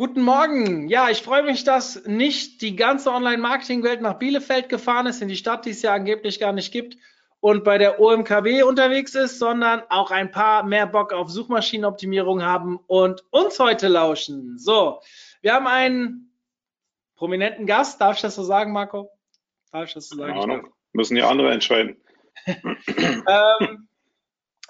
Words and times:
Guten 0.00 0.22
Morgen. 0.22 0.88
Ja, 0.88 1.10
ich 1.10 1.20
freue 1.20 1.42
mich, 1.42 1.62
dass 1.62 2.06
nicht 2.06 2.62
die 2.62 2.74
ganze 2.74 3.12
Online-Marketing-Welt 3.12 4.00
nach 4.00 4.14
Bielefeld 4.14 4.70
gefahren 4.70 5.06
ist, 5.06 5.20
in 5.20 5.28
die 5.28 5.36
Stadt, 5.36 5.66
die 5.66 5.72
es 5.72 5.82
ja 5.82 5.92
angeblich 5.92 6.40
gar 6.40 6.54
nicht 6.54 6.72
gibt, 6.72 6.96
und 7.40 7.64
bei 7.64 7.76
der 7.76 8.00
OMKW 8.00 8.62
unterwegs 8.62 9.14
ist, 9.14 9.38
sondern 9.38 9.82
auch 9.90 10.10
ein 10.10 10.30
paar 10.30 10.62
mehr 10.62 10.86
Bock 10.86 11.12
auf 11.12 11.28
Suchmaschinenoptimierung 11.28 12.42
haben 12.42 12.78
und 12.86 13.26
uns 13.28 13.58
heute 13.58 13.88
lauschen. 13.88 14.56
So, 14.56 15.02
wir 15.42 15.52
haben 15.52 15.66
einen 15.66 16.32
prominenten 17.16 17.66
Gast. 17.66 18.00
Darf 18.00 18.16
ich 18.16 18.22
das 18.22 18.36
so 18.36 18.42
sagen, 18.42 18.72
Marco? 18.72 19.10
Darf 19.70 19.84
ich 19.84 19.92
das 19.92 20.08
so 20.08 20.16
sagen? 20.16 20.50
Ja, 20.50 20.62
müssen 20.94 21.14
die 21.14 21.22
andere 21.22 21.52
entscheiden. 21.52 21.98
ähm, 22.46 23.89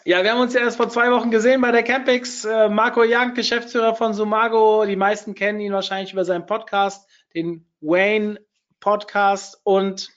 ja, 0.04 0.22
wir 0.22 0.32
haben 0.32 0.40
uns 0.40 0.54
ja 0.54 0.60
erst 0.60 0.76
vor 0.76 0.88
zwei 0.88 1.10
Wochen 1.10 1.30
gesehen 1.30 1.60
bei 1.60 1.72
der 1.72 1.82
Campix. 1.82 2.44
Äh, 2.44 2.68
Marco 2.68 3.02
Young, 3.02 3.34
Geschäftsführer 3.34 3.94
von 3.94 4.14
Sumago. 4.14 4.84
Die 4.86 4.96
meisten 4.96 5.34
kennen 5.34 5.60
ihn 5.60 5.72
wahrscheinlich 5.72 6.12
über 6.12 6.24
seinen 6.24 6.46
Podcast, 6.46 7.08
den 7.34 7.66
Wayne 7.80 8.40
Podcast 8.80 9.60
und 9.64 10.10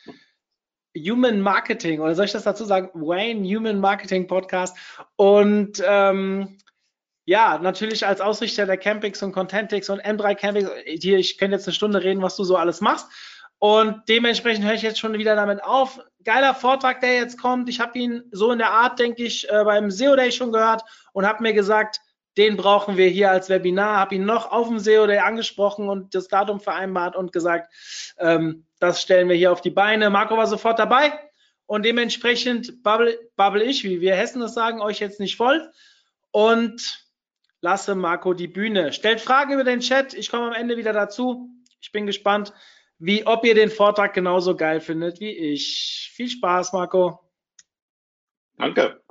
Human 0.97 1.41
Marketing. 1.41 1.99
Oder 1.99 2.15
soll 2.15 2.25
ich 2.25 2.31
das 2.31 2.43
dazu 2.43 2.65
sagen? 2.65 2.89
Wayne 2.93 3.47
Human 3.47 3.79
Marketing 3.79 4.27
Podcast. 4.27 4.77
Und 5.15 5.83
ähm, 5.85 6.57
ja, 7.25 7.57
natürlich 7.57 8.05
als 8.05 8.21
Ausrichter 8.21 8.65
der 8.65 8.77
Campix 8.77 9.23
und 9.23 9.31
Contentix 9.31 9.89
und 9.89 10.01
M3 10.01 10.35
Campix. 10.35 10.69
Hier, 10.85 11.17
ich 11.17 11.37
könnte 11.37 11.55
jetzt 11.55 11.67
eine 11.67 11.73
Stunde 11.73 12.03
reden, 12.03 12.21
was 12.21 12.35
du 12.35 12.43
so 12.43 12.57
alles 12.57 12.81
machst. 12.81 13.07
Und 13.59 14.03
dementsprechend 14.09 14.65
höre 14.65 14.73
ich 14.73 14.81
jetzt 14.81 14.99
schon 14.99 15.17
wieder 15.17 15.35
damit 15.35 15.63
auf. 15.63 16.01
Geiler 16.23 16.55
Vortrag, 16.55 17.01
der 17.01 17.15
jetzt 17.15 17.39
kommt. 17.39 17.69
Ich 17.69 17.79
habe 17.79 17.97
ihn 17.97 18.23
so 18.31 18.51
in 18.51 18.59
der 18.59 18.71
Art, 18.71 18.99
denke 18.99 19.23
ich, 19.23 19.49
äh, 19.49 19.63
beim 19.63 19.91
SEO 19.91 20.15
Day 20.15 20.31
schon 20.31 20.51
gehört 20.51 20.83
und 21.11 21.25
habe 21.25 21.43
mir 21.43 21.53
gesagt, 21.53 21.99
den 22.37 22.57
brauchen 22.57 22.97
wir 22.97 23.07
hier 23.07 23.29
als 23.29 23.49
Webinar. 23.49 23.97
Habe 23.97 24.15
ihn 24.15 24.25
noch 24.25 24.51
auf 24.51 24.67
dem 24.67 24.79
SEO 24.79 25.07
Day 25.07 25.19
angesprochen 25.19 25.87
und 25.87 26.15
das 26.15 26.27
Datum 26.27 26.59
vereinbart 26.59 27.15
und 27.15 27.31
gesagt, 27.31 27.71
ähm, 28.17 28.65
das 28.79 29.01
stellen 29.01 29.29
wir 29.29 29.35
hier 29.35 29.51
auf 29.51 29.61
die 29.61 29.69
Beine. 29.69 30.09
Marco 30.09 30.35
war 30.35 30.47
sofort 30.47 30.79
dabei 30.79 31.13
und 31.65 31.85
dementsprechend 31.85 32.83
bubble, 32.83 33.17
bubble 33.35 33.63
ich, 33.63 33.83
wie 33.83 34.01
wir 34.01 34.15
Hessen 34.15 34.41
das 34.41 34.53
sagen, 34.53 34.81
euch 34.81 34.99
jetzt 34.99 35.19
nicht 35.19 35.37
voll 35.37 35.71
und 36.31 37.03
lasse 37.61 37.95
Marco 37.95 38.33
die 38.33 38.47
Bühne. 38.47 38.93
Stellt 38.93 39.21
Fragen 39.21 39.53
über 39.53 39.63
den 39.63 39.79
Chat. 39.79 40.13
Ich 40.13 40.29
komme 40.29 40.47
am 40.47 40.53
Ende 40.53 40.75
wieder 40.75 40.91
dazu. 40.91 41.49
Ich 41.79 41.91
bin 41.91 42.05
gespannt 42.05 42.53
wie 43.05 43.27
ob 43.27 43.43
ihr 43.43 43.53
den 43.53 43.69
Vortrag 43.69 44.13
genauso 44.13 44.55
geil 44.55 44.79
findet 44.79 45.19
wie 45.19 45.31
ich. 45.31 46.09
Viel 46.13 46.29
Spaß, 46.29 46.71
Marco. 46.71 47.19
Danke. 48.57 49.01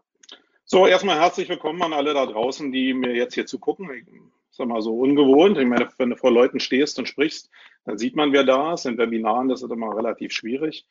So, 0.64 0.86
erstmal 0.86 1.20
herzlich 1.20 1.50
willkommen 1.50 1.82
an 1.82 1.92
alle 1.92 2.14
da 2.14 2.24
draußen, 2.24 2.72
die 2.72 2.94
mir 2.94 3.14
jetzt 3.14 3.34
hier 3.34 3.44
zugucken. 3.44 3.90
Ich 3.92 4.56
sag 4.56 4.66
mal 4.66 4.80
so 4.80 4.98
ungewohnt. 4.98 5.58
Ich 5.58 5.66
meine, 5.66 5.90
wenn 5.98 6.08
du 6.08 6.16
vor 6.16 6.30
Leuten 6.30 6.58
stehst 6.58 6.98
und 6.98 7.06
sprichst, 7.06 7.50
dann 7.84 7.98
sieht 7.98 8.16
man, 8.16 8.32
wer 8.32 8.44
da 8.44 8.72
ist. 8.72 8.86
In 8.86 8.96
Webinaren, 8.96 9.50
das 9.50 9.62
ist 9.62 9.70
immer 9.70 9.94
relativ 9.94 10.32
schwierig. 10.32 10.86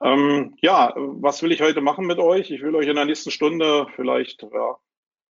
Ähm, 0.00 0.56
ja, 0.60 0.94
was 0.96 1.42
will 1.42 1.50
ich 1.50 1.60
heute 1.60 1.80
machen 1.80 2.06
mit 2.06 2.20
euch? 2.20 2.52
Ich 2.52 2.62
will 2.62 2.76
euch 2.76 2.86
in 2.86 2.94
der 2.94 3.04
nächsten 3.04 3.32
Stunde 3.32 3.88
vielleicht 3.96 4.44
ja, 4.44 4.76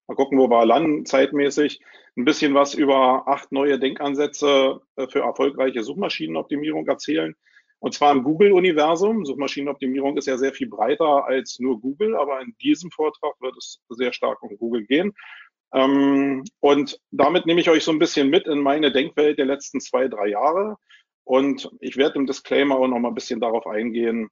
mal 0.08 0.14
gucken, 0.14 0.38
wo 0.38 0.48
wir 0.48 0.64
landen 0.64 1.04
zeitmäßig, 1.06 1.80
ein 2.16 2.24
bisschen 2.24 2.54
was 2.54 2.74
über 2.74 3.28
acht 3.28 3.52
neue 3.52 3.78
Denkansätze 3.78 4.80
äh, 4.96 5.06
für 5.06 5.20
erfolgreiche 5.20 5.84
Suchmaschinenoptimierung 5.84 6.86
erzählen. 6.88 7.36
Und 7.78 7.94
zwar 7.94 8.10
im 8.12 8.24
Google-Universum. 8.24 9.24
Suchmaschinenoptimierung 9.24 10.16
ist 10.16 10.26
ja 10.26 10.36
sehr 10.36 10.52
viel 10.52 10.68
breiter 10.68 11.26
als 11.26 11.60
nur 11.60 11.80
Google, 11.80 12.16
aber 12.16 12.40
in 12.40 12.56
diesem 12.60 12.90
Vortrag 12.90 13.40
wird 13.40 13.56
es 13.56 13.80
sehr 13.90 14.12
stark 14.12 14.42
um 14.42 14.56
Google 14.56 14.84
gehen. 14.84 15.12
Ähm, 15.72 16.42
und 16.60 16.98
damit 17.10 17.46
nehme 17.46 17.60
ich 17.60 17.70
euch 17.70 17.84
so 17.84 17.92
ein 17.92 18.00
bisschen 18.00 18.30
mit 18.30 18.46
in 18.48 18.60
meine 18.60 18.90
Denkwelt 18.90 19.38
der 19.38 19.46
letzten 19.46 19.80
zwei, 19.80 20.08
drei 20.08 20.28
Jahre. 20.28 20.76
Und 21.24 21.70
ich 21.80 21.96
werde 21.96 22.18
im 22.18 22.26
Disclaimer 22.26 22.76
auch 22.76 22.88
noch 22.88 22.98
mal 22.98 23.08
ein 23.08 23.14
bisschen 23.14 23.40
darauf 23.40 23.66
eingehen, 23.66 24.28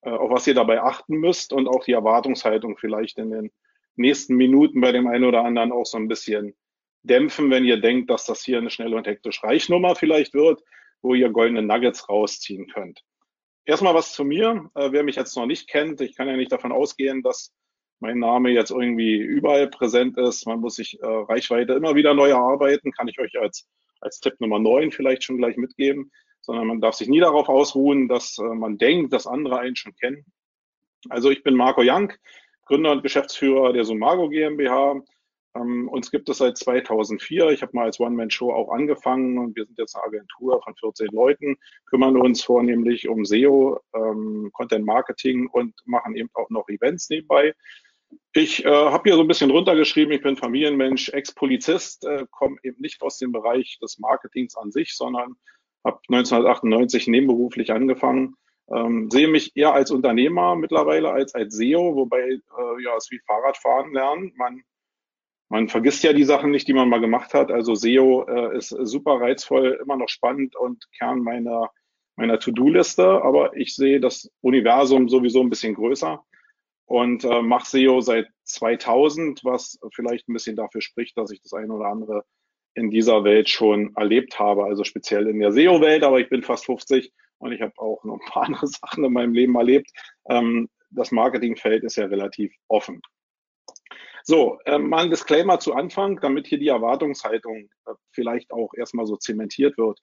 äh, 0.00 0.10
auf 0.10 0.30
was 0.30 0.46
ihr 0.46 0.54
dabei 0.54 0.82
achten 0.82 1.16
müsst 1.16 1.52
und 1.52 1.68
auch 1.68 1.84
die 1.84 1.92
Erwartungshaltung 1.92 2.78
vielleicht 2.78 3.18
in 3.18 3.30
den 3.30 3.50
nächsten 3.98 4.36
Minuten 4.36 4.80
bei 4.80 4.92
dem 4.92 5.06
einen 5.06 5.24
oder 5.24 5.44
anderen 5.44 5.72
auch 5.72 5.86
so 5.86 5.98
ein 5.98 6.08
bisschen 6.08 6.54
dämpfen, 7.02 7.50
wenn 7.50 7.64
ihr 7.64 7.80
denkt, 7.80 8.10
dass 8.10 8.26
das 8.26 8.42
hier 8.42 8.58
eine 8.58 8.70
schnelle 8.70 8.96
und 8.96 9.06
hektisch 9.06 9.42
Reichnummer 9.42 9.94
vielleicht 9.94 10.34
wird, 10.34 10.62
wo 11.02 11.14
ihr 11.14 11.30
goldene 11.30 11.62
Nuggets 11.62 12.08
rausziehen 12.08 12.68
könnt. 12.68 13.02
Erstmal 13.64 13.94
was 13.94 14.12
zu 14.12 14.24
mir. 14.24 14.70
Äh, 14.74 14.92
wer 14.92 15.02
mich 15.02 15.16
jetzt 15.16 15.36
noch 15.36 15.46
nicht 15.46 15.68
kennt, 15.68 16.00
ich 16.00 16.16
kann 16.16 16.28
ja 16.28 16.36
nicht 16.36 16.52
davon 16.52 16.72
ausgehen, 16.72 17.22
dass 17.22 17.54
mein 18.00 18.18
Name 18.18 18.50
jetzt 18.50 18.70
irgendwie 18.70 19.16
überall 19.16 19.68
präsent 19.68 20.16
ist. 20.16 20.46
Man 20.46 20.60
muss 20.60 20.76
sich 20.76 21.00
äh, 21.02 21.06
Reichweite 21.06 21.74
immer 21.74 21.94
wieder 21.94 22.14
neu 22.14 22.30
erarbeiten, 22.30 22.92
kann 22.92 23.08
ich 23.08 23.18
euch 23.18 23.38
als, 23.38 23.68
als 24.00 24.20
Tipp 24.20 24.34
Nummer 24.40 24.58
9 24.58 24.92
vielleicht 24.92 25.24
schon 25.24 25.38
gleich 25.38 25.56
mitgeben, 25.56 26.10
sondern 26.40 26.66
man 26.66 26.80
darf 26.80 26.94
sich 26.94 27.08
nie 27.08 27.20
darauf 27.20 27.48
ausruhen, 27.48 28.08
dass 28.08 28.38
äh, 28.38 28.42
man 28.42 28.78
denkt, 28.78 29.12
dass 29.12 29.26
andere 29.26 29.58
einen 29.58 29.76
schon 29.76 29.94
kennen. 29.94 30.24
Also 31.08 31.30
ich 31.30 31.42
bin 31.42 31.54
Marco 31.54 31.82
Young, 31.84 32.12
Gründer 32.68 32.92
und 32.92 33.02
Geschäftsführer 33.02 33.72
der 33.72 33.84
Sumago 33.84 34.28
GmbH. 34.28 35.02
Ähm, 35.56 35.88
uns 35.88 36.10
gibt 36.10 36.28
es 36.28 36.38
seit 36.38 36.58
2004. 36.58 37.48
Ich 37.48 37.62
habe 37.62 37.72
mal 37.74 37.86
als 37.86 37.98
One-Man-Show 37.98 38.52
auch 38.52 38.70
angefangen 38.70 39.38
und 39.38 39.56
wir 39.56 39.64
sind 39.64 39.78
jetzt 39.78 39.96
eine 39.96 40.04
Agentur 40.04 40.62
von 40.62 40.76
14 40.76 41.08
Leuten, 41.08 41.56
kümmern 41.86 42.16
uns 42.18 42.44
vornehmlich 42.44 43.08
um 43.08 43.24
SEO, 43.24 43.80
ähm, 43.94 44.50
Content 44.52 44.84
Marketing 44.84 45.48
und 45.48 45.74
machen 45.86 46.14
eben 46.14 46.28
auch 46.34 46.50
noch 46.50 46.68
Events 46.68 47.08
nebenbei. 47.08 47.54
Ich 48.34 48.64
äh, 48.64 48.68
habe 48.68 49.08
hier 49.08 49.16
so 49.16 49.22
ein 49.22 49.28
bisschen 49.28 49.50
runtergeschrieben, 49.50 50.12
ich 50.12 50.22
bin 50.22 50.36
Familienmensch, 50.36 51.08
Ex-Polizist, 51.08 52.04
äh, 52.04 52.26
komme 52.30 52.56
eben 52.62 52.80
nicht 52.80 53.00
aus 53.00 53.16
dem 53.16 53.32
Bereich 53.32 53.78
des 53.80 53.98
Marketings 53.98 54.56
an 54.56 54.70
sich, 54.70 54.94
sondern 54.94 55.36
habe 55.84 56.00
1998 56.08 57.06
nebenberuflich 57.06 57.72
angefangen 57.72 58.36
ähm, 58.70 59.10
sehe 59.10 59.28
mich 59.28 59.56
eher 59.56 59.72
als 59.72 59.90
Unternehmer 59.90 60.56
mittlerweile 60.56 61.10
als 61.10 61.34
als 61.34 61.54
SEO, 61.56 61.96
wobei 61.96 62.20
äh, 62.20 62.82
ja 62.82 62.96
es 62.96 63.10
wie 63.10 63.20
Fahrradfahren 63.20 63.92
lernen. 63.92 64.32
Man 64.36 64.62
man 65.50 65.68
vergisst 65.68 66.04
ja 66.04 66.12
die 66.12 66.24
Sachen 66.24 66.50
nicht, 66.50 66.68
die 66.68 66.74
man 66.74 66.90
mal 66.90 67.00
gemacht 67.00 67.32
hat. 67.32 67.50
Also 67.50 67.74
SEO 67.74 68.26
äh, 68.28 68.56
ist 68.56 68.68
super 68.68 69.20
reizvoll, 69.20 69.78
immer 69.82 69.96
noch 69.96 70.08
spannend 70.08 70.56
und 70.56 70.84
Kern 70.96 71.20
meiner 71.20 71.70
meiner 72.16 72.38
To-Do-Liste. 72.38 73.22
Aber 73.22 73.56
ich 73.56 73.74
sehe 73.74 74.00
das 74.00 74.30
Universum 74.42 75.08
sowieso 75.08 75.40
ein 75.40 75.50
bisschen 75.50 75.74
größer 75.74 76.22
und 76.86 77.24
äh, 77.24 77.42
mache 77.42 77.66
SEO 77.66 78.00
seit 78.00 78.28
2000, 78.44 79.44
was 79.44 79.78
vielleicht 79.94 80.28
ein 80.28 80.32
bisschen 80.32 80.56
dafür 80.56 80.80
spricht, 80.80 81.16
dass 81.16 81.30
ich 81.30 81.40
das 81.42 81.52
eine 81.52 81.72
oder 81.72 81.86
andere 81.86 82.24
in 82.74 82.90
dieser 82.90 83.24
Welt 83.24 83.48
schon 83.48 83.94
erlebt 83.96 84.38
habe, 84.38 84.64
also 84.64 84.84
speziell 84.84 85.26
in 85.26 85.38
der 85.38 85.52
SEO-Welt, 85.52 86.02
aber 86.04 86.20
ich 86.20 86.28
bin 86.28 86.42
fast 86.42 86.66
50 86.66 87.12
und 87.38 87.52
ich 87.52 87.60
habe 87.60 87.72
auch 87.78 88.04
noch 88.04 88.14
ein 88.14 88.30
paar 88.30 88.42
andere 88.46 88.66
Sachen 88.66 89.04
in 89.04 89.12
meinem 89.12 89.34
Leben 89.34 89.54
erlebt. 89.56 89.90
Ähm, 90.28 90.68
das 90.90 91.10
Marketingfeld 91.10 91.84
ist 91.84 91.96
ja 91.96 92.06
relativ 92.06 92.54
offen. 92.68 93.00
So, 94.24 94.58
äh, 94.66 94.78
mal 94.78 95.04
ein 95.04 95.10
Disclaimer 95.10 95.58
zu 95.58 95.74
Anfang, 95.74 96.20
damit 96.20 96.46
hier 96.46 96.58
die 96.58 96.68
Erwartungshaltung 96.68 97.70
äh, 97.86 97.92
vielleicht 98.12 98.52
auch 98.52 98.74
erstmal 98.74 99.06
so 99.06 99.16
zementiert 99.16 99.78
wird. 99.78 100.00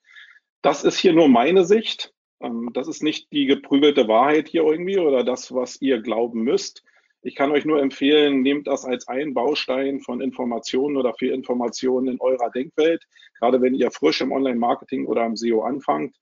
Das 0.62 0.84
ist 0.84 0.97
hier 0.97 1.13
nur 1.13 1.28
meine 1.28 1.63
Sicht. 1.63 2.13
Ähm, 2.41 2.69
das 2.73 2.88
ist 2.88 3.03
nicht 3.03 3.32
die 3.32 3.46
geprügelte 3.46 4.08
Wahrheit 4.08 4.47
hier 4.47 4.64
irgendwie 4.64 4.97
oder 4.97 5.23
das, 5.23 5.53
was 5.53 5.81
ihr 5.81 6.02
glauben 6.02 6.41
müsst. 6.41 6.84
Ich 7.22 7.35
kann 7.35 7.52
euch 7.52 7.66
nur 7.66 7.81
empfehlen, 7.81 8.41
nehmt 8.41 8.67
das 8.67 8.85
als 8.85 9.08
einen 9.08 9.34
Baustein 9.34 9.99
von 9.99 10.22
Informationen 10.22 10.97
oder 10.97 11.14
für 11.16 11.34
Informationen 11.34 12.08
in 12.08 12.22
eurer 12.22 12.52
Denkwelt, 12.52 13.03
gerade 13.40 13.61
wenn 13.61 13.73
ihr 13.73 13.90
frisch 13.90 14.22
im 14.22 14.31
Online-Marketing 14.31 15.08
oder 15.08 15.26
im 15.26 15.35
SEO 15.35 15.61
anfangt. 15.61 16.16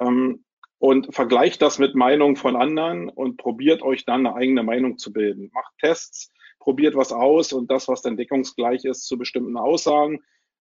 Ähm, 0.00 0.44
und 0.78 1.14
vergleicht 1.14 1.60
das 1.62 1.78
mit 1.78 1.94
Meinungen 1.94 2.36
von 2.36 2.56
anderen 2.56 3.08
und 3.08 3.36
probiert 3.36 3.82
euch 3.82 4.04
dann 4.04 4.26
eine 4.26 4.36
eigene 4.36 4.62
Meinung 4.62 4.98
zu 4.98 5.12
bilden. 5.12 5.50
Macht 5.52 5.72
Tests, 5.80 6.32
probiert 6.60 6.94
was 6.94 7.12
aus 7.12 7.52
und 7.52 7.70
das, 7.70 7.88
was 7.88 8.02
dann 8.02 8.16
deckungsgleich 8.16 8.84
ist 8.84 9.06
zu 9.06 9.18
bestimmten 9.18 9.56
Aussagen, 9.56 10.20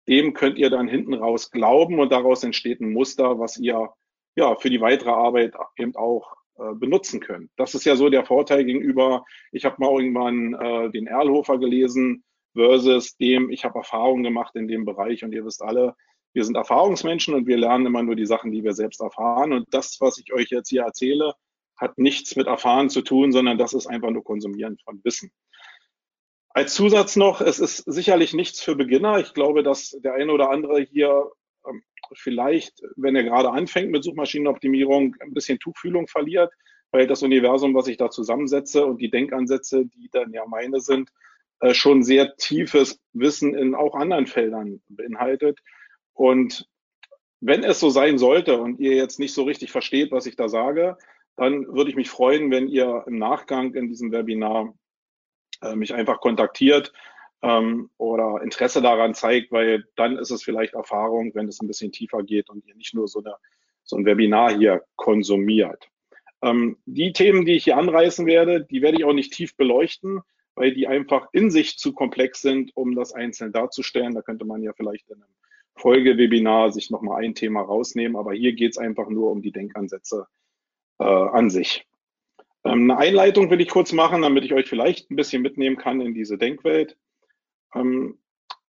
dem 0.09 0.35
könnt 0.35 0.59
ihr 0.59 0.69
dann 0.69 0.89
hinten 0.89 1.15
raus 1.15 1.51
glauben 1.51 1.99
und 1.99 2.13
daraus 2.13 2.45
entsteht 2.45 2.81
ein 2.81 2.93
Muster, 2.93 3.39
was 3.39 3.57
ihr 3.57 3.91
ja 4.37 4.57
für 4.57 4.69
die 4.69 4.81
weitere 4.81 5.11
Arbeit 5.11 5.55
eben 5.79 5.97
auch 5.97 6.35
äh, 6.59 6.75
benutzen 6.75 7.21
könnt. 7.21 7.51
Das 7.57 7.75
ist 7.75 7.85
ja 7.85 7.97
so 7.97 8.11
der 8.11 8.25
Vorteil 8.25 8.65
gegenüber, 8.65 9.25
ich 9.53 9.65
habe 9.65 9.77
mal 9.79 9.91
irgendwann 9.93 10.55
äh, 10.55 10.91
den 10.91 11.07
Erlhofer 11.07 11.59
gelesen 11.59 12.25
versus 12.53 13.17
dem, 13.17 13.51
ich 13.51 13.65
habe 13.65 13.79
Erfahrungen 13.79 14.25
gemacht 14.25 14.55
in 14.57 14.69
dem 14.69 14.85
Bereich 14.85 15.25
und 15.25 15.33
ihr 15.33 15.45
wisst 15.45 15.63
alle, 15.63 15.97
wir 16.35 16.45
sind 16.45 16.57
Erfahrungsmenschen 16.57 17.33
und 17.33 17.47
wir 17.47 17.57
lernen 17.57 17.87
immer 17.87 18.03
nur 18.03 18.17
die 18.17 18.27
Sachen, 18.27 18.53
die 18.53 18.65
wir 18.65 18.75
selbst 18.75 19.01
erfahren. 19.01 19.53
Und 19.53 19.73
das, 19.73 19.99
was 20.01 20.19
ich 20.19 20.33
euch 20.35 20.51
jetzt 20.51 20.69
hier 20.69 20.83
erzähle, 20.83 21.35
hat 21.77 21.97
nichts 21.97 22.37
mit 22.37 22.47
Erfahren 22.47 22.91
zu 22.91 23.03
tun, 23.03 23.33
sondern 23.33 23.57
das 23.57 23.73
ist 23.73 23.87
einfach 23.87 24.11
nur 24.11 24.25
Konsumieren 24.25 24.77
von 24.85 25.01
Wissen. 25.05 25.31
Als 26.51 26.75
Zusatz 26.75 27.17
noch, 27.17 27.41
es 27.41 27.59
ist 27.59 27.79
sicherlich 27.79 28.35
nichts 28.35 28.61
für 28.61 28.77
Beginner. 28.77 29.19
Ich 29.19 29.35
glaube, 29.35 29.63
dass 29.63 29.91
der 29.91 30.15
eine 30.15 30.33
oder 30.33 30.51
andere 30.51 30.81
hier 30.81 31.31
ähm, 31.67 31.83
vielleicht, 32.15 32.83
wenn 32.97 33.17
er 33.17 33.25
gerade 33.25 33.51
anfängt 33.51 33.91
mit 33.91 34.05
Suchmaschinenoptimierung, 34.05 35.17
ein 35.21 35.35
bisschen 35.35 35.59
Tuchfühlung 35.59 36.07
verliert, 36.09 36.53
weil 36.93 37.07
das 37.07 37.23
Universum, 37.23 37.75
was 37.75 37.89
ich 37.89 37.97
da 37.97 38.11
zusammensetze 38.11 38.87
und 38.87 39.01
die 39.01 39.11
Denkansätze, 39.11 39.87
die 39.87 40.09
dann 40.13 40.33
ja 40.33 40.45
meine 40.47 40.81
sind, 40.81 41.11
äh, 41.61 41.75
schon 41.75 42.03
sehr 42.03 42.37
tiefes 42.37 43.01
Wissen 43.13 43.55
in 43.55 43.75
auch 43.75 43.95
anderen 43.95 44.27
Feldern 44.27 44.81
beinhaltet. 44.89 45.61
Und 46.15 46.69
wenn 47.41 47.63
es 47.63 47.79
so 47.79 47.91
sein 47.91 48.17
sollte 48.17 48.59
und 48.59 48.81
ihr 48.81 48.95
jetzt 48.95 49.19
nicht 49.19 49.35
so 49.35 49.43
richtig 49.43 49.71
versteht, 49.71 50.13
was 50.13 50.27
ich 50.27 50.37
da 50.37 50.49
sage, 50.49 50.97
dann 51.37 51.67
würde 51.67 51.91
ich 51.91 51.97
mich 51.97 52.09
freuen, 52.09 52.51
wenn 52.51 52.69
ihr 52.69 53.05
im 53.07 53.19
Nachgang 53.19 53.75
in 53.75 53.89
diesem 53.89 54.13
Webinar 54.13 54.73
äh, 55.61 55.75
mich 55.75 55.93
einfach 55.93 56.21
kontaktiert 56.21 56.93
ähm, 57.43 57.91
oder 57.99 58.41
Interesse 58.43 58.81
daran 58.81 59.15
zeigt, 59.15 59.53
weil 59.53 59.85
dann 59.97 60.17
ist 60.17 60.31
es 60.31 60.43
vielleicht 60.43 60.75
Erfahrung, 60.75 61.35
wenn 61.35 61.49
es 61.49 61.61
ein 61.61 61.67
bisschen 61.67 61.93
tiefer 61.93 62.23
geht 62.23 62.49
und 62.49 62.65
ihr 62.67 62.75
nicht 62.77 62.95
nur 62.95 63.09
so, 63.09 63.19
eine, 63.19 63.35
so 63.83 63.97
ein 63.97 64.07
Webinar 64.07 64.57
hier 64.57 64.85
konsumiert. 64.97 65.91
Ähm, 66.41 66.79
die 66.87 67.13
Themen, 67.13 67.45
die 67.45 67.55
ich 67.55 67.65
hier 67.65 67.77
anreißen 67.77 68.27
werde, 68.27 68.65
die 68.65 68.81
werde 68.81 68.99
ich 68.99 69.05
auch 69.05 69.13
nicht 69.13 69.33
tief 69.33 69.57
beleuchten, 69.57 70.21
weil 70.55 70.73
die 70.73 70.87
einfach 70.87 71.29
in 71.33 71.51
sich 71.51 71.79
zu 71.79 71.93
komplex 71.93 72.41
sind, 72.41 72.71
um 72.77 72.95
das 72.95 73.13
einzeln 73.13 73.53
darzustellen. 73.53 74.15
Da 74.15 74.23
könnte 74.23 74.45
man 74.45 74.63
ja 74.63 74.73
vielleicht 74.73 75.09
in 75.11 75.17
einem 75.17 75.35
Folgewebinar 75.77 76.73
sich 76.73 76.91
nochmal 76.91 77.25
ein 77.25 77.35
Thema 77.35 77.63
rausnehmen, 77.63 78.17
aber 78.17 78.33
hier 78.33 78.53
geht 78.53 78.73
es 78.73 78.79
einfach 78.79 79.09
nur 79.09 79.31
um 79.31 79.43
die 79.43 79.53
Denkansätze 79.53 80.27
äh, 80.99 81.05
an 81.05 81.51
sich. 81.51 81.87
Ähm, 82.65 82.91
eine 82.91 82.99
Einleitung 82.99 83.51
will 83.51 83.61
ich 83.61 83.69
kurz 83.69 83.93
machen, 83.93 84.23
damit 84.23 84.45
ich 84.45 84.55
euch 84.55 84.69
vielleicht 84.69 85.11
ein 85.11 85.17
bisschen 85.17 85.43
mitnehmen 85.43 85.77
kann 85.77 86.01
in 86.01 86.15
diese 86.15 86.39
Denkwelt. 86.39 86.97
Ähm, 87.75 88.19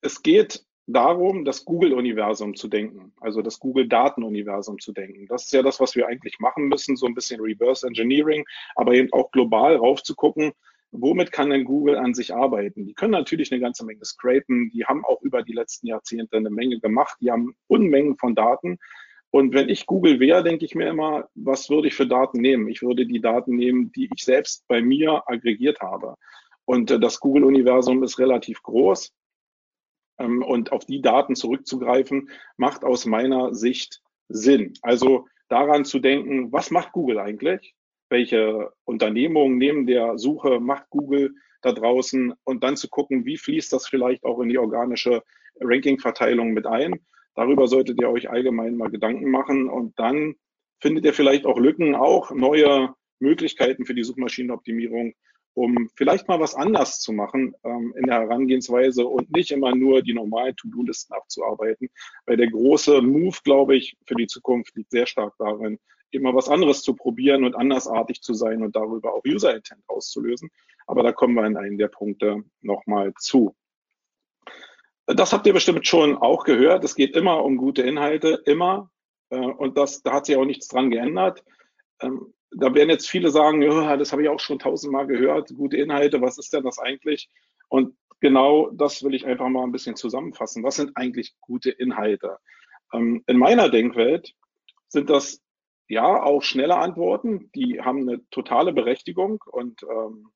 es 0.01 0.21
geht 0.23 0.65
darum, 0.87 1.43
das 1.45 1.65
Google-Universum 1.65 2.55
zu 2.55 2.67
denken, 2.67 3.13
also 3.19 3.41
das 3.41 3.59
Google-Daten-Universum 3.59 4.79
zu 4.79 4.93
denken. 4.93 5.27
Das 5.27 5.45
ist 5.45 5.53
ja 5.53 5.61
das, 5.61 5.79
was 5.79 5.95
wir 5.95 6.07
eigentlich 6.07 6.39
machen 6.39 6.67
müssen, 6.67 6.95
so 6.95 7.05
ein 7.05 7.13
bisschen 7.13 7.41
Reverse 7.41 7.85
Engineering, 7.85 8.45
aber 8.75 8.93
eben 8.93 9.11
auch 9.11 9.31
global 9.31 9.75
raufzugucken, 9.75 10.53
womit 10.91 11.31
kann 11.31 11.49
denn 11.49 11.65
Google 11.65 11.95
an 11.95 12.13
sich 12.13 12.33
arbeiten? 12.33 12.85
Die 12.85 12.93
können 12.93 13.11
natürlich 13.11 13.51
eine 13.51 13.61
ganze 13.61 13.85
Menge 13.85 14.05
scrapen, 14.05 14.69
die 14.69 14.85
haben 14.85 15.05
auch 15.05 15.21
über 15.21 15.43
die 15.43 15.53
letzten 15.53 15.87
Jahrzehnte 15.87 16.37
eine 16.37 16.49
Menge 16.49 16.79
gemacht, 16.79 17.17
die 17.21 17.31
haben 17.31 17.55
Unmengen 17.67 18.15
von 18.17 18.35
Daten, 18.35 18.79
und 19.29 19.53
wenn 19.53 19.69
ich 19.69 19.85
Google 19.85 20.19
wäre, 20.19 20.43
denke 20.43 20.65
ich 20.65 20.75
mir 20.75 20.87
immer, 20.87 21.29
was 21.35 21.69
würde 21.69 21.89
ich 21.89 21.95
für 21.95 22.07
Daten 22.07 22.39
nehmen? 22.39 22.67
Ich 22.69 22.81
würde 22.81 23.05
die 23.05 23.21
Daten 23.21 23.55
nehmen, 23.55 23.91
die 23.91 24.09
ich 24.13 24.23
selbst 24.23 24.65
bei 24.67 24.81
mir 24.81 25.23
aggregiert 25.27 25.79
habe. 25.81 26.15
Und 26.65 26.91
äh, 26.91 26.99
das 26.99 27.19
Google-Universum 27.19 28.03
ist 28.03 28.19
relativ 28.19 28.63
groß. 28.63 29.13
Ähm, 30.19 30.43
und 30.43 30.71
auf 30.71 30.85
die 30.85 31.01
Daten 31.01 31.35
zurückzugreifen, 31.35 32.29
macht 32.55 32.83
aus 32.83 33.05
meiner 33.05 33.53
Sicht 33.53 34.01
Sinn. 34.29 34.73
Also 34.81 35.27
daran 35.49 35.85
zu 35.85 35.99
denken, 35.99 36.51
was 36.51 36.71
macht 36.71 36.93
Google 36.93 37.19
eigentlich? 37.19 37.75
Welche 38.09 38.71
Unternehmungen 38.85 39.57
neben 39.57 39.85
der 39.85 40.17
Suche 40.17 40.59
macht 40.59 40.89
Google 40.89 41.33
da 41.61 41.71
draußen? 41.71 42.33
Und 42.43 42.63
dann 42.63 42.77
zu 42.77 42.89
gucken, 42.89 43.25
wie 43.25 43.37
fließt 43.37 43.71
das 43.73 43.87
vielleicht 43.87 44.23
auch 44.23 44.39
in 44.39 44.49
die 44.49 44.57
organische 44.57 45.23
Ranking-Verteilung 45.59 46.51
mit 46.51 46.65
ein? 46.65 46.99
Darüber 47.35 47.67
solltet 47.67 48.01
ihr 48.01 48.09
euch 48.09 48.29
allgemein 48.29 48.77
mal 48.77 48.89
Gedanken 48.89 49.29
machen 49.29 49.69
und 49.69 49.97
dann 49.99 50.35
findet 50.79 51.05
ihr 51.05 51.13
vielleicht 51.13 51.45
auch 51.45 51.59
Lücken, 51.59 51.95
auch 51.95 52.31
neue 52.31 52.93
Möglichkeiten 53.19 53.85
für 53.85 53.93
die 53.93 54.03
Suchmaschinenoptimierung, 54.03 55.13
um 55.57 55.89
vielleicht 55.95 56.27
mal 56.27 56.39
was 56.39 56.53
anders 56.53 56.99
zu 56.99 57.11
machen 57.11 57.55
ähm, 57.63 57.91
in 57.97 58.05
der 58.05 58.21
Herangehensweise 58.21 59.07
und 59.07 59.35
nicht 59.35 59.49
immer 59.49 59.75
nur 59.75 60.03
die 60.03 60.13
normalen 60.13 60.55
To-Do-Listen 60.55 61.15
abzuarbeiten. 61.15 61.89
Weil 62.27 62.37
der 62.37 62.51
große 62.51 63.01
Move, 63.01 63.35
glaube 63.43 63.75
ich, 63.75 63.97
für 64.05 64.13
die 64.13 64.27
Zukunft 64.27 64.75
liegt 64.75 64.91
sehr 64.91 65.07
stark 65.07 65.33
darin, 65.39 65.79
immer 66.11 66.35
was 66.35 66.47
anderes 66.47 66.83
zu 66.83 66.95
probieren 66.95 67.43
und 67.43 67.55
andersartig 67.55 68.21
zu 68.21 68.35
sein 68.35 68.61
und 68.61 68.75
darüber 68.75 69.15
auch 69.15 69.23
User-Intent 69.25 69.81
auszulösen. 69.87 70.51
Aber 70.85 71.01
da 71.01 71.11
kommen 71.11 71.33
wir 71.33 71.47
in 71.47 71.57
einen 71.57 71.79
der 71.79 71.87
Punkte 71.87 72.43
nochmal 72.61 73.15
zu. 73.17 73.55
Das 75.07 75.33
habt 75.33 75.47
ihr 75.47 75.53
bestimmt 75.53 75.87
schon 75.87 76.15
auch 76.17 76.43
gehört. 76.43 76.83
Es 76.83 76.93
geht 76.93 77.15
immer 77.15 77.43
um 77.43 77.57
gute 77.57 77.81
Inhalte, 77.81 78.43
immer. 78.45 78.91
Äh, 79.31 79.39
und 79.39 79.75
das, 79.75 80.03
da 80.03 80.13
hat 80.13 80.27
sich 80.27 80.35
auch 80.35 80.45
nichts 80.45 80.67
dran 80.67 80.91
geändert. 80.91 81.43
Ähm, 81.99 82.35
da 82.51 82.73
werden 82.73 82.89
jetzt 82.89 83.09
viele 83.09 83.29
sagen, 83.29 83.61
ja, 83.61 83.97
das 83.97 84.11
habe 84.11 84.23
ich 84.23 84.29
auch 84.29 84.39
schon 84.39 84.59
tausendmal 84.59 85.07
gehört, 85.07 85.53
gute 85.55 85.77
Inhalte, 85.77 86.21
was 86.21 86.37
ist 86.37 86.53
denn 86.53 86.63
das 86.63 86.79
eigentlich? 86.79 87.29
Und 87.69 87.95
genau 88.19 88.69
das 88.71 89.03
will 89.03 89.13
ich 89.13 89.25
einfach 89.25 89.49
mal 89.49 89.63
ein 89.63 89.71
bisschen 89.71 89.95
zusammenfassen. 89.95 90.63
Was 90.63 90.75
sind 90.75 90.95
eigentlich 90.95 91.35
gute 91.41 91.71
Inhalte? 91.71 92.37
Ähm, 92.93 93.23
in 93.27 93.37
meiner 93.37 93.69
Denkwelt 93.69 94.33
sind 94.87 95.09
das 95.09 95.41
ja 95.89 96.21
auch 96.23 96.43
schnelle 96.43 96.77
Antworten, 96.77 97.49
die 97.55 97.81
haben 97.81 98.01
eine 98.01 98.27
totale 98.29 98.73
Berechtigung 98.73 99.41
und 99.45 99.83
ähm, 99.83 100.29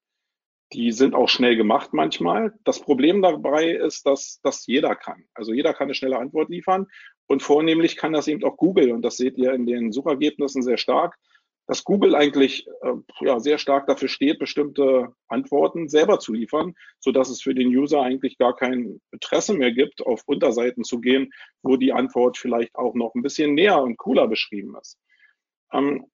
die 0.74 0.94
sind 0.94 1.16
auch 1.16 1.28
schnell 1.28 1.58
gemacht 1.58 1.90
manchmal. 1.92 2.54
Das 2.64 2.80
Problem 2.80 3.22
dabei 3.22 3.72
ist, 3.72 4.06
dass 4.06 4.40
das 4.42 4.66
jeder 4.66 4.96
kann. 4.96 5.26
Also 5.34 5.54
jeder 5.54 5.74
kann 5.74 5.88
eine 5.88 5.96
schnelle 5.96 6.18
Antwort 6.18 6.50
liefern 6.50 6.88
und 7.28 7.44
vornehmlich 7.44 7.98
kann 7.98 8.14
das 8.14 8.28
eben 8.28 8.44
auch 8.44 8.56
Google 8.56 8.92
und 8.92 9.02
das 9.02 9.18
seht 9.18 9.38
ihr 9.38 9.54
in 9.54 9.66
den 9.66 9.92
Suchergebnissen 9.92 10.62
sehr 10.62 10.78
stark, 10.78 11.18
dass 11.72 11.86
Google 11.86 12.16
eigentlich 12.16 12.68
äh, 12.82 12.96
ja, 13.22 13.40
sehr 13.40 13.58
stark 13.58 13.88
dafür 13.88 14.10
steht, 14.10 14.40
bestimmte 14.40 15.16
Antworten 15.30 15.88
selber 15.88 16.20
zu 16.20 16.34
liefern, 16.34 16.76
so 17.00 17.14
dass 17.14 17.30
es 17.30 17.42
für 17.42 17.56
den 17.56 17.70
User 17.70 18.02
eigentlich 18.02 18.38
gar 18.38 18.54
kein 18.54 19.00
Interesse 19.14 19.54
mehr 19.54 19.72
gibt, 19.72 20.06
auf 20.06 20.24
Unterseiten 20.26 20.84
zu 20.84 21.00
gehen, 21.00 21.32
wo 21.64 21.78
die 21.78 21.94
Antwort 21.94 22.38
vielleicht 22.38 22.76
auch 22.76 22.94
noch 22.94 23.16
ein 23.16 23.22
bisschen 23.22 23.54
näher 23.54 23.82
und 23.82 23.96
cooler 23.96 24.28
beschrieben 24.28 24.76
ist. 24.82 25.00
Ähm, 25.72 26.08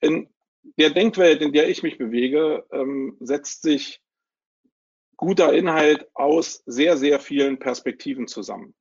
in 0.00 0.34
der 0.80 0.90
Denkwelt, 0.90 1.42
in 1.42 1.52
der 1.52 1.68
ich 1.68 1.84
mich 1.84 1.96
bewege, 1.96 2.66
ähm, 2.72 3.16
setzt 3.20 3.62
sich 3.62 4.00
guter 5.16 5.52
Inhalt 5.52 6.08
aus 6.14 6.64
sehr, 6.66 6.96
sehr 6.96 7.20
vielen 7.20 7.60
Perspektiven 7.60 8.26
zusammen. 8.26 8.74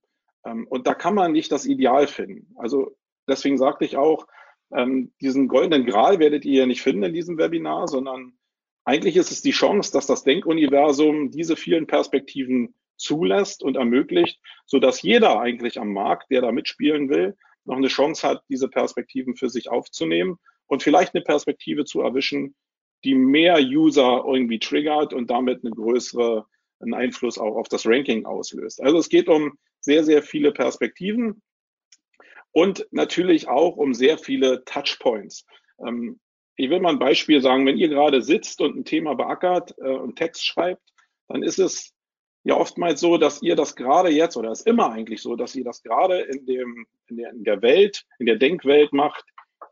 Ähm, 0.46 0.66
und 0.68 0.88
da 0.88 0.96
kann 0.96 1.14
man 1.14 1.32
nicht 1.32 1.52
das 1.52 1.68
Ideal 1.68 2.08
finden. 2.08 2.56
Also 2.56 2.98
deswegen 3.28 3.60
sagte 3.60 3.86
ich 3.86 3.98
auch, 3.98 4.26
ähm, 4.76 5.12
diesen 5.22 5.48
goldenen 5.48 5.86
Gral 5.86 6.20
werdet 6.20 6.46
ihr 6.46 6.62
ja 6.62 6.66
nicht 6.66 6.82
finden 6.82 7.04
in 7.04 7.14
diesem 7.14 7.38
Webinar, 7.38 7.88
sondern 7.88 8.34
eigentlich 8.84 9.16
ist 9.18 9.32
es 9.32 9.42
die 9.42 9.52
Chance, 9.52 9.92
dass 9.92 10.08
das 10.08 10.24
Denkuniversum 10.24 11.32
diese 11.32 11.56
vielen 11.56 11.88
Perspektiven 11.88 12.74
zulässt 12.96 13.64
und 13.64 13.78
ermöglicht, 13.78 14.40
so 14.66 14.80
dass 14.80 15.02
jeder 15.02 15.40
eigentlich 15.40 15.80
am 15.80 15.94
Markt, 15.94 16.32
der 16.32 16.42
da 16.42 16.52
mitspielen 16.52 17.10
will, 17.10 17.38
noch 17.66 17.76
eine 17.76 17.88
Chance 17.90 18.28
hat, 18.28 18.44
diese 18.50 18.70
Perspektiven 18.70 19.36
für 19.36 19.50
sich 19.50 19.70
aufzunehmen 19.70 20.38
und 20.68 20.84
vielleicht 20.84 21.14
eine 21.14 21.24
Perspektive 21.24 21.86
zu 21.86 22.02
erwischen, 22.02 22.56
die 23.04 23.14
mehr 23.14 23.60
User 23.60 24.24
irgendwie 24.26 24.60
triggert 24.60 25.14
und 25.14 25.30
damit 25.30 25.64
eine 25.64 25.72
größere 25.72 26.46
einen 26.80 26.94
Einfluss 26.94 27.38
auch 27.38 27.56
auf 27.56 27.68
das 27.70 27.86
Ranking 27.86 28.26
auslöst. 28.26 28.82
Also 28.82 28.98
es 28.98 29.10
geht 29.10 29.28
um 29.28 29.58
sehr, 29.80 30.04
sehr 30.04 30.22
viele 30.22 30.52
Perspektiven 30.52 31.42
und 32.58 32.88
natürlich 32.90 33.48
auch 33.48 33.78
um 33.78 33.94
sehr 33.94 34.18
viele 34.18 34.66
Touchpoints. 34.66 35.46
Ähm, 35.86 36.20
ich 36.56 36.72
will 36.72 36.80
mal 36.80 36.90
ein 36.90 36.98
Beispiel 36.98 37.40
sagen, 37.40 37.68
wenn 37.68 37.78
ihr 37.78 37.88
gerade 37.88 38.24
sitzt 38.24 38.62
und 38.62 38.76
ein 38.76 38.84
Thema 38.84 39.14
beackert 39.14 39.76
äh, 39.78 39.92
und 39.92 40.16
Text 40.16 40.44
schreibt, 40.44 40.82
dann 41.28 41.44
ist 41.44 41.60
es 41.60 41.94
ja 42.46 42.56
oftmals 42.56 43.00
so, 43.00 43.20
dass 43.20 43.44
ihr 43.44 43.56
das 43.56 43.76
gerade 43.76 44.10
jetzt, 44.10 44.38
oder 44.38 44.52
ist 44.52 44.66
immer 44.66 44.92
eigentlich 44.92 45.22
so, 45.22 45.36
dass 45.36 45.54
ihr 45.54 45.64
das 45.64 45.84
gerade 45.84 46.22
in, 46.22 46.48
dem, 46.48 46.88
in, 47.06 47.18
der, 47.18 47.30
in 47.30 47.44
der 47.44 47.62
Welt, 47.62 48.06
in 48.18 48.26
der 48.26 48.38
Denkwelt 48.38 48.92
macht, 48.92 49.24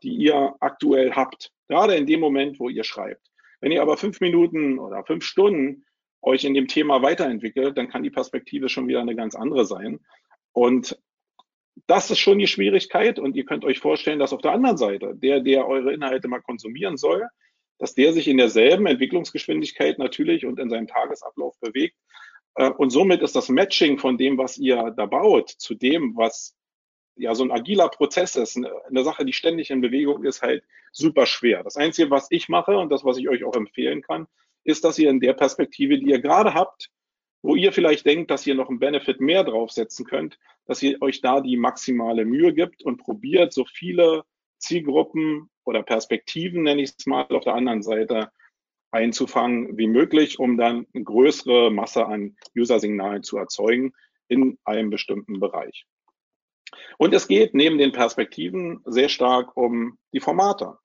die 0.04 0.14
ihr 0.14 0.54
aktuell 0.60 1.10
habt, 1.10 1.50
gerade 1.66 1.96
in 1.96 2.06
dem 2.06 2.20
Moment, 2.20 2.60
wo 2.60 2.68
ihr 2.68 2.84
schreibt. 2.84 3.32
Wenn 3.60 3.72
ihr 3.72 3.82
aber 3.82 3.96
fünf 3.96 4.20
Minuten 4.20 4.78
oder 4.78 5.02
fünf 5.02 5.24
Stunden 5.24 5.84
euch 6.22 6.44
in 6.44 6.54
dem 6.54 6.68
Thema 6.68 7.02
weiterentwickelt, 7.02 7.76
dann 7.76 7.88
kann 7.88 8.04
die 8.04 8.10
Perspektive 8.10 8.68
schon 8.68 8.86
wieder 8.86 9.00
eine 9.00 9.16
ganz 9.16 9.34
andere 9.34 9.64
sein. 9.64 9.98
Und 10.52 10.96
das 11.86 12.10
ist 12.10 12.18
schon 12.18 12.38
die 12.38 12.46
Schwierigkeit. 12.46 13.18
Und 13.18 13.36
ihr 13.36 13.44
könnt 13.44 13.64
euch 13.64 13.78
vorstellen, 13.78 14.18
dass 14.18 14.32
auf 14.32 14.40
der 14.40 14.52
anderen 14.52 14.76
Seite 14.76 15.14
der, 15.14 15.40
der 15.40 15.66
eure 15.66 15.92
Inhalte 15.92 16.28
mal 16.28 16.40
konsumieren 16.40 16.96
soll, 16.96 17.26
dass 17.78 17.94
der 17.94 18.12
sich 18.12 18.28
in 18.28 18.38
derselben 18.38 18.86
Entwicklungsgeschwindigkeit 18.86 19.98
natürlich 19.98 20.46
und 20.46 20.58
in 20.58 20.70
seinem 20.70 20.86
Tagesablauf 20.86 21.58
bewegt. 21.60 21.96
Äh, 22.54 22.70
und 22.70 22.90
somit 22.90 23.22
ist 23.22 23.36
das 23.36 23.48
Matching 23.48 23.98
von 23.98 24.16
dem, 24.16 24.38
was 24.38 24.58
ihr 24.58 24.94
da 24.96 25.06
baut, 25.06 25.50
zu 25.50 25.74
dem, 25.74 26.16
was 26.16 26.56
ja 27.16 27.34
so 27.34 27.44
ein 27.44 27.50
agiler 27.50 27.88
Prozess 27.88 28.36
ist, 28.36 28.56
eine 28.56 29.04
Sache, 29.04 29.24
die 29.24 29.32
ständig 29.32 29.70
in 29.70 29.80
Bewegung 29.80 30.24
ist, 30.24 30.42
halt 30.42 30.64
super 30.92 31.26
schwer. 31.26 31.62
Das 31.62 31.76
Einzige, 31.76 32.10
was 32.10 32.26
ich 32.30 32.48
mache 32.48 32.76
und 32.76 32.90
das, 32.90 33.04
was 33.04 33.16
ich 33.16 33.28
euch 33.28 33.44
auch 33.44 33.54
empfehlen 33.54 34.02
kann, 34.02 34.26
ist, 34.64 34.84
dass 34.84 34.98
ihr 34.98 35.10
in 35.10 35.20
der 35.20 35.32
Perspektive, 35.32 35.98
die 35.98 36.10
ihr 36.10 36.20
gerade 36.20 36.52
habt, 36.52 36.90
wo 37.46 37.54
ihr 37.54 37.72
vielleicht 37.72 38.04
denkt, 38.06 38.32
dass 38.32 38.44
ihr 38.44 38.56
noch 38.56 38.68
einen 38.68 38.80
Benefit 38.80 39.20
mehr 39.20 39.44
draufsetzen 39.44 40.04
könnt, 40.04 40.36
dass 40.66 40.82
ihr 40.82 41.00
euch 41.00 41.20
da 41.20 41.40
die 41.40 41.56
maximale 41.56 42.24
Mühe 42.24 42.52
gibt 42.52 42.82
und 42.82 42.96
probiert, 42.96 43.52
so 43.52 43.64
viele 43.64 44.24
Zielgruppen 44.58 45.48
oder 45.64 45.84
Perspektiven, 45.84 46.64
nenne 46.64 46.82
ich 46.82 46.94
es 46.98 47.06
mal, 47.06 47.24
auf 47.28 47.44
der 47.44 47.54
anderen 47.54 47.84
Seite 47.84 48.32
einzufangen 48.90 49.78
wie 49.78 49.86
möglich, 49.86 50.40
um 50.40 50.56
dann 50.56 50.86
eine 50.92 51.04
größere 51.04 51.70
Masse 51.70 52.06
an 52.06 52.36
User-Signalen 52.56 53.22
zu 53.22 53.36
erzeugen 53.36 53.92
in 54.26 54.58
einem 54.64 54.90
bestimmten 54.90 55.38
Bereich. 55.38 55.86
Und 56.98 57.14
es 57.14 57.28
geht 57.28 57.54
neben 57.54 57.78
den 57.78 57.92
Perspektiven 57.92 58.80
sehr 58.86 59.08
stark 59.08 59.56
um 59.56 59.98
die 60.12 60.20
Formate. 60.20 60.78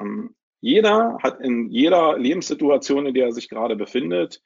Ähm, 0.00 0.34
jeder 0.60 1.18
hat 1.22 1.40
in 1.40 1.70
jeder 1.70 2.18
Lebenssituation, 2.18 3.06
in 3.06 3.14
der 3.14 3.26
er 3.26 3.32
sich 3.32 3.48
gerade 3.48 3.76
befindet, 3.76 4.42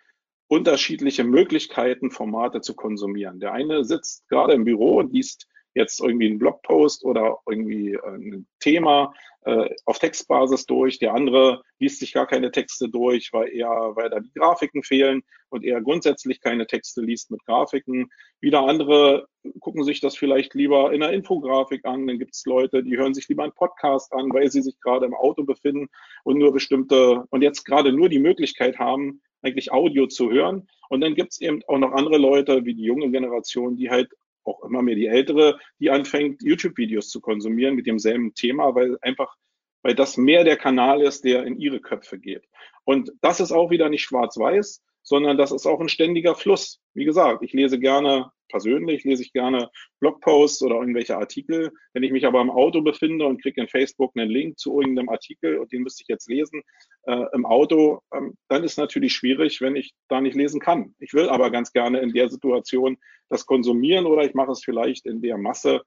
unterschiedliche 0.48 1.24
Möglichkeiten, 1.24 2.10
Formate 2.10 2.60
zu 2.60 2.74
konsumieren. 2.74 3.40
Der 3.40 3.52
eine 3.52 3.84
sitzt 3.84 4.28
gerade 4.28 4.54
im 4.54 4.64
Büro 4.64 4.98
und 4.98 5.12
liest 5.12 5.46
jetzt 5.76 6.00
irgendwie 6.00 6.26
einen 6.26 6.38
Blogpost 6.38 7.04
oder 7.04 7.38
irgendwie 7.46 7.92
äh, 7.92 8.00
ein 8.08 8.46
Thema 8.60 9.12
äh, 9.42 9.68
auf 9.84 9.98
Textbasis 9.98 10.66
durch. 10.66 10.98
Der 10.98 11.14
andere 11.14 11.62
liest 11.78 12.00
sich 12.00 12.12
gar 12.12 12.26
keine 12.26 12.50
Texte 12.50 12.88
durch, 12.88 13.32
weil 13.32 13.48
er, 13.50 13.68
weil 13.94 14.08
da 14.08 14.20
die 14.20 14.32
Grafiken 14.32 14.82
fehlen 14.82 15.22
und 15.50 15.64
er 15.64 15.82
grundsätzlich 15.82 16.40
keine 16.40 16.66
Texte 16.66 17.02
liest 17.02 17.30
mit 17.30 17.44
Grafiken. 17.44 18.10
Wieder 18.40 18.66
andere 18.66 19.28
gucken 19.60 19.84
sich 19.84 20.00
das 20.00 20.16
vielleicht 20.16 20.54
lieber 20.54 20.92
in 20.92 21.02
einer 21.02 21.12
Infografik 21.12 21.84
an. 21.84 22.06
Dann 22.06 22.18
gibt 22.18 22.34
es 22.34 22.44
Leute, 22.46 22.82
die 22.82 22.96
hören 22.96 23.14
sich 23.14 23.28
lieber 23.28 23.44
einen 23.44 23.52
Podcast 23.52 24.12
an, 24.14 24.32
weil 24.32 24.50
sie 24.50 24.62
sich 24.62 24.80
gerade 24.80 25.06
im 25.06 25.14
Auto 25.14 25.44
befinden 25.44 25.88
und 26.24 26.38
nur 26.38 26.52
bestimmte 26.52 27.24
und 27.30 27.42
jetzt 27.42 27.64
gerade 27.64 27.92
nur 27.92 28.08
die 28.08 28.18
Möglichkeit 28.18 28.78
haben, 28.78 29.20
eigentlich 29.42 29.72
Audio 29.72 30.06
zu 30.06 30.30
hören. 30.30 30.68
Und 30.88 31.00
dann 31.00 31.14
gibt 31.14 31.32
es 31.32 31.40
eben 31.40 31.62
auch 31.66 31.78
noch 31.78 31.92
andere 31.92 32.18
Leute, 32.18 32.64
wie 32.64 32.74
die 32.74 32.84
junge 32.84 33.10
Generation, 33.10 33.76
die 33.76 33.90
halt 33.90 34.10
auch 34.44 34.62
immer 34.64 34.82
mehr 34.82 34.94
die 34.94 35.06
ältere, 35.06 35.58
die 35.80 35.90
anfängt, 35.90 36.42
YouTube-Videos 36.42 37.08
zu 37.08 37.20
konsumieren 37.20 37.74
mit 37.74 37.86
demselben 37.86 38.34
Thema, 38.34 38.74
weil 38.74 38.96
einfach, 39.00 39.34
weil 39.82 39.94
das 39.94 40.16
mehr 40.16 40.44
der 40.44 40.56
Kanal 40.56 41.02
ist, 41.02 41.24
der 41.24 41.44
in 41.44 41.58
ihre 41.58 41.80
Köpfe 41.80 42.18
geht. 42.18 42.44
Und 42.84 43.12
das 43.20 43.40
ist 43.40 43.52
auch 43.52 43.70
wieder 43.70 43.88
nicht 43.88 44.04
schwarz-weiß, 44.04 44.82
sondern 45.06 45.38
das 45.38 45.52
ist 45.52 45.66
auch 45.66 45.80
ein 45.80 45.88
ständiger 45.88 46.34
Fluss. 46.34 46.80
Wie 46.92 47.04
gesagt, 47.04 47.42
ich 47.44 47.52
lese 47.52 47.78
gerne 47.78 48.32
persönlich, 48.48 49.04
lese 49.04 49.22
ich 49.22 49.32
gerne 49.32 49.70
Blogposts 50.00 50.62
oder 50.62 50.76
irgendwelche 50.76 51.16
Artikel. 51.16 51.72
Wenn 51.92 52.02
ich 52.02 52.10
mich 52.10 52.26
aber 52.26 52.40
im 52.40 52.50
Auto 52.50 52.82
befinde 52.82 53.24
und 53.24 53.40
kriege 53.40 53.60
in 53.60 53.68
Facebook 53.68 54.12
einen 54.16 54.30
Link 54.30 54.58
zu 54.58 54.80
irgendeinem 54.80 55.08
Artikel 55.08 55.58
und 55.58 55.72
den 55.72 55.82
müsste 55.82 56.02
ich 56.02 56.08
jetzt 56.08 56.28
lesen 56.28 56.62
äh, 57.04 57.24
im 57.32 57.46
Auto, 57.46 58.00
ähm, 58.12 58.34
dann 58.48 58.64
ist 58.64 58.78
natürlich 58.78 59.12
schwierig, 59.12 59.60
wenn 59.60 59.76
ich 59.76 59.94
da 60.08 60.20
nicht 60.20 60.36
lesen 60.36 60.60
kann. 60.60 60.94
Ich 60.98 61.14
will 61.14 61.28
aber 61.28 61.50
ganz 61.50 61.72
gerne 61.72 62.00
in 62.00 62.12
der 62.12 62.28
Situation 62.28 62.98
das 63.28 63.46
konsumieren 63.46 64.06
oder 64.06 64.24
ich 64.24 64.34
mache 64.34 64.52
es 64.52 64.64
vielleicht 64.64 65.06
in 65.06 65.22
der 65.22 65.38
Masse 65.38 65.82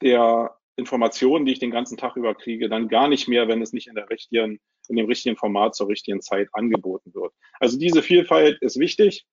der 0.00 0.56
Informationen, 0.76 1.44
die 1.44 1.52
ich 1.52 1.60
den 1.60 1.70
ganzen 1.70 1.96
Tag 1.96 2.16
über 2.16 2.34
kriege, 2.34 2.68
dann 2.68 2.88
gar 2.88 3.08
nicht 3.08 3.28
mehr, 3.28 3.48
wenn 3.48 3.62
es 3.62 3.72
nicht 3.72 3.88
in 3.88 3.94
der 3.94 4.10
richtigen, 4.10 4.60
in 4.88 4.96
dem 4.96 5.06
richtigen 5.06 5.36
Format 5.36 5.74
zur 5.74 5.88
richtigen 5.88 6.20
Zeit 6.20 6.48
angeboten 6.52 7.14
wird. 7.14 7.32
Also 7.60 7.78
diese 7.78 8.02
Vielfalt 8.02 8.60
ist 8.62 8.78
wichtig. 8.78 9.26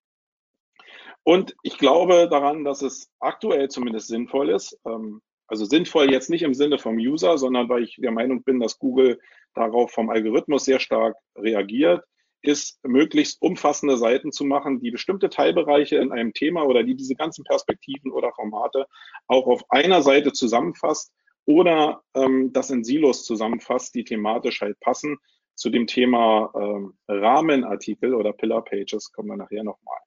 Und 1.23 1.55
ich 1.61 1.77
glaube 1.77 2.27
daran, 2.29 2.63
dass 2.63 2.81
es 2.81 3.09
aktuell 3.19 3.69
zumindest 3.69 4.07
sinnvoll 4.07 4.49
ist. 4.49 4.79
Ähm, 4.85 5.21
also 5.47 5.65
sinnvoll 5.65 6.11
jetzt 6.11 6.29
nicht 6.29 6.43
im 6.43 6.53
Sinne 6.53 6.79
vom 6.79 6.95
User, 6.95 7.37
sondern 7.37 7.67
weil 7.67 7.83
ich 7.83 7.97
der 7.97 8.11
Meinung 8.11 8.43
bin, 8.43 8.59
dass 8.59 8.79
Google 8.79 9.19
darauf 9.53 9.91
vom 9.91 10.09
Algorithmus 10.09 10.63
sehr 10.63 10.79
stark 10.79 11.15
reagiert, 11.35 12.03
ist 12.41 12.79
möglichst 12.83 13.41
umfassende 13.41 13.97
Seiten 13.97 14.31
zu 14.31 14.45
machen, 14.45 14.79
die 14.79 14.91
bestimmte 14.91 15.29
Teilbereiche 15.29 15.97
in 15.97 16.11
einem 16.11 16.33
Thema 16.33 16.63
oder 16.63 16.83
die 16.83 16.95
diese 16.95 17.15
ganzen 17.15 17.43
Perspektiven 17.43 18.11
oder 18.11 18.31
Formate 18.33 18.87
auch 19.27 19.45
auf 19.45 19.63
einer 19.69 20.01
Seite 20.01 20.31
zusammenfasst 20.31 21.13
oder 21.45 22.01
ähm, 22.15 22.51
das 22.53 22.71
in 22.71 22.83
Silos 22.83 23.25
zusammenfasst, 23.25 23.93
die 23.93 24.03
thematisch 24.03 24.61
halt 24.61 24.79
passen. 24.79 25.17
Zu 25.55 25.69
dem 25.69 25.87
Thema 25.87 26.51
ähm, 26.55 26.93
Rahmenartikel 27.07 28.13
oder 28.13 28.33
Pillar 28.33 28.63
Pages 28.63 29.11
kommen 29.11 29.29
wir 29.29 29.37
nachher 29.37 29.63
nochmal. 29.63 29.99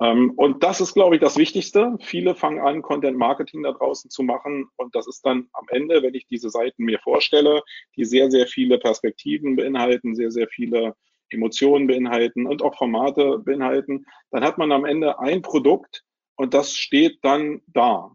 Ähm, 0.00 0.32
und 0.36 0.62
das 0.62 0.80
ist, 0.80 0.94
glaube 0.94 1.16
ich, 1.16 1.20
das 1.20 1.36
Wichtigste. 1.36 1.96
Viele 2.00 2.34
fangen 2.34 2.60
an, 2.60 2.82
Content 2.82 3.16
Marketing 3.16 3.62
da 3.62 3.72
draußen 3.72 4.10
zu 4.10 4.22
machen. 4.22 4.68
Und 4.76 4.94
das 4.94 5.06
ist 5.06 5.24
dann 5.24 5.48
am 5.52 5.66
Ende, 5.68 6.02
wenn 6.02 6.14
ich 6.14 6.26
diese 6.26 6.50
Seiten 6.50 6.84
mir 6.84 6.98
vorstelle, 6.98 7.62
die 7.96 8.04
sehr, 8.04 8.30
sehr 8.30 8.46
viele 8.46 8.78
Perspektiven 8.78 9.56
beinhalten, 9.56 10.14
sehr, 10.14 10.30
sehr 10.30 10.48
viele 10.48 10.94
Emotionen 11.30 11.86
beinhalten 11.86 12.46
und 12.46 12.62
auch 12.62 12.76
Formate 12.76 13.38
beinhalten, 13.38 14.06
dann 14.30 14.44
hat 14.44 14.58
man 14.58 14.72
am 14.72 14.84
Ende 14.84 15.18
ein 15.18 15.42
Produkt 15.42 16.04
und 16.36 16.54
das 16.54 16.76
steht 16.76 17.18
dann 17.22 17.62
da. 17.66 18.10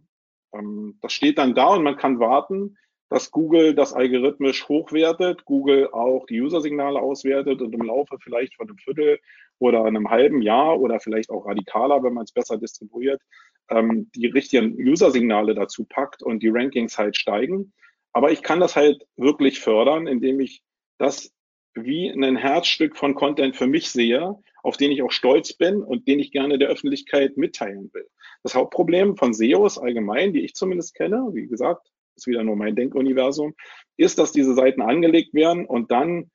Ähm, 0.54 0.98
das 1.02 1.14
steht 1.14 1.38
dann 1.38 1.56
da 1.56 1.68
und 1.68 1.84
man 1.84 1.98
kann 1.98 2.20
warten, 2.20 2.78
dass 3.10 3.32
Google 3.32 3.74
das 3.74 3.94
algorithmisch 3.94 4.68
hochwertet, 4.70 5.46
Google 5.46 5.90
auch 5.92 6.26
die 6.28 6.40
User-Signale 6.40 7.00
auswertet 7.00 7.62
und 7.62 7.74
im 7.74 7.82
Laufe 7.82 8.18
vielleicht 8.20 8.56
von 8.56 8.68
einem 8.68 8.78
Viertel 8.78 9.20
oder 9.58 9.84
einem 9.84 10.10
halben 10.10 10.42
Jahr 10.42 10.80
oder 10.80 11.00
vielleicht 11.00 11.32
auch 11.32 11.46
radikaler, 11.46 12.04
wenn 12.04 12.14
man 12.14 12.24
es 12.24 12.32
besser 12.32 12.58
distribuiert, 12.58 13.22
ähm, 13.70 14.10
die 14.16 14.28
richtigen 14.28 14.76
User-Signale 14.76 15.56
dazu 15.56 15.86
packt 15.86 16.22
und 16.22 16.44
die 16.44 16.50
Rankings 16.50 16.98
halt 16.98 17.18
steigen. 17.18 17.74
Aber 18.14 18.32
ich 18.32 18.44
kann 18.44 18.60
das 18.60 18.76
halt 18.76 19.04
wirklich 19.18 19.60
fördern, 19.60 20.08
indem 20.08 20.40
ich 20.40 20.62
das 20.98 21.34
wie 21.74 22.10
ein 22.10 22.36
Herzstück 22.36 22.98
von 22.98 23.16
Content 23.16 23.56
für 23.56 23.68
mich 23.68 23.90
sehe, 23.90 24.36
auf 24.64 24.78
den 24.78 24.92
ich 24.92 25.02
auch 25.02 25.12
stolz 25.12 25.54
bin 25.54 25.82
und 25.82 26.08
den 26.08 26.20
ich 26.20 26.32
gerne 26.32 26.58
der 26.58 26.70
Öffentlichkeit 26.70 27.38
mitteilen 27.38 27.90
will. 27.94 28.08
Das 28.44 28.56
Hauptproblem 28.56 29.16
von 29.18 29.34
SEOs 29.34 29.78
allgemein, 29.78 30.34
die 30.34 30.42
ich 30.42 30.54
zumindest 30.54 30.96
kenne, 30.96 31.30
wie 31.34 31.48
gesagt, 31.48 31.88
ist 32.20 32.28
wieder 32.28 32.44
nur 32.44 32.56
mein 32.56 32.76
Denkuniversum, 32.76 33.56
ist, 33.98 34.20
dass 34.20 34.32
diese 34.32 34.54
Seiten 34.54 34.82
angelegt 34.82 35.34
werden 35.34 35.66
und 35.66 35.92
dann 35.92 36.30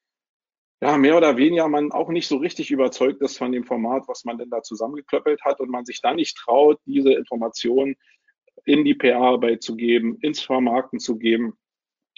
ja, 0.80 0.98
mehr 0.98 1.16
oder 1.16 1.36
weniger 1.36 1.68
man 1.68 1.92
auch 1.92 2.10
nicht 2.10 2.28
so 2.28 2.36
richtig 2.36 2.70
überzeugt 2.70 3.22
ist 3.22 3.38
von 3.38 3.52
dem 3.52 3.64
Format, 3.64 4.04
was 4.06 4.24
man 4.24 4.36
denn 4.36 4.50
da 4.50 4.62
zusammengeklöppelt 4.62 5.42
hat 5.42 5.60
und 5.60 5.70
man 5.70 5.86
sich 5.86 6.02
dann 6.02 6.16
nicht 6.16 6.36
traut, 6.36 6.78
diese 6.84 7.12
Informationen 7.14 7.96
in 8.66 8.84
die 8.84 8.94
PR-Arbeit 8.94 9.62
zu 9.62 9.76
geben, 9.76 10.18
ins 10.20 10.40
Vermarkten 10.40 10.98
zu 10.98 11.16
geben 11.16 11.56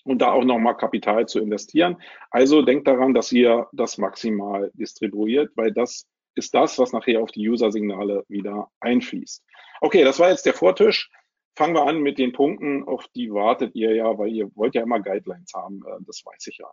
und 0.04 0.20
da 0.20 0.32
auch 0.32 0.44
nochmal 0.44 0.76
Kapital 0.76 1.26
zu 1.26 1.40
investieren. 1.40 1.96
Also 2.30 2.62
denkt 2.62 2.88
daran, 2.88 3.14
dass 3.14 3.30
ihr 3.32 3.68
das 3.72 3.98
maximal 3.98 4.70
distribuiert, 4.74 5.52
weil 5.56 5.72
das 5.72 6.06
ist 6.34 6.54
das, 6.54 6.78
was 6.78 6.92
nachher 6.92 7.22
auf 7.22 7.30
die 7.30 7.48
User-Signale 7.48 8.24
wieder 8.28 8.68
einfließt. 8.80 9.44
Okay, 9.80 10.04
das 10.04 10.18
war 10.18 10.30
jetzt 10.30 10.46
der 10.46 10.54
Vortisch. 10.54 11.10
Fangen 11.56 11.74
wir 11.74 11.86
an 11.86 12.00
mit 12.00 12.18
den 12.18 12.32
Punkten, 12.32 12.84
auf 12.84 13.06
die 13.14 13.32
wartet 13.32 13.74
ihr 13.74 13.94
ja, 13.94 14.18
weil 14.18 14.28
ihr 14.28 14.54
wollt 14.54 14.74
ja 14.74 14.82
immer 14.82 15.00
Guidelines 15.00 15.52
haben. 15.54 15.82
Äh, 15.86 16.02
das 16.06 16.22
weiß 16.24 16.46
ich 16.48 16.58
ja. 16.58 16.70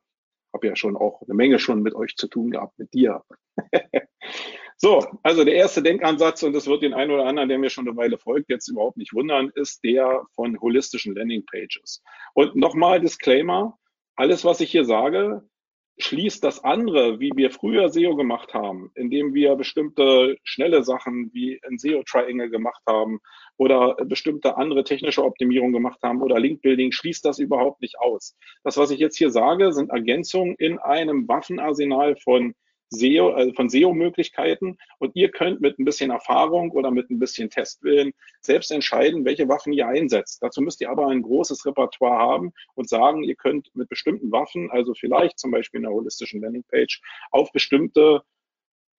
Hab 0.54 0.64
ja 0.64 0.76
schon 0.76 0.96
auch 0.96 1.22
eine 1.24 1.34
Menge 1.34 1.58
schon 1.58 1.82
mit 1.82 1.96
euch 1.96 2.16
zu 2.16 2.28
tun 2.28 2.52
gehabt, 2.52 2.78
mit 2.78 2.94
dir. 2.94 3.24
So, 4.84 5.02
also 5.24 5.46
der 5.46 5.54
erste 5.54 5.82
Denkansatz, 5.82 6.44
und 6.44 6.52
das 6.52 6.68
wird 6.68 6.82
den 6.82 6.94
einen 6.94 7.12
oder 7.12 7.26
anderen, 7.26 7.48
der 7.48 7.58
mir 7.58 7.70
schon 7.70 7.88
eine 7.88 7.96
Weile 7.96 8.18
folgt, 8.18 8.50
jetzt 8.50 8.68
überhaupt 8.68 8.98
nicht 8.98 9.14
wundern, 9.14 9.50
ist 9.56 9.82
der 9.86 10.26
von 10.36 10.60
holistischen 10.60 11.16
Landingpages. 11.16 12.04
Und 12.34 12.58
nochmal 12.58 13.00
Disclaimer, 13.00 13.80
alles, 14.18 14.44
was 14.44 14.60
ich 14.60 14.72
hier 14.72 14.84
sage, 14.84 15.48
schließt 15.98 16.44
das 16.44 16.64
andere, 16.64 17.20
wie 17.20 17.32
wir 17.36 17.52
früher 17.52 17.90
SEO 17.90 18.16
gemacht 18.16 18.54
haben, 18.54 18.92
indem 18.96 19.34
wir 19.34 19.56
bestimmte 19.56 20.38
schnelle 20.44 20.84
Sachen 20.84 21.32
wie 21.34 21.60
ein 21.68 21.78
SEO-Triangle 21.78 22.50
gemacht 22.50 22.82
haben 22.88 23.20
oder 23.58 23.96
bestimmte 24.06 24.58
andere 24.58 24.84
technische 24.84 25.24
Optimierung 25.24 25.72
gemacht 25.72 26.00
haben 26.02 26.22
oder 26.22 26.40
Link-Building, 26.40 26.92
schließt 26.92 27.24
das 27.26 27.40
überhaupt 27.40 27.82
nicht 27.82 28.00
aus. 28.00 28.36
Das, 28.64 28.78
was 28.78 28.92
ich 28.92 29.00
jetzt 29.00 29.18
hier 29.18 29.30
sage, 29.30 29.72
sind 29.72 29.92
Ergänzungen 29.92 30.56
in 30.58 30.80
einem 30.80 31.28
Waffenarsenal 31.28 32.16
von 32.18 32.56
SEO, 32.94 33.32
also 33.32 33.54
von 33.54 33.70
SEO-Möglichkeiten. 33.70 34.78
Und 35.00 35.16
ihr 35.16 35.30
könnt 35.30 35.62
mit 35.62 35.80
ein 35.80 35.86
bisschen 35.86 36.12
Erfahrung 36.12 36.72
oder 36.72 36.92
mit 36.92 37.10
ein 37.10 37.20
bisschen 37.20 37.50
Testwillen 37.50 38.14
selbst 38.42 38.72
entscheiden, 38.72 39.26
welche 39.26 39.48
Waffen 39.50 39.74
ihr 39.74 39.88
einsetzt. 39.88 40.42
Dazu 40.42 40.62
müsst 40.62 40.82
ihr 40.82 40.90
aber 40.90 41.08
ein 41.08 41.22
großes 41.22 41.66
Repertoire 41.66 42.18
haben 42.18 42.54
und 42.76 42.90
sagen, 42.90 43.24
ihr 43.24 43.36
könnt 43.36 43.76
mit 43.76 43.90
bestimmten 43.90 44.32
Waffen, 44.32 44.70
also 44.72 44.94
vielleicht 44.94 45.40
zum 45.40 45.52
Beispiel 45.52 45.80
in 45.80 45.86
einer 45.86 45.96
holistischen 45.96 46.42
Landingpage, 46.42 47.02
auf 47.32 47.52
bestimmte 47.52 48.22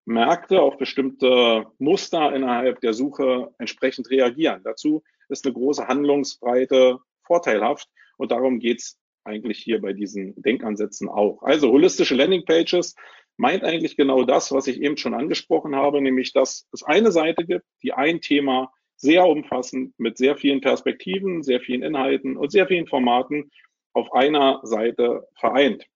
Märkte, 0.07 0.61
auf 0.61 0.77
bestimmte 0.77 1.67
Muster 1.79 2.35
innerhalb 2.35 2.81
der 2.81 2.93
Suche 2.93 3.55
entsprechend 3.59 4.11
reagieren. 4.11 4.61
Dazu 4.65 5.03
ist 5.29 5.47
eine 5.47 5.55
große 5.55 5.89
Handlungsbreite 5.89 6.99
vorteilhaft 7.23 7.89
und 8.19 8.31
darum 8.31 8.59
geht's 8.59 8.99
eigentlich 9.25 9.59
hier 9.59 9.81
bei 9.81 9.95
diesen 9.95 10.35
Denkansätzen 10.43 11.09
auch. 11.09 11.43
Also 11.43 11.71
holistische 11.71 12.15
Landingpages 12.15 12.95
meint 13.37 13.65
eigentlich 13.65 13.97
genau 13.97 14.25
das, 14.25 14.53
was 14.53 14.67
ich 14.67 14.81
eben 14.81 14.97
schon 14.97 15.15
angesprochen 15.15 15.75
habe, 15.75 16.01
nämlich 16.01 16.33
dass 16.33 16.67
es 16.73 16.83
eine 16.83 17.13
Seite 17.13 17.45
gibt, 17.45 17.65
die 17.83 17.93
ein 17.93 18.21
Thema 18.21 18.73
sehr 18.97 19.27
umfassend 19.27 19.93
mit 19.99 20.17
sehr 20.17 20.37
vielen 20.37 20.61
Perspektiven, 20.61 21.43
sehr 21.43 21.61
vielen 21.61 21.83
Inhalten 21.83 22.37
und 22.37 22.51
sehr 22.51 22.67
vielen 22.67 22.87
Formaten 22.87 23.51
auf 23.93 24.13
einer 24.13 24.61
Seite 24.63 25.27
vereint. 25.35 25.87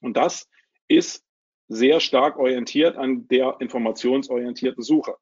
Und 0.00 0.16
das 0.16 0.48
ist 0.88 1.24
sehr 1.68 2.00
stark 2.00 2.38
orientiert 2.38 2.96
an 2.96 3.26
der 3.28 3.56
informationsorientierten 3.60 4.82
Suche. 4.82 5.16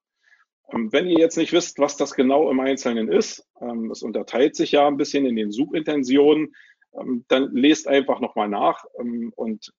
Ähm, 0.72 0.92
wenn 0.92 1.06
ihr 1.06 1.18
jetzt 1.18 1.36
nicht 1.36 1.52
wisst, 1.52 1.78
was 1.78 1.96
das 1.96 2.14
genau 2.14 2.50
im 2.50 2.60
Einzelnen 2.60 3.08
ist, 3.08 3.46
ähm, 3.60 3.90
es 3.90 4.02
unterteilt 4.02 4.56
sich 4.56 4.72
ja 4.72 4.86
ein 4.86 4.96
bisschen 4.96 5.26
in 5.26 5.36
den 5.36 5.52
Suchintentionen, 5.52 6.54
ähm, 6.98 7.24
dann 7.28 7.54
lest 7.54 7.88
einfach 7.88 8.20
nochmal 8.20 8.48
nach 8.48 8.84
und 8.94 9.72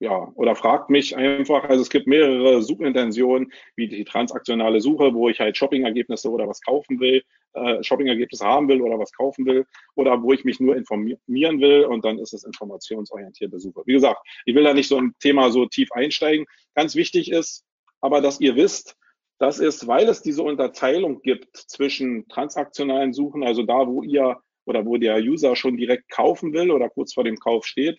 ja, 0.00 0.32
oder 0.34 0.56
fragt 0.56 0.88
mich 0.88 1.14
einfach, 1.14 1.64
also 1.64 1.82
es 1.82 1.90
gibt 1.90 2.06
mehrere 2.06 2.62
Suchintentionen, 2.62 3.52
wie 3.76 3.86
die 3.86 4.04
transaktionale 4.04 4.80
Suche, 4.80 5.12
wo 5.12 5.28
ich 5.28 5.38
halt 5.40 5.58
Shopping-Ergebnisse 5.58 6.30
oder 6.30 6.48
was 6.48 6.62
kaufen 6.62 7.00
will, 7.00 7.22
äh, 7.52 7.82
Shopping-Ergebnisse 7.82 8.44
haben 8.44 8.66
will 8.68 8.80
oder 8.80 8.98
was 8.98 9.12
kaufen 9.12 9.44
will, 9.44 9.66
oder 9.96 10.22
wo 10.22 10.32
ich 10.32 10.42
mich 10.44 10.58
nur 10.58 10.74
informieren 10.74 11.60
will 11.60 11.84
und 11.84 12.02
dann 12.02 12.18
ist 12.18 12.32
es 12.32 12.44
informationsorientierte 12.44 13.60
Suche. 13.60 13.82
Wie 13.84 13.92
gesagt, 13.92 14.20
ich 14.46 14.54
will 14.54 14.64
da 14.64 14.72
nicht 14.72 14.88
so 14.88 14.96
ein 14.96 15.14
Thema 15.20 15.50
so 15.50 15.66
tief 15.66 15.92
einsteigen. 15.92 16.46
Ganz 16.74 16.94
wichtig 16.94 17.30
ist 17.30 17.66
aber, 18.00 18.22
dass 18.22 18.40
ihr 18.40 18.56
wisst, 18.56 18.96
das 19.38 19.58
ist, 19.58 19.86
weil 19.86 20.08
es 20.08 20.22
diese 20.22 20.42
Unterteilung 20.42 21.20
gibt 21.20 21.54
zwischen 21.56 22.26
transaktionalen 22.28 23.12
Suchen, 23.12 23.44
also 23.44 23.64
da, 23.64 23.86
wo 23.86 24.02
ihr 24.02 24.38
oder 24.64 24.86
wo 24.86 24.96
der 24.96 25.18
User 25.18 25.56
schon 25.56 25.76
direkt 25.76 26.10
kaufen 26.10 26.52
will 26.52 26.70
oder 26.70 26.88
kurz 26.88 27.12
vor 27.12 27.24
dem 27.24 27.36
Kauf 27.36 27.66
steht, 27.66 27.98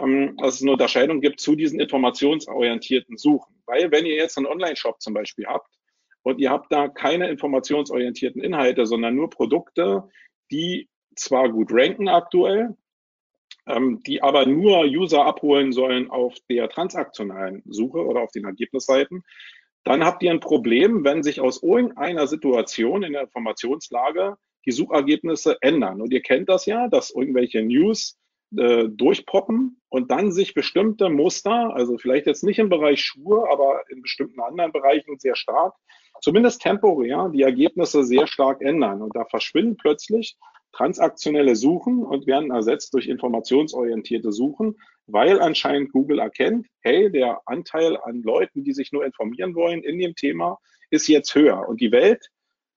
ähm, 0.00 0.36
dass 0.36 0.56
es 0.56 0.62
eine 0.62 0.72
Unterscheidung 0.72 1.20
gibt 1.20 1.40
zu 1.40 1.54
diesen 1.54 1.80
informationsorientierten 1.80 3.16
Suchen. 3.16 3.56
Weil 3.66 3.90
wenn 3.90 4.06
ihr 4.06 4.14
jetzt 4.14 4.36
einen 4.36 4.46
Online-Shop 4.46 5.00
zum 5.00 5.14
Beispiel 5.14 5.46
habt 5.46 5.68
und 6.22 6.38
ihr 6.38 6.50
habt 6.50 6.72
da 6.72 6.88
keine 6.88 7.28
informationsorientierten 7.28 8.42
Inhalte, 8.42 8.86
sondern 8.86 9.14
nur 9.14 9.30
Produkte, 9.30 10.08
die 10.50 10.88
zwar 11.14 11.48
gut 11.50 11.68
ranken 11.72 12.08
aktuell, 12.08 12.76
ähm, 13.66 14.02
die 14.06 14.22
aber 14.22 14.46
nur 14.46 14.84
User 14.84 15.24
abholen 15.24 15.72
sollen 15.72 16.10
auf 16.10 16.34
der 16.48 16.68
transaktionalen 16.68 17.62
Suche 17.66 18.04
oder 18.04 18.20
auf 18.20 18.30
den 18.30 18.44
Ergebnisseiten, 18.44 19.24
dann 19.84 20.04
habt 20.04 20.22
ihr 20.22 20.30
ein 20.30 20.40
Problem, 20.40 21.04
wenn 21.04 21.22
sich 21.22 21.40
aus 21.40 21.62
irgendeiner 21.62 22.26
Situation 22.26 23.02
in 23.02 23.12
der 23.12 23.22
Informationslage 23.22 24.36
die 24.66 24.72
Suchergebnisse 24.72 25.58
ändern. 25.60 26.00
Und 26.00 26.12
ihr 26.12 26.22
kennt 26.22 26.48
das 26.48 26.66
ja, 26.66 26.88
dass 26.88 27.14
irgendwelche 27.14 27.62
News 27.62 28.18
äh, 28.56 28.88
durchpoppen 28.88 29.80
und 29.88 30.10
dann 30.10 30.32
sich 30.32 30.54
bestimmte 30.54 31.08
Muster, 31.08 31.74
also 31.74 31.98
vielleicht 31.98 32.26
jetzt 32.26 32.44
nicht 32.44 32.58
im 32.58 32.68
Bereich 32.68 33.00
Schuhe, 33.00 33.50
aber 33.50 33.82
in 33.90 34.02
bestimmten 34.02 34.40
anderen 34.40 34.72
Bereichen 34.72 35.18
sehr 35.18 35.36
stark, 35.36 35.74
zumindest 36.20 36.62
temporär, 36.62 37.30
die 37.32 37.42
Ergebnisse 37.42 38.04
sehr 38.04 38.26
stark 38.26 38.62
ändern. 38.62 39.02
Und 39.02 39.16
da 39.16 39.24
verschwinden 39.24 39.76
plötzlich 39.76 40.36
transaktionelle 40.72 41.56
Suchen 41.56 42.02
und 42.04 42.26
werden 42.26 42.50
ersetzt 42.50 42.92
durch 42.92 43.06
informationsorientierte 43.06 44.30
Suchen, 44.30 44.76
weil 45.06 45.40
anscheinend 45.40 45.92
Google 45.92 46.18
erkennt, 46.18 46.66
hey, 46.80 47.10
der 47.10 47.40
Anteil 47.46 47.96
an 47.96 48.22
Leuten, 48.22 48.62
die 48.62 48.72
sich 48.72 48.92
nur 48.92 49.04
informieren 49.04 49.54
wollen 49.54 49.82
in 49.82 49.98
dem 49.98 50.14
Thema, 50.14 50.58
ist 50.90 51.08
jetzt 51.08 51.34
höher. 51.34 51.68
Und 51.68 51.80
die 51.80 51.92
Welt 51.92 52.28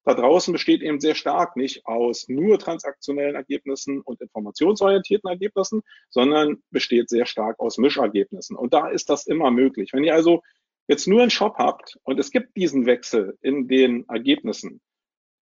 da 0.05 0.13
draußen 0.13 0.51
besteht 0.53 0.81
eben 0.81 0.99
sehr 0.99 1.15
stark 1.15 1.55
nicht 1.55 1.85
aus 1.85 2.27
nur 2.29 2.57
transaktionellen 2.57 3.35
Ergebnissen 3.35 4.01
und 4.01 4.21
informationsorientierten 4.21 5.29
Ergebnissen, 5.29 5.81
sondern 6.09 6.63
besteht 6.71 7.09
sehr 7.09 7.25
stark 7.25 7.59
aus 7.59 7.77
Mischergebnissen. 7.77 8.55
Und 8.55 8.73
da 8.73 8.89
ist 8.89 9.09
das 9.09 9.27
immer 9.27 9.51
möglich. 9.51 9.91
Wenn 9.93 10.03
ihr 10.03 10.13
also 10.13 10.41
jetzt 10.87 11.07
nur 11.07 11.21
einen 11.21 11.29
Shop 11.29 11.55
habt 11.57 11.97
und 12.03 12.19
es 12.19 12.31
gibt 12.31 12.55
diesen 12.55 12.85
Wechsel 12.85 13.37
in 13.41 13.67
den 13.67 14.07
Ergebnissen, 14.07 14.81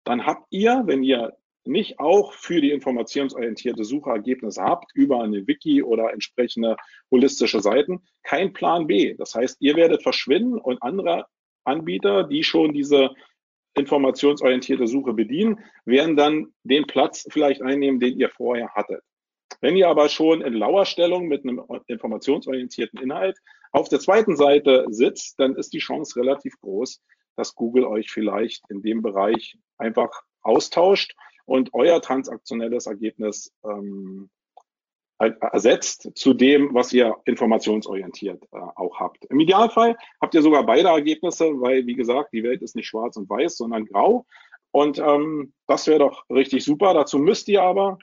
dann 0.04 0.24
habt 0.24 0.46
ihr, 0.50 0.82
wenn 0.86 1.02
ihr 1.02 1.36
nicht 1.66 1.98
auch 1.98 2.34
für 2.34 2.60
die 2.60 2.70
informationsorientierte 2.70 3.84
Suche 3.84 4.10
Ergebnisse 4.10 4.62
habt 4.62 4.94
über 4.94 5.22
eine 5.22 5.46
Wiki 5.46 5.82
oder 5.82 6.12
entsprechende 6.12 6.76
holistische 7.10 7.60
Seiten, 7.60 8.02
kein 8.22 8.52
Plan 8.52 8.86
B. 8.86 9.14
Das 9.14 9.34
heißt, 9.34 9.56
ihr 9.60 9.74
werdet 9.76 10.02
verschwinden 10.02 10.58
und 10.58 10.82
andere 10.82 11.26
Anbieter, 11.64 12.24
die 12.24 12.44
schon 12.44 12.72
diese 12.72 13.10
informationsorientierte 13.74 14.86
Suche 14.86 15.12
bedienen, 15.12 15.58
werden 15.84 16.16
dann 16.16 16.52
den 16.62 16.86
Platz 16.86 17.26
vielleicht 17.30 17.62
einnehmen, 17.62 18.00
den 18.00 18.18
ihr 18.18 18.30
vorher 18.30 18.70
hattet. 18.74 19.02
Wenn 19.60 19.76
ihr 19.76 19.88
aber 19.88 20.08
schon 20.08 20.42
in 20.42 20.54
Lauerstellung 20.54 21.26
mit 21.26 21.44
einem 21.44 21.62
informationsorientierten 21.86 23.00
Inhalt 23.00 23.38
auf 23.72 23.88
der 23.88 24.00
zweiten 24.00 24.36
Seite 24.36 24.86
sitzt, 24.90 25.38
dann 25.40 25.56
ist 25.56 25.72
die 25.72 25.78
Chance 25.78 26.20
relativ 26.20 26.58
groß, 26.60 27.00
dass 27.36 27.54
Google 27.54 27.84
euch 27.84 28.10
vielleicht 28.10 28.62
in 28.70 28.82
dem 28.82 29.02
Bereich 29.02 29.58
einfach 29.78 30.10
austauscht 30.42 31.14
und 31.46 31.70
euer 31.72 32.00
transaktionelles 32.00 32.86
Ergebnis 32.86 33.52
ähm, 33.64 34.30
ersetzt 35.18 36.10
zu 36.14 36.34
dem, 36.34 36.74
was 36.74 36.92
ihr 36.92 37.16
informationsorientiert 37.24 38.42
äh, 38.52 38.56
auch 38.56 38.98
habt. 38.98 39.24
Im 39.26 39.40
Idealfall 39.40 39.96
habt 40.20 40.34
ihr 40.34 40.42
sogar 40.42 40.66
beide 40.66 40.88
Ergebnisse, 40.88 41.44
weil, 41.60 41.86
wie 41.86 41.94
gesagt, 41.94 42.32
die 42.32 42.42
Welt 42.42 42.62
ist 42.62 42.74
nicht 42.74 42.88
schwarz 42.88 43.16
und 43.16 43.30
weiß, 43.30 43.56
sondern 43.56 43.86
grau. 43.86 44.26
Und 44.72 44.98
ähm, 44.98 45.52
das 45.68 45.86
wäre 45.86 46.00
doch 46.00 46.28
richtig 46.30 46.64
super. 46.64 46.94
Dazu 46.94 47.18
müsst 47.18 47.48
ihr 47.48 47.62
aber 47.62 47.98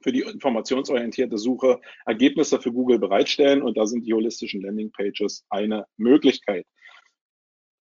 für 0.00 0.10
die 0.10 0.22
informationsorientierte 0.22 1.38
Suche 1.38 1.80
Ergebnisse 2.06 2.60
für 2.60 2.72
Google 2.72 2.98
bereitstellen 2.98 3.62
und 3.62 3.76
da 3.76 3.86
sind 3.86 4.06
die 4.06 4.14
holistischen 4.14 4.62
Landingpages 4.62 5.44
eine 5.50 5.86
Möglichkeit. 5.96 6.66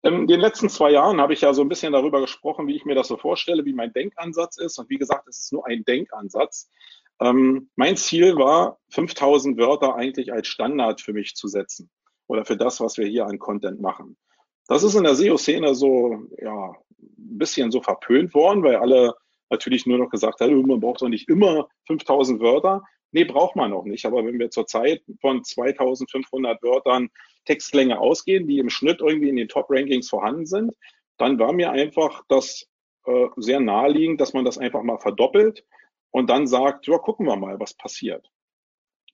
In 0.03 0.25
den 0.25 0.39
letzten 0.39 0.67
zwei 0.67 0.91
Jahren 0.91 1.21
habe 1.21 1.33
ich 1.33 1.41
ja 1.41 1.53
so 1.53 1.61
ein 1.61 1.69
bisschen 1.69 1.93
darüber 1.93 2.21
gesprochen, 2.21 2.67
wie 2.67 2.75
ich 2.75 2.85
mir 2.85 2.95
das 2.95 3.07
so 3.07 3.17
vorstelle, 3.17 3.65
wie 3.65 3.73
mein 3.73 3.93
Denkansatz 3.93 4.57
ist. 4.57 4.79
Und 4.79 4.89
wie 4.89 4.97
gesagt, 4.97 5.27
es 5.27 5.37
ist 5.37 5.53
nur 5.53 5.67
ein 5.67 5.83
Denkansatz. 5.83 6.71
Ähm, 7.21 7.69
mein 7.75 7.97
Ziel 7.97 8.35
war, 8.35 8.79
5000 8.89 9.57
Wörter 9.57 9.95
eigentlich 9.95 10.33
als 10.33 10.47
Standard 10.47 11.01
für 11.01 11.13
mich 11.13 11.35
zu 11.35 11.47
setzen 11.47 11.89
oder 12.27 12.45
für 12.45 12.57
das, 12.57 12.81
was 12.81 12.97
wir 12.97 13.05
hier 13.05 13.27
an 13.27 13.37
Content 13.37 13.79
machen. 13.79 14.17
Das 14.67 14.83
ist 14.83 14.95
in 14.95 15.03
der 15.03 15.15
SEO-Szene 15.15 15.75
so, 15.75 16.23
ja, 16.41 16.71
ein 16.99 17.37
bisschen 17.37 17.71
so 17.71 17.81
verpönt 17.81 18.33
worden, 18.33 18.63
weil 18.63 18.77
alle 18.77 19.13
natürlich 19.49 19.85
nur 19.85 19.99
noch 19.99 20.09
gesagt 20.09 20.39
haben, 20.39 20.65
man 20.65 20.79
braucht 20.79 21.01
doch 21.01 21.09
nicht 21.09 21.29
immer 21.29 21.67
5000 21.87 22.41
Wörter. 22.41 22.81
Nee, 23.11 23.25
braucht 23.25 23.55
man 23.55 23.73
auch 23.73 23.83
nicht. 23.83 24.05
Aber 24.05 24.25
wenn 24.25 24.39
wir 24.39 24.49
zurzeit 24.49 25.03
von 25.19 25.43
2500 25.43 26.63
Wörtern 26.63 27.09
Textlänge 27.45 27.99
ausgehen, 27.99 28.47
die 28.47 28.59
im 28.59 28.69
Schnitt 28.69 29.01
irgendwie 29.01 29.29
in 29.29 29.35
den 29.35 29.49
Top-Rankings 29.49 30.09
vorhanden 30.09 30.45
sind, 30.45 30.73
dann 31.17 31.37
war 31.37 31.51
mir 31.51 31.71
einfach 31.71 32.23
das 32.29 32.67
äh, 33.05 33.27
sehr 33.35 33.59
naheliegend, 33.59 34.21
dass 34.21 34.33
man 34.33 34.45
das 34.45 34.57
einfach 34.57 34.81
mal 34.83 34.97
verdoppelt 34.97 35.65
und 36.11 36.29
dann 36.29 36.47
sagt, 36.47 36.87
ja, 36.87 36.97
gucken 36.97 37.25
wir 37.25 37.35
mal, 37.35 37.59
was 37.59 37.73
passiert. 37.73 38.29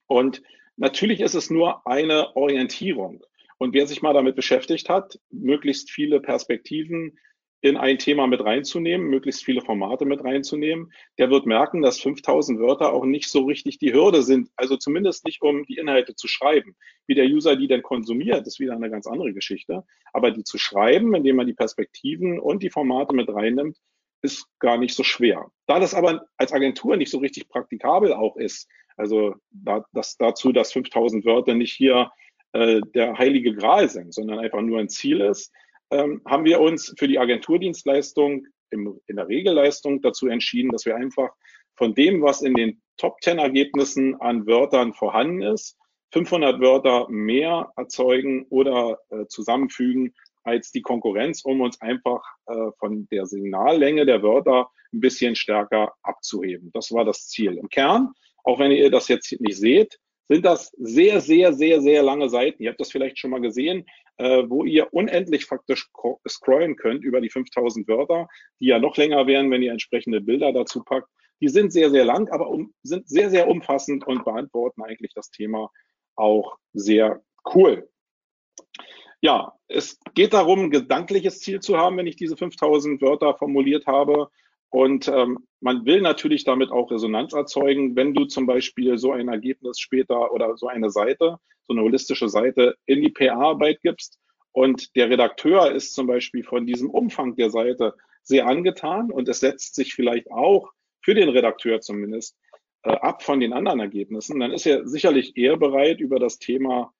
Und 0.06 0.42
natürlich 0.76 1.20
ist 1.20 1.34
es 1.34 1.50
nur 1.50 1.86
eine 1.86 2.36
Orientierung. 2.36 3.24
Und 3.58 3.74
wer 3.74 3.86
sich 3.86 4.02
mal 4.02 4.14
damit 4.14 4.36
beschäftigt 4.36 4.88
hat, 4.88 5.18
möglichst 5.30 5.90
viele 5.90 6.20
Perspektiven 6.20 7.18
in 7.60 7.76
ein 7.76 7.98
Thema 7.98 8.28
mit 8.28 8.44
reinzunehmen, 8.44 9.08
möglichst 9.08 9.44
viele 9.44 9.62
Formate 9.62 10.04
mit 10.04 10.22
reinzunehmen, 10.22 10.92
der 11.18 11.28
wird 11.30 11.44
merken, 11.44 11.82
dass 11.82 12.00
5000 12.00 12.60
Wörter 12.60 12.92
auch 12.92 13.04
nicht 13.04 13.28
so 13.28 13.46
richtig 13.46 13.78
die 13.78 13.92
Hürde 13.92 14.22
sind. 14.22 14.50
Also 14.54 14.76
zumindest 14.76 15.24
nicht, 15.24 15.42
um 15.42 15.64
die 15.64 15.76
Inhalte 15.76 16.14
zu 16.14 16.28
schreiben. 16.28 16.76
Wie 17.08 17.16
der 17.16 17.26
User 17.26 17.56
die 17.56 17.66
denn 17.66 17.82
konsumiert, 17.82 18.46
ist 18.46 18.60
wieder 18.60 18.74
eine 18.74 18.90
ganz 18.90 19.08
andere 19.08 19.32
Geschichte. 19.32 19.84
Aber 20.12 20.30
die 20.30 20.44
zu 20.44 20.56
schreiben, 20.56 21.14
indem 21.16 21.36
man 21.36 21.48
die 21.48 21.54
Perspektiven 21.54 22.38
und 22.38 22.62
die 22.62 22.70
Formate 22.70 23.12
mit 23.12 23.28
reinnimmt, 23.28 23.76
ist 24.22 24.46
gar 24.58 24.78
nicht 24.78 24.94
so 24.94 25.04
schwer. 25.04 25.50
Da 25.66 25.78
das 25.78 25.94
aber 25.94 26.26
als 26.36 26.52
Agentur 26.52 26.96
nicht 26.96 27.10
so 27.10 27.18
richtig 27.18 27.48
praktikabel 27.48 28.12
auch 28.12 28.36
ist, 28.36 28.68
also 28.96 29.34
da, 29.50 29.84
das 29.92 30.16
dazu, 30.16 30.52
dass 30.52 30.72
5000 30.72 31.24
Wörter 31.24 31.54
nicht 31.54 31.72
hier 31.72 32.10
äh, 32.52 32.80
der 32.94 33.16
heilige 33.16 33.54
Gral 33.54 33.88
sind, 33.88 34.12
sondern 34.12 34.40
einfach 34.40 34.60
nur 34.60 34.80
ein 34.80 34.88
Ziel 34.88 35.20
ist, 35.20 35.52
ähm, 35.90 36.20
haben 36.26 36.44
wir 36.44 36.60
uns 36.60 36.94
für 36.98 37.06
die 37.06 37.18
Agenturdienstleistung 37.18 38.46
im, 38.70 39.00
in 39.06 39.16
der 39.16 39.28
Regelleistung 39.28 40.02
dazu 40.02 40.26
entschieden, 40.26 40.70
dass 40.70 40.84
wir 40.84 40.96
einfach 40.96 41.30
von 41.76 41.94
dem, 41.94 42.22
was 42.22 42.42
in 42.42 42.54
den 42.54 42.82
Top 42.96 43.22
10 43.22 43.38
Ergebnissen 43.38 44.20
an 44.20 44.46
Wörtern 44.46 44.92
vorhanden 44.92 45.42
ist, 45.42 45.76
500 46.12 46.60
Wörter 46.60 47.06
mehr 47.08 47.72
erzeugen 47.76 48.46
oder 48.50 48.98
äh, 49.10 49.26
zusammenfügen, 49.26 50.14
als 50.44 50.72
die 50.72 50.82
Konkurrenz, 50.82 51.42
um 51.44 51.60
uns 51.60 51.80
einfach 51.80 52.22
äh, 52.46 52.70
von 52.78 53.06
der 53.10 53.26
Signallänge 53.26 54.06
der 54.06 54.22
Wörter 54.22 54.70
ein 54.92 55.00
bisschen 55.00 55.34
stärker 55.34 55.94
abzuheben. 56.02 56.70
Das 56.72 56.92
war 56.92 57.04
das 57.04 57.28
Ziel. 57.28 57.56
Im 57.58 57.68
Kern, 57.68 58.12
auch 58.44 58.58
wenn 58.58 58.70
ihr 58.70 58.90
das 58.90 59.08
jetzt 59.08 59.32
nicht 59.40 59.56
seht, 59.56 59.98
sind 60.28 60.44
das 60.44 60.70
sehr, 60.78 61.20
sehr, 61.20 61.52
sehr, 61.54 61.80
sehr 61.80 62.02
lange 62.02 62.28
Seiten. 62.28 62.62
Ihr 62.62 62.70
habt 62.70 62.80
das 62.80 62.92
vielleicht 62.92 63.18
schon 63.18 63.30
mal 63.30 63.40
gesehen, 63.40 63.86
äh, 64.18 64.44
wo 64.46 64.64
ihr 64.64 64.92
unendlich 64.92 65.46
faktisch 65.46 65.88
scrollen 66.28 66.76
könnt 66.76 67.02
über 67.02 67.20
die 67.20 67.30
5000 67.30 67.88
Wörter, 67.88 68.28
die 68.60 68.66
ja 68.66 68.78
noch 68.78 68.96
länger 68.96 69.26
wären, 69.26 69.50
wenn 69.50 69.62
ihr 69.62 69.72
entsprechende 69.72 70.20
Bilder 70.20 70.52
dazu 70.52 70.82
packt. 70.84 71.08
Die 71.40 71.48
sind 71.48 71.72
sehr, 71.72 71.90
sehr 71.90 72.04
lang, 72.04 72.28
aber 72.30 72.48
um, 72.48 72.74
sind 72.82 73.08
sehr, 73.08 73.30
sehr 73.30 73.48
umfassend 73.48 74.06
und 74.06 74.24
beantworten 74.24 74.82
eigentlich 74.82 75.12
das 75.14 75.30
Thema 75.30 75.70
auch 76.16 76.58
sehr 76.72 77.22
cool. 77.54 77.88
Ja, 79.20 79.52
es 79.66 79.98
geht 80.14 80.32
darum, 80.32 80.64
ein 80.64 80.70
gedankliches 80.70 81.40
Ziel 81.40 81.60
zu 81.60 81.76
haben, 81.76 81.96
wenn 81.96 82.06
ich 82.06 82.16
diese 82.16 82.36
5000 82.36 83.02
Wörter 83.02 83.34
formuliert 83.34 83.86
habe. 83.86 84.28
Und 84.70 85.08
ähm, 85.08 85.38
man 85.60 85.86
will 85.86 86.00
natürlich 86.00 86.44
damit 86.44 86.70
auch 86.70 86.90
Resonanz 86.90 87.32
erzeugen, 87.32 87.96
wenn 87.96 88.14
du 88.14 88.26
zum 88.26 88.46
Beispiel 88.46 88.98
so 88.98 89.12
ein 89.12 89.28
Ergebnis 89.28 89.80
später 89.80 90.32
oder 90.32 90.56
so 90.56 90.68
eine 90.68 90.90
Seite, 90.90 91.38
so 91.66 91.72
eine 91.72 91.82
holistische 91.82 92.28
Seite 92.28 92.76
in 92.86 93.02
die 93.02 93.10
PR-Arbeit 93.10 93.80
gibst 93.82 94.18
Und 94.52 94.94
der 94.94 95.10
Redakteur 95.10 95.72
ist 95.72 95.94
zum 95.94 96.06
Beispiel 96.06 96.44
von 96.44 96.66
diesem 96.66 96.90
Umfang 96.90 97.34
der 97.34 97.50
Seite 97.50 97.94
sehr 98.22 98.46
angetan 98.46 99.10
und 99.10 99.28
es 99.28 99.40
setzt 99.40 99.74
sich 99.74 99.94
vielleicht 99.94 100.30
auch 100.30 100.70
für 101.00 101.14
den 101.14 101.30
Redakteur 101.30 101.80
zumindest 101.80 102.36
äh, 102.82 102.90
ab 102.90 103.22
von 103.22 103.40
den 103.40 103.52
anderen 103.52 103.80
Ergebnissen, 103.80 104.40
dann 104.40 104.52
ist 104.52 104.66
er 104.66 104.86
sicherlich 104.86 105.36
eher 105.36 105.56
bereit, 105.56 106.00
über 106.00 106.18
das 106.18 106.38
Thema 106.38 106.92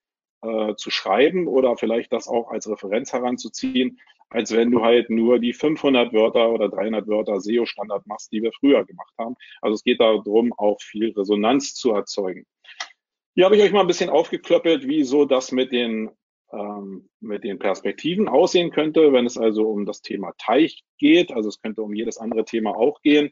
äh, 0.42 0.74
zu 0.76 0.90
schreiben 0.90 1.48
oder 1.48 1.76
vielleicht 1.76 2.12
das 2.12 2.28
auch 2.28 2.50
als 2.50 2.68
Referenz 2.68 3.12
heranzuziehen, 3.12 3.98
als 4.30 4.54
wenn 4.54 4.70
du 4.70 4.82
halt 4.82 5.10
nur 5.10 5.38
die 5.38 5.52
500 5.52 6.12
Wörter 6.12 6.50
oder 6.50 6.68
300 6.68 7.08
Wörter 7.08 7.40
SEO-Standard 7.40 8.06
machst, 8.06 8.30
die 8.32 8.42
wir 8.42 8.52
früher 8.52 8.84
gemacht 8.84 9.12
haben. 9.18 9.34
Also 9.62 9.74
es 9.74 9.84
geht 9.84 10.00
darum, 10.00 10.52
auch 10.56 10.80
viel 10.80 11.12
Resonanz 11.12 11.74
zu 11.74 11.92
erzeugen. 11.92 12.44
Hier 13.34 13.44
habe 13.44 13.56
ich 13.56 13.62
euch 13.62 13.72
mal 13.72 13.80
ein 13.80 13.86
bisschen 13.86 14.10
aufgeklöppelt, 14.10 14.86
wie 14.86 15.04
so 15.04 15.24
das 15.24 15.52
mit 15.52 15.72
den, 15.72 16.10
ähm, 16.52 17.08
mit 17.20 17.44
den 17.44 17.58
Perspektiven 17.58 18.28
aussehen 18.28 18.70
könnte, 18.70 19.12
wenn 19.12 19.26
es 19.26 19.38
also 19.38 19.68
um 19.68 19.86
das 19.86 20.02
Thema 20.02 20.32
Teich 20.38 20.82
geht. 20.98 21.32
Also 21.32 21.48
es 21.48 21.60
könnte 21.60 21.82
um 21.82 21.94
jedes 21.94 22.18
andere 22.18 22.44
Thema 22.44 22.76
auch 22.76 23.00
gehen. 23.00 23.30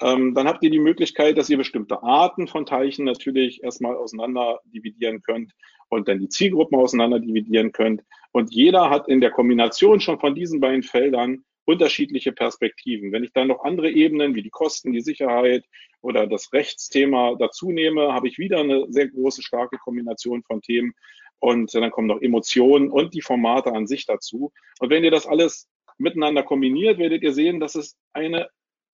Ähm, 0.00 0.34
dann 0.34 0.46
habt 0.46 0.62
ihr 0.62 0.70
die 0.70 0.78
Möglichkeit, 0.78 1.38
dass 1.38 1.48
ihr 1.48 1.56
bestimmte 1.56 2.02
Arten 2.02 2.48
von 2.48 2.66
Teichen 2.66 3.06
natürlich 3.06 3.62
erstmal 3.62 3.96
auseinander 3.96 4.60
dividieren 4.66 5.22
könnt 5.22 5.52
und 5.88 6.08
dann 6.08 6.18
die 6.18 6.28
Zielgruppen 6.28 6.78
auseinander 6.78 7.20
dividieren 7.20 7.72
könnt. 7.72 8.02
Und 8.32 8.52
jeder 8.52 8.90
hat 8.90 9.08
in 9.08 9.20
der 9.20 9.30
Kombination 9.30 10.00
schon 10.00 10.20
von 10.20 10.34
diesen 10.34 10.60
beiden 10.60 10.82
Feldern 10.82 11.44
unterschiedliche 11.64 12.32
Perspektiven. 12.32 13.12
Wenn 13.12 13.24
ich 13.24 13.32
dann 13.32 13.48
noch 13.48 13.64
andere 13.64 13.90
Ebenen 13.90 14.34
wie 14.34 14.42
die 14.42 14.50
Kosten, 14.50 14.92
die 14.92 15.00
Sicherheit 15.00 15.64
oder 16.00 16.26
das 16.26 16.52
Rechtsthema 16.52 17.34
dazu 17.38 17.72
nehme, 17.72 18.12
habe 18.12 18.28
ich 18.28 18.38
wieder 18.38 18.60
eine 18.60 18.86
sehr 18.88 19.08
große, 19.08 19.42
starke 19.42 19.76
Kombination 19.78 20.42
von 20.44 20.62
Themen. 20.62 20.94
Und 21.38 21.74
dann 21.74 21.90
kommen 21.90 22.06
noch 22.06 22.22
Emotionen 22.22 22.90
und 22.90 23.14
die 23.14 23.20
Formate 23.20 23.72
an 23.72 23.86
sich 23.86 24.06
dazu. 24.06 24.52
Und 24.78 24.90
wenn 24.90 25.04
ihr 25.04 25.10
das 25.10 25.26
alles 25.26 25.68
miteinander 25.98 26.42
kombiniert, 26.42 26.98
werdet 26.98 27.22
ihr 27.22 27.32
sehen, 27.32 27.60
dass 27.60 27.74
es 27.74 27.96
eine 28.12 28.48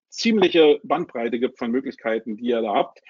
ziemliche 0.08 0.80
Bandbreite 0.82 1.38
gibt 1.38 1.58
von 1.58 1.70
Möglichkeiten, 1.70 2.36
die 2.36 2.46
ihr 2.46 2.62
da 2.62 2.74
habt. 2.74 3.00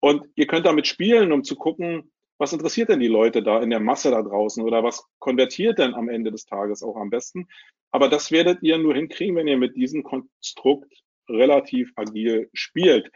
Und 0.00 0.26
ihr 0.36 0.46
könnt 0.46 0.66
damit 0.66 0.86
spielen, 0.86 1.32
um 1.32 1.44
zu 1.44 1.56
gucken, 1.56 2.10
was 2.38 2.52
interessiert 2.52 2.88
denn 2.88 3.00
die 3.00 3.08
Leute 3.08 3.42
da 3.42 3.60
in 3.60 3.70
der 3.70 3.80
Masse 3.80 4.10
da 4.10 4.22
draußen 4.22 4.62
oder 4.62 4.82
was 4.82 5.04
konvertiert 5.18 5.78
denn 5.78 5.94
am 5.94 6.08
Ende 6.08 6.30
des 6.30 6.46
Tages 6.46 6.82
auch 6.82 6.96
am 6.96 7.10
besten? 7.10 7.48
Aber 7.90 8.08
das 8.08 8.30
werdet 8.30 8.62
ihr 8.62 8.78
nur 8.78 8.94
hinkriegen, 8.94 9.36
wenn 9.36 9.48
ihr 9.48 9.58
mit 9.58 9.76
diesem 9.76 10.02
Konstrukt 10.02 11.02
relativ 11.28 11.92
agil 11.96 12.48
spielt. 12.52 13.10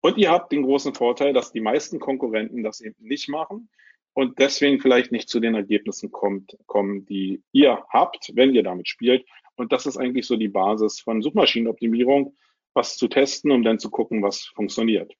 Und 0.00 0.18
ihr 0.18 0.30
habt 0.30 0.52
den 0.52 0.62
großen 0.62 0.94
Vorteil, 0.94 1.32
dass 1.32 1.52
die 1.52 1.60
meisten 1.60 1.98
Konkurrenten 1.98 2.62
das 2.62 2.80
eben 2.80 2.96
nicht 2.98 3.28
machen 3.28 3.68
und 4.14 4.38
deswegen 4.38 4.80
vielleicht 4.80 5.12
nicht 5.12 5.28
zu 5.28 5.40
den 5.40 5.54
Ergebnissen 5.54 6.10
kommt, 6.10 6.56
kommen, 6.66 7.06
die 7.06 7.42
ihr 7.52 7.84
habt, 7.88 8.32
wenn 8.34 8.54
ihr 8.54 8.62
damit 8.62 8.88
spielt. 8.88 9.24
Und 9.56 9.72
das 9.72 9.86
ist 9.86 9.96
eigentlich 9.96 10.26
so 10.26 10.36
die 10.36 10.48
Basis 10.48 11.00
von 11.00 11.22
Suchmaschinenoptimierung, 11.22 12.36
was 12.74 12.96
zu 12.96 13.08
testen, 13.08 13.50
um 13.50 13.62
dann 13.62 13.78
zu 13.78 13.90
gucken, 13.90 14.22
was 14.22 14.44
funktioniert. 14.44 15.12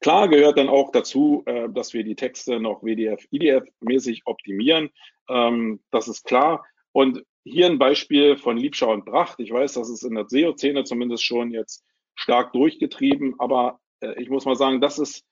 Klar 0.00 0.28
gehört 0.28 0.58
dann 0.58 0.68
auch 0.68 0.90
dazu, 0.92 1.42
äh, 1.46 1.68
dass 1.70 1.92
wir 1.92 2.04
die 2.04 2.16
Texte 2.16 2.60
noch 2.60 2.82
WDF, 2.82 3.24
IDF-mäßig 3.30 4.22
optimieren. 4.24 4.90
Ähm, 5.28 5.80
das 5.90 6.08
ist 6.08 6.24
klar. 6.24 6.64
Und 6.92 7.22
hier 7.44 7.66
ein 7.66 7.78
Beispiel 7.78 8.36
von 8.36 8.56
Liebschau 8.56 8.92
und 8.92 9.04
Bracht. 9.04 9.40
Ich 9.40 9.52
weiß, 9.52 9.74
das 9.74 9.90
ist 9.90 10.04
in 10.04 10.14
der 10.14 10.28
SEO-Szene 10.28 10.84
zumindest 10.84 11.24
schon 11.24 11.50
jetzt 11.50 11.84
stark 12.14 12.52
durchgetrieben, 12.52 13.34
aber 13.38 13.80
äh, 14.00 14.20
ich 14.20 14.28
muss 14.28 14.44
mal 14.44 14.56
sagen, 14.56 14.80
das 14.80 14.98
ist 14.98 15.24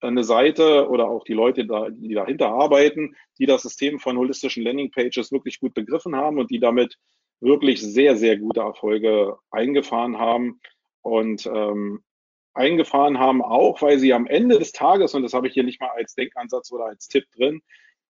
eine 0.00 0.24
Seite 0.24 0.88
oder 0.88 1.08
auch 1.08 1.24
die 1.24 1.32
Leute, 1.32 1.66
die 1.92 2.14
dahinter 2.14 2.48
arbeiten, 2.50 3.16
die 3.38 3.46
das 3.46 3.62
System 3.62 3.98
von 3.98 4.18
holistischen 4.18 4.62
Landingpages 4.62 5.32
wirklich 5.32 5.58
gut 5.58 5.72
begriffen 5.72 6.14
haben 6.14 6.38
und 6.38 6.50
die 6.50 6.60
damit 6.60 6.98
wirklich 7.40 7.80
sehr, 7.80 8.16
sehr 8.16 8.36
gute 8.36 8.60
Erfolge 8.60 9.38
eingefahren 9.50 10.18
haben. 10.18 10.60
Und 11.02 11.46
ähm, 11.46 12.02
eingefahren 12.56 13.18
haben, 13.18 13.42
auch 13.42 13.82
weil 13.82 13.98
sie 13.98 14.12
am 14.12 14.26
Ende 14.26 14.58
des 14.58 14.72
Tages, 14.72 15.14
und 15.14 15.22
das 15.22 15.34
habe 15.34 15.48
ich 15.48 15.54
hier 15.54 15.64
nicht 15.64 15.80
mal 15.80 15.90
als 15.90 16.14
Denkansatz 16.14 16.72
oder 16.72 16.86
als 16.86 17.08
Tipp 17.08 17.24
drin, 17.36 17.62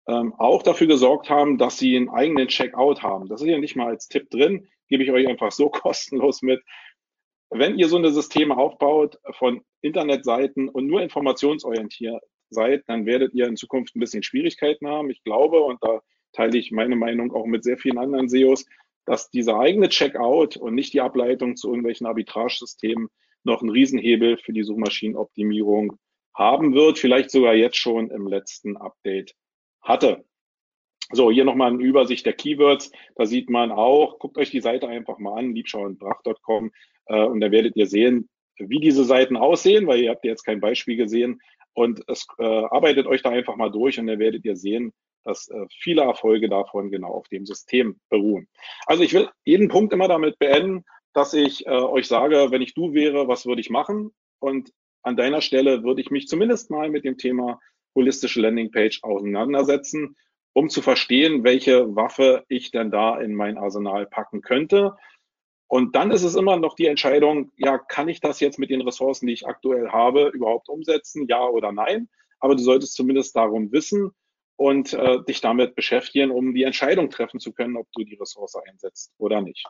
ähm, 0.08 0.34
auch 0.38 0.62
dafür 0.62 0.86
gesorgt 0.86 1.28
haben, 1.28 1.58
dass 1.58 1.78
sie 1.78 1.96
einen 1.96 2.08
eigenen 2.08 2.48
Checkout 2.48 3.02
haben. 3.02 3.28
Das 3.28 3.42
ist 3.42 3.48
ja 3.48 3.58
nicht 3.58 3.76
mal 3.76 3.88
als 3.88 4.08
Tipp 4.08 4.30
drin, 4.30 4.68
gebe 4.88 5.02
ich 5.02 5.10
euch 5.10 5.28
einfach 5.28 5.52
so 5.52 5.68
kostenlos 5.70 6.42
mit. 6.42 6.62
Wenn 7.50 7.78
ihr 7.78 7.88
so 7.88 7.96
eine 7.96 8.10
Systeme 8.10 8.56
aufbaut 8.56 9.18
von 9.32 9.62
Internetseiten 9.80 10.68
und 10.68 10.86
nur 10.86 11.02
informationsorientiert 11.02 12.22
seid, 12.50 12.84
dann 12.88 13.06
werdet 13.06 13.34
ihr 13.34 13.46
in 13.46 13.56
Zukunft 13.56 13.96
ein 13.96 14.00
bisschen 14.00 14.22
Schwierigkeiten 14.22 14.86
haben. 14.86 15.10
Ich 15.10 15.22
glaube, 15.24 15.60
und 15.60 15.82
da 15.82 16.00
teile 16.32 16.58
ich 16.58 16.72
meine 16.72 16.96
Meinung 16.96 17.32
auch 17.32 17.46
mit 17.46 17.64
sehr 17.64 17.78
vielen 17.78 17.98
anderen 17.98 18.28
SEOs, 18.28 18.66
dass 19.04 19.30
dieser 19.30 19.58
eigene 19.58 19.88
Checkout 19.88 20.56
und 20.56 20.74
nicht 20.74 20.92
die 20.92 21.00
Ableitung 21.00 21.56
zu 21.56 21.68
irgendwelchen 21.68 22.06
Arbitragesystemen 22.06 23.08
noch 23.44 23.60
einen 23.60 23.70
Riesenhebel 23.70 24.38
für 24.38 24.52
die 24.52 24.62
Suchmaschinenoptimierung 24.62 25.98
haben 26.34 26.74
wird, 26.74 26.98
vielleicht 26.98 27.30
sogar 27.30 27.54
jetzt 27.54 27.76
schon 27.76 28.10
im 28.10 28.26
letzten 28.26 28.76
Update 28.76 29.34
hatte. 29.82 30.24
So, 31.10 31.30
hier 31.30 31.44
nochmal 31.44 31.72
eine 31.72 31.82
Übersicht 31.82 32.26
der 32.26 32.34
Keywords. 32.34 32.92
Da 33.16 33.24
sieht 33.24 33.48
man 33.48 33.72
auch, 33.72 34.18
guckt 34.18 34.36
euch 34.36 34.50
die 34.50 34.60
Seite 34.60 34.88
einfach 34.88 35.18
mal 35.18 35.38
an, 35.38 35.54
liebschauundbrach.com, 35.54 36.70
äh, 37.06 37.24
und 37.24 37.40
da 37.40 37.50
werdet 37.50 37.76
ihr 37.76 37.86
sehen, 37.86 38.28
wie 38.58 38.80
diese 38.80 39.04
Seiten 39.04 39.36
aussehen, 39.36 39.86
weil 39.86 40.00
ihr 40.00 40.10
habt 40.10 40.24
jetzt 40.24 40.44
kein 40.44 40.60
Beispiel 40.60 40.96
gesehen. 40.96 41.40
Und 41.72 42.02
es 42.08 42.26
äh, 42.38 42.44
arbeitet 42.44 43.06
euch 43.06 43.22
da 43.22 43.30
einfach 43.30 43.56
mal 43.56 43.70
durch 43.70 43.98
und 43.98 44.08
dann 44.08 44.18
werdet 44.18 44.44
ihr 44.44 44.56
sehen, 44.56 44.92
dass 45.24 45.48
äh, 45.48 45.66
viele 45.80 46.02
Erfolge 46.02 46.48
davon 46.48 46.90
genau 46.90 47.08
auf 47.08 47.28
dem 47.28 47.46
System 47.46 48.00
beruhen. 48.08 48.48
Also 48.86 49.02
ich 49.02 49.12
will 49.12 49.28
jeden 49.44 49.68
Punkt 49.68 49.92
immer 49.92 50.08
damit 50.08 50.38
beenden, 50.38 50.84
dass 51.12 51.34
ich 51.34 51.66
äh, 51.66 51.70
euch 51.70 52.06
sage, 52.06 52.50
wenn 52.50 52.62
ich 52.62 52.74
du 52.74 52.92
wäre, 52.92 53.28
was 53.28 53.46
würde 53.46 53.60
ich 53.60 53.70
machen? 53.70 54.12
Und 54.38 54.72
an 55.02 55.16
deiner 55.16 55.40
Stelle 55.40 55.82
würde 55.82 56.00
ich 56.00 56.10
mich 56.10 56.28
zumindest 56.28 56.70
mal 56.70 56.90
mit 56.90 57.04
dem 57.04 57.18
Thema 57.18 57.60
holistische 57.94 58.40
Landingpage 58.40 59.02
auseinandersetzen, 59.02 60.16
um 60.52 60.68
zu 60.68 60.82
verstehen, 60.82 61.44
welche 61.44 61.94
Waffe 61.96 62.44
ich 62.48 62.70
denn 62.70 62.90
da 62.90 63.20
in 63.20 63.34
mein 63.34 63.58
Arsenal 63.58 64.06
packen 64.06 64.42
könnte. 64.42 64.94
Und 65.66 65.94
dann 65.94 66.10
ist 66.10 66.22
es 66.22 66.34
immer 66.34 66.56
noch 66.56 66.74
die 66.74 66.86
Entscheidung, 66.86 67.52
ja, 67.56 67.78
kann 67.78 68.08
ich 68.08 68.20
das 68.20 68.40
jetzt 68.40 68.58
mit 68.58 68.70
den 68.70 68.80
Ressourcen, 68.80 69.26
die 69.26 69.34
ich 69.34 69.46
aktuell 69.46 69.90
habe, 69.90 70.28
überhaupt 70.28 70.68
umsetzen, 70.68 71.26
ja 71.28 71.46
oder 71.46 71.72
nein? 71.72 72.08
Aber 72.40 72.54
du 72.54 72.62
solltest 72.62 72.94
zumindest 72.94 73.36
darum 73.36 73.70
wissen 73.70 74.12
und 74.56 74.92
äh, 74.94 75.22
dich 75.24 75.40
damit 75.40 75.74
beschäftigen, 75.74 76.30
um 76.30 76.54
die 76.54 76.62
Entscheidung 76.62 77.10
treffen 77.10 77.38
zu 77.38 77.52
können, 77.52 77.76
ob 77.76 77.86
du 77.92 78.04
die 78.04 78.16
Ressource 78.16 78.56
einsetzt 78.56 79.12
oder 79.18 79.42
nicht. 79.42 79.66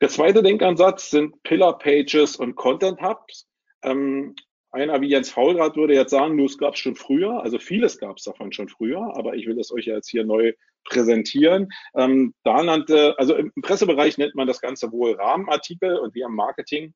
Der 0.00 0.08
zweite 0.08 0.42
Denkansatz 0.42 1.10
sind 1.10 1.42
Pillar 1.44 1.78
Pages 1.78 2.36
und 2.36 2.56
Content 2.56 3.00
Hubs. 3.00 3.46
Ähm, 3.82 4.34
einer 4.74 5.00
wie 5.00 5.08
Jens 5.08 5.30
Faulrad 5.30 5.76
würde 5.76 5.94
jetzt 5.94 6.10
sagen, 6.10 6.34
nur 6.34 6.46
es 6.46 6.58
gab 6.58 6.74
es 6.74 6.80
schon 6.80 6.96
früher, 6.96 7.42
also 7.42 7.60
vieles 7.60 7.98
gab 7.98 8.16
es 8.16 8.24
davon 8.24 8.52
schon 8.52 8.68
früher, 8.68 9.16
aber 9.16 9.36
ich 9.36 9.46
will 9.46 9.58
es 9.60 9.72
euch 9.72 9.86
jetzt 9.86 10.10
hier 10.10 10.24
neu 10.24 10.52
präsentieren. 10.84 11.68
Ähm, 11.94 12.34
da 12.42 12.62
nannte, 12.62 13.16
also 13.18 13.36
im 13.36 13.52
Pressebereich 13.62 14.18
nennt 14.18 14.34
man 14.34 14.48
das 14.48 14.60
Ganze 14.60 14.90
wohl 14.90 15.12
Rahmenartikel 15.12 15.96
und 15.96 16.14
wir 16.16 16.26
im 16.26 16.34
Marketing, 16.34 16.92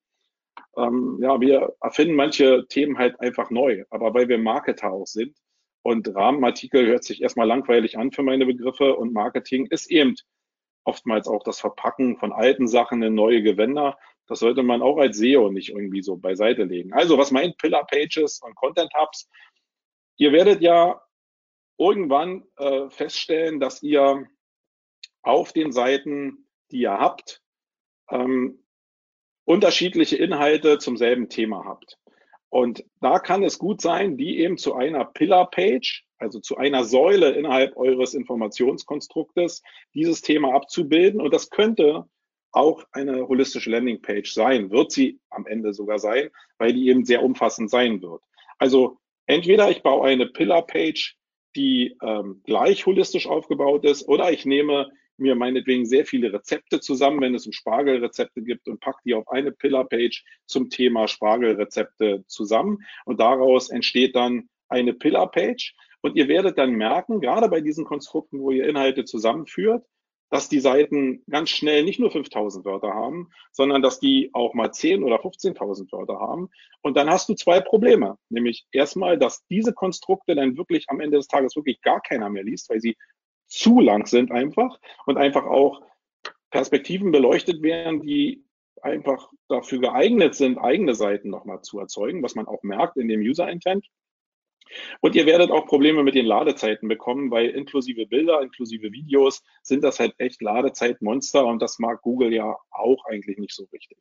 ähm, 0.76 1.20
ja, 1.22 1.40
wir 1.40 1.72
erfinden 1.80 2.16
manche 2.16 2.66
Themen 2.68 2.98
halt 2.98 3.18
einfach 3.20 3.50
neu, 3.50 3.84
aber 3.90 4.12
weil 4.12 4.28
wir 4.28 4.38
Marketer 4.38 4.90
auch 4.90 5.06
sind 5.06 5.36
und 5.82 6.12
Rahmenartikel 6.12 6.84
hört 6.84 7.04
sich 7.04 7.22
erstmal 7.22 7.46
langweilig 7.46 7.96
an 7.96 8.10
für 8.10 8.24
meine 8.24 8.44
Begriffe 8.44 8.96
und 8.96 9.12
Marketing 9.12 9.66
ist 9.70 9.88
eben 9.88 10.16
oftmals 10.88 11.28
auch 11.28 11.44
das 11.44 11.60
Verpacken 11.60 12.16
von 12.16 12.32
alten 12.32 12.66
Sachen 12.66 13.02
in 13.02 13.14
neue 13.14 13.42
Gewänder. 13.42 13.98
Das 14.26 14.40
sollte 14.40 14.62
man 14.62 14.80
auch 14.80 14.96
als 14.96 15.18
SEO 15.18 15.50
nicht 15.50 15.68
irgendwie 15.68 16.02
so 16.02 16.16
beiseite 16.16 16.64
legen. 16.64 16.94
Also 16.94 17.18
was 17.18 17.30
meint 17.30 17.58
Pillar 17.58 17.86
Pages 17.86 18.40
und 18.42 18.54
Content 18.56 18.90
Hubs? 18.94 19.28
Ihr 20.16 20.32
werdet 20.32 20.62
ja 20.62 21.00
irgendwann 21.76 22.44
äh, 22.56 22.88
feststellen, 22.88 23.60
dass 23.60 23.82
ihr 23.82 24.26
auf 25.22 25.52
den 25.52 25.72
Seiten, 25.72 26.48
die 26.70 26.80
ihr 26.80 26.98
habt, 26.98 27.42
ähm, 28.10 28.64
unterschiedliche 29.44 30.16
Inhalte 30.16 30.78
zum 30.78 30.96
selben 30.96 31.28
Thema 31.28 31.64
habt. 31.66 31.98
Und 32.48 32.84
da 33.00 33.18
kann 33.18 33.42
es 33.42 33.58
gut 33.58 33.82
sein, 33.82 34.16
die 34.16 34.38
eben 34.38 34.56
zu 34.56 34.74
einer 34.74 35.04
Pillar-Page, 35.04 36.07
also 36.18 36.40
zu 36.40 36.56
einer 36.56 36.84
Säule 36.84 37.30
innerhalb 37.30 37.76
eures 37.76 38.14
Informationskonstruktes, 38.14 39.62
dieses 39.94 40.22
Thema 40.22 40.54
abzubilden. 40.54 41.20
Und 41.20 41.32
das 41.32 41.50
könnte 41.50 42.04
auch 42.52 42.84
eine 42.92 43.28
holistische 43.28 43.70
Landingpage 43.70 44.32
sein, 44.32 44.70
wird 44.70 44.90
sie 44.92 45.20
am 45.30 45.46
Ende 45.46 45.72
sogar 45.72 45.98
sein, 45.98 46.30
weil 46.58 46.72
die 46.72 46.88
eben 46.88 47.04
sehr 47.04 47.22
umfassend 47.22 47.70
sein 47.70 48.02
wird. 48.02 48.22
Also 48.58 48.98
entweder 49.26 49.70
ich 49.70 49.82
baue 49.82 50.06
eine 50.06 50.26
Pillar-Page, 50.26 51.16
die 51.56 51.96
ähm, 52.02 52.42
gleich 52.44 52.86
holistisch 52.86 53.26
aufgebaut 53.26 53.84
ist, 53.84 54.08
oder 54.08 54.32
ich 54.32 54.44
nehme 54.44 54.90
mir 55.18 55.34
meinetwegen 55.34 55.84
sehr 55.84 56.06
viele 56.06 56.32
Rezepte 56.32 56.80
zusammen, 56.80 57.20
wenn 57.20 57.34
es 57.34 57.46
um 57.46 57.52
Spargelrezepte 57.52 58.42
gibt 58.42 58.68
und 58.68 58.80
packe 58.80 59.00
die 59.04 59.14
auf 59.14 59.28
eine 59.28 59.50
Pillar-Page 59.50 60.24
zum 60.46 60.70
Thema 60.70 61.08
Spargelrezepte 61.08 62.24
zusammen. 62.26 62.78
Und 63.04 63.20
daraus 63.20 63.68
entsteht 63.68 64.14
dann 64.14 64.48
eine 64.68 64.94
Pillar-Page. 64.94 65.74
Und 66.00 66.16
ihr 66.16 66.28
werdet 66.28 66.58
dann 66.58 66.72
merken, 66.72 67.20
gerade 67.20 67.48
bei 67.48 67.60
diesen 67.60 67.84
Konstrukten, 67.84 68.40
wo 68.40 68.50
ihr 68.50 68.68
Inhalte 68.68 69.04
zusammenführt, 69.04 69.84
dass 70.30 70.48
die 70.48 70.60
Seiten 70.60 71.22
ganz 71.30 71.50
schnell 71.50 71.84
nicht 71.84 71.98
nur 71.98 72.10
5000 72.10 72.64
Wörter 72.64 72.92
haben, 72.92 73.30
sondern 73.50 73.80
dass 73.80 73.98
die 73.98 74.30
auch 74.34 74.54
mal 74.54 74.72
10 74.72 75.02
oder 75.02 75.16
15.000 75.16 75.90
Wörter 75.92 76.20
haben. 76.20 76.50
Und 76.82 76.96
dann 76.96 77.08
hast 77.08 77.28
du 77.28 77.34
zwei 77.34 77.60
Probleme. 77.60 78.18
Nämlich 78.28 78.66
erstmal, 78.70 79.18
dass 79.18 79.46
diese 79.46 79.72
Konstrukte 79.72 80.34
dann 80.34 80.56
wirklich 80.56 80.84
am 80.88 81.00
Ende 81.00 81.16
des 81.16 81.28
Tages 81.28 81.56
wirklich 81.56 81.80
gar 81.80 82.00
keiner 82.00 82.28
mehr 82.28 82.44
liest, 82.44 82.68
weil 82.68 82.80
sie 82.80 82.96
zu 83.46 83.80
lang 83.80 84.06
sind 84.06 84.30
einfach 84.30 84.78
und 85.06 85.16
einfach 85.16 85.46
auch 85.46 85.80
Perspektiven 86.50 87.10
beleuchtet 87.10 87.62
werden, 87.62 88.02
die 88.02 88.44
einfach 88.82 89.30
dafür 89.48 89.80
geeignet 89.80 90.34
sind, 90.34 90.58
eigene 90.58 90.94
Seiten 90.94 91.30
nochmal 91.30 91.62
zu 91.62 91.78
erzeugen, 91.78 92.22
was 92.22 92.34
man 92.34 92.46
auch 92.46 92.62
merkt 92.62 92.96
in 92.96 93.08
dem 93.08 93.20
User 93.20 93.48
Intent. 93.48 93.86
Und 95.00 95.14
ihr 95.14 95.26
werdet 95.26 95.50
auch 95.50 95.66
Probleme 95.66 96.02
mit 96.02 96.14
den 96.14 96.26
Ladezeiten 96.26 96.88
bekommen, 96.88 97.30
weil 97.30 97.50
inklusive 97.50 98.06
Bilder, 98.06 98.42
inklusive 98.42 98.92
Videos 98.92 99.42
sind 99.62 99.84
das 99.84 99.98
halt 99.98 100.14
echt 100.18 100.42
Ladezeitmonster 100.42 101.46
und 101.46 101.62
das 101.62 101.78
mag 101.78 102.02
Google 102.02 102.32
ja 102.32 102.56
auch 102.70 103.04
eigentlich 103.06 103.38
nicht 103.38 103.54
so 103.54 103.66
richtig. 103.72 103.98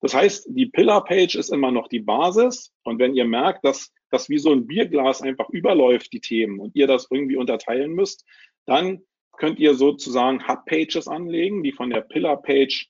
Das 0.00 0.14
heißt, 0.14 0.48
die 0.50 0.66
Pillar-Page 0.66 1.36
ist 1.36 1.50
immer 1.50 1.70
noch 1.70 1.88
die 1.88 2.00
Basis 2.00 2.72
und 2.82 2.98
wenn 2.98 3.14
ihr 3.14 3.24
merkt, 3.24 3.64
dass 3.64 3.92
das 4.10 4.28
wie 4.28 4.38
so 4.38 4.52
ein 4.52 4.66
Bierglas 4.66 5.22
einfach 5.22 5.48
überläuft, 5.50 6.12
die 6.12 6.20
Themen 6.20 6.60
und 6.60 6.76
ihr 6.76 6.86
das 6.86 7.08
irgendwie 7.10 7.36
unterteilen 7.36 7.92
müsst, 7.92 8.24
dann 8.66 9.02
könnt 9.36 9.58
ihr 9.58 9.74
sozusagen 9.74 10.46
Hub-Pages 10.46 11.08
anlegen, 11.08 11.62
die 11.62 11.72
von 11.72 11.90
der 11.90 12.02
Pillar-Page 12.02 12.88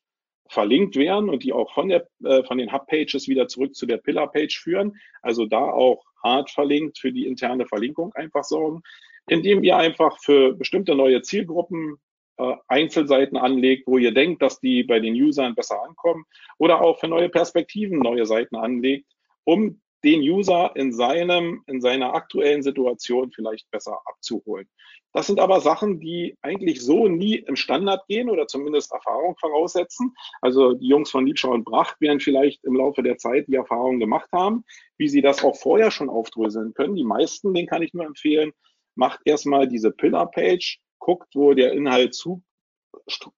verlinkt 0.48 0.96
werden 0.96 1.28
und 1.28 1.42
die 1.42 1.52
auch 1.52 1.72
von, 1.72 1.88
der, 1.88 2.08
äh, 2.24 2.42
von 2.44 2.58
den 2.58 2.72
Hub-Pages 2.72 3.28
wieder 3.28 3.48
zurück 3.48 3.74
zu 3.74 3.86
der 3.86 3.98
Pillar-Page 3.98 4.58
führen. 4.58 4.96
Also 5.22 5.46
da 5.46 5.60
auch 5.60 6.04
hart 6.22 6.50
verlinkt 6.50 6.98
für 6.98 7.12
die 7.12 7.26
interne 7.26 7.66
Verlinkung 7.66 8.12
einfach 8.14 8.44
sorgen, 8.44 8.82
indem 9.28 9.62
ihr 9.62 9.76
einfach 9.76 10.18
für 10.20 10.54
bestimmte 10.54 10.94
neue 10.94 11.22
Zielgruppen 11.22 11.96
äh, 12.38 12.54
Einzelseiten 12.68 13.36
anlegt, 13.36 13.86
wo 13.86 13.98
ihr 13.98 14.12
denkt, 14.12 14.42
dass 14.42 14.60
die 14.60 14.84
bei 14.84 15.00
den 15.00 15.14
Usern 15.14 15.54
besser 15.54 15.82
ankommen 15.82 16.24
oder 16.58 16.80
auch 16.82 16.98
für 16.98 17.08
neue 17.08 17.28
Perspektiven 17.28 17.98
neue 17.98 18.26
Seiten 18.26 18.56
anlegt, 18.56 19.06
um 19.44 19.80
den 20.04 20.20
User 20.20 20.70
in 20.74 20.92
seinem, 20.92 21.62
in 21.66 21.80
seiner 21.80 22.14
aktuellen 22.14 22.62
Situation 22.62 23.32
vielleicht 23.32 23.70
besser 23.70 23.98
abzuholen. 24.04 24.68
Das 25.16 25.26
sind 25.26 25.40
aber 25.40 25.62
Sachen, 25.62 25.98
die 25.98 26.36
eigentlich 26.42 26.84
so 26.84 27.08
nie 27.08 27.36
im 27.36 27.56
Standard 27.56 28.06
gehen 28.06 28.28
oder 28.28 28.46
zumindest 28.46 28.92
Erfahrung 28.92 29.34
voraussetzen. 29.40 30.14
Also 30.42 30.74
die 30.74 30.88
Jungs 30.88 31.10
von 31.10 31.24
Liebschau 31.24 31.52
und 31.52 31.64
Bracht 31.64 31.98
werden 32.02 32.20
vielleicht 32.20 32.62
im 32.64 32.74
Laufe 32.74 33.02
der 33.02 33.16
Zeit 33.16 33.46
die 33.48 33.54
Erfahrung 33.54 33.98
gemacht 33.98 34.28
haben, 34.30 34.66
wie 34.98 35.08
sie 35.08 35.22
das 35.22 35.42
auch 35.42 35.56
vorher 35.56 35.90
schon 35.90 36.10
aufdröseln 36.10 36.74
können. 36.74 36.96
Die 36.96 37.02
meisten, 37.02 37.54
den 37.54 37.66
kann 37.66 37.80
ich 37.80 37.94
nur 37.94 38.04
empfehlen, 38.04 38.52
macht 38.94 39.20
erstmal 39.24 39.66
diese 39.66 39.90
Pillar-Page, 39.90 40.80
guckt, 40.98 41.34
wo 41.34 41.54
der 41.54 41.72
Inhalt 41.72 42.14
zu 42.14 42.42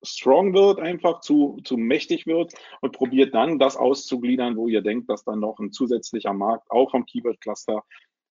strong 0.02 0.54
wird, 0.54 0.80
einfach 0.80 1.20
zu, 1.20 1.60
zu 1.62 1.76
mächtig 1.76 2.26
wird 2.26 2.54
und 2.80 2.90
probiert 2.90 3.36
dann 3.36 3.60
das 3.60 3.76
auszugliedern, 3.76 4.56
wo 4.56 4.66
ihr 4.66 4.82
denkt, 4.82 5.08
dass 5.08 5.22
dann 5.22 5.38
noch 5.38 5.60
ein 5.60 5.70
zusätzlicher 5.70 6.32
Markt 6.32 6.68
auch 6.72 6.90
vom 6.90 7.06
Keyword 7.06 7.40
Cluster 7.40 7.84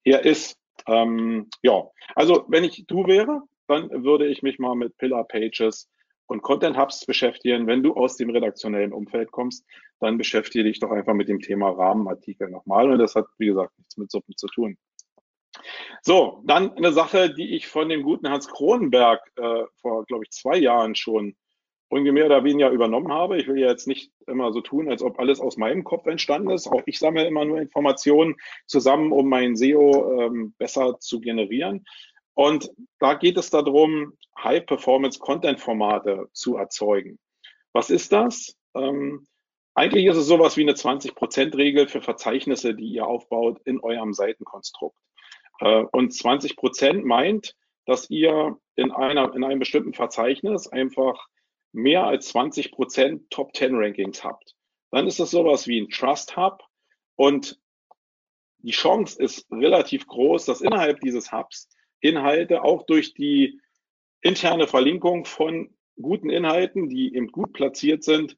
her 0.05 0.23
ist. 0.23 0.62
Ähm, 0.87 1.49
ja, 1.61 1.83
also 2.15 2.45
wenn 2.47 2.63
ich 2.63 2.85
du 2.87 3.05
wäre, 3.07 3.41
dann 3.67 3.89
würde 4.03 4.27
ich 4.27 4.43
mich 4.43 4.59
mal 4.59 4.75
mit 4.75 4.97
Pillar 4.97 5.23
Pages 5.23 5.89
und 6.27 6.41
Content 6.41 6.77
Hubs 6.77 7.05
beschäftigen. 7.05 7.67
Wenn 7.67 7.83
du 7.83 7.93
aus 7.93 8.17
dem 8.17 8.29
redaktionellen 8.29 8.93
Umfeld 8.93 9.31
kommst, 9.31 9.65
dann 9.99 10.17
beschäftige 10.17 10.63
dich 10.63 10.79
doch 10.79 10.91
einfach 10.91 11.13
mit 11.13 11.29
dem 11.29 11.39
Thema 11.39 11.69
Rahmenartikel 11.69 12.49
nochmal. 12.49 12.91
Und 12.91 12.99
das 12.99 13.15
hat, 13.15 13.25
wie 13.37 13.47
gesagt, 13.47 13.77
nichts 13.77 13.97
mit 13.97 14.11
Suppen 14.11 14.35
zu 14.35 14.47
tun. 14.47 14.77
So, 16.01 16.41
dann 16.45 16.75
eine 16.75 16.91
Sache, 16.91 17.33
die 17.33 17.55
ich 17.55 17.67
von 17.67 17.87
dem 17.87 18.03
guten 18.03 18.29
Hans 18.29 18.47
Kronenberg 18.47 19.21
äh, 19.37 19.63
vor, 19.75 20.05
glaube 20.05 20.23
ich, 20.25 20.31
zwei 20.31 20.57
Jahren 20.57 20.95
schon 20.95 21.35
irgendwie 21.93 22.11
mehr 22.11 22.25
oder 22.25 22.43
weniger 22.43 22.69
übernommen 22.69 23.11
habe. 23.11 23.37
Ich 23.37 23.47
will 23.47 23.59
ja 23.59 23.69
jetzt 23.69 23.87
nicht 23.87 24.11
immer 24.27 24.51
so 24.51 24.61
tun, 24.61 24.89
als 24.89 25.01
ob 25.01 25.19
alles 25.19 25.39
aus 25.39 25.57
meinem 25.57 25.83
Kopf 25.83 26.05
entstanden 26.07 26.49
ist. 26.51 26.67
Auch 26.67 26.81
ich 26.85 26.99
sammle 26.99 27.27
immer 27.27 27.45
nur 27.45 27.59
Informationen 27.59 28.35
zusammen, 28.67 29.11
um 29.11 29.29
mein 29.29 29.55
SEO 29.55 30.21
ähm, 30.21 30.53
besser 30.57 30.99
zu 30.99 31.19
generieren. 31.19 31.85
Und 32.35 32.71
da 32.99 33.13
geht 33.13 33.37
es 33.37 33.49
darum, 33.49 34.13
High-Performance-Content-Formate 34.37 36.29
zu 36.33 36.57
erzeugen. 36.57 37.19
Was 37.73 37.89
ist 37.89 38.11
das? 38.11 38.55
Ähm, 38.75 39.27
eigentlich 39.75 40.05
ist 40.05 40.17
es 40.17 40.27
sowas 40.27 40.57
wie 40.57 40.61
eine 40.61 40.73
20%-Regel 40.73 41.87
für 41.87 42.01
Verzeichnisse, 42.01 42.75
die 42.75 42.87
ihr 42.87 43.07
aufbaut 43.07 43.59
in 43.65 43.79
eurem 43.79 44.13
Seitenkonstrukt. 44.13 44.97
Äh, 45.59 45.83
und 45.91 46.11
20% 46.11 47.03
meint, 47.05 47.55
dass 47.85 48.09
ihr 48.09 48.57
in, 48.75 48.91
einer, 48.91 49.33
in 49.35 49.43
einem 49.43 49.59
bestimmten 49.59 49.93
Verzeichnis 49.93 50.67
einfach 50.67 51.27
mehr 51.73 52.05
als 52.05 52.29
20 52.29 52.71
Prozent 52.71 53.29
Top 53.29 53.55
10 53.55 53.75
Rankings 53.75 54.23
habt, 54.23 54.55
dann 54.91 55.07
ist 55.07 55.19
das 55.19 55.31
sowas 55.31 55.67
wie 55.67 55.81
ein 55.81 55.89
Trust 55.89 56.37
Hub 56.37 56.63
und 57.15 57.59
die 58.59 58.71
Chance 58.71 59.21
ist 59.21 59.51
relativ 59.51 60.07
groß, 60.07 60.45
dass 60.45 60.61
innerhalb 60.61 61.01
dieses 61.01 61.31
Hubs 61.33 61.67
Inhalte 61.99 62.63
auch 62.63 62.85
durch 62.85 63.13
die 63.13 63.59
interne 64.21 64.67
Verlinkung 64.67 65.25
von 65.25 65.75
guten 66.01 66.29
Inhalten, 66.29 66.89
die 66.89 67.13
eben 67.15 67.27
gut 67.27 67.53
platziert 67.53 68.03
sind, 68.03 68.37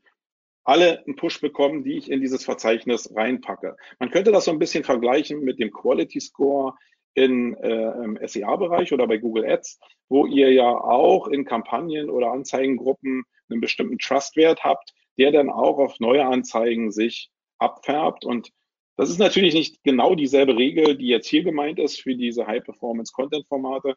alle 0.63 1.04
einen 1.06 1.15
Push 1.15 1.41
bekommen, 1.41 1.84
die 1.84 1.98
ich 1.98 2.10
in 2.10 2.21
dieses 2.21 2.43
Verzeichnis 2.43 3.13
reinpacke. 3.15 3.78
Man 4.00 4.10
könnte 4.10 4.32
das 4.32 4.45
so 4.45 4.52
ein 4.52 4.60
bisschen 4.60 4.84
vergleichen 4.84 5.41
mit 5.41 5.60
dem 5.60 5.71
Quality 5.71 6.19
Score 6.19 6.76
in, 7.15 7.56
äh, 7.56 7.91
im 8.04 8.19
SEA-Bereich 8.21 8.93
oder 8.93 9.08
bei 9.08 9.17
Google 9.17 9.45
Ads, 9.45 9.80
wo 10.10 10.25
ihr 10.25 10.51
ja 10.51 10.69
auch 10.69 11.28
in 11.28 11.45
Kampagnen 11.45 12.10
oder 12.10 12.32
Anzeigengruppen 12.32 13.23
einen 13.49 13.62
bestimmten 13.62 13.97
Trustwert 13.97 14.63
habt, 14.63 14.93
der 15.17 15.32
dann 15.32 15.49
auch 15.49 15.80
auf 15.80 15.99
neue 15.99 16.25
Anzeigen 16.25 16.91
sich 16.91 17.32
abfärbt. 17.58 18.25
Und 18.25 18.51
das 18.97 19.10
ist 19.10 19.19
natürlich 19.19 19.54
nicht 19.54 19.84
genau 19.84 20.15
dieselbe 20.15 20.58
Regel, 20.58 20.97
die 20.97 21.08
jetzt 21.08 21.28
hier 21.28 21.43
gemeint 21.43 21.80
ist 21.80 22.01
für 22.01 22.15
diese 22.15 22.45
High-Performance-Content-Formate, 22.47 23.95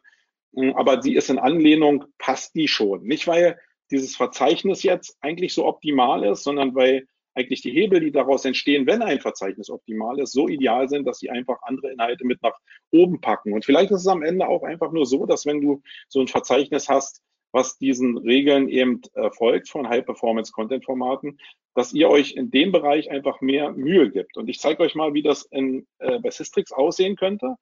hm, 0.55 0.75
aber 0.75 1.01
sie 1.01 1.13
ist 1.13 1.29
in 1.29 1.39
Anlehnung, 1.39 2.05
passt 2.17 2.55
die 2.55 2.67
schon. 2.67 3.03
Nicht, 3.03 3.27
weil 3.27 3.59
dieses 3.91 4.15
Verzeichnis 4.15 4.83
jetzt 4.83 5.17
eigentlich 5.21 5.53
so 5.53 5.65
optimal 5.65 6.23
ist, 6.23 6.43
sondern 6.43 6.75
weil 6.75 7.05
eigentlich 7.35 7.61
die 7.61 7.71
Hebel, 7.71 7.99
die 7.99 8.11
daraus 8.11 8.45
entstehen, 8.45 8.87
wenn 8.87 9.01
ein 9.01 9.19
Verzeichnis 9.19 9.69
optimal 9.69 10.19
ist, 10.19 10.33
so 10.33 10.47
ideal 10.47 10.89
sind, 10.89 11.05
dass 11.05 11.19
sie 11.19 11.29
einfach 11.29 11.57
andere 11.61 11.91
Inhalte 11.91 12.25
mit 12.25 12.41
nach 12.41 12.57
oben 12.91 13.21
packen. 13.21 13.53
Und 13.53 13.65
vielleicht 13.65 13.91
ist 13.91 14.01
es 14.01 14.07
am 14.07 14.23
Ende 14.23 14.47
auch 14.47 14.63
einfach 14.63 14.91
nur 14.91 15.05
so, 15.05 15.25
dass 15.25 15.45
wenn 15.45 15.61
du 15.61 15.81
so 16.07 16.19
ein 16.19 16.27
Verzeichnis 16.27 16.89
hast, 16.89 17.21
was 17.51 17.77
diesen 17.77 18.17
Regeln 18.17 18.69
eben 18.69 19.01
äh, 19.13 19.29
folgt 19.31 19.69
von 19.69 19.89
High-Performance-Content-Formaten, 19.89 21.39
dass 21.73 21.93
ihr 21.93 22.09
euch 22.09 22.33
in 22.33 22.51
dem 22.51 22.71
Bereich 22.71 23.09
einfach 23.09 23.41
mehr 23.41 23.71
Mühe 23.71 24.11
gibt. 24.11 24.37
Und 24.37 24.49
ich 24.49 24.59
zeige 24.59 24.83
euch 24.83 24.95
mal, 24.95 25.13
wie 25.13 25.23
das 25.23 25.43
in, 25.43 25.87
äh, 25.99 26.19
bei 26.19 26.29
Systrix 26.29 26.71
aussehen 26.71 27.15
könnte. 27.15 27.55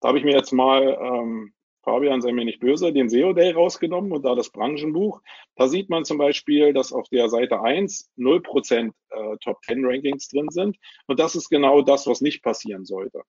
Da 0.00 0.08
habe 0.08 0.18
ich 0.18 0.24
mir 0.24 0.34
jetzt 0.34 0.52
mal 0.52 0.98
ähm, 1.00 1.52
Fabian, 1.84 2.22
sei 2.22 2.32
mir 2.32 2.44
nicht 2.44 2.60
böse, 2.60 2.92
den 2.92 3.08
SEO 3.08 3.32
Day 3.32 3.52
rausgenommen 3.52 4.12
und 4.12 4.24
da 4.24 4.34
das 4.34 4.50
Branchenbuch. 4.50 5.20
Da 5.56 5.68
sieht 5.68 5.90
man 5.90 6.04
zum 6.04 6.18
Beispiel, 6.18 6.72
dass 6.72 6.92
auf 6.92 7.08
der 7.08 7.28
Seite 7.28 7.60
1 7.60 8.10
0% 8.18 8.92
äh, 9.10 9.36
Top 9.42 9.62
10 9.64 9.84
Rankings 9.84 10.28
drin 10.28 10.48
sind. 10.50 10.76
Und 11.06 11.20
das 11.20 11.36
ist 11.36 11.48
genau 11.48 11.82
das, 11.82 12.06
was 12.06 12.20
nicht 12.20 12.42
passieren 12.42 12.84
sollte. 12.84 13.22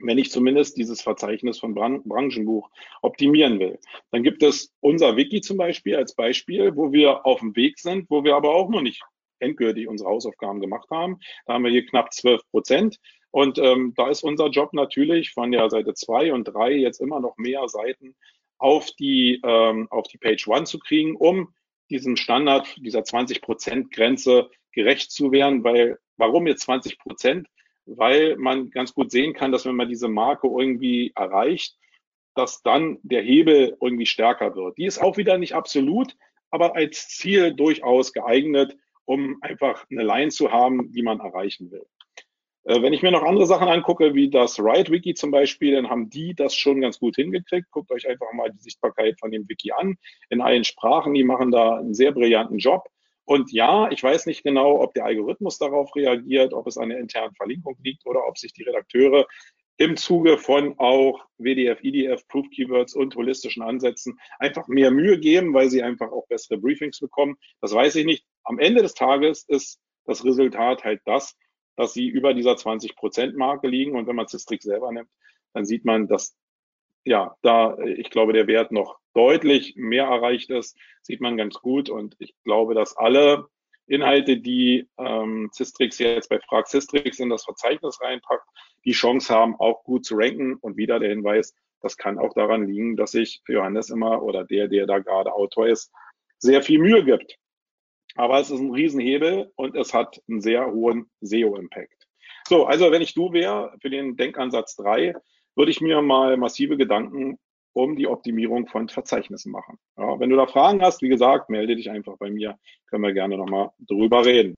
Wenn 0.00 0.18
ich 0.18 0.30
zumindest 0.30 0.76
dieses 0.76 1.02
Verzeichnis 1.02 1.58
von 1.60 1.74
Bran 1.74 2.02
Branchenbuch 2.04 2.68
optimieren 3.02 3.60
will. 3.60 3.78
Dann 4.10 4.24
gibt 4.24 4.42
es 4.42 4.72
unser 4.80 5.16
Wiki 5.16 5.40
zum 5.40 5.56
Beispiel 5.56 5.94
als 5.94 6.16
Beispiel, 6.16 6.74
wo 6.74 6.92
wir 6.92 7.24
auf 7.24 7.40
dem 7.40 7.54
Weg 7.54 7.78
sind, 7.78 8.10
wo 8.10 8.24
wir 8.24 8.34
aber 8.34 8.54
auch 8.54 8.68
noch 8.70 8.82
nicht 8.82 9.02
endgültig 9.38 9.86
unsere 9.86 10.10
Hausaufgaben 10.10 10.60
gemacht 10.60 10.90
haben. 10.90 11.18
Da 11.46 11.54
haben 11.54 11.64
wir 11.64 11.70
hier 11.70 11.86
knapp 11.86 12.12
12 12.12 12.40
Prozent. 12.50 12.98
Und 13.34 13.58
ähm, 13.58 13.94
da 13.96 14.10
ist 14.10 14.22
unser 14.22 14.46
Job 14.46 14.72
natürlich 14.74 15.32
von 15.32 15.50
der 15.50 15.68
Seite 15.68 15.92
zwei 15.94 16.32
und 16.32 16.44
drei 16.44 16.70
jetzt 16.70 17.00
immer 17.00 17.18
noch 17.18 17.36
mehr 17.36 17.66
Seiten 17.66 18.14
auf 18.58 18.92
die, 18.92 19.40
ähm, 19.42 19.88
auf 19.90 20.06
die 20.06 20.18
Page 20.18 20.46
One 20.46 20.62
zu 20.66 20.78
kriegen, 20.78 21.16
um 21.16 21.52
diesem 21.90 22.14
Standard, 22.14 22.76
dieser 22.76 23.02
20 23.02 23.42
Prozent 23.42 23.90
Grenze 23.90 24.50
gerecht 24.70 25.10
zu 25.10 25.32
werden. 25.32 25.64
Weil, 25.64 25.98
warum 26.16 26.46
jetzt 26.46 26.62
20 26.62 26.96
Prozent? 27.00 27.48
Weil 27.86 28.36
man 28.36 28.70
ganz 28.70 28.94
gut 28.94 29.10
sehen 29.10 29.32
kann, 29.32 29.50
dass 29.50 29.66
wenn 29.66 29.74
man 29.74 29.88
diese 29.88 30.06
Marke 30.06 30.46
irgendwie 30.46 31.10
erreicht, 31.16 31.76
dass 32.36 32.62
dann 32.62 33.00
der 33.02 33.22
Hebel 33.22 33.76
irgendwie 33.80 34.06
stärker 34.06 34.54
wird. 34.54 34.78
Die 34.78 34.86
ist 34.86 35.02
auch 35.02 35.16
wieder 35.16 35.38
nicht 35.38 35.56
absolut, 35.56 36.16
aber 36.52 36.76
als 36.76 37.08
Ziel 37.08 37.52
durchaus 37.52 38.12
geeignet, 38.12 38.76
um 39.06 39.38
einfach 39.40 39.84
eine 39.90 40.04
Line 40.04 40.30
zu 40.30 40.52
haben, 40.52 40.92
die 40.92 41.02
man 41.02 41.18
erreichen 41.18 41.72
will. 41.72 41.84
Äh, 42.64 42.82
wenn 42.82 42.92
ich 42.92 43.02
mir 43.02 43.10
noch 43.10 43.22
andere 43.22 43.46
Sachen 43.46 43.68
angucke, 43.68 44.14
wie 44.14 44.30
das 44.30 44.58
Riot-Wiki 44.58 45.14
zum 45.14 45.30
Beispiel, 45.30 45.74
dann 45.74 45.90
haben 45.90 46.10
die 46.10 46.34
das 46.34 46.54
schon 46.54 46.80
ganz 46.80 46.98
gut 46.98 47.16
hingekriegt. 47.16 47.70
Guckt 47.70 47.90
euch 47.90 48.08
einfach 48.08 48.32
mal 48.32 48.50
die 48.50 48.58
Sichtbarkeit 48.58 49.18
von 49.20 49.30
dem 49.30 49.48
Wiki 49.48 49.72
an 49.72 49.96
in 50.30 50.40
allen 50.40 50.64
Sprachen. 50.64 51.14
Die 51.14 51.24
machen 51.24 51.50
da 51.50 51.78
einen 51.78 51.94
sehr 51.94 52.12
brillanten 52.12 52.58
Job. 52.58 52.88
Und 53.26 53.52
ja, 53.52 53.90
ich 53.90 54.02
weiß 54.02 54.26
nicht 54.26 54.42
genau, 54.42 54.80
ob 54.82 54.92
der 54.94 55.06
Algorithmus 55.06 55.58
darauf 55.58 55.94
reagiert, 55.96 56.52
ob 56.52 56.66
es 56.66 56.76
an 56.76 56.90
der 56.90 56.98
internen 56.98 57.34
Verlinkung 57.34 57.76
liegt 57.82 58.04
oder 58.06 58.26
ob 58.26 58.36
sich 58.38 58.52
die 58.52 58.64
Redakteure 58.64 59.26
im 59.76 59.96
Zuge 59.96 60.38
von 60.38 60.78
auch 60.78 61.24
WDF, 61.38 61.82
IDF, 61.82 62.26
Proof 62.28 62.48
Keywords 62.50 62.94
und 62.94 63.16
holistischen 63.16 63.62
Ansätzen 63.62 64.18
einfach 64.38 64.68
mehr 64.68 64.90
Mühe 64.90 65.18
geben, 65.18 65.52
weil 65.52 65.68
sie 65.68 65.82
einfach 65.82 66.12
auch 66.12 66.26
bessere 66.28 66.58
Briefings 66.58 67.00
bekommen. 67.00 67.36
Das 67.60 67.72
weiß 67.72 67.96
ich 67.96 68.04
nicht. 68.04 68.24
Am 68.44 68.58
Ende 68.58 68.82
des 68.82 68.94
Tages 68.94 69.44
ist 69.48 69.80
das 70.06 70.24
Resultat 70.24 70.84
halt 70.84 71.00
das, 71.06 71.34
dass 71.76 71.92
sie 71.92 72.08
über 72.08 72.34
dieser 72.34 72.52
20-Prozent-Marke 72.52 73.68
liegen. 73.68 73.96
Und 73.96 74.06
wenn 74.06 74.16
man 74.16 74.28
Cistrix 74.28 74.64
selber 74.64 74.92
nimmt, 74.92 75.08
dann 75.52 75.64
sieht 75.64 75.84
man, 75.84 76.08
dass 76.08 76.36
ja, 77.04 77.36
da, 77.42 77.76
ich 77.78 78.10
glaube, 78.10 78.32
der 78.32 78.46
Wert 78.46 78.72
noch 78.72 78.98
deutlich 79.14 79.74
mehr 79.76 80.04
erreicht 80.04 80.50
ist, 80.50 80.76
sieht 81.02 81.20
man 81.20 81.36
ganz 81.36 81.56
gut. 81.60 81.90
Und 81.90 82.16
ich 82.18 82.34
glaube, 82.44 82.74
dass 82.74 82.96
alle 82.96 83.46
Inhalte, 83.86 84.38
die 84.38 84.88
ähm, 84.98 85.50
Cistrix 85.52 85.98
jetzt 85.98 86.28
bei 86.30 86.40
Frag 86.40 86.66
Cistrix 86.68 87.18
in 87.18 87.28
das 87.28 87.44
Verzeichnis 87.44 88.00
reinpackt, 88.00 88.48
die 88.84 88.92
Chance 88.92 89.32
haben, 89.34 89.56
auch 89.56 89.84
gut 89.84 90.04
zu 90.06 90.14
ranken. 90.16 90.54
Und 90.54 90.76
wieder 90.76 90.98
der 90.98 91.10
Hinweis, 91.10 91.54
das 91.80 91.96
kann 91.96 92.18
auch 92.18 92.32
daran 92.32 92.66
liegen, 92.66 92.96
dass 92.96 93.12
sich 93.12 93.42
Johannes 93.46 93.90
immer 93.90 94.22
oder 94.22 94.44
der, 94.44 94.68
der 94.68 94.86
da 94.86 94.98
gerade 94.98 95.34
Autor 95.34 95.68
ist, 95.68 95.92
sehr 96.38 96.62
viel 96.62 96.78
Mühe 96.78 97.04
gibt. 97.04 97.38
Aber 98.14 98.38
es 98.40 98.50
ist 98.50 98.60
ein 98.60 98.72
Riesenhebel 98.72 99.52
und 99.56 99.76
es 99.76 99.92
hat 99.92 100.22
einen 100.28 100.40
sehr 100.40 100.70
hohen 100.70 101.10
SEO-Impact. 101.20 102.06
So, 102.46 102.66
also 102.66 102.90
wenn 102.90 103.02
ich 103.02 103.14
du 103.14 103.32
wäre 103.32 103.74
für 103.80 103.90
den 103.90 104.16
Denkansatz 104.16 104.76
3, 104.76 105.14
würde 105.56 105.70
ich 105.70 105.80
mir 105.80 106.02
mal 106.02 106.36
massive 106.36 106.76
Gedanken 106.76 107.38
um 107.72 107.96
die 107.96 108.06
Optimierung 108.06 108.66
von 108.68 108.88
Verzeichnissen 108.88 109.50
machen. 109.50 109.78
Ja, 109.96 110.18
wenn 110.20 110.30
du 110.30 110.36
da 110.36 110.46
Fragen 110.46 110.80
hast, 110.82 111.02
wie 111.02 111.08
gesagt, 111.08 111.50
melde 111.50 111.74
dich 111.74 111.90
einfach 111.90 112.16
bei 112.18 112.30
mir, 112.30 112.58
können 112.86 113.02
wir 113.02 113.12
gerne 113.12 113.36
nochmal 113.36 113.70
drüber 113.78 114.24
reden. 114.24 114.56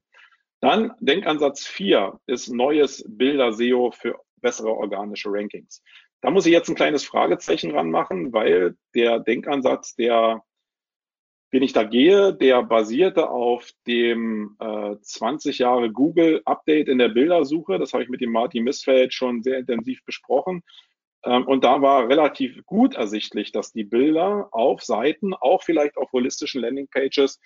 Dann 0.61 0.93
Denkansatz 1.01 1.67
4 1.67 2.19
ist 2.27 2.49
neues 2.49 3.05
Bilder-SEO 3.09 3.93
für 3.93 4.21
bessere 4.37 4.73
organische 4.73 5.31
Rankings. 5.31 5.83
Da 6.21 6.31
muss 6.31 6.47
ich 6.47 6.53
jetzt 6.53 6.69
ein 6.69 6.75
kleines 6.75 7.05
Fragezeichen 7.05 7.71
ranmachen, 7.71 8.33
weil 8.33 8.77
der 8.95 9.21
Denkansatz, 9.21 9.95
der, 9.95 10.43
den 11.53 11.63
ich 11.63 11.73
da 11.73 11.85
gehe, 11.85 12.35
der 12.35 12.63
basierte 12.63 13.31
auf 13.31 13.71
dem 13.87 14.57
äh, 14.59 14.97
20 15.01 15.59
Jahre 15.59 15.91
Google 15.91 16.43
Update 16.45 16.89
in 16.89 16.99
der 16.99 17.09
Bildersuche. 17.09 17.79
Das 17.79 17.93
habe 17.93 18.03
ich 18.03 18.09
mit 18.09 18.21
dem 18.21 18.33
Martin 18.33 18.65
Missfeld 18.65 19.15
schon 19.15 19.43
sehr 19.43 19.59
intensiv 19.59 20.05
besprochen. 20.05 20.63
Ähm, 21.25 21.47
und 21.47 21.65
da 21.65 21.81
war 21.83 22.09
relativ 22.09 22.65
gut 22.67 22.95
ersichtlich, 22.95 23.53
dass 23.53 23.73
die 23.73 23.85
Bilder 23.85 24.49
auf 24.51 24.83
Seiten, 24.83 25.35
auch 25.35 25.63
vielleicht 25.63 25.97
auf 25.97 26.13
holistischen 26.13 26.63
Landingpages, 26.63 27.41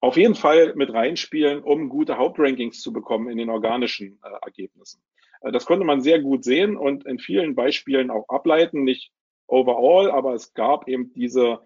auf 0.00 0.16
jeden 0.16 0.34
Fall 0.34 0.74
mit 0.74 0.92
reinspielen, 0.92 1.62
um 1.62 1.88
gute 1.88 2.16
Hauptrankings 2.16 2.80
zu 2.80 2.92
bekommen 2.92 3.28
in 3.28 3.36
den 3.36 3.50
organischen 3.50 4.18
äh, 4.24 4.44
Ergebnissen. 4.44 5.02
Äh, 5.42 5.52
das 5.52 5.66
konnte 5.66 5.84
man 5.84 6.00
sehr 6.00 6.20
gut 6.20 6.42
sehen 6.42 6.76
und 6.76 7.06
in 7.06 7.18
vielen 7.18 7.54
Beispielen 7.54 8.10
auch 8.10 8.28
ableiten, 8.28 8.82
nicht 8.82 9.12
overall, 9.46 10.10
aber 10.10 10.34
es 10.34 10.54
gab 10.54 10.88
eben 10.88 11.12
diese 11.12 11.60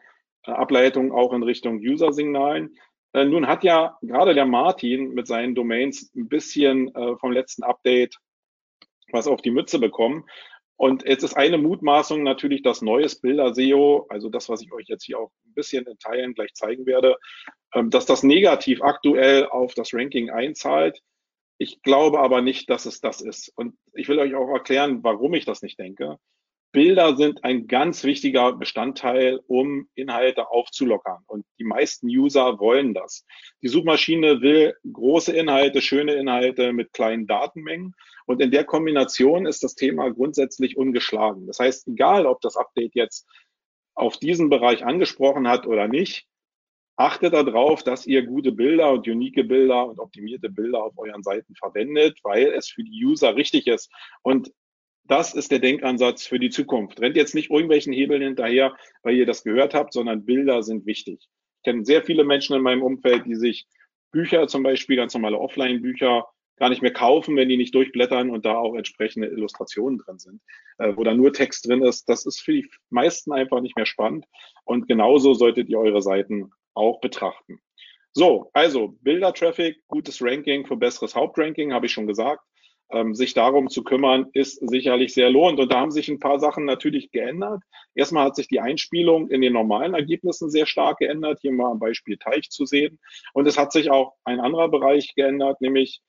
Ableitung 0.52 1.12
auch 1.12 1.33
in 1.33 1.42
Richtung 1.42 1.78
User-Signalen. 1.78 2.76
Äh, 3.12 3.24
nun 3.24 3.46
hat 3.46 3.64
ja 3.64 3.96
gerade 4.02 4.35
der 4.35 4.46
Martin 4.46 5.14
mit 5.14 5.26
seinen 5.26 5.54
Domains 5.54 6.11
ein 6.14 6.28
bisschen 6.28 6.94
äh, 6.94 7.16
vom 7.16 7.33
letzten 7.33 7.62
Update 7.62 8.18
was 9.12 9.26
auf 9.26 9.40
die 9.40 9.50
Mütze 9.50 9.78
bekommen. 9.78 10.24
Und 10.76 11.04
jetzt 11.04 11.22
ist 11.22 11.37
eine 11.37 11.57
Mutmaßung 11.57 12.22
natürlich 12.24 12.62
das 12.62 12.83
neues 12.83 13.20
Bilder-SEO, 13.20 14.07
also 14.09 14.28
das, 14.28 14.48
was 14.48 14.61
ich 14.61 14.72
euch 14.72 14.88
jetzt 14.88 15.04
hier 15.04 15.20
auch 15.20 15.30
ein 15.46 15.54
bisschen 15.54 15.87
in 15.87 15.98
Teilen 15.98 16.35
gleich 16.35 16.52
zeigen 16.54 16.85
werde, 16.85 17.16
ähm, 17.72 17.90
dass 17.90 18.07
das 18.07 18.24
negativ 18.24 18.83
aktuell 18.83 19.46
auf 19.46 19.74
das 19.74 19.94
Ranking 19.94 20.30
einzahlt. 20.30 21.00
Ich 21.59 21.80
glaube 21.83 22.18
aber 22.18 22.42
nicht, 22.42 22.68
dass 22.68 22.87
es 22.87 23.00
das 23.00 23.20
ist. 23.20 23.52
Und 23.54 23.76
ich 23.92 24.09
will 24.09 24.18
euch 24.18 24.35
auch 24.35 24.48
erklären, 24.48 25.04
warum 25.04 25.35
ich 25.35 25.44
das 25.44 25.62
nicht 25.62 25.78
denke. 25.78 26.18
Bilder 26.75 27.17
sind 27.17 27.45
ein 27.45 27.69
ganz 27.69 28.03
wichtiger 28.03 28.53
Bestandteil, 28.53 29.41
um 29.47 29.89
Inhalte 29.95 30.51
aufzulockern. 30.51 31.23
Und 31.29 31.47
die 31.61 31.65
meisten 31.65 32.09
User 32.09 32.59
wollen 32.59 32.95
das. 32.95 33.25
Die 33.63 33.69
Suchmaschine 33.69 34.43
will 34.43 34.75
große 34.93 35.33
Inhalte, 35.33 35.81
schöne 35.81 36.15
Inhalte 36.15 36.73
mit 36.73 36.93
kleinen 36.93 37.29
Datenmengen. 37.29 37.95
Und 38.27 38.43
in 38.43 38.51
der 38.51 38.65
Kombination 38.65 39.47
ist 39.47 39.63
das 39.63 39.77
Thema 39.77 40.11
grundsätzlich 40.11 40.77
ungeschlagen. 40.77 41.47
Das 41.47 41.61
heißt, 41.61 41.87
egal 41.87 42.27
ob 42.27 42.41
das 42.41 42.57
Update 42.57 42.97
jetzt 42.97 43.25
auf 43.95 44.17
diesen 44.17 44.51
Bereich 44.51 44.85
angesprochen 44.85 45.47
hat 45.47 45.69
oder 45.69 45.87
nicht, 45.87 46.27
achtet 46.97 47.35
darauf, 47.35 47.85
dass 47.85 48.05
ihr 48.05 48.27
gute 48.27 48.51
Bilder 48.51 48.91
und 48.91 49.07
unique 49.07 49.47
Bilder 49.47 49.87
und 49.87 50.01
optimierte 50.01 50.51
Bilder 50.51 50.83
auf 50.83 50.99
euren 50.99 51.23
Seiten 51.23 51.55
verwendet, 51.55 52.19
weil 52.25 52.47
es 52.49 52.69
für 52.69 52.83
die 52.83 53.05
User 53.05 53.37
richtig 53.37 53.69
ist. 53.69 53.93
Und 54.23 54.51
das 55.07 55.35
ist 55.35 55.51
der 55.51 55.59
Denkansatz 55.59 56.27
für 56.27 56.38
die 56.38 56.51
Zukunft. 56.51 57.01
Rennt 57.01 57.17
jetzt 57.17 57.35
nicht 57.35 57.51
irgendwelchen 57.51 57.93
Hebeln 57.93 58.23
hinterher, 58.23 58.75
weil 59.03 59.17
ihr 59.17 59.27
das 59.27 59.45
gehört 59.45 59.75
habt, 59.75 59.93
sondern 59.93 60.25
Bilder 60.25 60.62
sind 60.62 60.87
wichtig. 60.87 61.29
Ich 61.59 61.62
kenne 61.64 61.85
sehr 61.85 62.03
viele 62.03 62.25
Menschen 62.25 62.57
in 62.57 62.62
meinem 62.62 62.83
Umfeld, 62.83 63.27
die 63.27 63.35
sich 63.35 63.67
Bücher, 64.12 64.47
zum 64.47 64.62
Beispiel 64.62 64.97
ganz 64.97 65.12
normale 65.14 65.38
Offline-Bücher, 65.38 66.27
gar 66.57 66.69
nicht 66.69 66.83
mehr 66.83 66.93
kaufen, 66.93 67.37
wenn 67.37 67.49
die 67.49 67.57
nicht 67.57 67.75
durchblättern 67.75 68.31
und 68.31 68.47
da 68.47 68.57
auch 68.57 68.77
entsprechende 68.77 69.27
Illustrationen 69.27 69.99
drin 69.99 70.19
sind, 70.19 70.40
äh, 70.79 70.93
wo 70.97 71.03
da 71.03 71.12
nur 71.12 71.33
Text 71.33 71.69
drin 71.69 71.83
ist. 71.83 72.09
Das 72.09 72.25
ist 72.25 72.40
für 72.40 72.53
die 72.53 72.71
meisten 72.90 73.33
einfach 73.33 73.61
nicht 73.61 73.77
mehr 73.77 73.87
spannend. 73.87 74.25
Und 74.64 74.87
genauso 74.87 75.35
solltet 75.35 75.69
ihr 75.69 75.81
eure 75.81 76.01
Seiten 76.01 76.51
auch 76.75 77.01
betrachten. 77.01 77.61
So, 78.12 78.51
also 78.53 78.97
Bilder-Traffic, 79.01 79.83
gutes 79.88 80.23
Ranking 80.23 80.64
für 80.64 80.77
besseres 80.77 81.17
Hauptranking, 81.17 81.73
habe 81.73 81.87
ich 81.87 81.93
schon 81.93 82.07
gesagt 82.07 82.40
ähm, 82.90 83.14
sich 83.14 83.35
darum 83.35 83.68
zu 83.68 83.83
kümmern, 83.83 84.27
ist 84.33 84.57
sicherlich 84.68 85.14
sehr 85.14 85.31
lohnend. 85.31 85.61
Und 85.61 85.73
da 85.73 85.81
haben 85.81 85.90
sich 85.90 86.09
ein 86.09 86.18
paar 86.18 86.38
Sachen 86.38 86.64
natürlich 86.64 87.11
geändert. 87.11 87.62
Erstmal 87.94 88.27
hat 88.27 88.37
sich 88.37 88.49
die 88.49 88.61
Einspielung 88.61 89.29
in 89.29 89.40
den 89.40 89.53
normalen 89.53 89.94
Ergebnissen 89.94 90.51
sehr 90.51 90.66
stark 90.66 90.99
geändert. 90.99 91.38
Hier 91.40 91.53
mal 91.53 91.73
ein 91.73 91.79
Beispiel 91.79 92.16
Teich 92.18 92.51
zu 92.51 92.66
sehen. 92.66 92.99
Und 93.33 93.47
es 93.47 93.59
hat 93.59 93.73
sich 93.73 93.90
auch 93.90 94.14
ein 94.25 94.40
anderer 94.40 94.68
Bereich 94.68 95.14
geändert, 95.14 95.61
nämlich 95.61 96.03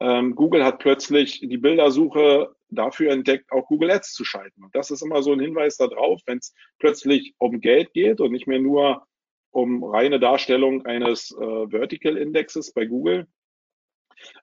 ähm, 0.00 0.34
Google 0.34 0.64
hat 0.64 0.80
plötzlich 0.80 1.40
die 1.40 1.58
Bildersuche 1.58 2.54
dafür 2.68 3.12
entdeckt, 3.12 3.52
auch 3.52 3.66
Google 3.66 3.90
Ads 3.90 4.12
zu 4.12 4.24
schalten. 4.24 4.64
Und 4.64 4.74
das 4.74 4.90
ist 4.90 5.02
immer 5.02 5.22
so 5.22 5.32
ein 5.32 5.40
Hinweis 5.40 5.76
darauf, 5.76 6.20
wenn 6.26 6.38
es 6.38 6.54
plötzlich 6.78 7.34
um 7.38 7.60
Geld 7.60 7.92
geht 7.92 8.20
und 8.20 8.32
nicht 8.32 8.46
mehr 8.46 8.58
nur 8.58 9.06
um 9.50 9.84
reine 9.84 10.18
Darstellung 10.18 10.84
eines 10.84 11.30
äh, 11.30 11.68
Vertical 11.68 12.16
Indexes 12.16 12.72
bei 12.72 12.86
Google, 12.86 13.28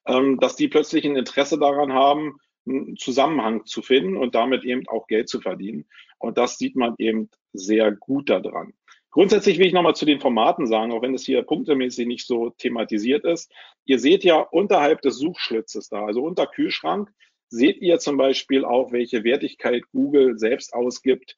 ähm, 0.06 0.40
dass 0.40 0.56
die 0.56 0.68
plötzlich 0.68 1.06
ein 1.06 1.16
Interesse 1.16 1.60
daran 1.60 1.94
haben, 1.94 2.38
einen 2.68 2.96
Zusammenhang 2.98 3.66
zu 3.66 3.82
finden 3.82 4.18
und 4.18 4.36
damit 4.36 4.64
eben 4.64 4.88
auch 4.88 5.08
Geld 5.08 5.30
zu 5.30 5.42
verdienen. 5.42 5.86
Und 6.20 6.38
das 6.38 6.58
sieht 6.58 6.76
man 6.76 6.96
eben 6.98 7.30
sehr 7.54 7.92
gut 7.92 8.30
daran. 8.30 8.74
Grundsätzlich 9.10 9.60
will 9.60 9.68
ich 9.68 9.74
nochmal 9.74 9.96
zu 9.96 10.06
den 10.06 10.22
Formaten 10.22 10.68
sagen, 10.68 10.94
auch 10.94 11.02
wenn 11.02 11.14
es 11.14 11.26
hier 11.26 11.44
punktemäßig 11.44 12.08
nicht 12.08 12.26
so 12.26 12.52
thematisiert 12.52 13.26
ist. 13.26 13.52
Ihr 13.84 14.00
seht 14.00 14.24
ja 14.24 14.38
unterhalb 14.40 15.02
des 15.02 15.18
Suchschlitzes 15.18 15.90
da, 15.90 16.06
also 16.06 16.24
unter 16.24 16.48
Kühlschrank, 16.48 17.12
seht 17.50 17.82
ihr 17.82 18.00
zum 18.00 18.16
Beispiel 18.16 18.64
auch, 18.64 18.94
welche 18.94 19.26
Wertigkeit 19.26 19.84
Google 19.92 20.40
selbst 20.40 20.74
ausgibt 20.74 21.38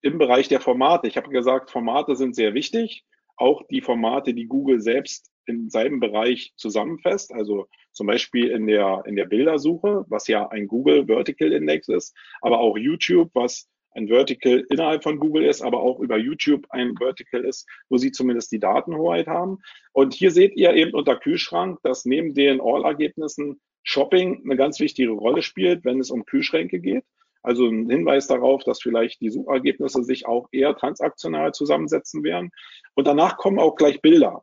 im 0.00 0.18
Bereich 0.18 0.46
der 0.46 0.60
Formate. 0.60 1.08
Ich 1.08 1.16
habe 1.16 1.30
gesagt, 1.30 1.70
Formate 1.70 2.14
sind 2.14 2.36
sehr 2.36 2.54
wichtig. 2.54 3.04
Auch 3.36 3.62
die 3.68 3.80
Formate, 3.80 4.32
die 4.32 4.46
Google 4.46 4.80
selbst 4.80 5.32
in 5.48 5.70
seinem 5.70 6.00
Bereich 6.00 6.52
zusammenfasst, 6.56 7.32
also 7.32 7.66
zum 7.92 8.06
Beispiel 8.06 8.48
in 8.48 8.66
der, 8.66 9.02
in 9.06 9.16
der 9.16 9.24
Bildersuche, 9.24 10.04
was 10.08 10.28
ja 10.28 10.48
ein 10.48 10.68
Google 10.68 11.06
Vertical 11.06 11.52
Index 11.52 11.88
ist, 11.88 12.14
aber 12.40 12.60
auch 12.60 12.76
YouTube, 12.76 13.30
was 13.34 13.68
ein 13.92 14.08
Vertical 14.08 14.64
innerhalb 14.70 15.02
von 15.02 15.18
Google 15.18 15.44
ist, 15.44 15.62
aber 15.62 15.80
auch 15.80 15.98
über 16.00 16.16
YouTube 16.16 16.66
ein 16.70 16.94
Vertical 16.96 17.44
ist, 17.44 17.66
wo 17.88 17.96
sie 17.96 18.12
zumindest 18.12 18.52
die 18.52 18.60
Datenhoheit 18.60 19.26
haben. 19.26 19.58
Und 19.92 20.14
hier 20.14 20.30
seht 20.30 20.54
ihr 20.56 20.74
eben 20.74 20.92
unter 20.92 21.16
Kühlschrank, 21.16 21.78
dass 21.82 22.04
neben 22.04 22.34
den 22.34 22.60
All-Ergebnissen 22.60 23.60
Shopping 23.82 24.42
eine 24.44 24.56
ganz 24.56 24.80
wichtige 24.80 25.10
Rolle 25.10 25.42
spielt, 25.42 25.84
wenn 25.84 25.98
es 25.98 26.10
um 26.10 26.24
Kühlschränke 26.24 26.78
geht. 26.78 27.04
Also 27.42 27.66
ein 27.66 27.88
Hinweis 27.88 28.26
darauf, 28.26 28.62
dass 28.64 28.82
vielleicht 28.82 29.20
die 29.20 29.30
Suchergebnisse 29.30 30.02
sich 30.04 30.26
auch 30.26 30.48
eher 30.52 30.76
transaktional 30.76 31.52
zusammensetzen 31.54 32.22
werden. 32.22 32.50
Und 32.94 33.06
danach 33.06 33.38
kommen 33.38 33.58
auch 33.58 33.76
gleich 33.76 34.02
Bilder. 34.02 34.42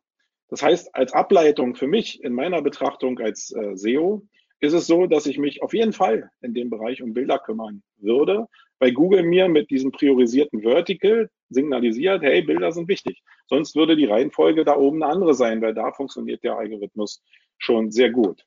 Das 0.49 0.62
heißt, 0.62 0.93
als 0.95 1.13
Ableitung 1.13 1.75
für 1.75 1.88
mich 1.88 2.23
in 2.23 2.33
meiner 2.33 2.62
Betrachtung 2.62 3.19
als 3.19 3.52
äh, 3.52 3.75
SEO 3.75 4.27
ist 4.60 4.73
es 4.73 4.87
so, 4.87 5.06
dass 5.08 5.25
ich 5.25 5.37
mich 5.37 5.62
auf 5.62 5.73
jeden 5.73 5.93
Fall 5.93 6.31
in 6.41 6.54
dem 6.54 6.69
Bereich 6.69 7.02
um 7.02 7.13
Bilder 7.13 7.39
kümmern 7.39 7.83
würde, 7.98 8.48
weil 8.79 8.93
Google 8.93 9.23
mir 9.23 9.48
mit 9.48 9.69
diesem 9.69 9.91
priorisierten 9.91 10.62
Vertical 10.62 11.29
signalisiert, 11.50 12.21
hey, 12.21 12.41
Bilder 12.41 12.71
sind 12.71 12.87
wichtig. 12.87 13.21
Sonst 13.48 13.75
würde 13.75 13.96
die 13.96 14.06
Reihenfolge 14.06 14.65
da 14.65 14.75
oben 14.75 15.04
eine 15.04 15.12
andere 15.12 15.33
sein, 15.33 15.62
weil 15.62 15.73
da 15.73 15.91
funktioniert 15.91 16.43
der 16.43 16.58
Algorithmus 16.58 17.23
schon 17.58 17.91
sehr 17.91 18.12
gut. 18.12 18.46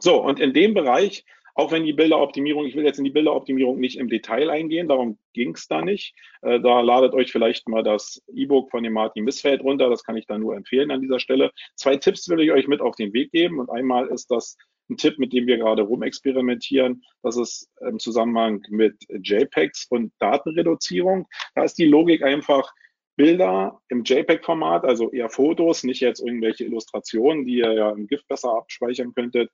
So, 0.00 0.22
und 0.22 0.40
in 0.40 0.52
dem 0.52 0.74
Bereich 0.74 1.24
auch 1.54 1.70
wenn 1.70 1.84
die 1.84 1.92
Bilderoptimierung, 1.92 2.66
ich 2.66 2.74
will 2.74 2.84
jetzt 2.84 2.98
in 2.98 3.04
die 3.04 3.10
Bilderoptimierung 3.10 3.78
nicht 3.78 3.98
im 3.98 4.08
Detail 4.08 4.50
eingehen, 4.50 4.88
darum 4.88 5.18
ging 5.32 5.54
es 5.54 5.68
da 5.68 5.82
nicht. 5.82 6.14
Äh, 6.40 6.60
da 6.60 6.80
ladet 6.80 7.14
euch 7.14 7.30
vielleicht 7.30 7.68
mal 7.68 7.82
das 7.82 8.22
E-Book 8.34 8.70
von 8.70 8.82
dem 8.82 8.94
Martin 8.94 9.24
Missfeld 9.24 9.62
runter, 9.62 9.90
das 9.90 10.04
kann 10.04 10.16
ich 10.16 10.26
da 10.26 10.38
nur 10.38 10.56
empfehlen 10.56 10.90
an 10.90 11.00
dieser 11.00 11.20
Stelle. 11.20 11.50
Zwei 11.76 11.96
Tipps 11.96 12.28
will 12.28 12.40
ich 12.40 12.52
euch 12.52 12.68
mit 12.68 12.80
auf 12.80 12.96
den 12.96 13.12
Weg 13.12 13.32
geben 13.32 13.60
und 13.60 13.70
einmal 13.70 14.08
ist 14.08 14.30
das 14.30 14.56
ein 14.90 14.96
Tipp, 14.96 15.18
mit 15.18 15.32
dem 15.32 15.46
wir 15.46 15.58
gerade 15.58 15.82
rumexperimentieren. 15.82 17.02
Das 17.22 17.36
ist 17.36 17.70
im 17.80 17.98
Zusammenhang 17.98 18.62
mit 18.68 18.96
JPEGs 19.08 19.86
und 19.90 20.12
Datenreduzierung. 20.18 21.26
Da 21.54 21.64
ist 21.64 21.78
die 21.78 21.86
Logik 21.86 22.22
einfach, 22.22 22.72
Bilder 23.16 23.78
im 23.88 24.04
JPEG-Format, 24.04 24.84
also 24.84 25.10
eher 25.10 25.28
Fotos, 25.28 25.84
nicht 25.84 26.00
jetzt 26.00 26.20
irgendwelche 26.20 26.64
Illustrationen, 26.64 27.44
die 27.44 27.58
ihr 27.58 27.72
ja 27.72 27.90
im 27.90 28.06
GIF 28.06 28.26
besser 28.26 28.54
abspeichern 28.56 29.12
könntet, 29.14 29.50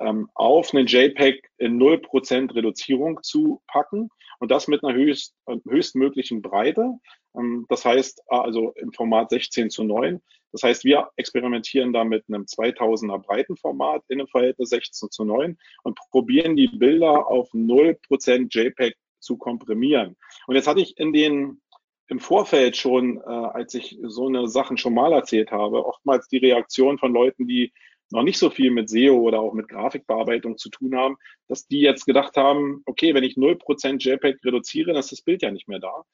ähm, 0.00 0.28
auf 0.34 0.74
einen 0.74 0.86
JPEG 0.86 1.48
in 1.58 1.78
0% 1.78 2.54
Reduzierung 2.54 3.22
zu 3.22 3.62
packen 3.66 4.08
und 4.38 4.50
das 4.50 4.68
mit 4.68 4.82
einer 4.82 4.94
höchst, 4.94 5.34
höchstmöglichen 5.68 6.42
Breite. 6.42 6.94
Ähm, 7.36 7.66
das 7.68 7.84
heißt 7.84 8.22
also 8.28 8.72
im 8.76 8.92
Format 8.92 9.30
16 9.30 9.70
zu 9.70 9.84
9. 9.84 10.20
Das 10.52 10.62
heißt, 10.62 10.84
wir 10.84 11.08
experimentieren 11.16 11.92
da 11.92 12.04
mit 12.04 12.24
einem 12.28 12.42
2000er 12.42 13.18
Breitenformat 13.18 14.02
in 14.08 14.20
einem 14.20 14.28
Verhältnis 14.28 14.70
16 14.70 15.10
zu 15.10 15.24
9 15.24 15.56
und 15.84 15.98
probieren 16.10 16.56
die 16.56 16.68
Bilder 16.68 17.28
auf 17.28 17.48
0% 17.52 18.48
JPEG 18.50 18.96
zu 19.20 19.36
komprimieren. 19.36 20.16
Und 20.46 20.56
jetzt 20.56 20.66
hatte 20.66 20.80
ich 20.80 20.98
in 20.98 21.12
den 21.12 21.60
im 22.08 22.18
Vorfeld 22.18 22.76
schon, 22.76 23.18
äh, 23.18 23.30
als 23.30 23.72
ich 23.74 23.96
so 24.02 24.26
eine 24.26 24.48
Sachen 24.48 24.76
schon 24.76 24.94
mal 24.94 25.12
erzählt 25.12 25.52
habe, 25.52 25.86
oftmals 25.86 26.26
die 26.26 26.38
Reaktion 26.38 26.98
von 26.98 27.12
Leuten, 27.12 27.46
die 27.46 27.72
noch 28.10 28.22
nicht 28.22 28.38
so 28.38 28.50
viel 28.50 28.70
mit 28.70 28.88
SEO 28.88 29.16
oder 29.16 29.40
auch 29.40 29.52
mit 29.52 29.68
Grafikbearbeitung 29.68 30.58
zu 30.58 30.68
tun 30.68 30.96
haben, 30.96 31.16
dass 31.48 31.66
die 31.66 31.80
jetzt 31.80 32.06
gedacht 32.06 32.36
haben, 32.36 32.82
okay, 32.86 33.14
wenn 33.14 33.24
ich 33.24 33.36
0% 33.36 33.98
JPEG 33.98 34.44
reduziere, 34.44 34.88
dann 34.92 35.00
ist 35.00 35.12
das 35.12 35.22
Bild 35.22 35.42
ja 35.42 35.50
nicht 35.50 35.68
mehr 35.68 35.80
da 35.80 36.04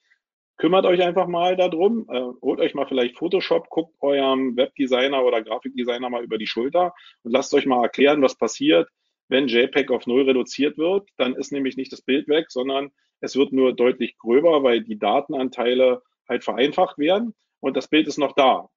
kümmert 0.56 0.86
euch 0.86 1.02
einfach 1.02 1.26
mal 1.26 1.56
darum, 1.56 2.06
äh, 2.10 2.20
holt 2.42 2.60
euch 2.60 2.74
mal 2.74 2.86
vielleicht 2.86 3.18
Photoshop, 3.18 3.68
guckt 3.68 3.94
eurem 4.00 4.56
Webdesigner 4.56 5.24
oder 5.24 5.42
Grafikdesigner 5.42 6.10
mal 6.10 6.24
über 6.24 6.38
die 6.38 6.46
Schulter 6.46 6.94
und 7.22 7.32
lasst 7.32 7.52
euch 7.54 7.66
mal 7.66 7.82
erklären, 7.82 8.22
was 8.22 8.36
passiert, 8.36 8.88
wenn 9.28 9.48
JPEG 9.48 9.90
auf 9.90 10.06
Null 10.06 10.22
reduziert 10.22 10.78
wird. 10.78 11.08
Dann 11.16 11.34
ist 11.34 11.52
nämlich 11.52 11.76
nicht 11.76 11.92
das 11.92 12.02
Bild 12.02 12.28
weg, 12.28 12.46
sondern 12.48 12.90
es 13.20 13.36
wird 13.36 13.52
nur 13.52 13.74
deutlich 13.74 14.16
gröber, 14.18 14.62
weil 14.62 14.82
die 14.82 14.98
Datenanteile 14.98 16.02
halt 16.28 16.44
vereinfacht 16.44 16.98
werden 16.98 17.34
und 17.60 17.76
das 17.76 17.88
Bild 17.88 18.08
ist 18.08 18.18
noch 18.18 18.32
da. 18.32 18.68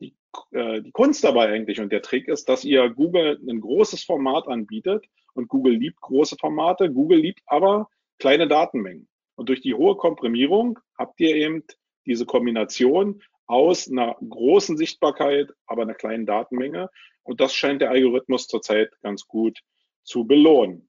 Die, 0.00 0.14
äh, 0.52 0.82
die 0.82 0.92
Kunst 0.92 1.24
dabei 1.24 1.48
eigentlich 1.48 1.80
und 1.80 1.92
der 1.92 2.02
Trick 2.02 2.28
ist, 2.28 2.48
dass 2.48 2.64
ihr 2.64 2.88
Google 2.90 3.38
ein 3.48 3.60
großes 3.60 4.04
Format 4.04 4.48
anbietet 4.48 5.04
und 5.34 5.48
Google 5.48 5.74
liebt 5.74 6.00
große 6.00 6.36
Formate, 6.36 6.90
Google 6.90 7.20
liebt 7.20 7.40
aber 7.46 7.88
kleine 8.18 8.48
Datenmengen. 8.48 9.08
Und 9.36 9.48
durch 9.48 9.60
die 9.60 9.74
hohe 9.74 9.96
Komprimierung 9.96 10.78
habt 10.98 11.18
ihr 11.20 11.34
eben 11.34 11.64
diese 12.06 12.26
Kombination 12.26 13.22
aus 13.46 13.90
einer 13.90 14.16
großen 14.16 14.76
Sichtbarkeit, 14.76 15.50
aber 15.66 15.82
einer 15.82 15.94
kleinen 15.94 16.26
Datenmenge. 16.26 16.90
Und 17.22 17.40
das 17.40 17.54
scheint 17.54 17.80
der 17.80 17.90
Algorithmus 17.90 18.46
zurzeit 18.46 18.90
ganz 19.02 19.26
gut 19.26 19.58
zu 20.02 20.24
belohnen. 20.24 20.88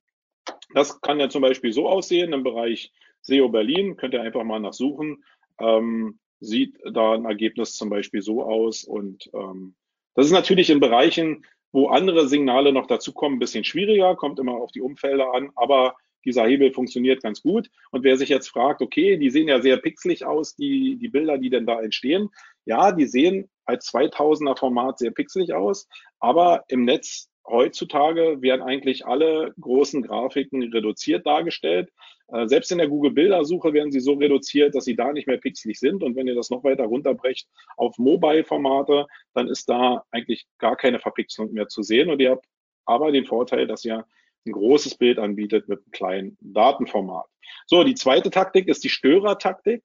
Das 0.74 1.02
kann 1.02 1.20
ja 1.20 1.30
zum 1.30 1.42
Beispiel 1.42 1.74
so 1.74 1.88
aussehen 1.88 2.34
im 2.34 2.44
Bereich 2.44 2.92
SEO 3.22 3.50
Berlin. 3.50 3.98
Könnt 3.98 4.14
ihr 4.14 4.22
einfach 4.22 4.44
mal 4.44 4.60
nachsuchen. 4.60 5.24
Ähm, 5.60 6.20
sieht 6.42 6.78
da 6.92 7.14
ein 7.14 7.26
Ergebnis 7.26 7.76
zum 7.76 7.90
Beispiel 7.90 8.22
so 8.22 8.44
aus. 8.44 8.84
Und 8.84 9.30
ähm, 9.34 9.76
das 10.16 10.26
ist 10.26 10.32
natürlich 10.34 10.70
in 10.70 10.80
Bereichen, 10.80 11.46
wo 11.72 11.88
andere 11.88 12.28
Signale 12.28 12.74
noch 12.74 12.88
dazukommen, 12.88 13.38
ein 13.38 13.40
bisschen 13.40 13.64
schwieriger, 13.64 14.16
kommt 14.16 14.40
immer 14.40 14.56
auf 14.56 14.72
die 14.72 14.82
Umfelder 14.82 15.34
an. 15.34 15.52
Aber 15.56 15.96
dieser 16.26 16.46
Hebel 16.46 16.74
funktioniert 16.74 17.24
ganz 17.24 17.42
gut. 17.42 17.70
Und 17.92 18.04
wer 18.04 18.18
sich 18.18 18.30
jetzt 18.30 18.50
fragt, 18.50 18.82
okay, 18.82 19.18
die 19.18 19.30
sehen 19.30 19.48
ja 19.48 19.62
sehr 19.62 19.78
pixelig 19.78 20.26
aus, 20.26 20.56
die, 20.56 20.98
die 20.98 21.08
Bilder, 21.08 21.38
die 21.38 21.50
denn 21.50 21.66
da 21.66 21.82
entstehen. 21.82 22.30
Ja, 22.66 22.92
die 22.92 23.06
sehen 23.06 23.50
als 23.66 23.92
2000er 23.94 24.58
Format 24.58 25.00
sehr 25.00 25.12
pixelig 25.12 25.54
aus, 25.54 25.88
aber 26.20 26.66
im 26.68 26.86
Netz 26.86 27.31
heutzutage 27.46 28.42
werden 28.42 28.62
eigentlich 28.62 29.06
alle 29.06 29.54
großen 29.60 30.02
Grafiken 30.04 30.64
reduziert 30.72 31.26
dargestellt. 31.26 31.90
Äh, 32.28 32.48
selbst 32.48 32.72
in 32.72 32.78
der 32.78 32.88
Google 32.88 33.12
Bildersuche 33.12 33.74
werden 33.74 33.92
sie 33.92 34.00
so 34.00 34.14
reduziert, 34.14 34.76
dass 34.76 34.86
sie 34.86 34.96
da 34.96 35.12
nicht 35.12 35.28
mehr 35.28 35.38
pixelig 35.38 35.80
sind. 35.80 36.04
Und 36.04 36.16
wenn 36.16 36.28
ihr 36.28 36.36
das 36.36 36.50
noch 36.50 36.64
weiter 36.64 36.86
runterbrecht 36.86 37.48
auf 37.78 37.98
Mobile-Formate, 37.98 39.08
dann 39.34 39.48
ist 39.48 39.70
da 39.70 40.04
eigentlich 40.12 40.48
gar 40.58 40.76
keine 40.76 41.00
Verpixelung 41.00 41.52
mehr 41.54 41.68
zu 41.68 41.84
sehen. 41.84 42.10
Und 42.10 42.20
ihr 42.20 42.32
habt 42.32 42.46
aber 42.86 43.12
den 43.12 43.26
Vorteil, 43.26 43.68
dass 43.68 43.86
ihr 43.86 44.06
ein 44.46 44.52
großes 44.54 44.96
Bild 44.96 45.20
anbietet 45.20 45.68
mit 45.68 45.80
einem 45.80 45.92
kleinen 45.92 46.38
Datenformat. 46.42 47.26
So, 47.68 47.84
die 47.84 47.96
zweite 47.96 48.30
Taktik 48.30 48.68
ist 48.68 48.84
die 48.84 48.90
Störertaktik. 48.90 49.84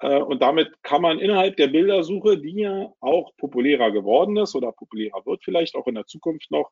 Äh, 0.00 0.18
und 0.18 0.42
damit 0.42 0.82
kann 0.82 1.02
man 1.02 1.18
innerhalb 1.18 1.56
der 1.56 1.68
Bildersuche, 1.68 2.38
die 2.38 2.60
ja 2.60 2.92
auch 3.00 3.36
populärer 3.36 3.90
geworden 3.90 4.36
ist 4.36 4.54
oder 4.54 4.72
populärer 4.72 5.24
wird 5.26 5.44
vielleicht 5.44 5.74
auch 5.74 5.86
in 5.86 5.94
der 5.94 6.06
Zukunft 6.06 6.50
noch, 6.50 6.70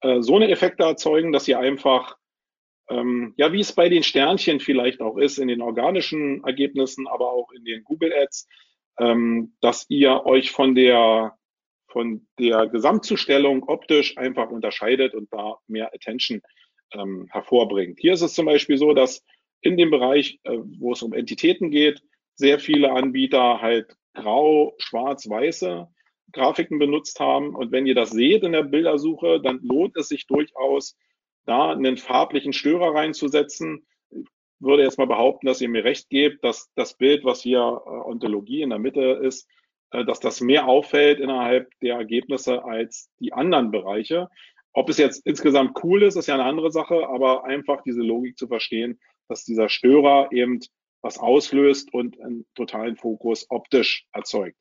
äh, 0.00 0.20
so 0.20 0.36
eine 0.36 0.50
Effekte 0.50 0.84
erzeugen, 0.84 1.32
dass 1.32 1.48
ihr 1.48 1.58
einfach, 1.58 2.16
ähm, 2.88 3.34
ja, 3.36 3.52
wie 3.52 3.60
es 3.60 3.72
bei 3.72 3.88
den 3.88 4.02
Sternchen 4.02 4.60
vielleicht 4.60 5.00
auch 5.00 5.16
ist, 5.16 5.38
in 5.38 5.48
den 5.48 5.62
organischen 5.62 6.44
Ergebnissen, 6.44 7.06
aber 7.06 7.32
auch 7.32 7.50
in 7.52 7.64
den 7.64 7.84
Google 7.84 8.12
Ads, 8.12 8.48
ähm, 8.98 9.54
dass 9.60 9.86
ihr 9.88 10.24
euch 10.24 10.50
von 10.50 10.74
der 10.74 11.36
von 11.88 12.26
der 12.38 12.66
Gesamtzustellung 12.66 13.62
optisch 13.68 14.18
einfach 14.18 14.50
unterscheidet 14.50 15.14
und 15.14 15.32
da 15.32 15.56
mehr 15.66 15.94
Attention 15.94 16.42
ähm, 16.92 17.26
hervorbringt. 17.30 17.98
Hier 18.00 18.12
ist 18.12 18.22
es 18.22 18.34
zum 18.34 18.44
Beispiel 18.46 18.76
so, 18.76 18.92
dass 18.92 19.24
in 19.62 19.76
dem 19.76 19.90
Bereich, 19.90 20.38
äh, 20.42 20.58
wo 20.78 20.92
es 20.92 21.02
um 21.02 21.14
Entitäten 21.14 21.70
geht, 21.70 22.02
sehr 22.34 22.58
viele 22.58 22.92
Anbieter 22.92 23.62
halt 23.62 23.96
grau, 24.14 24.74
schwarz, 24.78 25.28
weiße 25.28 25.88
Grafiken 26.32 26.78
benutzt 26.78 27.20
haben. 27.20 27.54
Und 27.54 27.72
wenn 27.72 27.86
ihr 27.86 27.94
das 27.94 28.10
seht 28.10 28.42
in 28.42 28.52
der 28.52 28.62
Bildersuche, 28.62 29.40
dann 29.40 29.60
lohnt 29.62 29.96
es 29.96 30.08
sich 30.08 30.26
durchaus, 30.26 30.96
da 31.44 31.70
einen 31.70 31.96
farblichen 31.96 32.52
Störer 32.52 32.94
reinzusetzen. 32.94 33.86
Ich 34.10 34.26
würde 34.58 34.82
jetzt 34.82 34.98
mal 34.98 35.06
behaupten, 35.06 35.46
dass 35.46 35.60
ihr 35.60 35.68
mir 35.68 35.84
recht 35.84 36.08
gebt, 36.08 36.42
dass 36.42 36.70
das 36.74 36.94
Bild, 36.94 37.24
was 37.24 37.42
hier 37.42 37.58
äh, 37.60 37.88
Ontologie 37.88 38.62
in 38.62 38.70
der 38.70 38.78
Mitte 38.78 39.20
ist, 39.22 39.48
äh, 39.90 40.04
dass 40.04 40.20
das 40.20 40.40
mehr 40.40 40.66
auffällt 40.66 41.20
innerhalb 41.20 41.70
der 41.80 41.96
Ergebnisse 41.96 42.64
als 42.64 43.10
die 43.20 43.32
anderen 43.32 43.70
Bereiche. 43.70 44.28
Ob 44.72 44.88
es 44.88 44.98
jetzt 44.98 45.24
insgesamt 45.26 45.82
cool 45.84 46.02
ist, 46.02 46.16
ist 46.16 46.26
ja 46.26 46.34
eine 46.34 46.44
andere 46.44 46.70
Sache, 46.70 47.08
aber 47.08 47.44
einfach 47.44 47.82
diese 47.82 48.02
Logik 48.02 48.36
zu 48.36 48.48
verstehen, 48.48 48.98
dass 49.28 49.44
dieser 49.44 49.68
Störer 49.68 50.28
eben 50.32 50.60
was 51.00 51.18
auslöst 51.18 51.92
und 51.94 52.20
einen 52.20 52.46
totalen 52.54 52.96
Fokus 52.96 53.46
optisch 53.48 54.06
erzeugt. 54.12 54.56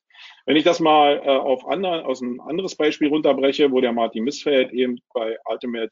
Wenn 0.46 0.56
ich 0.56 0.64
das 0.64 0.80
mal 0.80 1.18
äh, 1.18 1.30
auf 1.30 1.68
andere, 1.68 2.06
aus 2.06 2.22
ein 2.22 2.40
anderes 2.40 2.76
Beispiel 2.76 3.08
runterbreche, 3.08 3.72
wo 3.72 3.82
der 3.82 3.94
Martin 3.94 4.24
Missfeld 4.24 4.72
eben 4.72 5.00
bei 5.14 5.38
Ultimate 5.46 5.92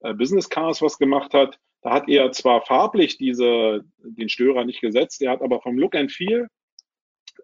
äh, 0.00 0.14
Business 0.14 0.48
Cars 0.48 0.82
was 0.82 0.98
gemacht 0.98 1.34
hat, 1.34 1.58
da 1.82 1.92
hat 1.92 2.08
er 2.08 2.30
zwar 2.32 2.62
farblich 2.62 3.16
diese, 3.16 3.82
den 3.98 4.28
Störer 4.28 4.64
nicht 4.64 4.80
gesetzt, 4.80 5.22
er 5.22 5.32
hat 5.32 5.42
aber 5.42 5.60
vom 5.60 5.78
Look 5.78 5.94
and 5.94 6.12
Feel 6.12 6.48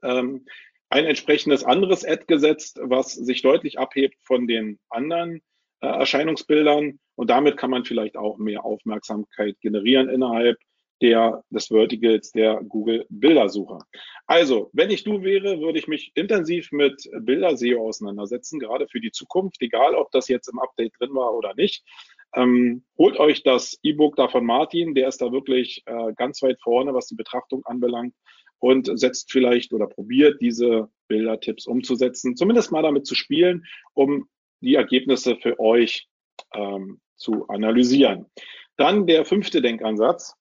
ähm, 0.02 0.44
ein 0.88 1.04
entsprechendes 1.04 1.64
anderes 1.64 2.04
Ad 2.04 2.24
gesetzt, 2.26 2.78
was 2.82 3.12
sich 3.12 3.42
deutlich 3.42 3.78
abhebt 3.78 4.16
von 4.22 4.46
den 4.46 4.78
anderen 4.88 5.40
äh, 5.80 5.86
Erscheinungsbildern. 5.86 6.98
Und 7.16 7.30
damit 7.30 7.56
kann 7.56 7.70
man 7.70 7.84
vielleicht 7.84 8.16
auch 8.16 8.36
mehr 8.38 8.64
Aufmerksamkeit 8.64 9.58
generieren 9.60 10.08
innerhalb 10.08 10.58
der, 11.02 11.42
des 11.50 11.68
Verticals 11.68 12.30
der 12.32 12.60
Google 12.62 13.06
Bildersuche. 13.08 13.78
Also, 14.26 14.70
wenn 14.72 14.90
ich 14.90 15.04
du 15.04 15.22
wäre, 15.22 15.60
würde 15.60 15.78
ich 15.78 15.88
mich 15.88 16.12
intensiv 16.14 16.72
mit 16.72 17.08
Bilder-SEO 17.20 17.86
auseinandersetzen, 17.86 18.58
gerade 18.58 18.88
für 18.88 19.00
die 19.00 19.10
Zukunft, 19.10 19.60
egal 19.60 19.94
ob 19.94 20.10
das 20.10 20.28
jetzt 20.28 20.48
im 20.48 20.58
Update 20.58 20.94
drin 20.98 21.14
war 21.14 21.34
oder 21.34 21.54
nicht. 21.54 21.84
Ähm, 22.34 22.84
holt 22.98 23.18
euch 23.18 23.42
das 23.42 23.78
E-Book 23.82 24.16
da 24.16 24.28
von 24.28 24.44
Martin, 24.44 24.94
der 24.94 25.08
ist 25.08 25.20
da 25.20 25.32
wirklich 25.32 25.82
äh, 25.86 26.12
ganz 26.16 26.42
weit 26.42 26.60
vorne, 26.60 26.92
was 26.94 27.06
die 27.06 27.14
Betrachtung 27.14 27.64
anbelangt 27.64 28.14
und 28.58 28.98
setzt 28.98 29.30
vielleicht 29.30 29.72
oder 29.72 29.86
probiert 29.86 30.40
diese 30.40 30.88
Bildertipps 31.08 31.66
umzusetzen, 31.66 32.36
zumindest 32.36 32.72
mal 32.72 32.82
damit 32.82 33.06
zu 33.06 33.14
spielen, 33.14 33.64
um 33.94 34.28
die 34.60 34.74
Ergebnisse 34.74 35.36
für 35.36 35.58
euch 35.60 36.08
ähm, 36.54 37.00
zu 37.16 37.46
analysieren. 37.48 38.26
Dann 38.76 39.06
der 39.06 39.24
fünfte 39.24 39.62
Denkansatz 39.62 40.34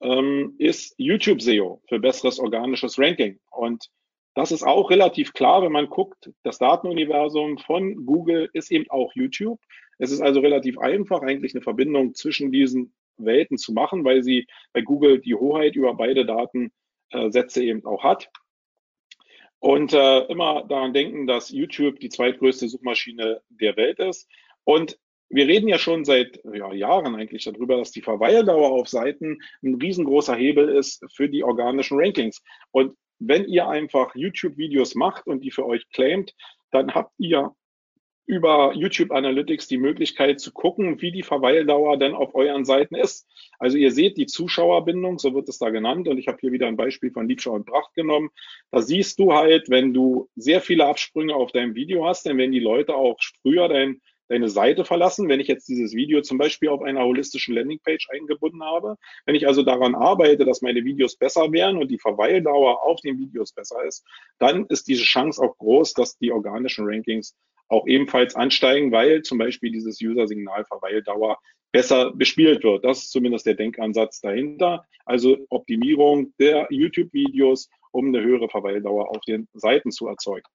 ähm, 0.00 0.54
ist 0.58 0.94
YouTube 0.98 1.42
SEO 1.42 1.82
für 1.88 1.98
besseres 1.98 2.38
organisches 2.38 2.98
Ranking. 2.98 3.38
Und 3.50 3.90
das 4.34 4.52
ist 4.52 4.62
auch 4.62 4.90
relativ 4.90 5.32
klar, 5.32 5.62
wenn 5.62 5.72
man 5.72 5.88
guckt, 5.88 6.30
das 6.42 6.58
Datenuniversum 6.58 7.58
von 7.58 8.06
Google 8.06 8.48
ist 8.52 8.70
eben 8.70 8.88
auch 8.88 9.12
YouTube. 9.14 9.60
Es 9.98 10.12
ist 10.12 10.20
also 10.20 10.40
relativ 10.40 10.78
einfach, 10.78 11.22
eigentlich 11.22 11.54
eine 11.54 11.62
Verbindung 11.62 12.14
zwischen 12.14 12.52
diesen 12.52 12.94
Welten 13.18 13.58
zu 13.58 13.72
machen, 13.72 14.04
weil 14.04 14.22
sie 14.22 14.46
bei 14.72 14.80
Google 14.80 15.20
die 15.20 15.34
Hoheit 15.34 15.76
über 15.76 15.94
beide 15.94 16.24
Datensätze 16.24 17.62
eben 17.64 17.84
auch 17.84 18.02
hat. 18.02 18.30
Und 19.58 19.92
äh, 19.92 20.20
immer 20.26 20.64
daran 20.66 20.94
denken, 20.94 21.26
dass 21.26 21.50
YouTube 21.50 22.00
die 22.00 22.08
zweitgrößte 22.08 22.66
Suchmaschine 22.68 23.42
der 23.50 23.76
Welt 23.76 23.98
ist. 23.98 24.26
Und 24.64 24.98
wir 25.30 25.46
reden 25.46 25.68
ja 25.68 25.78
schon 25.78 26.04
seit 26.04 26.40
ja, 26.52 26.72
Jahren 26.72 27.14
eigentlich 27.14 27.44
darüber, 27.44 27.76
dass 27.76 27.92
die 27.92 28.02
Verweildauer 28.02 28.72
auf 28.72 28.88
Seiten 28.88 29.38
ein 29.62 29.76
riesengroßer 29.76 30.34
Hebel 30.34 30.68
ist 30.68 31.04
für 31.14 31.28
die 31.28 31.44
organischen 31.44 31.98
Rankings. 31.98 32.42
Und 32.72 32.96
wenn 33.20 33.44
ihr 33.44 33.68
einfach 33.68 34.14
YouTube-Videos 34.14 34.96
macht 34.96 35.26
und 35.26 35.44
die 35.44 35.50
für 35.50 35.66
euch 35.66 35.88
claimt, 35.90 36.34
dann 36.72 36.94
habt 36.94 37.12
ihr 37.18 37.54
über 38.30 38.72
YouTube 38.74 39.10
Analytics 39.10 39.66
die 39.66 39.76
Möglichkeit 39.76 40.38
zu 40.38 40.52
gucken, 40.52 41.00
wie 41.02 41.10
die 41.10 41.24
Verweildauer 41.24 41.96
denn 41.96 42.14
auf 42.14 42.34
euren 42.36 42.64
Seiten 42.64 42.94
ist. 42.94 43.28
Also 43.58 43.76
ihr 43.76 43.90
seht 43.90 44.16
die 44.16 44.26
Zuschauerbindung, 44.26 45.18
so 45.18 45.34
wird 45.34 45.48
es 45.48 45.58
da 45.58 45.70
genannt. 45.70 46.06
Und 46.06 46.16
ich 46.16 46.28
habe 46.28 46.38
hier 46.40 46.52
wieder 46.52 46.68
ein 46.68 46.76
Beispiel 46.76 47.10
von 47.10 47.28
Liebschau 47.28 47.52
und 47.52 47.66
Pracht 47.66 47.92
genommen. 47.94 48.30
Da 48.70 48.82
siehst 48.82 49.18
du 49.18 49.32
halt, 49.32 49.68
wenn 49.68 49.92
du 49.92 50.28
sehr 50.36 50.60
viele 50.60 50.86
Absprünge 50.86 51.34
auf 51.34 51.50
deinem 51.50 51.74
Video 51.74 52.06
hast, 52.06 52.24
dann 52.24 52.38
werden 52.38 52.52
die 52.52 52.60
Leute 52.60 52.94
auch 52.94 53.18
früher 53.42 53.68
dein, 53.68 54.00
deine 54.30 54.48
Seite 54.48 54.84
verlassen. 54.84 55.28
Wenn 55.28 55.40
ich 55.40 55.48
jetzt 55.48 55.68
dieses 55.68 55.92
Video 55.94 56.22
zum 56.22 56.38
Beispiel 56.38 56.68
auf 56.68 56.82
einer 56.82 57.04
holistischen 57.04 57.54
Landingpage 57.54 58.08
eingebunden 58.10 58.62
habe, 58.62 58.96
wenn 59.26 59.34
ich 59.34 59.46
also 59.46 59.62
daran 59.62 59.94
arbeite, 59.94 60.44
dass 60.44 60.62
meine 60.62 60.84
Videos 60.84 61.16
besser 61.16 61.52
werden 61.52 61.78
und 61.78 61.90
die 61.90 61.98
Verweildauer 61.98 62.82
auf 62.82 63.00
den 63.00 63.18
Videos 63.18 63.52
besser 63.52 63.84
ist, 63.84 64.06
dann 64.38 64.66
ist 64.66 64.86
diese 64.86 65.02
Chance 65.02 65.42
auch 65.42 65.58
groß, 65.58 65.94
dass 65.94 66.16
die 66.16 66.30
organischen 66.32 66.86
Rankings 66.86 67.36
auch 67.68 67.86
ebenfalls 67.86 68.34
ansteigen, 68.34 68.92
weil 68.92 69.22
zum 69.22 69.38
Beispiel 69.38 69.70
dieses 69.72 70.00
User-Signal 70.00 70.64
Verweildauer 70.64 71.38
besser 71.72 72.12
bespielt 72.12 72.64
wird. 72.64 72.84
Das 72.84 72.98
ist 72.98 73.10
zumindest 73.10 73.46
der 73.46 73.54
Denkansatz 73.54 74.20
dahinter. 74.20 74.84
Also 75.04 75.38
Optimierung 75.50 76.32
der 76.38 76.66
YouTube-Videos, 76.70 77.68
um 77.92 78.08
eine 78.08 78.22
höhere 78.22 78.48
Verweildauer 78.48 79.10
auf 79.10 79.20
den 79.26 79.48
Seiten 79.52 79.90
zu 79.90 80.08
erzeugen. 80.08 80.46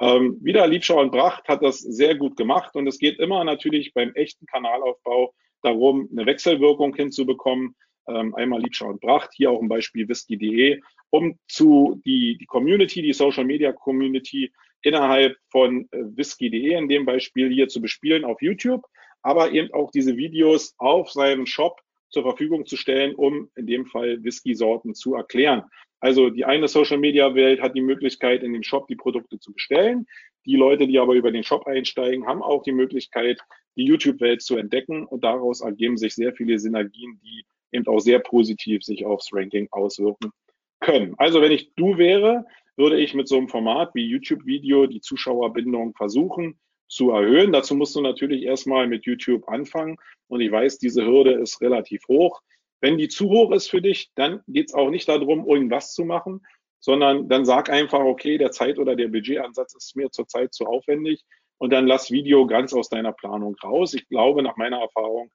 Ähm, 0.00 0.38
wieder 0.42 0.66
Liebschau 0.66 1.00
und 1.00 1.12
Bracht 1.12 1.48
hat 1.48 1.62
das 1.62 1.78
sehr 1.78 2.14
gut 2.14 2.36
gemacht 2.36 2.74
und 2.74 2.86
es 2.86 2.98
geht 2.98 3.18
immer 3.18 3.44
natürlich 3.44 3.94
beim 3.94 4.12
echten 4.14 4.46
Kanalaufbau 4.46 5.32
darum, 5.62 6.08
eine 6.12 6.26
Wechselwirkung 6.26 6.94
hinzubekommen. 6.94 7.74
Ähm, 8.06 8.34
einmal 8.34 8.60
Liebschau 8.60 8.88
und 8.88 9.00
Bracht, 9.00 9.30
hier 9.34 9.50
auch 9.50 9.62
ein 9.62 9.68
Beispiel 9.68 10.06
whisky.de, 10.06 10.80
um 11.10 11.38
zu 11.48 12.00
die, 12.04 12.36
die 12.38 12.46
Community, 12.46 13.00
die 13.00 13.14
Social 13.14 13.44
Media 13.44 13.72
Community 13.72 14.52
innerhalb 14.82 15.36
von 15.50 15.88
äh, 15.90 15.98
whisky.de 16.14 16.76
in 16.76 16.88
dem 16.88 17.06
Beispiel 17.06 17.50
hier 17.50 17.68
zu 17.68 17.80
bespielen 17.80 18.24
auf 18.24 18.42
YouTube, 18.42 18.84
aber 19.22 19.52
eben 19.52 19.72
auch 19.72 19.90
diese 19.90 20.16
Videos 20.18 20.74
auf 20.76 21.10
seinem 21.10 21.46
Shop 21.46 21.80
zur 22.10 22.22
Verfügung 22.22 22.66
zu 22.66 22.76
stellen, 22.76 23.14
um 23.14 23.50
in 23.56 23.66
dem 23.66 23.86
Fall 23.86 24.22
Whisky-Sorten 24.22 24.94
zu 24.94 25.14
erklären. 25.14 25.64
Also 26.04 26.28
die 26.28 26.44
eine 26.44 26.68
Social-Media-Welt 26.68 27.62
hat 27.62 27.74
die 27.74 27.80
Möglichkeit, 27.80 28.42
in 28.42 28.52
den 28.52 28.62
Shop 28.62 28.86
die 28.88 28.94
Produkte 28.94 29.38
zu 29.38 29.54
bestellen. 29.54 30.06
Die 30.44 30.54
Leute, 30.54 30.86
die 30.86 30.98
aber 30.98 31.14
über 31.14 31.32
den 31.32 31.44
Shop 31.44 31.66
einsteigen, 31.66 32.26
haben 32.26 32.42
auch 32.42 32.62
die 32.62 32.72
Möglichkeit, 32.72 33.40
die 33.74 33.86
YouTube-Welt 33.86 34.42
zu 34.42 34.58
entdecken 34.58 35.06
und 35.06 35.24
daraus 35.24 35.62
ergeben 35.62 35.96
sich 35.96 36.14
sehr 36.14 36.34
viele 36.34 36.58
Synergien, 36.58 37.18
die 37.24 37.46
eben 37.72 37.86
auch 37.86 38.00
sehr 38.00 38.18
positiv 38.18 38.82
sich 38.82 39.06
aufs 39.06 39.30
Ranking 39.32 39.66
auswirken 39.70 40.30
können. 40.78 41.14
Also 41.16 41.40
wenn 41.40 41.52
ich 41.52 41.72
du 41.74 41.96
wäre, 41.96 42.44
würde 42.76 43.00
ich 43.00 43.14
mit 43.14 43.26
so 43.26 43.38
einem 43.38 43.48
Format 43.48 43.94
wie 43.94 44.06
YouTube-Video 44.06 44.86
die 44.86 45.00
Zuschauerbindung 45.00 45.94
versuchen 45.94 46.58
zu 46.86 47.12
erhöhen. 47.12 47.50
Dazu 47.50 47.74
musst 47.74 47.96
du 47.96 48.02
natürlich 48.02 48.42
erstmal 48.42 48.86
mit 48.88 49.06
YouTube 49.06 49.48
anfangen. 49.48 49.96
Und 50.28 50.42
ich 50.42 50.52
weiß, 50.52 50.76
diese 50.76 51.06
Hürde 51.06 51.32
ist 51.32 51.62
relativ 51.62 52.06
hoch. 52.08 52.42
Wenn 52.84 52.98
die 52.98 53.08
zu 53.08 53.30
hoch 53.30 53.50
ist 53.52 53.70
für 53.70 53.80
dich, 53.80 54.10
dann 54.14 54.42
geht 54.46 54.68
es 54.68 54.74
auch 54.74 54.90
nicht 54.90 55.08
darum, 55.08 55.48
irgendwas 55.48 55.94
zu 55.94 56.04
machen, 56.04 56.46
sondern 56.80 57.30
dann 57.30 57.46
sag 57.46 57.70
einfach, 57.70 58.00
okay, 58.00 58.36
der 58.36 58.50
Zeit- 58.50 58.78
oder 58.78 58.94
der 58.94 59.08
Budgetansatz 59.08 59.74
ist 59.74 59.96
mir 59.96 60.10
zurzeit 60.10 60.52
zu 60.52 60.66
aufwendig 60.66 61.24
und 61.56 61.72
dann 61.72 61.86
lass 61.86 62.10
Video 62.10 62.46
ganz 62.46 62.74
aus 62.74 62.90
deiner 62.90 63.12
Planung 63.12 63.56
raus. 63.64 63.94
Ich 63.94 64.06
glaube 64.10 64.42
nach 64.42 64.58
meiner 64.58 64.82
Erfahrung, 64.82 65.30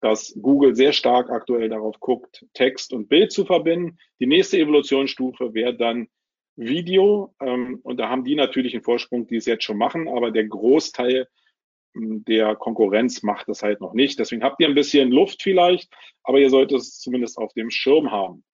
dass 0.00 0.36
Google 0.42 0.74
sehr 0.74 0.92
stark 0.92 1.30
aktuell 1.30 1.68
darauf 1.68 2.00
guckt, 2.00 2.44
Text 2.52 2.92
und 2.92 3.08
Bild 3.08 3.30
zu 3.30 3.44
verbinden. 3.44 3.96
Die 4.18 4.26
nächste 4.26 4.58
Evolutionsstufe 4.58 5.54
wäre 5.54 5.76
dann 5.76 6.08
Video. 6.56 7.32
Ähm, 7.40 7.78
und 7.84 8.00
da 8.00 8.08
haben 8.08 8.24
die 8.24 8.34
natürlich 8.34 8.74
einen 8.74 8.82
Vorsprung, 8.82 9.28
die 9.28 9.36
es 9.36 9.46
jetzt 9.46 9.62
schon 9.62 9.78
machen, 9.78 10.08
aber 10.08 10.32
der 10.32 10.48
Großteil 10.48 11.28
der 11.98 12.56
Konkurrenz 12.56 13.22
macht 13.22 13.48
das 13.48 13.62
halt 13.62 13.80
noch 13.80 13.94
nicht. 13.94 14.18
Deswegen 14.18 14.42
habt 14.42 14.60
ihr 14.60 14.68
ein 14.68 14.74
bisschen 14.74 15.10
Luft 15.10 15.42
vielleicht, 15.42 15.92
aber 16.22 16.38
ihr 16.38 16.50
solltet 16.50 16.78
es 16.78 17.00
zumindest 17.00 17.38
auf 17.38 17.52
dem 17.54 17.70
Schirm 17.70 18.10
haben. 18.10 18.44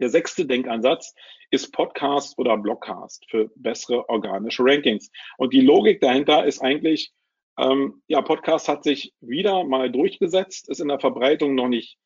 Der 0.00 0.08
sechste 0.08 0.44
Denkansatz 0.44 1.14
ist 1.50 1.72
Podcast 1.72 2.36
oder 2.38 2.56
Blogcast 2.56 3.24
für 3.30 3.50
bessere 3.54 4.08
organische 4.08 4.64
Rankings. 4.64 5.10
Und 5.38 5.52
die 5.52 5.60
Logik 5.60 6.00
dahinter 6.00 6.44
ist 6.44 6.60
eigentlich, 6.60 7.12
ähm, 7.58 8.02
ja, 8.08 8.20
Podcast 8.22 8.68
hat 8.68 8.82
sich 8.82 9.12
wieder 9.20 9.62
mal 9.62 9.90
durchgesetzt, 9.90 10.68
ist 10.68 10.80
in 10.80 10.88
der 10.88 10.98
Verbreitung 10.98 11.54
noch 11.54 11.68
nicht 11.68 11.96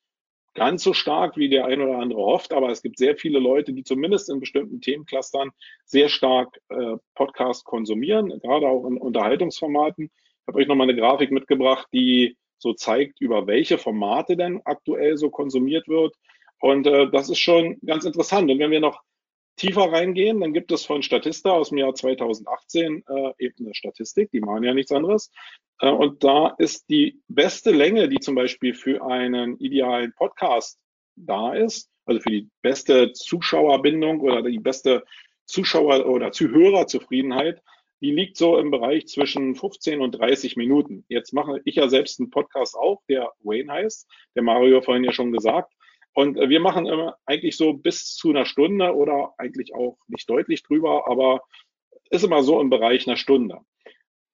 ganz 0.55 0.83
so 0.83 0.93
stark, 0.93 1.37
wie 1.37 1.49
der 1.49 1.67
ein 1.67 1.81
oder 1.81 1.99
andere 1.99 2.21
hofft, 2.21 2.53
aber 2.53 2.71
es 2.71 2.83
gibt 2.83 2.99
sehr 2.99 3.17
viele 3.17 3.39
Leute, 3.39 3.73
die 3.73 3.85
zumindest 3.85 4.29
in 4.29 4.41
bestimmten 4.41 4.81
Themenclustern 4.81 5.51
sehr 5.85 6.09
stark 6.09 6.61
äh, 6.69 6.97
Podcast 7.15 7.65
konsumieren, 7.65 8.29
gerade 8.41 8.67
auch 8.67 8.85
in 8.87 8.99
Unterhaltungsformaten. 8.99 10.11
Habe 10.49 10.61
euch 10.61 10.67
nochmal 10.67 10.89
eine 10.89 10.99
Grafik 10.99 11.31
mitgebracht, 11.31 11.87
die 11.93 12.37
so 12.57 12.73
zeigt, 12.73 13.21
über 13.21 13.47
welche 13.47 13.77
Formate 13.79 14.37
denn 14.37 14.63
aktuell 14.65 15.17
so 15.19 15.31
konsumiert 15.31 15.87
wird. 15.89 16.15
Und 16.61 16.87
äh, 16.87 17.11
das 17.11 17.29
ist 17.29 17.39
schon 17.39 17.79
ganz 17.85 18.05
interessant. 18.05 18.51
Und 18.51 18.59
wenn 18.59 18.71
wir 18.71 18.81
noch 18.81 19.03
tiefer 19.57 19.93
reingehen, 19.93 20.41
dann 20.41 20.55
gibt 20.55 20.73
es 20.73 20.87
von 20.87 21.03
Statista 21.03 21.51
aus 21.51 21.69
dem 21.69 21.79
Jahr 21.79 21.95
2018 21.95 23.05
äh, 23.07 23.33
eben 23.39 23.67
eine 23.67 23.75
Statistik, 23.75 24.31
die 24.31 24.41
machen 24.41 24.65
ja 24.65 24.73
nichts 24.73 24.91
anderes. 24.91 25.31
Äh, 25.81 25.91
und 25.91 26.25
da 26.25 26.55
ist 26.59 26.89
die 26.89 27.21
beste 27.29 27.71
Länge, 27.71 28.09
die 28.09 28.19
zum 28.19 28.35
Beispiel 28.35 28.73
für 28.73 29.05
einen 29.05 29.59
idealen 29.59 30.15
Podcast 30.15 30.79
da 31.17 31.53
ist, 31.53 31.91
also 32.07 32.21
für 32.21 32.31
die 32.31 32.49
beste 32.63 33.13
Zuschauerbindung 33.13 34.21
oder 34.21 34.43
die 34.43 34.61
beste 34.61 35.05
Zuschauer- 35.45 36.07
oder 36.07 36.33
Zuhörerzufriedenheit, 36.33 37.63
die 38.01 38.11
liegt 38.11 38.37
so 38.37 38.59
im 38.59 38.71
Bereich 38.71 39.07
zwischen 39.09 39.55
15 39.55 40.01
und 40.01 40.13
30 40.13 40.57
Minuten. 40.57 41.05
Jetzt 41.09 41.33
mache 41.33 41.61
ich 41.65 41.77
ja 41.77 41.89
selbst 41.89 42.21
einen 42.21 42.31
Podcast 42.31 42.77
auch, 42.77 43.03
der 43.09 43.33
Wayne 43.41 43.73
heißt, 43.73 44.09
der 44.35 44.43
Mario 44.43 44.81
vorhin 44.81 45.05
ja 45.05 45.13
schon 45.13 45.33
gesagt. 45.33 45.73
Und 46.15 46.37
äh, 46.37 46.49
wir 46.49 46.61
machen 46.61 46.87
immer 46.87 47.17
eigentlich 47.27 47.57
so 47.57 47.73
bis 47.73 48.15
zu 48.15 48.31
einer 48.31 48.47
Stunde 48.47 48.95
oder 48.95 49.35
eigentlich 49.39 49.75
auch 49.75 49.99
nicht 50.09 50.29
deutlich 50.29 50.63
drüber, 50.63 51.09
aber 51.09 51.43
ist 52.11 52.25
immer 52.25 52.43
so 52.43 52.61
im 52.61 52.71
Bereich 52.71 53.07
einer 53.07 53.17
Stunde. 53.17 53.59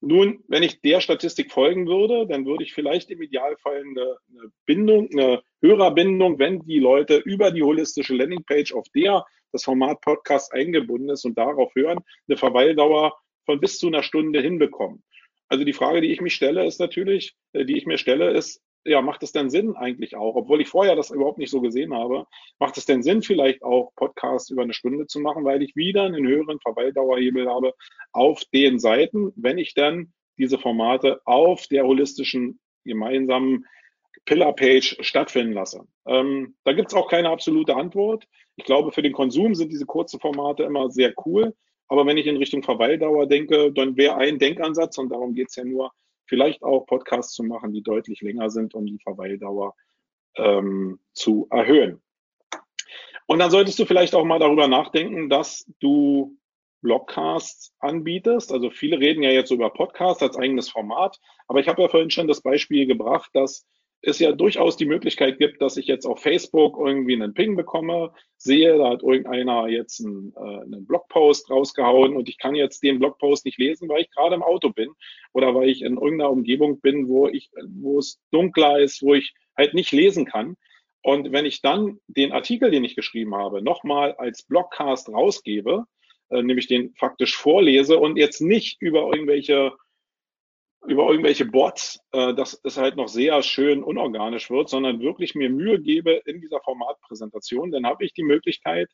Nun, 0.00 0.44
wenn 0.48 0.62
ich 0.62 0.82
der 0.82 1.00
Statistik 1.00 1.50
folgen 1.50 1.86
würde, 1.86 2.26
dann 2.26 2.44
würde 2.44 2.64
ich 2.64 2.74
vielleicht 2.74 3.10
im 3.10 3.22
Idealfall 3.22 3.80
eine, 3.80 4.18
eine 4.28 4.52
Bindung, 4.66 5.08
eine 5.10 5.42
Hörerbindung, 5.62 6.38
wenn 6.38 6.60
die 6.60 6.78
Leute 6.78 7.16
über 7.16 7.50
die 7.50 7.62
holistische 7.62 8.14
Landingpage, 8.14 8.74
auf 8.74 8.86
der 8.94 9.24
das 9.52 9.64
Format 9.64 10.00
Podcast 10.02 10.52
eingebunden 10.52 11.08
ist 11.08 11.24
und 11.24 11.38
darauf 11.38 11.74
hören, 11.74 12.00
eine 12.28 12.36
Verweildauer 12.36 13.16
von 13.44 13.60
bis 13.60 13.78
zu 13.78 13.88
einer 13.88 14.02
Stunde 14.02 14.40
hinbekommen. 14.40 15.02
Also 15.48 15.64
die 15.64 15.72
Frage, 15.72 16.00
die 16.00 16.12
ich 16.12 16.20
mich 16.20 16.34
stelle, 16.34 16.66
ist 16.66 16.80
natürlich, 16.80 17.34
äh, 17.52 17.64
die 17.64 17.76
ich 17.76 17.86
mir 17.86 17.98
stelle, 17.98 18.30
ist, 18.30 18.60
ja, 18.86 19.00
macht 19.00 19.22
es 19.22 19.32
denn 19.32 19.50
Sinn 19.50 19.76
eigentlich 19.76 20.16
auch, 20.16 20.36
obwohl 20.36 20.60
ich 20.60 20.68
vorher 20.68 20.94
das 20.94 21.10
überhaupt 21.10 21.38
nicht 21.38 21.50
so 21.50 21.60
gesehen 21.60 21.94
habe, 21.94 22.26
macht 22.58 22.76
es 22.76 22.84
denn 22.84 23.02
Sinn, 23.02 23.22
vielleicht 23.22 23.62
auch 23.62 23.92
Podcasts 23.96 24.50
über 24.50 24.62
eine 24.62 24.74
Stunde 24.74 25.06
zu 25.06 25.20
machen, 25.20 25.44
weil 25.44 25.62
ich 25.62 25.74
wieder 25.74 26.02
einen 26.02 26.26
höheren 26.26 26.60
Verweildauerhebel 26.60 27.48
habe 27.48 27.72
auf 28.12 28.42
den 28.52 28.78
Seiten, 28.78 29.32
wenn 29.36 29.58
ich 29.58 29.74
dann 29.74 30.12
diese 30.38 30.58
Formate 30.58 31.20
auf 31.24 31.66
der 31.68 31.86
holistischen 31.86 32.60
gemeinsamen 32.84 33.64
Pillar-Page 34.26 34.98
stattfinden 35.00 35.52
lasse. 35.52 35.86
Ähm, 36.06 36.56
da 36.64 36.72
gibt 36.72 36.88
es 36.88 36.94
auch 36.94 37.08
keine 37.08 37.30
absolute 37.30 37.74
Antwort. 37.76 38.26
Ich 38.56 38.64
glaube, 38.64 38.92
für 38.92 39.02
den 39.02 39.12
Konsum 39.12 39.54
sind 39.54 39.70
diese 39.70 39.86
kurzen 39.86 40.20
Formate 40.20 40.64
immer 40.64 40.90
sehr 40.90 41.14
cool. 41.24 41.54
Aber 41.88 42.06
wenn 42.06 42.16
ich 42.16 42.26
in 42.26 42.36
Richtung 42.36 42.62
Verweildauer 42.62 43.26
denke, 43.26 43.72
dann 43.72 43.96
wäre 43.96 44.16
ein 44.16 44.38
Denkansatz, 44.38 44.98
und 44.98 45.10
darum 45.10 45.34
geht 45.34 45.48
es 45.48 45.56
ja 45.56 45.64
nur, 45.64 45.92
vielleicht 46.26 46.62
auch 46.62 46.86
Podcasts 46.86 47.34
zu 47.34 47.42
machen, 47.42 47.72
die 47.72 47.82
deutlich 47.82 48.22
länger 48.22 48.50
sind, 48.50 48.74
um 48.74 48.86
die 48.86 48.98
Verweildauer 48.98 49.74
ähm, 50.36 50.98
zu 51.12 51.46
erhöhen. 51.50 52.02
Und 53.26 53.38
dann 53.38 53.50
solltest 53.50 53.78
du 53.78 53.84
vielleicht 53.84 54.14
auch 54.14 54.24
mal 54.24 54.38
darüber 54.38 54.68
nachdenken, 54.68 55.28
dass 55.28 55.70
du 55.80 56.36
Blogcasts 56.82 57.74
anbietest. 57.78 58.52
Also 58.52 58.70
viele 58.70 58.98
reden 58.98 59.22
ja 59.22 59.30
jetzt 59.30 59.50
über 59.50 59.70
Podcasts 59.70 60.22
als 60.22 60.36
eigenes 60.36 60.68
Format, 60.68 61.18
aber 61.48 61.60
ich 61.60 61.68
habe 61.68 61.82
ja 61.82 61.88
vorhin 61.88 62.10
schon 62.10 62.28
das 62.28 62.42
Beispiel 62.42 62.86
gebracht, 62.86 63.30
dass 63.32 63.66
es 64.06 64.18
ja 64.18 64.32
durchaus 64.32 64.76
die 64.76 64.86
Möglichkeit 64.86 65.38
gibt, 65.38 65.60
dass 65.62 65.76
ich 65.76 65.86
jetzt 65.86 66.06
auf 66.06 66.20
Facebook 66.20 66.78
irgendwie 66.78 67.14
einen 67.14 67.34
Ping 67.34 67.56
bekomme, 67.56 68.12
sehe, 68.36 68.76
da 68.76 68.90
hat 68.90 69.02
irgendeiner 69.02 69.68
jetzt 69.68 70.04
einen, 70.04 70.32
äh, 70.36 70.62
einen 70.62 70.86
Blogpost 70.86 71.50
rausgehauen 71.50 72.16
und 72.16 72.28
ich 72.28 72.38
kann 72.38 72.54
jetzt 72.54 72.82
den 72.82 72.98
Blogpost 72.98 73.44
nicht 73.44 73.58
lesen, 73.58 73.88
weil 73.88 74.02
ich 74.02 74.10
gerade 74.10 74.34
im 74.34 74.42
Auto 74.42 74.70
bin 74.70 74.90
oder 75.32 75.54
weil 75.54 75.68
ich 75.68 75.82
in 75.82 75.94
irgendeiner 75.94 76.30
Umgebung 76.30 76.80
bin, 76.80 77.08
wo 77.08 77.28
ich, 77.28 77.50
wo 77.68 77.98
es 77.98 78.20
dunkler 78.30 78.80
ist, 78.80 79.02
wo 79.02 79.14
ich 79.14 79.34
halt 79.56 79.74
nicht 79.74 79.92
lesen 79.92 80.26
kann. 80.26 80.56
Und 81.02 81.32
wenn 81.32 81.46
ich 81.46 81.60
dann 81.60 81.98
den 82.06 82.32
Artikel, 82.32 82.70
den 82.70 82.84
ich 82.84 82.96
geschrieben 82.96 83.34
habe, 83.34 83.62
nochmal 83.62 84.14
als 84.14 84.42
Blogcast 84.44 85.08
rausgebe, 85.10 85.84
äh, 86.30 86.42
nämlich 86.42 86.66
den 86.66 86.94
faktisch 86.94 87.36
vorlese 87.36 87.98
und 87.98 88.16
jetzt 88.16 88.40
nicht 88.40 88.80
über 88.80 89.10
irgendwelche 89.12 89.72
über 90.86 91.08
irgendwelche 91.08 91.46
Bots, 91.46 91.98
äh, 92.12 92.34
dass 92.34 92.60
es 92.64 92.76
halt 92.76 92.96
noch 92.96 93.08
sehr 93.08 93.42
schön 93.42 93.82
unorganisch 93.82 94.50
wird, 94.50 94.68
sondern 94.68 95.00
wirklich 95.00 95.34
mir 95.34 95.50
Mühe 95.50 95.80
gebe 95.80 96.22
in 96.26 96.40
dieser 96.40 96.60
Formatpräsentation, 96.60 97.70
dann 97.70 97.86
habe 97.86 98.04
ich 98.04 98.12
die 98.12 98.22
Möglichkeit, 98.22 98.90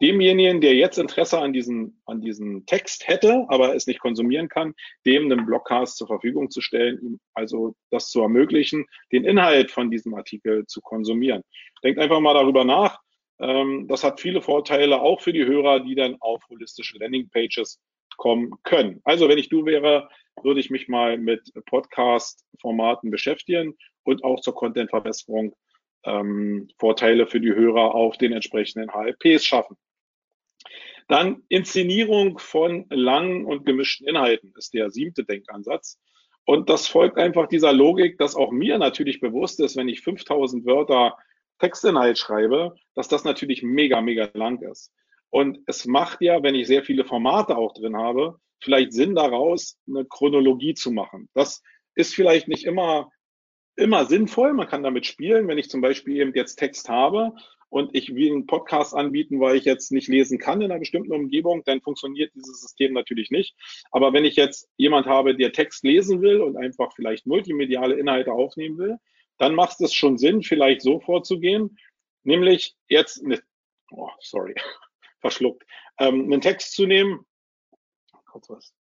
demjenigen, 0.00 0.60
der 0.60 0.74
jetzt 0.74 0.98
Interesse 0.98 1.40
an 1.40 1.52
diesem, 1.52 2.00
an 2.06 2.20
diesem 2.20 2.66
Text 2.66 3.08
hätte, 3.08 3.46
aber 3.48 3.74
es 3.74 3.86
nicht 3.86 4.00
konsumieren 4.00 4.48
kann, 4.48 4.74
dem 5.04 5.30
einen 5.30 5.46
Blogcast 5.46 5.96
zur 5.96 6.06
Verfügung 6.06 6.50
zu 6.50 6.60
stellen, 6.60 7.00
ihm 7.02 7.20
also 7.34 7.74
das 7.90 8.08
zu 8.08 8.22
ermöglichen, 8.22 8.86
den 9.12 9.24
Inhalt 9.24 9.70
von 9.70 9.90
diesem 9.90 10.14
Artikel 10.14 10.66
zu 10.66 10.80
konsumieren. 10.80 11.42
Denkt 11.82 11.98
einfach 11.98 12.20
mal 12.20 12.34
darüber 12.34 12.64
nach. 12.64 13.00
Ähm, 13.40 13.86
das 13.88 14.04
hat 14.04 14.20
viele 14.20 14.40
Vorteile, 14.40 15.00
auch 15.00 15.20
für 15.20 15.32
die 15.32 15.44
Hörer, 15.44 15.80
die 15.80 15.94
dann 15.94 16.16
auf 16.20 16.42
holistische 16.48 16.98
Landingpages 16.98 17.80
kommen 18.16 18.52
können. 18.62 19.00
Also 19.04 19.28
wenn 19.28 19.38
ich 19.38 19.48
du 19.48 19.64
wäre, 19.66 20.08
würde 20.42 20.60
ich 20.60 20.70
mich 20.70 20.88
mal 20.88 21.18
mit 21.18 21.52
Podcast-Formaten 21.66 23.10
beschäftigen 23.10 23.76
und 24.04 24.24
auch 24.24 24.40
zur 24.40 24.54
Content-Verbesserung 24.54 25.54
ähm, 26.04 26.68
Vorteile 26.78 27.26
für 27.26 27.40
die 27.40 27.54
Hörer 27.54 27.94
auf 27.94 28.16
den 28.18 28.32
entsprechenden 28.32 28.90
HLPs 28.92 29.44
schaffen. 29.44 29.76
Dann 31.08 31.42
Inszenierung 31.48 32.38
von 32.38 32.86
langen 32.90 33.46
und 33.46 33.64
gemischten 33.64 34.06
Inhalten 34.06 34.52
ist 34.56 34.74
der 34.74 34.90
siebte 34.90 35.24
Denkansatz. 35.24 35.98
Und 36.44 36.68
das 36.68 36.86
folgt 36.86 37.18
einfach 37.18 37.48
dieser 37.48 37.72
Logik, 37.72 38.18
dass 38.18 38.36
auch 38.36 38.50
mir 38.50 38.78
natürlich 38.78 39.20
bewusst 39.20 39.60
ist, 39.60 39.76
wenn 39.76 39.88
ich 39.88 40.02
5000 40.02 40.66
Wörter 40.66 41.16
Textinhalt 41.58 42.18
schreibe, 42.18 42.74
dass 42.94 43.08
das 43.08 43.24
natürlich 43.24 43.62
mega, 43.62 44.00
mega 44.00 44.30
lang 44.34 44.60
ist. 44.62 44.92
Und 45.30 45.60
es 45.66 45.84
macht 45.84 46.22
ja, 46.22 46.42
wenn 46.42 46.54
ich 46.54 46.66
sehr 46.66 46.82
viele 46.82 47.04
Formate 47.04 47.56
auch 47.56 47.74
drin 47.74 47.96
habe, 47.96 48.38
vielleicht 48.60 48.92
Sinn 48.92 49.14
daraus, 49.14 49.78
eine 49.86 50.04
Chronologie 50.04 50.74
zu 50.74 50.90
machen. 50.90 51.28
Das 51.34 51.62
ist 51.94 52.14
vielleicht 52.14 52.48
nicht 52.48 52.64
immer, 52.64 53.10
immer 53.76 54.06
sinnvoll. 54.06 54.52
Man 54.54 54.68
kann 54.68 54.82
damit 54.82 55.06
spielen. 55.06 55.48
Wenn 55.48 55.58
ich 55.58 55.70
zum 55.70 55.80
Beispiel 55.80 56.16
eben 56.16 56.32
jetzt 56.34 56.56
Text 56.56 56.88
habe 56.88 57.32
und 57.68 57.94
ich 57.94 58.14
will 58.14 58.32
einen 58.32 58.46
Podcast 58.46 58.94
anbieten, 58.94 59.40
weil 59.40 59.56
ich 59.56 59.64
jetzt 59.64 59.92
nicht 59.92 60.08
lesen 60.08 60.38
kann 60.38 60.60
in 60.62 60.70
einer 60.70 60.80
bestimmten 60.80 61.12
Umgebung, 61.12 61.62
dann 61.64 61.82
funktioniert 61.82 62.32
dieses 62.34 62.60
System 62.60 62.94
natürlich 62.94 63.30
nicht. 63.30 63.54
Aber 63.90 64.12
wenn 64.12 64.24
ich 64.24 64.36
jetzt 64.36 64.68
jemand 64.76 65.06
habe, 65.06 65.36
der 65.36 65.52
Text 65.52 65.84
lesen 65.84 66.22
will 66.22 66.40
und 66.40 66.56
einfach 66.56 66.92
vielleicht 66.94 67.26
multimediale 67.26 67.96
Inhalte 67.96 68.32
aufnehmen 68.32 68.78
will, 68.78 68.96
dann 69.36 69.54
macht 69.54 69.80
es 69.80 69.94
schon 69.94 70.18
Sinn, 70.18 70.42
vielleicht 70.42 70.82
so 70.82 70.98
vorzugehen, 71.00 71.78
nämlich 72.24 72.74
jetzt, 72.88 73.24
eine, 73.24 73.40
oh, 73.92 74.10
sorry, 74.20 74.54
verschluckt, 75.20 75.64
ähm, 75.98 76.24
einen 76.24 76.40
Text 76.40 76.72
zu 76.74 76.86
nehmen, 76.86 77.24
kurz 78.26 78.48
was, 78.50 78.74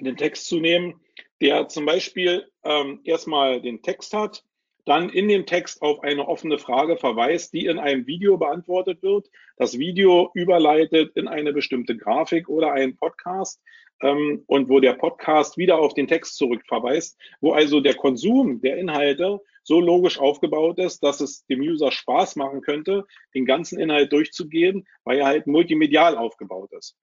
den 0.00 0.16
Text 0.16 0.46
zu 0.46 0.60
nehmen, 0.60 1.00
der 1.40 1.68
zum 1.68 1.86
Beispiel 1.86 2.50
ähm, 2.64 3.00
erstmal 3.04 3.60
den 3.60 3.82
Text 3.82 4.14
hat, 4.14 4.44
dann 4.84 5.10
in 5.10 5.28
dem 5.28 5.46
Text 5.46 5.80
auf 5.80 6.00
eine 6.00 6.26
offene 6.26 6.58
Frage 6.58 6.96
verweist, 6.96 7.52
die 7.52 7.66
in 7.66 7.78
einem 7.78 8.06
Video 8.06 8.36
beantwortet 8.36 9.02
wird, 9.02 9.28
das 9.56 9.78
Video 9.78 10.30
überleitet 10.34 11.16
in 11.16 11.28
eine 11.28 11.52
bestimmte 11.52 11.96
Grafik 11.96 12.48
oder 12.48 12.72
einen 12.72 12.96
Podcast 12.96 13.62
ähm, 14.02 14.42
und 14.46 14.68
wo 14.68 14.80
der 14.80 14.94
Podcast 14.94 15.56
wieder 15.56 15.78
auf 15.78 15.94
den 15.94 16.08
Text 16.08 16.36
zurückverweist, 16.36 17.18
wo 17.40 17.52
also 17.52 17.80
der 17.80 17.94
Konsum 17.94 18.60
der 18.60 18.76
Inhalte 18.76 19.40
so 19.62 19.80
logisch 19.80 20.18
aufgebaut 20.18 20.78
ist, 20.78 21.02
dass 21.02 21.20
es 21.20 21.46
dem 21.46 21.60
User 21.60 21.92
Spaß 21.92 22.36
machen 22.36 22.62
könnte, 22.62 23.04
den 23.34 23.44
ganzen 23.44 23.78
Inhalt 23.78 24.12
durchzugehen, 24.12 24.86
weil 25.04 25.18
er 25.18 25.26
halt 25.26 25.46
multimedial 25.46 26.16
aufgebaut 26.16 26.72
ist. 26.72 26.96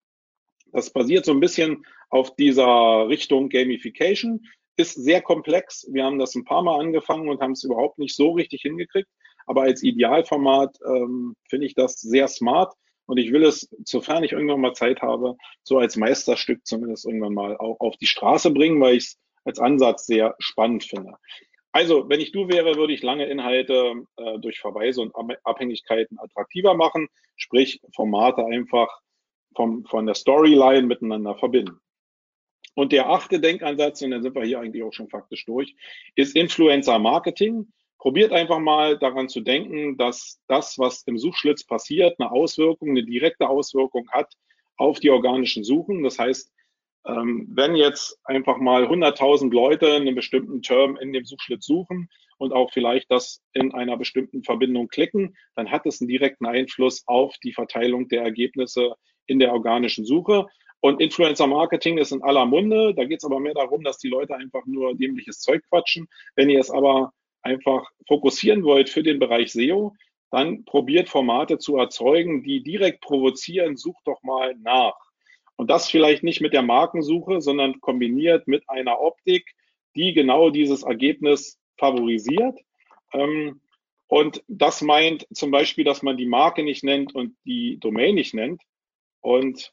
Das 0.72 0.90
basiert 0.90 1.24
so 1.24 1.32
ein 1.32 1.40
bisschen 1.40 1.86
auf 2.10 2.34
dieser 2.36 3.08
Richtung 3.08 3.48
Gamification, 3.48 4.44
ist 4.76 4.94
sehr 4.94 5.22
komplex. 5.22 5.86
Wir 5.90 6.04
haben 6.04 6.18
das 6.18 6.34
ein 6.34 6.44
paar 6.44 6.62
Mal 6.62 6.80
angefangen 6.80 7.28
und 7.28 7.40
haben 7.40 7.52
es 7.52 7.64
überhaupt 7.64 7.98
nicht 7.98 8.14
so 8.14 8.32
richtig 8.32 8.62
hingekriegt. 8.62 9.08
Aber 9.46 9.62
als 9.62 9.82
Idealformat 9.82 10.76
ähm, 10.86 11.34
finde 11.48 11.66
ich 11.66 11.74
das 11.74 11.94
sehr 11.94 12.28
smart. 12.28 12.74
Und 13.08 13.16
ich 13.16 13.32
will 13.32 13.42
es, 13.42 13.66
sofern 13.86 14.22
ich 14.22 14.32
irgendwann 14.32 14.60
mal 14.60 14.74
Zeit 14.74 15.00
habe, 15.00 15.36
so 15.62 15.78
als 15.78 15.96
Meisterstück 15.96 16.66
zumindest 16.66 17.06
irgendwann 17.06 17.32
mal 17.32 17.56
auch 17.56 17.80
auf 17.80 17.96
die 17.96 18.06
Straße 18.06 18.50
bringen, 18.50 18.80
weil 18.82 18.96
ich 18.96 19.04
es 19.04 19.18
als 19.44 19.58
Ansatz 19.58 20.04
sehr 20.04 20.34
spannend 20.38 20.84
finde. 20.84 21.14
Also, 21.72 22.10
wenn 22.10 22.20
ich 22.20 22.32
du 22.32 22.48
wäre, 22.48 22.76
würde 22.76 22.92
ich 22.92 23.02
lange 23.02 23.24
Inhalte 23.24 23.94
äh, 24.16 24.38
durch 24.40 24.58
Verweise 24.58 25.00
und 25.00 25.14
Abhängigkeiten 25.42 26.18
attraktiver 26.18 26.74
machen, 26.74 27.08
sprich 27.36 27.80
Formate 27.94 28.44
einfach 28.44 29.00
vom, 29.56 29.86
von 29.86 30.04
der 30.04 30.14
Storyline 30.14 30.86
miteinander 30.86 31.34
verbinden. 31.34 31.80
Und 32.74 32.92
der 32.92 33.08
achte 33.08 33.40
Denkansatz, 33.40 34.02
und 34.02 34.10
dann 34.10 34.22
sind 34.22 34.34
wir 34.34 34.44
hier 34.44 34.60
eigentlich 34.60 34.82
auch 34.82 34.92
schon 34.92 35.08
faktisch 35.08 35.46
durch, 35.46 35.74
ist 36.14 36.36
Influencer 36.36 36.98
Marketing. 36.98 37.72
Probiert 37.98 38.32
einfach 38.32 38.60
mal 38.60 38.96
daran 38.96 39.28
zu 39.28 39.40
denken, 39.40 39.96
dass 39.96 40.40
das, 40.46 40.78
was 40.78 41.02
im 41.02 41.18
Suchschlitz 41.18 41.64
passiert, 41.64 42.18
eine 42.18 42.30
Auswirkung, 42.30 42.90
eine 42.90 43.04
direkte 43.04 43.48
Auswirkung 43.48 44.08
hat 44.10 44.32
auf 44.76 45.00
die 45.00 45.10
organischen 45.10 45.64
Suchen. 45.64 46.04
Das 46.04 46.18
heißt, 46.18 46.52
ähm, 47.06 47.48
wenn 47.50 47.74
jetzt 47.74 48.18
einfach 48.24 48.58
mal 48.58 48.84
100.000 48.84 49.52
Leute 49.52 49.92
einen 49.94 50.14
bestimmten 50.14 50.62
Term 50.62 50.96
in 50.96 51.12
dem 51.12 51.24
Suchschlitz 51.24 51.66
suchen 51.66 52.08
und 52.38 52.52
auch 52.52 52.70
vielleicht 52.72 53.10
das 53.10 53.42
in 53.52 53.74
einer 53.74 53.96
bestimmten 53.96 54.44
Verbindung 54.44 54.88
klicken, 54.88 55.36
dann 55.56 55.70
hat 55.70 55.86
es 55.86 56.00
einen 56.00 56.08
direkten 56.08 56.46
Einfluss 56.46 57.02
auf 57.06 57.34
die 57.42 57.52
Verteilung 57.52 58.08
der 58.08 58.22
Ergebnisse 58.22 58.94
in 59.26 59.38
der 59.38 59.52
organischen 59.52 60.04
Suche. 60.04 60.46
Und 60.80 61.00
Influencer 61.00 61.48
Marketing 61.48 61.98
ist 61.98 62.12
in 62.12 62.22
aller 62.22 62.46
Munde. 62.46 62.94
Da 62.94 63.04
geht 63.04 63.18
es 63.18 63.24
aber 63.24 63.40
mehr 63.40 63.54
darum, 63.54 63.82
dass 63.82 63.98
die 63.98 64.08
Leute 64.08 64.36
einfach 64.36 64.64
nur 64.66 64.94
dämliches 64.94 65.40
Zeug 65.40 65.62
quatschen. 65.68 66.06
Wenn 66.36 66.50
ihr 66.50 66.60
es 66.60 66.70
aber 66.70 67.12
einfach 67.48 67.90
fokussieren 68.06 68.62
wollt 68.64 68.90
für 68.90 69.02
den 69.02 69.18
Bereich 69.18 69.52
SEO, 69.52 69.94
dann 70.30 70.64
probiert 70.64 71.08
Formate 71.08 71.58
zu 71.58 71.76
erzeugen, 71.76 72.42
die 72.42 72.62
direkt 72.62 73.00
provozieren, 73.00 73.76
sucht 73.76 74.06
doch 74.06 74.22
mal 74.22 74.54
nach. 74.56 74.96
Und 75.56 75.70
das 75.70 75.90
vielleicht 75.90 76.22
nicht 76.22 76.40
mit 76.40 76.52
der 76.52 76.62
Markensuche, 76.62 77.40
sondern 77.40 77.80
kombiniert 77.80 78.46
mit 78.46 78.68
einer 78.68 79.00
Optik, 79.00 79.54
die 79.96 80.12
genau 80.12 80.50
dieses 80.50 80.82
Ergebnis 80.82 81.58
favorisiert. 81.78 82.58
Ähm, 83.12 83.60
und 84.06 84.42
das 84.46 84.80
meint 84.82 85.26
zum 85.32 85.50
Beispiel, 85.50 85.84
dass 85.84 86.02
man 86.02 86.16
die 86.16 86.26
Marke 86.26 86.62
nicht 86.62 86.84
nennt 86.84 87.14
und 87.14 87.36
die 87.44 87.78
Domain 87.78 88.14
nicht 88.14 88.34
nennt. 88.34 88.62
Und 89.20 89.72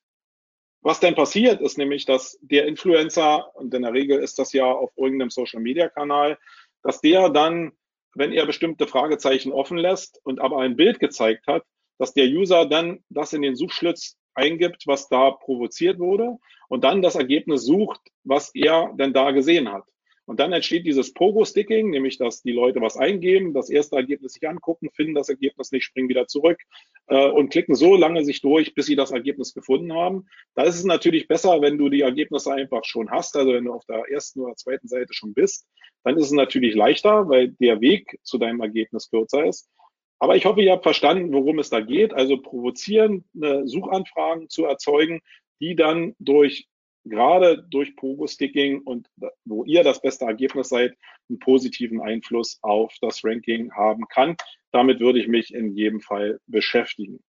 was 0.81 0.99
dann 0.99 1.15
passiert, 1.15 1.61
ist 1.61 1.77
nämlich, 1.77 2.05
dass 2.05 2.37
der 2.41 2.67
Influencer, 2.67 3.55
und 3.55 3.73
in 3.73 3.81
der 3.81 3.93
Regel 3.93 4.19
ist 4.19 4.37
das 4.39 4.53
ja 4.53 4.65
auf 4.71 4.91
irgendeinem 4.97 5.29
Social-Media-Kanal, 5.29 6.37
dass 6.85 7.01
der 7.01 7.29
dann, 7.29 7.71
wenn 8.13 8.31
er 8.31 8.45
bestimmte 8.45 8.87
Fragezeichen 8.87 9.51
offen 9.51 9.77
lässt 9.77 10.21
und 10.23 10.39
aber 10.39 10.59
ein 10.59 10.77
Bild 10.77 10.99
gezeigt 10.99 11.47
hat, 11.47 11.63
dass 11.97 12.13
der 12.13 12.27
User 12.27 12.67
dann 12.67 13.03
das 13.09 13.33
in 13.33 13.41
den 13.41 13.55
Suchschlitz 13.55 14.17
eingibt, 14.35 14.83
was 14.85 15.09
da 15.09 15.31
provoziert 15.31 15.97
wurde 15.97 16.37
und 16.69 16.83
dann 16.83 17.01
das 17.01 17.15
Ergebnis 17.15 17.65
sucht, 17.65 17.99
was 18.23 18.53
er 18.53 18.93
denn 18.99 19.13
da 19.13 19.31
gesehen 19.31 19.71
hat. 19.71 19.85
Und 20.25 20.39
dann 20.39 20.53
entsteht 20.53 20.85
dieses 20.85 21.13
Pogo-Sticking, 21.13 21.91
nämlich 21.91 22.17
dass 22.17 22.41
die 22.41 22.51
Leute 22.51 22.81
was 22.81 22.97
eingeben, 22.97 23.53
das 23.53 23.69
erste 23.69 23.95
Ergebnis 23.95 24.33
sich 24.33 24.47
angucken, 24.47 24.89
finden 24.91 25.13
das 25.13 25.29
Ergebnis 25.29 25.71
nicht, 25.71 25.83
springen 25.83 26.09
wieder 26.09 26.27
zurück 26.27 26.59
äh, 27.07 27.29
und 27.29 27.49
klicken 27.49 27.75
so 27.75 27.95
lange 27.95 28.25
sich 28.25 28.41
durch, 28.41 28.73
bis 28.73 28.87
sie 28.87 28.95
das 28.95 29.11
Ergebnis 29.11 29.53
gefunden 29.53 29.93
haben. 29.93 30.27
Da 30.55 30.63
ist 30.63 30.75
es 30.75 30.83
natürlich 30.83 31.27
besser, 31.27 31.61
wenn 31.61 31.77
du 31.77 31.89
die 31.89 32.01
Ergebnisse 32.01 32.51
einfach 32.51 32.83
schon 32.85 33.11
hast, 33.11 33.35
also 33.35 33.53
wenn 33.53 33.65
du 33.65 33.73
auf 33.73 33.85
der 33.85 34.03
ersten 34.09 34.39
oder 34.39 34.55
zweiten 34.55 34.87
Seite 34.87 35.13
schon 35.13 35.33
bist, 35.33 35.67
dann 36.03 36.17
ist 36.17 36.25
es 36.25 36.31
natürlich 36.31 36.75
leichter, 36.75 37.29
weil 37.29 37.49
der 37.59 37.81
Weg 37.81 38.19
zu 38.23 38.37
deinem 38.37 38.61
Ergebnis 38.61 39.09
kürzer 39.09 39.45
ist. 39.45 39.69
Aber 40.17 40.35
ich 40.35 40.45
hoffe, 40.45 40.61
ihr 40.61 40.71
habt 40.71 40.83
verstanden, 40.83 41.33
worum 41.33 41.59
es 41.59 41.69
da 41.69 41.81
geht. 41.81 42.13
Also 42.13 42.41
provozierende 42.41 43.67
Suchanfragen 43.67 44.49
zu 44.49 44.65
erzeugen, 44.65 45.21
die 45.59 45.75
dann 45.75 46.15
durch 46.19 46.67
gerade 47.05 47.63
durch 47.69 47.95
Pogo-Sticking 47.95 48.81
und 48.81 49.07
wo 49.45 49.63
ihr 49.63 49.83
das 49.83 50.01
beste 50.01 50.25
Ergebnis 50.25 50.69
seid, 50.69 50.95
einen 51.29 51.39
positiven 51.39 52.01
Einfluss 52.01 52.59
auf 52.61 52.93
das 53.01 53.23
Ranking 53.23 53.71
haben 53.73 54.07
kann. 54.07 54.35
Damit 54.71 54.99
würde 54.99 55.19
ich 55.19 55.27
mich 55.27 55.53
in 55.53 55.75
jedem 55.75 56.01
Fall 56.01 56.39
beschäftigen. 56.47 57.23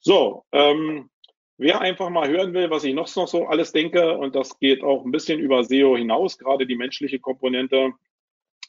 So, 0.00 0.44
ähm, 0.52 1.08
wer 1.56 1.80
einfach 1.80 2.10
mal 2.10 2.28
hören 2.28 2.54
will, 2.54 2.70
was 2.70 2.84
ich 2.84 2.94
noch 2.94 3.06
so 3.06 3.46
alles 3.46 3.72
denke, 3.72 4.18
und 4.18 4.34
das 4.34 4.58
geht 4.58 4.82
auch 4.82 5.04
ein 5.04 5.12
bisschen 5.12 5.38
über 5.38 5.64
SEO 5.64 5.96
hinaus, 5.96 6.38
gerade 6.38 6.66
die 6.66 6.76
menschliche 6.76 7.20
Komponente, 7.20 7.92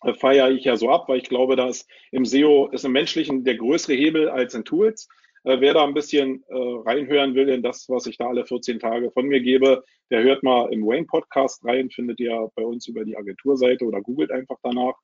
äh, 0.03 0.13
feiere 0.13 0.51
ich 0.51 0.65
ja 0.65 0.75
so 0.75 0.89
ab, 0.89 1.09
weil 1.09 1.17
ich 1.17 1.29
glaube, 1.29 1.55
dass 1.55 1.87
im 2.11 2.25
SEO 2.25 2.67
ist 2.67 2.85
im 2.85 2.91
Menschlichen 2.91 3.43
der 3.43 3.55
größere 3.55 3.93
Hebel 3.93 4.29
als 4.29 4.53
in 4.53 4.63
Tools. 4.63 5.07
Äh, 5.43 5.59
wer 5.59 5.73
da 5.73 5.83
ein 5.83 5.93
bisschen 5.93 6.43
äh, 6.47 6.53
reinhören 6.55 7.35
will 7.35 7.49
in 7.49 7.61
das, 7.61 7.87
was 7.89 8.05
ich 8.05 8.17
da 8.17 8.27
alle 8.27 8.45
14 8.45 8.79
Tage 8.79 9.11
von 9.11 9.27
mir 9.27 9.41
gebe, 9.41 9.83
der 10.09 10.23
hört 10.23 10.43
mal 10.43 10.71
im 10.71 10.85
Wayne 10.85 11.05
Podcast 11.05 11.63
rein, 11.65 11.89
findet 11.89 12.19
ihr 12.19 12.49
bei 12.55 12.63
uns 12.63 12.87
über 12.87 13.03
die 13.03 13.17
Agenturseite 13.17 13.85
oder 13.85 14.01
googelt 14.01 14.31
einfach 14.31 14.57
danach. 14.63 14.95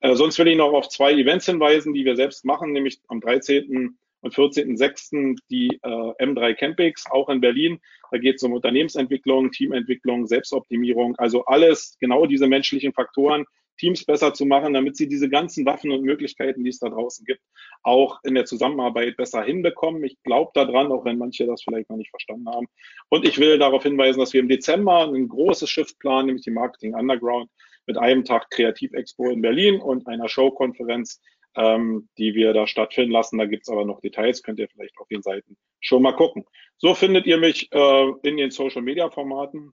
Äh, 0.00 0.14
sonst 0.14 0.38
will 0.38 0.48
ich 0.48 0.56
noch 0.56 0.72
auf 0.72 0.88
zwei 0.88 1.12
Events 1.12 1.46
hinweisen, 1.46 1.94
die 1.94 2.04
wir 2.04 2.16
selbst 2.16 2.44
machen, 2.44 2.72
nämlich 2.72 3.00
am 3.08 3.20
13 3.20 3.98
und 4.20 4.34
14.06. 4.34 5.38
die 5.50 5.78
äh, 5.82 6.24
M3 6.24 6.54
Campings, 6.54 7.04
auch 7.10 7.28
in 7.28 7.40
Berlin. 7.40 7.80
Da 8.10 8.18
geht 8.18 8.36
es 8.36 8.42
um 8.42 8.52
Unternehmensentwicklung, 8.52 9.50
Teamentwicklung, 9.50 10.26
Selbstoptimierung, 10.26 11.16
also 11.16 11.44
alles, 11.44 11.96
genau 12.00 12.26
diese 12.26 12.46
menschlichen 12.46 12.92
Faktoren, 12.92 13.44
Teams 13.78 14.04
besser 14.04 14.34
zu 14.34 14.44
machen, 14.44 14.74
damit 14.74 14.96
sie 14.96 15.08
diese 15.08 15.28
ganzen 15.28 15.64
Waffen 15.64 15.90
und 15.90 16.02
Möglichkeiten, 16.02 16.64
die 16.64 16.70
es 16.70 16.78
da 16.78 16.88
draußen 16.88 17.24
gibt, 17.24 17.40
auch 17.82 18.18
in 18.24 18.34
der 18.34 18.44
Zusammenarbeit 18.44 19.16
besser 19.16 19.42
hinbekommen. 19.42 20.04
Ich 20.04 20.22
glaube 20.22 20.50
daran, 20.54 20.92
auch 20.92 21.04
wenn 21.04 21.18
manche 21.18 21.46
das 21.46 21.62
vielleicht 21.62 21.88
noch 21.88 21.96
nicht 21.96 22.10
verstanden 22.10 22.48
haben. 22.48 22.66
Und 23.08 23.24
ich 23.24 23.38
will 23.38 23.58
darauf 23.58 23.82
hinweisen, 23.82 24.20
dass 24.20 24.32
wir 24.32 24.40
im 24.40 24.48
Dezember 24.48 25.04
ein 25.04 25.28
großes 25.28 25.70
Shift 25.70 25.98
planen, 25.98 26.26
nämlich 26.26 26.44
die 26.44 26.50
Marketing 26.50 26.94
Underground 26.94 27.50
mit 27.86 27.96
einem 27.96 28.24
Tag 28.24 28.50
Kreativexpo 28.50 29.30
in 29.30 29.40
Berlin 29.40 29.80
und 29.80 30.06
einer 30.06 30.28
Showkonferenz, 30.28 31.20
ähm, 31.56 32.08
die 32.18 32.34
wir 32.34 32.52
da 32.52 32.66
stattfinden 32.66 33.12
lassen. 33.12 33.38
Da 33.38 33.46
gibt's 33.46 33.70
aber 33.70 33.84
noch 33.84 34.00
Details, 34.00 34.42
könnt 34.42 34.58
ihr 34.58 34.68
vielleicht 34.68 34.98
auf 34.98 35.08
den 35.08 35.22
Seiten 35.22 35.56
schon 35.80 36.02
mal 36.02 36.12
gucken. 36.12 36.44
So 36.76 36.94
findet 36.94 37.26
ihr 37.26 37.38
mich 37.38 37.72
äh, 37.72 38.12
in 38.22 38.36
den 38.36 38.50
Social-Media-Formaten. 38.50 39.72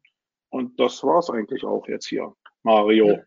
Und 0.50 0.80
das 0.80 1.04
war's 1.04 1.30
eigentlich 1.30 1.66
auch 1.66 1.88
jetzt 1.88 2.08
hier, 2.08 2.34
Mario. 2.64 3.10
Ja, 3.10 3.24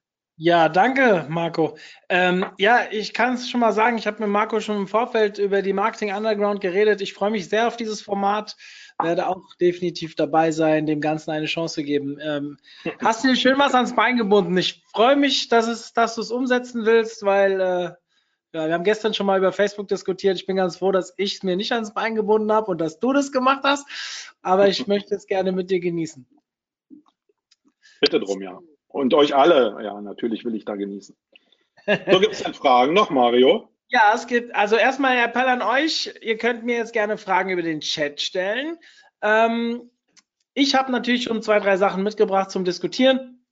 danke, 0.68 1.26
Marco. 1.28 1.76
Ähm, 2.08 2.46
ja, 2.58 2.82
ich 2.92 3.12
kann 3.12 3.34
es 3.34 3.50
schon 3.50 3.58
mal 3.58 3.72
sagen, 3.72 3.98
ich 3.98 4.06
habe 4.06 4.20
mit 4.20 4.28
Marco 4.28 4.60
schon 4.60 4.76
im 4.76 4.86
Vorfeld 4.86 5.38
über 5.38 5.62
die 5.62 5.72
Marketing 5.72 6.14
Underground 6.14 6.60
geredet. 6.60 7.00
Ich 7.00 7.12
freue 7.12 7.32
mich 7.32 7.48
sehr 7.48 7.66
auf 7.66 7.76
dieses 7.76 8.00
Format, 8.00 8.56
werde 9.02 9.26
auch 9.26 9.42
definitiv 9.60 10.14
dabei 10.14 10.52
sein, 10.52 10.86
dem 10.86 11.00
Ganzen 11.00 11.32
eine 11.32 11.46
Chance 11.46 11.82
geben. 11.82 12.18
Ähm, 12.22 12.56
hast 13.00 13.24
du 13.24 13.28
dir 13.28 13.36
schön 13.36 13.58
was 13.58 13.74
ans 13.74 13.96
Bein 13.96 14.16
gebunden? 14.16 14.56
Ich 14.56 14.84
freue 14.92 15.16
mich, 15.16 15.48
dass, 15.48 15.66
es, 15.66 15.92
dass 15.92 16.14
du 16.14 16.20
es 16.20 16.30
umsetzen 16.30 16.86
willst, 16.86 17.24
weil 17.24 17.60
äh, 17.60 17.90
ja, 18.52 18.66
wir 18.66 18.74
haben 18.74 18.84
gestern 18.84 19.14
schon 19.14 19.26
mal 19.26 19.38
über 19.38 19.50
Facebook 19.50 19.88
diskutiert. 19.88 20.36
Ich 20.36 20.46
bin 20.46 20.54
ganz 20.54 20.76
froh, 20.76 20.92
dass 20.92 21.12
ich 21.16 21.34
es 21.34 21.42
mir 21.42 21.56
nicht 21.56 21.72
ans 21.72 21.92
Bein 21.94 22.14
gebunden 22.14 22.52
habe 22.52 22.70
und 22.70 22.80
dass 22.80 23.00
du 23.00 23.12
das 23.12 23.32
gemacht 23.32 23.62
hast. 23.64 23.86
Aber 24.42 24.68
ich 24.68 24.86
möchte 24.86 25.16
es 25.16 25.26
gerne 25.26 25.50
mit 25.50 25.68
dir 25.68 25.80
genießen. 25.80 26.26
Bitte 28.00 28.20
drum, 28.20 28.40
ja. 28.40 28.60
Und 28.88 29.14
euch 29.14 29.34
alle, 29.34 29.78
ja, 29.82 30.00
natürlich 30.00 30.44
will 30.44 30.54
ich 30.54 30.64
da 30.64 30.74
genießen. 30.74 31.16
So 32.10 32.20
gibt 32.20 32.34
es 32.34 32.42
dann 32.42 32.54
Fragen 32.54 32.92
noch, 32.92 33.10
Mario? 33.10 33.68
Ja, 33.88 34.12
es 34.14 34.26
gibt, 34.26 34.54
also 34.54 34.76
erstmal 34.76 35.16
ein 35.16 35.28
Appell 35.28 35.46
an 35.46 35.62
euch, 35.62 36.12
ihr 36.20 36.36
könnt 36.36 36.64
mir 36.64 36.76
jetzt 36.76 36.92
gerne 36.92 37.16
Fragen 37.16 37.50
über 37.50 37.62
den 37.62 37.80
Chat 37.80 38.20
stellen. 38.20 38.76
Ähm, 39.22 39.90
ich 40.52 40.74
habe 40.74 40.92
natürlich 40.92 41.24
schon 41.24 41.42
zwei, 41.42 41.60
drei 41.60 41.76
Sachen 41.76 42.02
mitgebracht 42.02 42.50
zum 42.50 42.64
Diskutieren. 42.64 43.44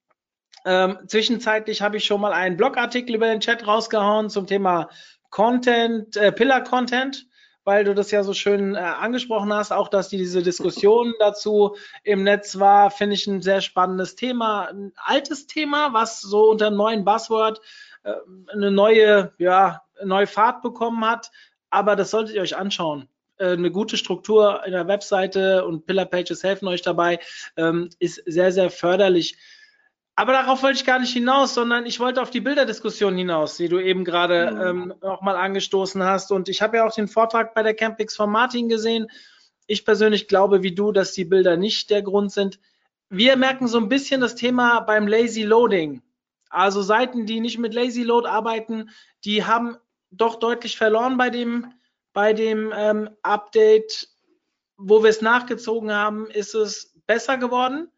Ähm, 0.66 0.98
zwischenzeitlich 1.06 1.80
habe 1.80 1.96
ich 1.96 2.04
schon 2.04 2.20
mal 2.20 2.32
einen 2.32 2.56
Blogartikel 2.56 3.14
über 3.14 3.28
den 3.28 3.40
Chat 3.40 3.66
rausgehauen 3.66 4.28
zum 4.28 4.46
Thema 4.46 4.90
Content, 5.30 6.16
äh, 6.16 6.32
Pillar 6.32 6.64
Content 6.64 7.26
weil 7.66 7.84
du 7.84 7.94
das 7.94 8.12
ja 8.12 8.22
so 8.22 8.32
schön 8.32 8.76
äh, 8.76 8.78
angesprochen 8.78 9.52
hast, 9.52 9.72
auch 9.72 9.88
dass 9.88 10.08
diese 10.08 10.42
Diskussion 10.42 11.12
dazu 11.18 11.76
im 12.04 12.22
Netz 12.22 12.58
war, 12.58 12.90
finde 12.90 13.14
ich 13.14 13.26
ein 13.26 13.42
sehr 13.42 13.60
spannendes 13.60 14.14
Thema, 14.14 14.68
ein 14.68 14.92
altes 14.96 15.46
Thema, 15.48 15.92
was 15.92 16.20
so 16.20 16.50
unter 16.50 16.68
einem 16.68 16.76
neuen 16.76 17.04
Buzzword 17.04 17.60
äh, 18.04 18.14
eine 18.52 18.70
neue, 18.70 19.32
ja, 19.38 19.82
neue 20.02 20.28
Fahrt 20.28 20.62
bekommen 20.62 21.04
hat. 21.04 21.32
Aber 21.68 21.96
das 21.96 22.12
solltet 22.12 22.36
ihr 22.36 22.42
euch 22.42 22.56
anschauen. 22.56 23.08
Äh, 23.38 23.52
eine 23.52 23.72
gute 23.72 23.96
Struktur 23.96 24.64
in 24.64 24.72
der 24.72 24.86
Webseite 24.86 25.64
und 25.64 25.86
Pillar 25.86 26.06
Pages 26.06 26.44
helfen 26.44 26.68
euch 26.68 26.82
dabei, 26.82 27.18
ähm, 27.56 27.90
ist 27.98 28.22
sehr, 28.26 28.52
sehr 28.52 28.70
förderlich. 28.70 29.36
Aber 30.18 30.32
darauf 30.32 30.62
wollte 30.62 30.78
ich 30.78 30.86
gar 30.86 30.98
nicht 30.98 31.12
hinaus, 31.12 31.52
sondern 31.52 31.84
ich 31.84 32.00
wollte 32.00 32.22
auf 32.22 32.30
die 32.30 32.40
Bilderdiskussion 32.40 33.14
hinaus, 33.18 33.58
die 33.58 33.68
du 33.68 33.78
eben 33.78 34.02
gerade 34.02 34.50
mhm. 34.50 34.60
ähm, 34.62 34.94
auch 35.02 35.20
mal 35.20 35.36
angestoßen 35.36 36.02
hast. 36.02 36.32
Und 36.32 36.48
ich 36.48 36.62
habe 36.62 36.78
ja 36.78 36.86
auch 36.86 36.94
den 36.94 37.06
Vortrag 37.06 37.54
bei 37.54 37.62
der 37.62 37.74
Campix 37.74 38.16
von 38.16 38.30
Martin 38.30 38.70
gesehen. 38.70 39.08
Ich 39.66 39.84
persönlich 39.84 40.26
glaube 40.26 40.62
wie 40.62 40.74
du, 40.74 40.90
dass 40.90 41.12
die 41.12 41.26
Bilder 41.26 41.58
nicht 41.58 41.90
der 41.90 42.00
Grund 42.00 42.32
sind. 42.32 42.58
Wir 43.10 43.36
merken 43.36 43.68
so 43.68 43.78
ein 43.78 43.90
bisschen 43.90 44.22
das 44.22 44.34
Thema 44.34 44.80
beim 44.80 45.06
Lazy 45.06 45.42
Loading. 45.42 46.02
Also 46.48 46.80
Seiten, 46.80 47.26
die 47.26 47.40
nicht 47.40 47.58
mit 47.58 47.74
Lazy 47.74 48.02
Load 48.02 48.26
arbeiten, 48.26 48.88
die 49.24 49.44
haben 49.44 49.76
doch 50.10 50.36
deutlich 50.36 50.78
verloren 50.78 51.18
bei 51.18 51.28
dem, 51.28 51.74
bei 52.14 52.32
dem 52.32 52.72
ähm, 52.74 53.10
Update. 53.22 54.08
Wo 54.78 55.02
wir 55.02 55.10
es 55.10 55.20
nachgezogen 55.20 55.92
haben, 55.92 56.26
ist 56.30 56.54
es 56.54 56.94
besser 57.06 57.36
geworden. 57.36 57.90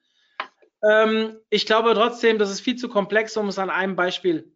Ähm, 0.82 1.38
ich 1.50 1.66
glaube 1.66 1.94
trotzdem, 1.94 2.38
das 2.38 2.50
ist 2.50 2.60
viel 2.60 2.76
zu 2.76 2.88
komplex, 2.88 3.36
um 3.36 3.48
es 3.48 3.58
an 3.58 3.70
einem 3.70 3.96
Beispiel 3.96 4.52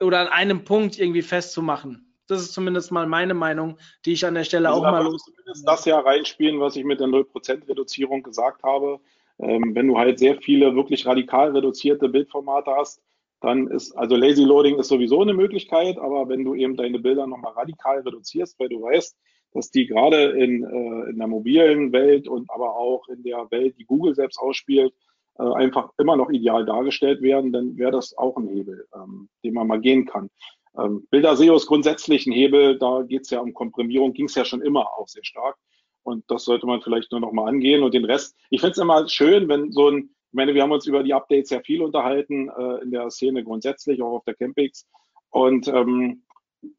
oder 0.00 0.20
an 0.20 0.28
einem 0.28 0.64
Punkt 0.64 0.98
irgendwie 0.98 1.22
festzumachen. 1.22 2.14
Das 2.26 2.40
ist 2.40 2.54
zumindest 2.54 2.90
mal 2.90 3.06
meine 3.06 3.34
Meinung, 3.34 3.78
die 4.04 4.14
ich 4.14 4.24
an 4.24 4.34
der 4.34 4.44
Stelle 4.44 4.68
also 4.68 4.80
auch 4.80 4.90
mal 4.90 5.04
los. 5.04 5.24
Zumindest 5.24 5.68
das 5.68 5.84
ja 5.84 5.98
reinspielen, 5.98 6.58
was 6.58 6.74
ich 6.76 6.84
mit 6.84 7.00
der 7.00 7.08
0% 7.08 7.68
Reduzierung 7.68 8.22
gesagt 8.22 8.62
habe. 8.62 9.00
Ähm, 9.38 9.74
wenn 9.74 9.88
du 9.88 9.98
halt 9.98 10.18
sehr 10.18 10.40
viele 10.40 10.74
wirklich 10.74 11.06
radikal 11.06 11.50
reduzierte 11.50 12.08
Bildformate 12.08 12.70
hast, 12.70 13.02
dann 13.40 13.66
ist, 13.68 13.92
also 13.92 14.16
Lazy 14.16 14.42
Loading 14.42 14.78
ist 14.78 14.88
sowieso 14.88 15.20
eine 15.20 15.34
Möglichkeit, 15.34 15.98
aber 15.98 16.28
wenn 16.28 16.44
du 16.44 16.54
eben 16.54 16.76
deine 16.76 16.98
Bilder 16.98 17.26
nochmal 17.26 17.52
radikal 17.52 18.00
reduzierst, 18.00 18.58
weil 18.58 18.68
du 18.68 18.82
weißt, 18.82 19.18
dass 19.54 19.70
die 19.70 19.86
gerade 19.86 20.32
in, 20.32 20.64
äh, 20.64 21.10
in 21.10 21.18
der 21.18 21.28
mobilen 21.28 21.92
Welt 21.92 22.28
und 22.28 22.50
aber 22.50 22.76
auch 22.76 23.08
in 23.08 23.22
der 23.22 23.50
Welt, 23.50 23.76
die 23.78 23.84
Google 23.84 24.14
selbst 24.14 24.38
ausspielt, 24.38 24.92
äh, 25.38 25.42
einfach 25.42 25.90
immer 25.96 26.16
noch 26.16 26.30
ideal 26.30 26.66
dargestellt 26.66 27.22
werden, 27.22 27.52
dann 27.52 27.78
wäre 27.78 27.92
das 27.92 28.16
auch 28.18 28.36
ein 28.36 28.48
Hebel, 28.48 28.86
ähm, 28.94 29.28
den 29.42 29.54
man 29.54 29.66
mal 29.66 29.80
gehen 29.80 30.04
kann. 30.04 30.28
Ähm, 30.76 31.06
Bilder 31.10 31.36
SEO 31.36 31.56
ist 31.56 31.66
grundsätzlich 31.66 32.26
ein 32.26 32.32
Hebel, 32.32 32.78
da 32.78 33.02
geht 33.02 33.22
es 33.22 33.30
ja 33.30 33.40
um 33.40 33.54
Komprimierung, 33.54 34.12
ging 34.12 34.26
es 34.26 34.34
ja 34.34 34.44
schon 34.44 34.60
immer 34.60 34.86
auch 34.98 35.08
sehr 35.08 35.24
stark. 35.24 35.56
Und 36.02 36.24
das 36.28 36.44
sollte 36.44 36.66
man 36.66 36.82
vielleicht 36.82 37.12
nur 37.12 37.20
noch 37.20 37.32
mal 37.32 37.48
angehen. 37.48 37.82
Und 37.82 37.94
den 37.94 38.04
Rest, 38.04 38.36
ich 38.50 38.60
finde 38.60 38.72
es 38.72 38.78
immer 38.78 39.08
schön, 39.08 39.48
wenn 39.48 39.72
so 39.72 39.88
ein, 39.88 40.10
ich 40.30 40.36
meine, 40.36 40.52
wir 40.52 40.62
haben 40.62 40.72
uns 40.72 40.86
über 40.86 41.02
die 41.02 41.14
Updates 41.14 41.48
sehr 41.48 41.62
viel 41.62 41.80
unterhalten 41.80 42.50
äh, 42.50 42.82
in 42.82 42.90
der 42.90 43.08
Szene 43.10 43.42
grundsätzlich, 43.42 44.02
auch 44.02 44.16
auf 44.16 44.24
der 44.24 44.34
Campix. 44.34 44.86
Und 45.30 45.68
ähm, 45.68 46.24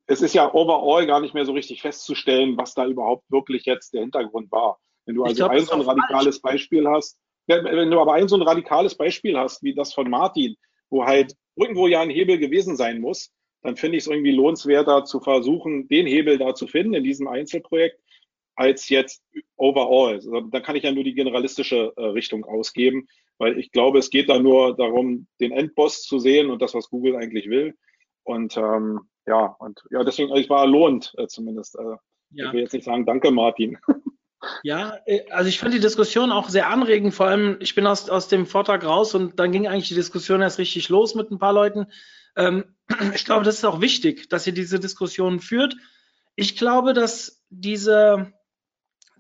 es 0.08 0.22
ist 0.22 0.34
ja 0.34 0.54
overall 0.54 1.06
gar 1.06 1.20
nicht 1.20 1.34
mehr 1.34 1.46
so 1.46 1.54
richtig 1.54 1.82
festzustellen, 1.82 2.58
was 2.58 2.74
da 2.74 2.86
überhaupt 2.86 3.30
wirklich 3.30 3.66
jetzt 3.66 3.94
der 3.94 4.02
Hintergrund 4.02 4.52
war. 4.52 4.80
Wenn 5.06 5.16
du 5.16 5.24
also 5.24 5.36
glaub, 5.36 5.52
ein 5.52 5.66
so 5.66 5.74
ein 5.74 5.82
radikales 5.82 6.40
falsch. 6.40 6.42
Beispiel 6.42 6.88
hast, 6.88 7.18
wenn 7.48 7.92
du 7.92 8.00
aber 8.00 8.14
ein 8.14 8.28
so 8.28 8.36
ein 8.36 8.42
radikales 8.42 8.96
Beispiel 8.96 9.38
hast, 9.38 9.64
wie 9.64 9.76
das 9.76 9.94
von 9.94 10.10
Martin, 10.10 10.56
wo 10.90 11.06
halt 11.06 11.36
irgendwo 11.56 11.88
ja 11.88 12.02
ein 12.02 12.10
Hebel 12.10 12.38
gewesen 12.38 12.76
sein 12.76 13.00
muss, 13.00 13.32
dann 13.62 13.78
finde 13.78 13.98
ich 13.98 14.04
es 14.04 14.08
irgendwie 14.08 14.32
lohnenswerter 14.32 15.06
zu 15.06 15.20
versuchen, 15.20 15.88
den 15.88 16.06
Hebel 16.06 16.38
da 16.38 16.54
zu 16.56 16.68
finden 16.68 16.94
in 16.94 17.04
diesem 17.04 17.28
Einzelprojekt, 17.28 18.00
als 18.56 18.90
jetzt 18.90 19.24
overall. 19.58 20.16
Also, 20.16 20.42
da 20.42 20.60
kann 20.60 20.76
ich 20.76 20.84
ja 20.84 20.92
nur 20.92 21.04
die 21.04 21.14
generalistische 21.14 21.94
äh, 21.96 22.06
Richtung 22.06 22.46
ausgeben, 22.46 23.08
weil 23.38 23.60
ich 23.60 23.72
glaube, 23.72 24.00
es 24.00 24.10
geht 24.10 24.30
da 24.30 24.40
nur 24.40 24.76
darum, 24.76 25.28
den 25.40 25.52
Endboss 25.52 26.04
zu 26.04 26.20
sehen 26.20 26.50
und 26.50 26.62
das, 26.62 26.74
was 26.74 26.90
Google 26.90 27.16
eigentlich 27.16 27.50
will. 27.50 27.76
Und 28.24 28.56
ähm, 28.58 29.02
ja, 29.28 29.56
und 29.60 29.84
ja, 29.90 30.04
deswegen, 30.04 30.32
also 30.32 30.42
ich 30.42 30.50
war 30.50 30.68
lohnt 30.68 31.14
äh, 31.18 31.28
zumindest. 31.28 31.76
Äh, 31.76 31.96
ja. 32.32 32.48
Ich 32.48 32.54
will 32.54 32.62
jetzt 32.62 32.74
nicht 32.74 32.86
sagen, 32.86 33.06
danke 33.06 33.32
Martin. 33.32 33.78
Ja, 34.64 35.00
äh, 35.06 35.30
also 35.32 35.50
ich 35.50 35.60
fand 35.60 35.74
die 35.74 35.80
Diskussion 35.80 36.32
auch 36.32 36.50
sehr 36.50 36.70
anregend. 36.70 37.14
Vor 37.14 37.28
allem, 37.28 37.58
ich 37.60 37.74
bin 37.74 37.88
aus, 37.88 38.10
aus 38.10 38.28
dem 38.28 38.46
Vortrag 38.46 38.84
raus 38.84 39.16
und 39.16 39.40
dann 39.40 39.52
ging 39.52 39.68
eigentlich 39.68 39.88
die 39.88 39.96
Diskussion 39.96 40.42
erst 40.42 40.60
richtig 40.60 40.90
los 40.90 41.16
mit 41.16 41.32
ein 41.32 41.40
paar 41.40 41.54
Leuten. 41.54 41.88
Ähm, 42.36 42.76
ich 43.16 43.26
glaube, 43.26 43.44
das 43.44 43.56
ist 43.56 43.66
auch 43.66 43.82
wichtig, 43.82 44.30
dass 44.30 44.46
ihr 44.46 44.54
diese 44.54 44.80
Diskussion 44.80 45.40
führt. 45.40 45.76
Ich 46.36 46.58
glaube, 46.58 46.94
dass 46.94 47.44
diese, 47.50 48.34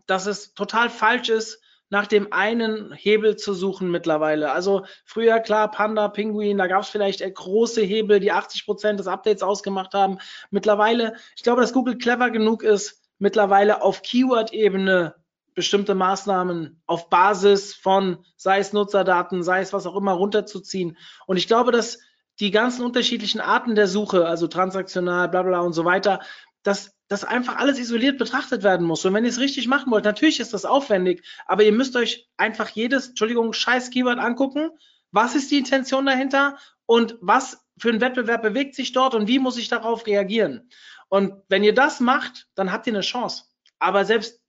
dass 0.06 0.26
es 0.26 0.53
total 0.53 0.89
falsch 0.89 1.30
ist, 1.30 1.62
nach 1.90 2.08
dem 2.08 2.34
einen 2.34 2.92
Hebel 2.94 3.36
zu 3.36 3.54
suchen 3.54 3.92
mittlerweile. 3.92 4.52
Also 4.52 4.86
früher 5.06 5.40
klar, 5.40 5.70
Panda, 5.70 6.08
Pinguin, 6.08 6.58
da 6.58 6.68
gab 6.68 6.84
es 6.84 6.90
vielleicht 6.90 7.22
große 7.22 7.82
Hebel, 7.82 8.20
die 8.20 8.32
80 8.32 8.66
Prozent 8.66 9.00
des 9.00 9.08
Updates 9.08 9.44
ausgemacht 9.44 9.94
haben. 9.94 10.18
Mittlerweile, 10.50 11.16
ich 11.36 11.44
glaube, 11.44 11.62
dass 11.62 11.74
Google 11.74 11.98
clever 11.98 12.32
genug 12.32 12.64
ist, 12.64 13.02
mittlerweile 13.20 13.82
auf 13.82 14.02
Keyword-Ebene 14.02 15.16
bestimmte 15.54 15.96
Maßnahmen 15.96 16.82
auf 16.86 17.10
Basis 17.10 17.74
von, 17.74 18.26
sei 18.36 18.60
es 18.60 18.74
Nutzerdaten, 18.74 19.42
sei 19.42 19.62
es 19.62 19.72
was 19.72 19.88
auch 19.88 19.96
immer, 19.96 20.12
runterzuziehen. 20.12 20.98
Und 21.28 21.38
ich 21.38 21.48
glaube, 21.48 21.72
dass 21.72 22.00
die 22.40 22.52
ganzen 22.52 22.84
unterschiedlichen 22.84 23.40
Arten 23.40 23.76
der 23.76 23.88
Suche, 23.88 24.28
also 24.28 24.48
transaktional, 24.48 25.30
bla 25.30 25.44
bla 25.44 25.62
und 25.62 25.72
so 25.72 25.86
weiter, 25.86 26.20
dass 26.64 26.95
das 27.08 27.24
einfach 27.24 27.58
alles 27.58 27.78
isoliert 27.80 28.18
betrachtet 28.18 28.64
werden 28.64 28.86
muss. 28.86 29.06
Und 29.06 29.14
wenn 29.14 29.24
ihr 29.24 29.30
es 29.30 29.39
richtig 29.39 29.68
machen 29.68 29.91
wollt, 29.91 30.06
natürlich 30.06 30.39
ist 30.39 30.53
das 30.53 30.66
aufwendig, 30.66 31.24
aber 31.45 31.64
ihr 31.64 31.72
müsst 31.72 31.95
euch 31.95 32.28
einfach 32.38 32.70
jedes, 32.70 33.10
Entschuldigung, 33.10 33.53
scheiß 33.53 33.91
Keyword 33.91 34.20
angucken. 34.20 34.72
Was 35.12 35.36
ist 35.36 35.51
die 35.51 35.60
Intention 35.60 36.06
dahinter 36.06 36.58
und 36.86 37.18
was 37.22 37.66
für 37.78 37.89
ein 37.89 38.01
Wettbewerb 38.01 38.41
bewegt 38.41 38.76
sich 38.76 38.91
dort 38.91 39.14
und 39.14 39.28
wie 39.28 39.39
muss 39.39 39.58
ich 39.58 39.68
darauf 39.68 40.08
reagieren? 40.08 40.70
Und 41.10 41.34
wenn 41.47 41.64
ihr 41.64 41.74
das 41.74 41.99
macht, 41.99 42.47
dann 42.56 42.72
habt 42.72 42.88
ihr 42.88 42.93
eine 42.93 43.01
Chance. 43.01 43.43
Aber 43.80 44.06
selbst 44.06 44.41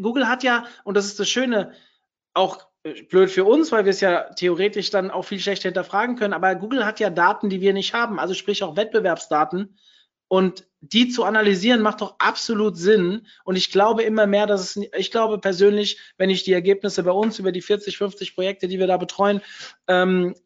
Google 0.00 0.28
hat 0.28 0.42
ja, 0.42 0.66
und 0.84 0.96
das 0.96 1.06
ist 1.06 1.20
das 1.20 1.28
Schöne, 1.28 1.72
auch 2.32 2.66
äh, 2.84 3.02
blöd 3.02 3.30
für 3.30 3.44
uns, 3.44 3.72
weil 3.72 3.84
wir 3.84 3.90
es 3.90 4.00
ja 4.00 4.32
theoretisch 4.34 4.90
dann 4.90 5.10
auch 5.10 5.24
viel 5.24 5.40
schlechter 5.40 5.68
hinterfragen 5.68 6.16
können, 6.16 6.32
aber 6.32 6.54
Google 6.54 6.86
hat 6.86 7.00
ja 7.00 7.10
Daten, 7.10 7.50
die 7.50 7.60
wir 7.60 7.72
nicht 7.72 7.92
haben, 7.92 8.18
also 8.18 8.34
sprich 8.34 8.62
auch 8.62 8.76
Wettbewerbsdaten. 8.76 9.76
Und 10.30 10.64
die 10.80 11.08
zu 11.08 11.24
analysieren 11.24 11.82
macht 11.82 12.02
doch 12.02 12.14
absolut 12.20 12.76
Sinn. 12.76 13.26
Und 13.42 13.56
ich 13.56 13.72
glaube 13.72 14.04
immer 14.04 14.28
mehr, 14.28 14.46
dass 14.46 14.76
es, 14.76 14.88
ich 14.96 15.10
glaube 15.10 15.38
persönlich, 15.38 15.98
wenn 16.18 16.30
ich 16.30 16.44
die 16.44 16.52
Ergebnisse 16.52 17.02
bei 17.02 17.10
uns 17.10 17.40
über 17.40 17.50
die 17.50 17.62
40, 17.62 17.98
50 17.98 18.36
Projekte, 18.36 18.68
die 18.68 18.78
wir 18.78 18.86
da 18.86 18.96
betreuen, 18.96 19.40
ähm, 19.88 20.36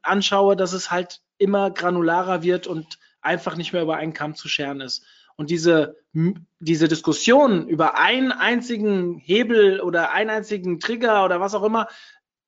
anschaue, 0.00 0.56
dass 0.56 0.72
es 0.72 0.90
halt 0.90 1.20
immer 1.36 1.70
granularer 1.70 2.42
wird 2.42 2.66
und 2.66 2.98
einfach 3.20 3.54
nicht 3.56 3.74
mehr 3.74 3.82
über 3.82 3.96
einen 3.96 4.14
Kamm 4.14 4.34
zu 4.34 4.48
scheren 4.48 4.80
ist. 4.80 5.04
Und 5.36 5.50
diese, 5.50 5.96
diese 6.58 6.88
Diskussion 6.88 7.68
über 7.68 7.98
einen 7.98 8.32
einzigen 8.32 9.18
Hebel 9.18 9.82
oder 9.82 10.12
einen 10.12 10.30
einzigen 10.30 10.80
Trigger 10.80 11.22
oder 11.22 11.38
was 11.38 11.54
auch 11.54 11.64
immer 11.64 11.88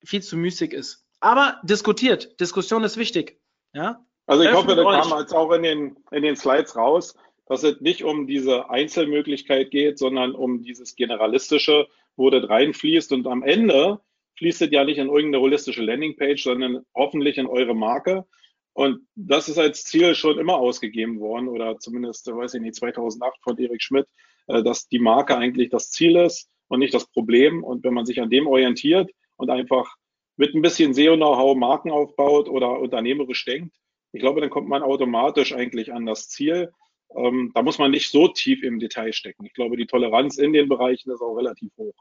viel 0.03 0.22
zu 0.22 0.38
müßig 0.38 0.72
ist. 0.72 1.05
Aber 1.20 1.61
diskutiert. 1.62 2.40
Diskussion 2.40 2.84
ist 2.84 2.97
wichtig. 2.97 3.38
Ja? 3.74 4.03
Also 4.26 4.42
ich 4.42 4.52
hoffe, 4.52 4.74
da 4.74 4.82
kam 4.82 5.18
jetzt 5.20 5.34
auch 5.34 5.52
in 5.52 5.62
den, 5.62 5.96
in 6.10 6.22
den 6.22 6.36
Slides 6.36 6.76
raus, 6.76 7.16
dass 7.46 7.62
es 7.62 7.80
nicht 7.80 8.02
um 8.02 8.26
diese 8.26 8.70
Einzelmöglichkeit 8.70 9.70
geht, 9.70 9.98
sondern 9.98 10.34
um 10.34 10.62
dieses 10.62 10.96
Generalistische, 10.96 11.86
wo 12.16 12.28
das 12.30 12.48
reinfließt 12.48 13.12
und 13.12 13.26
am 13.28 13.42
Ende 13.42 14.00
fließt 14.36 14.62
es 14.62 14.70
ja 14.70 14.84
nicht 14.84 14.98
in 14.98 15.08
irgendeine 15.08 15.40
holistische 15.40 15.82
Landingpage, 15.82 16.42
sondern 16.42 16.84
hoffentlich 16.94 17.38
in 17.38 17.46
eure 17.46 17.74
Marke. 17.74 18.26
Und 18.72 19.06
das 19.14 19.48
ist 19.48 19.58
als 19.58 19.84
Ziel 19.84 20.14
schon 20.14 20.38
immer 20.38 20.56
ausgegeben 20.56 21.20
worden 21.20 21.48
oder 21.48 21.78
zumindest, 21.78 22.26
weiß 22.26 22.54
ich 22.54 22.60
nicht, 22.60 22.74
2008 22.74 23.38
von 23.42 23.56
Erik 23.58 23.82
Schmidt, 23.82 24.06
äh, 24.48 24.62
dass 24.62 24.88
die 24.88 24.98
Marke 24.98 25.36
eigentlich 25.36 25.70
das 25.70 25.90
Ziel 25.90 26.16
ist 26.16 26.50
und 26.68 26.80
nicht 26.80 26.92
das 26.92 27.06
Problem. 27.06 27.64
Und 27.64 27.84
wenn 27.84 27.94
man 27.94 28.04
sich 28.04 28.20
an 28.20 28.28
dem 28.28 28.46
orientiert 28.46 29.10
und 29.36 29.50
einfach 29.50 29.94
mit 30.36 30.54
ein 30.54 30.60
bisschen 30.60 30.92
SEO-Know-how 30.92 31.56
Marken 31.56 31.90
aufbaut 31.90 32.48
oder 32.48 32.78
unternehmerisch 32.78 33.44
denkt, 33.46 33.74
ich 34.16 34.22
glaube, 34.22 34.40
dann 34.40 34.50
kommt 34.50 34.68
man 34.68 34.82
automatisch 34.82 35.52
eigentlich 35.52 35.92
an 35.92 36.06
das 36.06 36.30
Ziel. 36.30 36.72
Ähm, 37.14 37.52
da 37.54 37.62
muss 37.62 37.78
man 37.78 37.90
nicht 37.90 38.10
so 38.10 38.28
tief 38.28 38.62
im 38.62 38.78
Detail 38.78 39.12
stecken. 39.12 39.44
Ich 39.44 39.52
glaube, 39.52 39.76
die 39.76 39.86
Toleranz 39.86 40.38
in 40.38 40.54
den 40.54 40.68
Bereichen 40.70 41.10
ist 41.10 41.20
auch 41.20 41.34
relativ 41.34 41.70
hoch. 41.76 41.94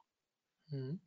Mhm. 0.69 1.01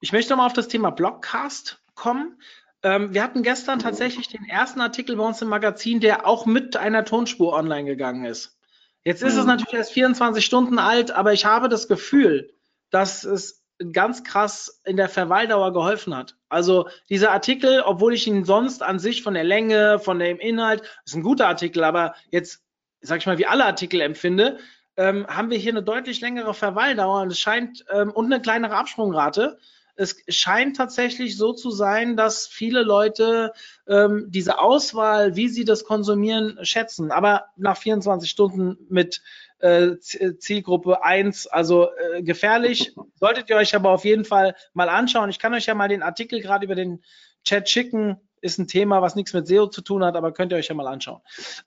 Ich 0.00 0.12
möchte 0.12 0.32
nochmal 0.32 0.46
auf 0.46 0.52
das 0.52 0.68
Thema 0.68 0.90
Blogcast 0.90 1.82
kommen. 1.94 2.40
Ähm, 2.82 3.14
wir 3.14 3.22
hatten 3.22 3.42
gestern 3.42 3.78
tatsächlich 3.78 4.28
den 4.28 4.44
ersten 4.44 4.82
Artikel 4.82 5.16
bei 5.16 5.26
uns 5.26 5.40
im 5.40 5.48
Magazin, 5.48 6.00
der 6.00 6.26
auch 6.26 6.44
mit 6.44 6.76
einer 6.76 7.06
Tonspur 7.06 7.54
online 7.54 7.88
gegangen 7.88 8.26
ist. 8.26 8.58
Jetzt 9.02 9.22
ist 9.22 9.34
mhm. 9.34 9.40
es 9.40 9.46
natürlich 9.46 9.74
erst 9.74 9.92
24 9.92 10.44
Stunden 10.44 10.78
alt, 10.78 11.10
aber 11.10 11.32
ich 11.32 11.46
habe 11.46 11.70
das 11.70 11.88
Gefühl, 11.88 12.52
dass 12.90 13.24
es 13.24 13.59
ganz 13.92 14.24
krass 14.24 14.80
in 14.84 14.96
der 14.96 15.08
Verweildauer 15.08 15.72
geholfen 15.72 16.14
hat. 16.14 16.36
Also 16.48 16.88
dieser 17.08 17.32
Artikel, 17.32 17.82
obwohl 17.84 18.14
ich 18.14 18.26
ihn 18.26 18.44
sonst 18.44 18.82
an 18.82 18.98
sich 18.98 19.22
von 19.22 19.34
der 19.34 19.44
Länge, 19.44 19.98
von 19.98 20.18
dem 20.18 20.38
Inhalt, 20.38 20.82
ist 21.04 21.14
ein 21.14 21.22
guter 21.22 21.48
Artikel, 21.48 21.84
aber 21.84 22.14
jetzt, 22.30 22.62
sag 23.00 23.18
ich 23.18 23.26
mal, 23.26 23.38
wie 23.38 23.46
alle 23.46 23.64
Artikel 23.64 24.00
empfinde, 24.00 24.58
ähm, 24.96 25.26
haben 25.26 25.50
wir 25.50 25.58
hier 25.58 25.72
eine 25.72 25.82
deutlich 25.82 26.20
längere 26.20 26.52
Verweildauer 26.52 27.22
und 27.22 27.32
es 27.32 27.40
scheint 27.40 27.84
ähm, 27.90 28.10
und 28.10 28.26
eine 28.26 28.42
kleinere 28.42 28.76
Absprungrate 28.76 29.58
es 30.00 30.16
scheint 30.28 30.76
tatsächlich 30.78 31.36
so 31.36 31.52
zu 31.52 31.70
sein, 31.70 32.16
dass 32.16 32.46
viele 32.46 32.82
Leute 32.82 33.52
ähm, 33.86 34.26
diese 34.28 34.58
Auswahl, 34.58 35.36
wie 35.36 35.48
sie 35.48 35.66
das 35.66 35.84
konsumieren, 35.84 36.58
schätzen. 36.62 37.10
Aber 37.10 37.46
nach 37.56 37.76
24 37.76 38.30
Stunden 38.30 38.78
mit 38.88 39.20
äh, 39.60 39.98
Zielgruppe 39.98 41.04
1, 41.04 41.46
also 41.46 41.88
äh, 41.94 42.22
gefährlich, 42.22 42.94
solltet 43.14 43.50
ihr 43.50 43.56
euch 43.56 43.74
aber 43.74 43.90
auf 43.90 44.04
jeden 44.04 44.24
Fall 44.24 44.54
mal 44.72 44.88
anschauen. 44.88 45.30
Ich 45.30 45.38
kann 45.38 45.54
euch 45.54 45.66
ja 45.66 45.74
mal 45.74 45.88
den 45.88 46.02
Artikel 46.02 46.40
gerade 46.40 46.64
über 46.64 46.74
den 46.74 47.02
Chat 47.44 47.68
schicken. 47.68 48.16
Ist 48.40 48.58
ein 48.58 48.68
Thema, 48.68 49.02
was 49.02 49.16
nichts 49.16 49.32
mit 49.32 49.46
SEO 49.46 49.66
zu 49.66 49.82
tun 49.82 50.04
hat, 50.04 50.16
aber 50.16 50.32
könnt 50.32 50.52
ihr 50.52 50.58
euch 50.58 50.68
ja 50.68 50.74
mal 50.74 50.86
anschauen. 50.86 51.20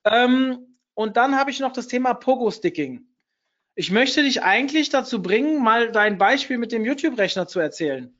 Ähm, 0.03 0.77
und 0.95 1.17
dann 1.17 1.37
habe 1.37 1.51
ich 1.51 1.59
noch 1.59 1.73
das 1.73 1.87
Thema 1.87 2.13
Pogo-Sticking. 2.13 3.05
Ich 3.75 3.91
möchte 3.91 4.23
dich 4.23 4.43
eigentlich 4.43 4.89
dazu 4.89 5.21
bringen, 5.21 5.63
mal 5.63 5.91
dein 5.91 6.17
Beispiel 6.17 6.57
mit 6.57 6.71
dem 6.71 6.85
YouTube-Rechner 6.85 7.47
zu 7.47 7.59
erzählen. 7.59 8.15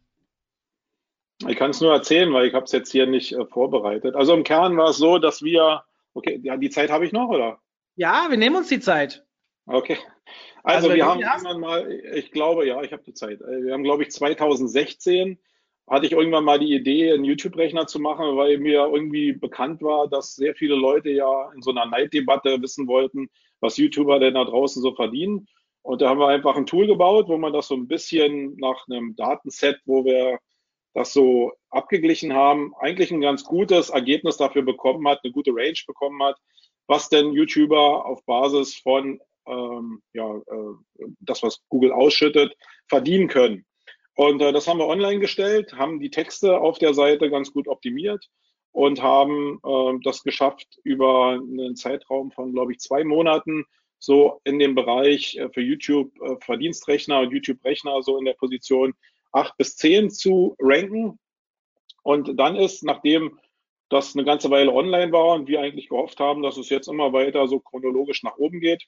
Ich 1.47 1.57
kann 1.57 1.71
es 1.71 1.81
nur 1.81 1.93
erzählen, 1.93 2.31
weil 2.33 2.47
ich 2.47 2.53
habe 2.53 2.65
es 2.65 2.71
jetzt 2.71 2.91
hier 2.91 3.05
nicht 3.05 3.33
äh, 3.33 3.45
vorbereitet. 3.45 4.15
Also 4.15 4.33
im 4.33 4.43
Kern 4.43 4.77
war 4.77 4.89
es 4.89 4.97
so, 4.97 5.17
dass 5.17 5.43
wir, 5.43 5.83
okay, 6.13 6.39
ja, 6.43 6.57
die 6.57 6.69
Zeit 6.69 6.89
habe 6.89 7.05
ich 7.05 7.11
noch, 7.11 7.29
oder? 7.29 7.59
Ja, 7.95 8.27
wir 8.29 8.37
nehmen 8.37 8.55
uns 8.55 8.69
die 8.69 8.79
Zeit. 8.79 9.25
Okay. 9.65 9.97
Also, 10.63 10.87
also 10.87 10.95
wir 10.95 11.05
haben 11.05 11.21
irgendwann 11.21 11.59
mal, 11.59 11.91
ich 11.91 12.31
glaube, 12.31 12.67
ja, 12.67 12.81
ich 12.83 12.91
habe 12.91 13.03
die 13.03 13.13
Zeit. 13.13 13.41
Äh, 13.41 13.63
wir 13.63 13.73
haben, 13.73 13.83
glaube 13.83 14.03
ich, 14.03 14.11
2016 14.11 15.39
hatte 15.87 16.05
ich 16.05 16.13
irgendwann 16.13 16.45
mal 16.45 16.59
die 16.59 16.73
Idee, 16.73 17.11
einen 17.11 17.25
YouTube-Rechner 17.25 17.87
zu 17.87 17.99
machen, 17.99 18.37
weil 18.37 18.57
mir 18.57 18.85
irgendwie 18.85 19.33
bekannt 19.33 19.81
war, 19.81 20.07
dass 20.07 20.35
sehr 20.35 20.55
viele 20.55 20.75
Leute 20.75 21.09
ja 21.09 21.51
in 21.53 21.61
so 21.61 21.71
einer 21.71 21.85
Neiddebatte 21.85 22.61
wissen 22.61 22.87
wollten, 22.87 23.29
was 23.59 23.77
YouTuber 23.77 24.19
denn 24.19 24.35
da 24.35 24.45
draußen 24.45 24.81
so 24.81 24.95
verdienen. 24.95 25.47
Und 25.81 26.01
da 26.01 26.09
haben 26.09 26.19
wir 26.19 26.27
einfach 26.27 26.55
ein 26.55 26.65
Tool 26.65 26.87
gebaut, 26.87 27.27
wo 27.27 27.37
man 27.37 27.51
das 27.51 27.67
so 27.67 27.75
ein 27.75 27.87
bisschen 27.87 28.55
nach 28.55 28.87
einem 28.87 29.15
Datenset, 29.17 29.81
wo 29.85 30.05
wir 30.05 30.39
das 30.93 31.11
so 31.11 31.51
abgeglichen 31.69 32.33
haben, 32.33 32.73
eigentlich 32.79 33.11
ein 33.11 33.19
ganz 33.19 33.43
gutes 33.43 33.89
Ergebnis 33.89 34.37
dafür 34.37 34.61
bekommen 34.61 35.05
hat, 35.07 35.19
eine 35.23 35.33
gute 35.33 35.51
Range 35.51 35.79
bekommen 35.85 36.21
hat, 36.23 36.37
was 36.87 37.09
denn 37.09 37.33
YouTuber 37.33 38.05
auf 38.05 38.23
Basis 38.25 38.75
von 38.75 39.19
ja, 39.45 40.35
äh, 40.37 41.05
das, 41.19 41.43
was 41.43 41.61
Google 41.69 41.91
ausschüttet, 41.91 42.55
verdienen 42.87 43.27
können. 43.27 43.65
Und 44.15 44.41
äh, 44.41 44.51
das 44.53 44.67
haben 44.67 44.79
wir 44.79 44.87
online 44.87 45.19
gestellt, 45.19 45.73
haben 45.73 45.99
die 45.99 46.11
Texte 46.11 46.59
auf 46.59 46.77
der 46.77 46.93
Seite 46.93 47.29
ganz 47.29 47.51
gut 47.51 47.67
optimiert 47.67 48.29
und 48.71 49.01
haben 49.01 49.59
äh, 49.63 49.99
das 50.03 50.23
geschafft, 50.23 50.79
über 50.83 51.31
einen 51.31 51.75
Zeitraum 51.75 52.31
von, 52.31 52.53
glaube 52.53 52.73
ich, 52.73 52.79
zwei 52.79 53.03
Monaten 53.03 53.65
so 53.99 54.41
in 54.43 54.59
dem 54.59 54.75
Bereich 54.75 55.37
äh, 55.37 55.49
für 55.49 55.61
YouTube 55.61 56.11
äh, 56.21 56.35
Verdienstrechner 56.41 57.21
und 57.21 57.31
YouTube-Rechner 57.31 58.03
so 58.03 58.17
in 58.17 58.25
der 58.25 58.33
Position 58.33 58.93
acht 59.31 59.57
bis 59.57 59.77
zehn 59.77 60.09
zu 60.09 60.55
ranken. 60.59 61.17
Und 62.03 62.37
dann 62.37 62.55
ist, 62.55 62.83
nachdem 62.83 63.39
das 63.89 64.15
eine 64.15 64.25
ganze 64.25 64.49
Weile 64.49 64.73
online 64.73 65.11
war 65.11 65.35
und 65.35 65.47
wir 65.47 65.61
eigentlich 65.61 65.89
gehofft 65.89 66.19
haben, 66.19 66.41
dass 66.41 66.57
es 66.57 66.69
jetzt 66.69 66.87
immer 66.87 67.13
weiter 67.13 67.47
so 67.47 67.59
chronologisch 67.59 68.23
nach 68.23 68.37
oben 68.37 68.59
geht, 68.59 68.83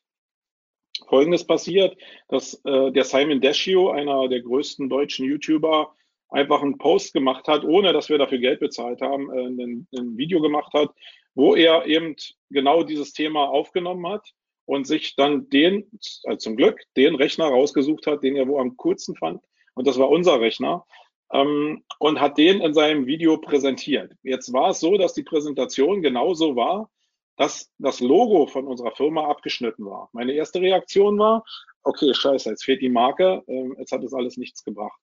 Folgendes 1.07 1.45
passiert, 1.45 1.97
dass 2.27 2.61
äh, 2.65 2.91
der 2.91 3.03
Simon 3.03 3.41
Deschio, 3.41 3.89
einer 3.89 4.27
der 4.27 4.41
größten 4.41 4.89
deutschen 4.89 5.25
YouTuber, 5.25 5.93
einfach 6.29 6.61
einen 6.61 6.77
Post 6.77 7.13
gemacht 7.13 7.47
hat, 7.47 7.63
ohne 7.63 7.93
dass 7.93 8.09
wir 8.09 8.17
dafür 8.17 8.39
Geld 8.39 8.59
bezahlt 8.59 9.01
haben, 9.01 9.31
äh, 9.31 9.63
ein, 9.63 9.87
ein 9.97 10.17
Video 10.17 10.41
gemacht 10.41 10.73
hat, 10.73 10.89
wo 11.33 11.55
er 11.55 11.85
eben 11.85 12.15
genau 12.49 12.83
dieses 12.83 13.13
Thema 13.13 13.49
aufgenommen 13.49 14.07
hat 14.07 14.33
und 14.65 14.87
sich 14.87 15.15
dann 15.15 15.49
den, 15.49 15.89
also 16.23 16.37
zum 16.37 16.55
Glück, 16.55 16.81
den 16.97 17.15
Rechner 17.15 17.45
rausgesucht 17.45 18.07
hat, 18.07 18.23
den 18.23 18.35
er 18.35 18.47
wo 18.47 18.59
am 18.59 18.77
coolsten 18.77 19.15
fand 19.15 19.41
und 19.75 19.87
das 19.87 19.99
war 19.99 20.09
unser 20.09 20.39
Rechner, 20.39 20.85
ähm, 21.31 21.83
und 21.99 22.19
hat 22.19 22.37
den 22.37 22.61
in 22.61 22.73
seinem 22.73 23.05
Video 23.05 23.37
präsentiert. 23.37 24.13
Jetzt 24.23 24.51
war 24.53 24.71
es 24.71 24.79
so, 24.79 24.97
dass 24.97 25.13
die 25.13 25.23
Präsentation 25.23 26.01
genauso 26.01 26.55
war, 26.55 26.89
dass 27.37 27.71
das 27.77 27.99
Logo 27.99 28.47
von 28.47 28.67
unserer 28.67 28.91
Firma 28.91 29.27
abgeschnitten 29.27 29.85
war. 29.85 30.09
Meine 30.13 30.33
erste 30.33 30.61
Reaktion 30.61 31.19
war, 31.19 31.43
okay, 31.83 32.13
scheiße, 32.13 32.49
jetzt 32.49 32.63
fehlt 32.63 32.81
die 32.81 32.89
Marke, 32.89 33.43
äh, 33.47 33.69
jetzt 33.79 33.91
hat 33.91 34.03
es 34.03 34.13
alles 34.13 34.37
nichts 34.37 34.63
gebracht. 34.63 34.99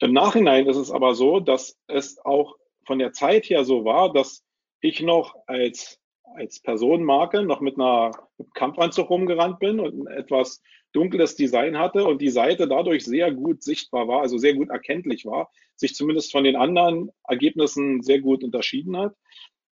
Im 0.00 0.12
Nachhinein 0.12 0.66
ist 0.66 0.76
es 0.76 0.90
aber 0.90 1.14
so, 1.14 1.40
dass 1.40 1.78
es 1.86 2.18
auch 2.24 2.56
von 2.84 2.98
der 2.98 3.12
Zeit 3.12 3.44
her 3.44 3.64
so 3.64 3.84
war, 3.84 4.12
dass 4.12 4.42
ich 4.80 5.00
noch 5.00 5.36
als, 5.46 6.00
als 6.34 6.60
Personenmarke 6.60 7.42
noch 7.42 7.60
mit 7.60 7.76
einer 7.76 8.10
Kampfanzug 8.54 9.10
rumgerannt 9.10 9.60
bin 9.60 9.78
und 9.78 10.00
ein 10.00 10.06
etwas 10.08 10.60
dunkles 10.92 11.36
Design 11.36 11.78
hatte 11.78 12.04
und 12.04 12.20
die 12.20 12.30
Seite 12.30 12.68
dadurch 12.68 13.04
sehr 13.04 13.32
gut 13.32 13.62
sichtbar 13.62 14.08
war, 14.08 14.20
also 14.20 14.38
sehr 14.38 14.54
gut 14.54 14.70
erkenntlich 14.70 15.24
war, 15.24 15.50
sich 15.76 15.94
zumindest 15.94 16.32
von 16.32 16.44
den 16.44 16.56
anderen 16.56 17.10
Ergebnissen 17.26 18.02
sehr 18.02 18.20
gut 18.20 18.44
unterschieden 18.44 18.96
hat. 18.96 19.14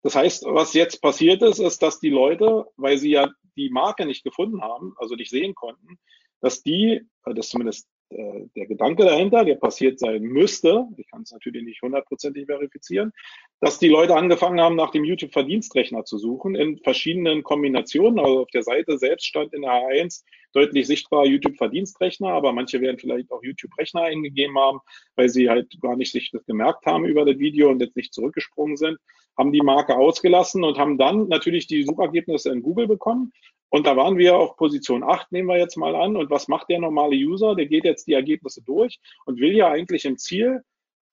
Das 0.02 0.16
heißt, 0.16 0.46
was 0.46 0.74
jetzt 0.74 1.02
passiert 1.02 1.42
ist, 1.42 1.60
ist, 1.60 1.82
dass 1.82 2.00
die 2.00 2.10
Leute, 2.10 2.66
weil 2.78 2.98
sie 2.98 3.12
ja 3.12 3.30
die 3.58 3.70
Marke 3.70 4.06
nicht 4.06 4.24
gefunden 4.24 4.62
haben, 4.62 4.94
also 4.98 5.16
nicht 5.16 5.30
sehen 5.30 5.56
konnten, 5.56 6.00
dass 6.42 6.64
die, 6.64 7.02
das 7.26 7.50
zumindest 7.50 7.88
äh, 8.12 8.48
der 8.56 8.66
Gedanke 8.66 9.06
dahinter, 9.06 9.46
der 9.46 9.56
passiert 9.56 10.00
sein 10.00 10.24
müsste, 10.24 10.88
ich 10.98 11.08
kann 11.08 11.22
es 11.22 11.32
natürlich 11.32 11.64
nicht 11.64 11.82
hundertprozentig 11.82 12.48
verifizieren, 12.48 13.14
dass 13.60 13.78
die 13.78 13.88
Leute 13.88 14.16
angefangen 14.16 14.60
haben, 14.60 14.76
nach 14.76 14.90
dem 14.90 15.04
YouTube-Verdienstrechner 15.04 16.06
zu 16.06 16.18
suchen 16.18 16.56
in 16.56 16.78
verschiedenen 16.80 17.44
Kombinationen. 17.44 18.20
Also 18.20 18.42
auf 18.42 18.50
der 18.50 18.64
Seite 18.64 18.98
selbst 18.98 19.26
stand 19.26 19.54
in 19.54 19.62
der 19.62 19.72
H1 19.72 20.24
deutlich 20.54 20.88
sichtbar 20.88 21.26
YouTube-Verdienstrechner, 21.28 22.30
aber 22.30 22.52
manche 22.52 22.82
werden 22.82 22.98
vielleicht 22.98 23.32
auch 23.32 23.44
YouTube-Rechner 23.44 24.02
eingegeben 24.02 24.58
haben, 24.58 24.80
weil 25.16 25.30
sie 25.30 25.50
halt 25.50 25.80
gar 25.80 25.96
nicht 25.96 26.12
sich 26.12 26.32
das 26.32 26.44
gemerkt 26.46 26.86
haben 26.88 27.06
über 27.06 27.26
das 27.26 27.38
Video 27.38 27.70
und 27.70 27.80
jetzt 27.80 27.96
nicht 27.96 28.14
zurückgesprungen 28.14 28.78
sind, 28.78 28.98
haben 29.38 29.52
die 29.52 29.62
Marke 29.62 29.96
ausgelassen 29.96 30.64
und 30.64 30.78
haben 30.78 30.98
dann 30.98 31.28
natürlich 31.28 31.68
die 31.68 31.84
Suchergebnisse 31.84 32.52
in 32.52 32.64
Google 32.64 32.88
bekommen. 32.88 33.32
Und 33.70 33.86
da 33.86 33.96
waren 33.96 34.18
wir 34.18 34.36
auf 34.36 34.58
Position 34.58 35.04
8, 35.04 35.32
nehmen 35.32 35.48
wir 35.48 35.58
jetzt 35.58 35.78
mal 35.78 35.96
an. 35.96 36.16
Und 36.16 36.30
was 36.30 36.48
macht 36.48 36.70
der 36.70 36.80
normale 36.80 37.16
User? 37.16 37.56
Der 37.56 37.68
geht 37.68 37.86
jetzt 37.86 38.08
die 38.08 38.14
Ergebnisse 38.14 38.64
durch 38.64 39.00
und 39.26 39.40
will 39.40 39.56
ja 39.56 39.70
eigentlich 39.70 40.06
im 40.06 40.18
Ziel 40.18 40.64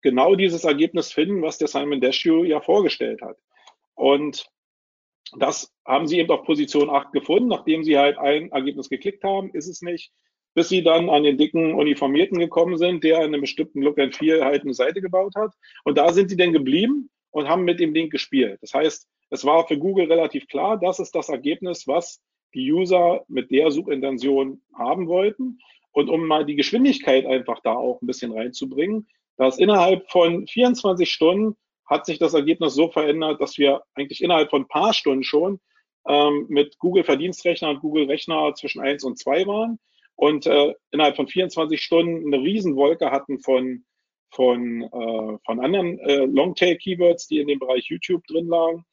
genau 0.03 0.35
dieses 0.35 0.65
Ergebnis 0.65 1.13
finden, 1.13 1.43
was 1.43 1.59
der 1.59 1.69
Simon 1.69 2.01
Desue 2.01 2.47
ja 2.47 2.61
vorgestellt 2.61 3.21
hat. 3.23 3.37
Und 3.95 4.47
das 5.37 5.73
haben 5.85 6.07
sie 6.07 6.19
eben 6.19 6.31
auf 6.31 6.45
Position 6.45 6.89
8 6.89 7.13
gefunden, 7.13 7.49
nachdem 7.49 7.83
sie 7.83 7.99
halt 7.99 8.17
ein 8.17 8.51
Ergebnis 8.53 8.89
geklickt 8.89 9.25
haben, 9.25 9.51
ist 9.53 9.69
es 9.69 9.83
nicht, 9.83 10.13
bis 10.55 10.69
sie 10.69 10.83
dann 10.83 11.11
an 11.11 11.25
den 11.25 11.37
dicken 11.37 11.75
Uniformierten 11.75 12.39
gekommen 12.39 12.79
sind, 12.79 13.05
der 13.05 13.19
in 13.19 13.35
einem 13.35 13.41
bestimmten 13.41 13.83
Look 13.83 13.99
and 13.99 14.15
Feel 14.15 14.45
halt 14.45 14.63
eine 14.63 14.75
Seite 14.75 15.01
gebaut 15.01 15.35
hat. 15.37 15.53
Und 15.85 15.99
da 15.99 16.13
sind 16.13 16.31
sie 16.31 16.37
denn 16.37 16.53
geblieben 16.53 17.11
und 17.31 17.49
haben 17.49 17.65
mit 17.65 17.81
dem 17.81 17.93
Link 17.93 18.13
gespielt. 18.13 18.59
Das 18.63 18.73
heißt, 18.73 19.09
es 19.31 19.45
war 19.45 19.67
für 19.67 19.77
Google 19.77 20.07
relativ 20.07 20.47
klar, 20.47 20.79
das 20.79 21.01
ist 21.01 21.15
das 21.15 21.29
Ergebnis, 21.29 21.87
was 21.87 22.21
die 22.55 22.73
User 22.73 23.25
mit 23.29 23.51
der 23.51 23.71
Suchintention 23.71 24.63
haben 24.75 25.09
wollten. 25.09 25.59
Und 25.93 26.11
um 26.11 26.27
mal 26.27 26.45
die 26.45 26.57
Geschwindigkeit 26.57 27.27
einfach 27.27 27.61
da 27.63 27.75
auch 27.75 28.03
ein 28.03 28.07
bisschen 28.07 28.33
reinzubringen, 28.33 29.09
dass 29.37 29.59
innerhalb 29.59 30.11
von 30.11 30.47
24 30.47 31.11
Stunden 31.11 31.57
hat 31.87 32.05
sich 32.05 32.19
das 32.19 32.35
Ergebnis 32.35 32.75
so 32.75 32.89
verändert, 32.89 33.41
dass 33.41 33.59
wir 33.59 33.83
eigentlich 33.95 34.23
innerhalb 34.23 34.51
von 34.51 34.63
ein 34.63 34.69
paar 34.69 34.93
Stunden 34.93 35.23
schon 35.23 35.61
ähm, 36.07 36.47
mit 36.49 36.79
Google 36.79 37.05
Verdienstrechner 37.05 37.71
und 37.71 37.81
Google 37.81 38.07
Rechner 38.07 38.55
zwischen 38.55 38.81
eins 38.81 39.05
und 39.05 39.19
zwei 39.19 39.47
waren 39.47 39.79
und 40.17 40.47
äh, 40.47 40.75
innerhalb 40.91 41.17
von 41.17 41.29
24 41.29 41.81
Stunden 41.81 42.33
eine 42.33 42.43
Riesenwolke 42.43 43.11
hatten 43.11 43.39
von, 43.39 43.85
von, 44.31 44.83
äh, 44.83 45.39
von 45.45 45.61
anderen 45.61 45.99
äh, 46.01 46.25
Longtail-Keywords, 46.25 47.29
die 47.29 47.39
in 47.39 47.49
dem 47.49 47.59
Bereich 47.59 47.87
YouTube 47.89 48.27
drin 48.27 48.49
lagen. 48.49 48.85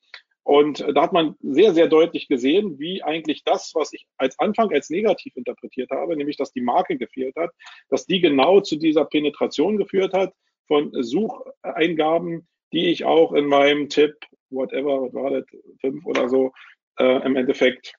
Und 0.44 0.86
da 0.94 1.04
hat 1.04 1.14
man 1.14 1.36
sehr, 1.41 1.74
sehr 1.74 1.88
deutlich 1.88 2.28
gesehen, 2.28 2.78
wie 2.78 3.02
eigentlich 3.02 3.44
das, 3.44 3.72
was 3.76 3.94
ich 3.94 4.08
als 4.18 4.38
Anfang 4.39 4.72
als 4.72 4.89
negativ 4.89 5.36
interpretiert 5.38 5.89
habe, 5.89 6.18
nämlich 6.18 6.36
dass 6.36 6.52
die 6.52 6.62
Marke 6.62 6.98
gefehlt 6.98 7.36
hat, 7.38 7.52
dass 7.89 8.06
die 8.06 8.20
genau 8.20 8.60
zu 8.60 8.76
dieser 8.76 9.06
Penetration 9.06 9.78
geführt 9.78 10.14
hat 10.14 10.34
von 10.68 10.91
Sucheingaben, 10.94 12.48
die 12.74 12.89
ich 12.89 13.06
auch 13.06 13.34
in 13.34 13.46
meinem 13.46 13.88
Tipp, 13.88 14.16
whatever, 14.50 15.04
was 15.04 15.14
war 15.14 15.32
das, 15.32 15.46
fünf 15.80 16.06
oder 16.06 16.28
so, 16.28 16.52
äh, 17.00 17.26
im 17.26 17.36
Endeffekt 17.38 17.94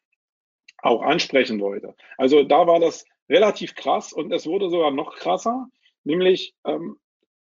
auch 0.78 1.02
ansprechen 1.02 1.60
wollte. 1.60 1.94
Also 2.18 2.42
da 2.42 2.66
war 2.66 2.78
das 2.78 3.06
relativ 3.28 3.74
krass 3.74 4.12
und 4.12 4.32
es 4.32 4.46
wurde 4.46 4.68
sogar 4.68 4.90
noch 4.90 5.16
krasser, 5.16 5.68
nämlich 6.04 6.54
ähm, 6.66 6.98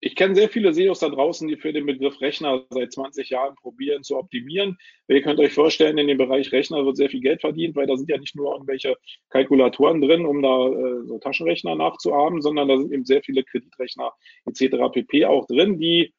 ich 0.04 0.16
kenne 0.16 0.34
sehr 0.34 0.50
viele 0.50 0.74
SEOs 0.74 0.98
da 0.98 1.08
draußen, 1.08 1.48
die 1.48 1.56
für 1.56 1.72
den 1.72 1.86
Begriff 1.86 2.20
Rechner 2.20 2.66
seit 2.68 2.92
20 2.92 3.30
Jahren 3.30 3.54
probieren 3.54 4.02
zu 4.02 4.18
optimieren. 4.18 4.76
Ihr 5.08 5.22
könnt 5.22 5.40
euch 5.40 5.54
vorstellen, 5.54 5.96
in 5.96 6.08
dem 6.08 6.18
Bereich 6.18 6.52
Rechner 6.52 6.84
wird 6.84 6.98
sehr 6.98 7.08
viel 7.08 7.22
Geld 7.22 7.40
verdient, 7.40 7.74
weil 7.74 7.86
da 7.86 7.96
sind 7.96 8.10
ja 8.10 8.18
nicht 8.18 8.36
nur 8.36 8.52
irgendwelche 8.52 8.96
Kalkulatoren 9.30 10.02
drin, 10.02 10.26
um 10.26 10.42
da 10.42 10.68
äh, 10.68 11.06
so 11.06 11.18
Taschenrechner 11.18 11.74
nachzuahmen, 11.74 12.42
sondern 12.42 12.68
da 12.68 12.76
sind 12.76 12.92
eben 12.92 13.06
sehr 13.06 13.22
viele 13.22 13.44
Kreditrechner 13.44 14.12
etc. 14.44 14.92
pp. 14.92 15.24
auch 15.24 15.46
drin, 15.46 15.78
die 15.78 16.12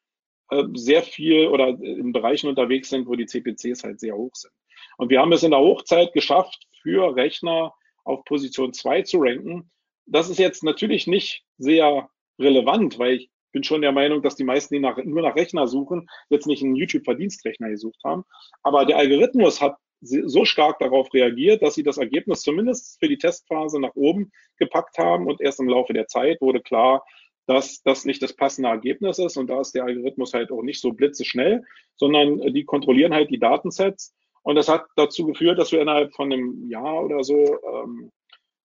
äh, 0.50 0.64
sehr 0.74 1.04
viel 1.04 1.46
oder 1.46 1.68
in 1.68 2.12
Bereichen 2.12 2.48
unterwegs 2.48 2.88
sind, 2.88 3.06
wo 3.06 3.14
die 3.14 3.26
CPCs 3.26 3.84
halt 3.84 4.00
sehr 4.00 4.16
hoch 4.16 4.34
sind. 4.34 4.52
Und 4.98 5.10
wir 5.10 5.20
haben 5.20 5.32
es 5.32 5.44
in 5.44 5.52
der 5.52 5.60
Hochzeit 5.60 6.12
geschafft, 6.12 6.66
für 6.82 7.14
Rechner 7.14 7.72
auf 8.02 8.24
Position 8.24 8.72
2 8.72 9.02
zu 9.02 9.18
ranken. 9.20 9.70
Das 10.06 10.28
ist 10.28 10.40
jetzt 10.40 10.64
natürlich 10.64 11.06
nicht 11.06 11.44
sehr 11.56 12.08
relevant, 12.40 12.98
weil 12.98 13.14
ich 13.14 13.30
bin 13.52 13.64
schon 13.64 13.82
der 13.82 13.92
Meinung, 13.92 14.22
dass 14.22 14.36
die 14.36 14.44
meisten, 14.44 14.74
die 14.74 14.80
nach, 14.80 14.96
nur 15.04 15.22
nach 15.22 15.36
Rechner 15.36 15.66
suchen, 15.66 16.08
jetzt 16.28 16.46
nicht 16.46 16.62
einen 16.62 16.76
YouTube-Verdienstrechner 16.76 17.70
gesucht 17.70 18.00
haben. 18.04 18.24
Aber 18.62 18.84
der 18.84 18.98
Algorithmus 18.98 19.60
hat 19.60 19.76
so 20.00 20.44
stark 20.44 20.78
darauf 20.78 21.12
reagiert, 21.14 21.62
dass 21.62 21.74
sie 21.74 21.82
das 21.82 21.98
Ergebnis 21.98 22.42
zumindest 22.42 22.98
für 23.00 23.08
die 23.08 23.18
Testphase 23.18 23.80
nach 23.80 23.94
oben 23.94 24.30
gepackt 24.58 24.98
haben 24.98 25.26
und 25.26 25.40
erst 25.40 25.60
im 25.60 25.68
Laufe 25.68 25.92
der 25.92 26.06
Zeit 26.06 26.40
wurde 26.40 26.60
klar, 26.60 27.04
dass 27.46 27.82
das 27.82 28.04
nicht 28.04 28.22
das 28.22 28.34
passende 28.34 28.68
Ergebnis 28.68 29.18
ist. 29.18 29.36
Und 29.36 29.48
da 29.48 29.60
ist 29.60 29.74
der 29.74 29.84
Algorithmus 29.84 30.34
halt 30.34 30.50
auch 30.50 30.62
nicht 30.62 30.80
so 30.80 30.92
blitzeschnell, 30.92 31.62
sondern 31.96 32.52
die 32.52 32.64
kontrollieren 32.64 33.14
halt 33.14 33.30
die 33.30 33.38
Datensets. 33.38 34.14
Und 34.42 34.56
das 34.56 34.68
hat 34.68 34.84
dazu 34.96 35.26
geführt, 35.26 35.58
dass 35.58 35.72
wir 35.72 35.80
innerhalb 35.80 36.14
von 36.14 36.32
einem 36.32 36.68
Jahr 36.68 37.04
oder 37.04 37.24
so 37.24 37.58
ähm, 37.62 38.10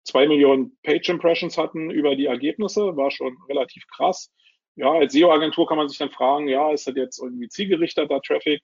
zwei 0.05 0.27
Millionen 0.27 0.77
Page 0.83 1.09
Impressions 1.09 1.59
hatten 1.59 1.91
über 1.91 2.17
die 2.17 2.27
Ergebnisse, 2.27 2.97
war 2.97 3.11
schon 3.11 3.37
relativ 3.49 3.85
krass 3.89 4.33
ja, 4.79 4.93
als 4.93 5.13
SEO-Agentur 5.13 5.67
kann 5.67 5.77
man 5.77 5.89
sich 5.89 5.99
dann 5.99 6.11
fragen, 6.11 6.49
ja, 6.49 6.73
ist 6.73 6.87
das 6.87 6.95
jetzt 6.95 7.19
irgendwie 7.21 7.49
zielgerichteter 7.49 8.21
Traffic? 8.23 8.63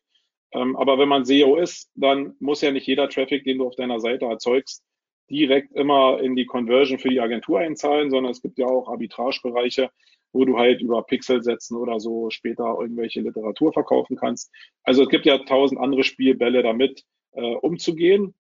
Ähm, 0.53 0.77
aber 0.77 0.97
wenn 0.99 1.09
man 1.09 1.25
SEO 1.25 1.57
ist, 1.57 1.91
dann 1.97 2.37
muss 2.39 2.61
ja 2.61 2.71
nicht 2.71 2.87
jeder 2.87 3.09
Traffic, 3.09 3.45
den 3.45 3.59
du 3.59 3.67
auf 3.67 3.75
deiner 3.75 3.99
Seite 3.99 4.27
erzeugst, 4.27 4.85
direkt 5.29 5.73
immer 5.73 6.21
in 6.21 6.37
die 6.37 6.47
Conversion 6.47 7.01
für 7.01 7.09
die 7.09 7.21
Agentur 7.21 7.59
einzahlen, 7.59 8.11
sondern 8.11 8.31
es 8.31 8.43
gibt 8.43 8.59
ja 8.59 8.67
auch 8.67 8.89
Arbitragebereiche, 8.89 9.91
wo 10.33 10.45
du 10.45 10.57
halt 10.57 10.81
über 10.81 11.03
Pixel 11.03 11.43
setzen 11.43 11.77
oder 11.77 11.99
so 11.99 12.31
später 12.31 12.77
irgendwelche 12.81 13.21
Literatur 13.21 13.73
verkaufen 13.73 14.17
kannst. 14.17 14.53
Also 14.85 15.03
es 15.03 15.09
gibt 15.09 15.27
ja 15.27 15.39
tausend 15.39 15.81
andere 15.81 16.05
Spielbälle 16.05 16.63
damit 16.63 17.03
äh, 17.33 17.55
umzugehen. 17.57 18.35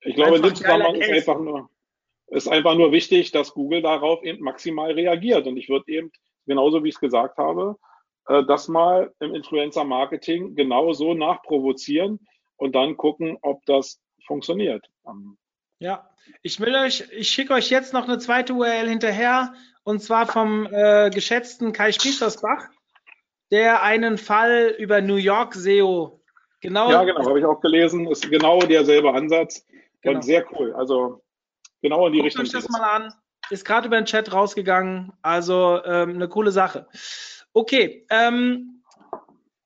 Ich 0.00 0.16
glaube, 0.16 0.36
in 0.36 0.42
dem 0.42 0.54
Zusammenhang 0.54 0.96
ist 0.96 1.10
einfach 1.10 1.38
nur, 1.38 1.70
ist 2.28 2.48
einfach 2.48 2.74
nur 2.74 2.90
wichtig, 2.90 3.30
dass 3.30 3.54
Google 3.54 3.82
darauf 3.82 4.24
eben 4.24 4.42
maximal 4.42 4.90
reagiert. 4.90 5.46
Und 5.46 5.56
ich 5.56 5.68
würde 5.68 5.92
eben 5.92 6.10
genauso 6.50 6.82
wie 6.82 6.88
ich 6.88 6.96
es 6.96 7.00
gesagt 7.00 7.38
habe, 7.38 7.76
äh, 8.26 8.44
das 8.44 8.68
mal 8.68 9.14
im 9.20 9.34
Influencer-Marketing 9.34 10.56
genauso 10.56 11.14
nachprovozieren 11.14 12.18
und 12.56 12.74
dann 12.74 12.96
gucken, 12.96 13.38
ob 13.40 13.64
das 13.66 14.00
funktioniert. 14.26 14.90
Ja, 15.78 16.10
ich 16.42 16.60
will 16.60 16.74
euch, 16.74 17.08
ich 17.12 17.30
schicke 17.30 17.54
euch 17.54 17.70
jetzt 17.70 17.94
noch 17.94 18.06
eine 18.06 18.18
zweite 18.18 18.52
URL 18.52 18.88
hinterher 18.88 19.54
und 19.84 20.02
zwar 20.02 20.26
vom 20.26 20.66
äh, 20.70 21.10
geschätzten 21.10 21.72
Kai 21.72 21.92
Spießersbach, 21.92 22.68
der 23.50 23.82
einen 23.82 24.18
Fall 24.18 24.74
über 24.78 25.00
New 25.00 25.16
York 25.16 25.54
SEO 25.54 26.20
genau. 26.60 26.90
Ja, 26.90 27.04
genau, 27.04 27.26
habe 27.26 27.38
ich 27.38 27.44
auch 27.44 27.60
gelesen. 27.60 28.06
Ist 28.08 28.28
genau 28.28 28.58
derselbe 28.60 29.12
Ansatz 29.12 29.66
genau. 30.02 30.16
und 30.16 30.22
sehr 30.22 30.44
cool. 30.52 30.74
Also 30.74 31.22
genau 31.80 32.06
in 32.06 32.12
die 32.12 32.18
Guckt 32.18 32.38
Richtung. 32.38 32.44
Euch 32.44 32.52
das 32.52 32.68
mal 32.68 32.82
an 32.82 33.14
ist 33.50 33.64
gerade 33.64 33.86
über 33.86 34.00
den 34.00 34.06
Chat 34.06 34.32
rausgegangen. 34.32 35.12
Also 35.22 35.80
ähm, 35.84 36.14
eine 36.14 36.28
coole 36.28 36.52
Sache. 36.52 36.86
Okay, 37.52 38.06
ähm, 38.10 38.82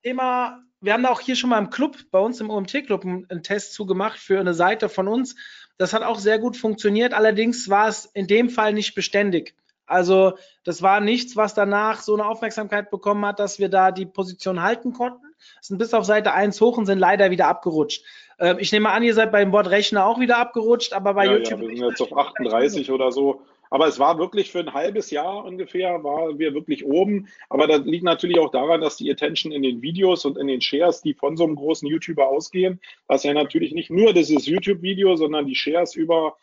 Thema, 0.02 0.62
wir 0.80 0.92
haben 0.92 1.02
da 1.02 1.10
auch 1.10 1.20
hier 1.20 1.36
schon 1.36 1.50
mal 1.50 1.58
im 1.58 1.70
Club, 1.70 1.96
bei 2.10 2.18
uns 2.18 2.40
im 2.40 2.50
OMT-Club, 2.50 3.04
einen, 3.04 3.26
einen 3.30 3.42
Test 3.42 3.74
zugemacht 3.74 4.18
für 4.18 4.38
eine 4.38 4.54
Seite 4.54 4.88
von 4.88 5.08
uns. 5.08 5.36
Das 5.78 5.92
hat 5.92 6.02
auch 6.02 6.18
sehr 6.18 6.38
gut 6.38 6.56
funktioniert. 6.56 7.14
Allerdings 7.14 7.68
war 7.68 7.88
es 7.88 8.06
in 8.06 8.26
dem 8.26 8.50
Fall 8.50 8.72
nicht 8.72 8.94
beständig. 8.94 9.54
Also 9.86 10.38
das 10.64 10.82
war 10.82 11.00
nichts, 11.00 11.36
was 11.36 11.54
danach 11.54 12.00
so 12.00 12.14
eine 12.14 12.26
Aufmerksamkeit 12.26 12.90
bekommen 12.90 13.24
hat, 13.26 13.38
dass 13.38 13.58
wir 13.58 13.68
da 13.68 13.90
die 13.90 14.06
Position 14.06 14.62
halten 14.62 14.92
konnten. 14.92 15.26
Sind 15.60 15.78
bis 15.78 15.92
auf 15.92 16.04
Seite 16.04 16.32
1 16.32 16.60
hoch 16.60 16.78
und 16.78 16.86
sind 16.86 16.98
leider 16.98 17.30
wieder 17.30 17.48
abgerutscht. 17.48 18.02
Ähm, 18.38 18.56
ich 18.58 18.72
nehme 18.72 18.90
an, 18.90 19.02
ihr 19.02 19.14
seid 19.14 19.30
beim 19.30 19.52
Wort 19.52 19.68
Rechner 19.68 20.06
auch 20.06 20.20
wieder 20.20 20.38
abgerutscht, 20.38 20.92
aber 20.94 21.14
bei 21.14 21.26
ja, 21.26 21.32
YouTube. 21.32 21.60
Ja, 21.60 21.68
wir 21.68 21.76
sind 21.76 21.88
jetzt 21.88 22.00
auf 22.00 22.16
38 22.16 22.90
oder 22.90 23.12
so. 23.12 23.42
Aber 23.70 23.86
es 23.86 23.98
war 23.98 24.18
wirklich 24.18 24.52
für 24.52 24.60
ein 24.60 24.72
halbes 24.72 25.10
Jahr 25.10 25.44
ungefähr, 25.44 26.04
waren 26.04 26.38
wir 26.38 26.54
wirklich 26.54 26.84
oben. 26.84 27.28
Aber 27.48 27.66
das 27.66 27.84
liegt 27.84 28.04
natürlich 28.04 28.38
auch 28.38 28.50
daran, 28.50 28.80
dass 28.80 28.96
die 28.96 29.10
Attention 29.10 29.52
in 29.52 29.62
den 29.62 29.82
Videos 29.82 30.24
und 30.24 30.38
in 30.38 30.46
den 30.46 30.60
Shares, 30.60 31.02
die 31.02 31.14
von 31.14 31.36
so 31.36 31.44
einem 31.44 31.56
großen 31.56 31.88
YouTuber 31.88 32.28
ausgehen, 32.28 32.80
was 33.06 33.24
ja 33.24 33.32
natürlich 33.32 33.72
nicht 33.72 33.90
nur 33.90 34.12
dieses 34.12 34.46
YouTube-Video, 34.46 35.16
sondern 35.16 35.46
die 35.46 35.54
Shares 35.54 35.94
über 35.96 36.36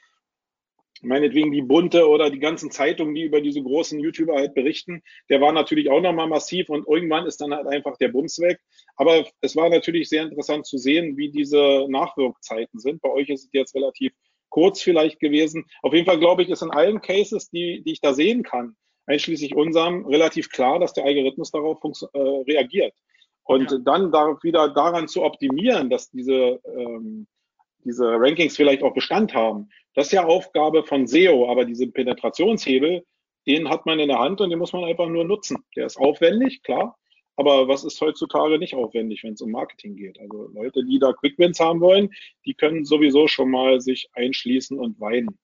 meinetwegen 1.01 1.51
die 1.51 1.61
Bunte 1.61 2.07
oder 2.07 2.29
die 2.29 2.39
ganzen 2.39 2.71
Zeitungen, 2.71 3.15
die 3.15 3.23
über 3.23 3.41
diese 3.41 3.61
großen 3.61 3.99
YouTuber 3.99 4.35
halt 4.35 4.53
berichten, 4.53 5.01
der 5.29 5.41
war 5.41 5.51
natürlich 5.51 5.89
auch 5.89 6.01
nochmal 6.01 6.27
massiv 6.27 6.69
und 6.69 6.87
irgendwann 6.87 7.25
ist 7.25 7.41
dann 7.41 7.53
halt 7.53 7.67
einfach 7.67 7.97
der 7.97 8.09
Bums 8.09 8.39
weg. 8.39 8.59
Aber 8.95 9.25
es 9.41 9.55
war 9.55 9.69
natürlich 9.69 10.09
sehr 10.09 10.23
interessant 10.23 10.65
zu 10.65 10.77
sehen, 10.77 11.17
wie 11.17 11.29
diese 11.29 11.87
Nachwirkzeiten 11.89 12.79
sind. 12.79 13.01
Bei 13.01 13.09
euch 13.09 13.29
ist 13.29 13.45
es 13.45 13.49
jetzt 13.53 13.75
relativ 13.75 14.13
kurz 14.51 14.81
vielleicht 14.83 15.19
gewesen. 15.19 15.65
Auf 15.81 15.93
jeden 15.93 16.05
Fall 16.05 16.19
glaube 16.19 16.43
ich, 16.43 16.49
ist 16.49 16.61
in 16.61 16.69
allen 16.69 17.01
Cases, 17.01 17.49
die, 17.49 17.81
die 17.83 17.93
ich 17.93 18.01
da 18.01 18.13
sehen 18.13 18.43
kann, 18.43 18.75
einschließlich 19.07 19.55
unserem, 19.55 20.05
relativ 20.05 20.49
klar, 20.49 20.79
dass 20.79 20.93
der 20.93 21.05
Algorithmus 21.05 21.49
darauf 21.49 21.79
äh, 22.13 22.19
reagiert. 22.19 22.93
Und 23.43 23.71
ja. 23.71 23.77
dann 23.79 24.11
da 24.11 24.37
wieder 24.43 24.69
daran 24.69 25.07
zu 25.07 25.23
optimieren, 25.23 25.89
dass 25.89 26.11
diese, 26.11 26.61
ähm, 26.65 27.25
diese 27.83 28.05
Rankings 28.05 28.55
vielleicht 28.55 28.83
auch 28.83 28.93
Bestand 28.93 29.33
haben, 29.33 29.69
das 29.95 30.07
ist 30.07 30.13
ja 30.13 30.25
Aufgabe 30.25 30.83
von 30.83 31.07
SEO, 31.07 31.49
aber 31.49 31.65
diesen 31.65 31.91
Penetrationshebel, 31.91 33.03
den 33.47 33.69
hat 33.69 33.85
man 33.85 33.99
in 33.99 34.09
der 34.09 34.19
Hand 34.19 34.39
und 34.39 34.51
den 34.51 34.59
muss 34.59 34.73
man 34.73 34.83
einfach 34.83 35.07
nur 35.07 35.23
nutzen. 35.23 35.63
Der 35.75 35.87
ist 35.87 35.97
aufwendig, 35.97 36.61
klar, 36.61 36.97
aber 37.41 37.67
was 37.67 37.83
ist 37.83 37.99
heutzutage 38.01 38.59
nicht 38.59 38.75
aufwendig, 38.75 39.23
wenn 39.23 39.33
es 39.33 39.41
um 39.41 39.51
Marketing 39.51 39.95
geht? 39.95 40.19
Also 40.19 40.49
Leute, 40.53 40.85
die 40.85 40.99
da 40.99 41.11
Quick-Wins 41.11 41.59
haben 41.59 41.81
wollen, 41.81 42.09
die 42.45 42.53
können 42.53 42.85
sowieso 42.85 43.27
schon 43.27 43.49
mal 43.49 43.81
sich 43.81 44.09
einschließen 44.13 44.79
und 44.79 44.99
weinen. 44.99 45.37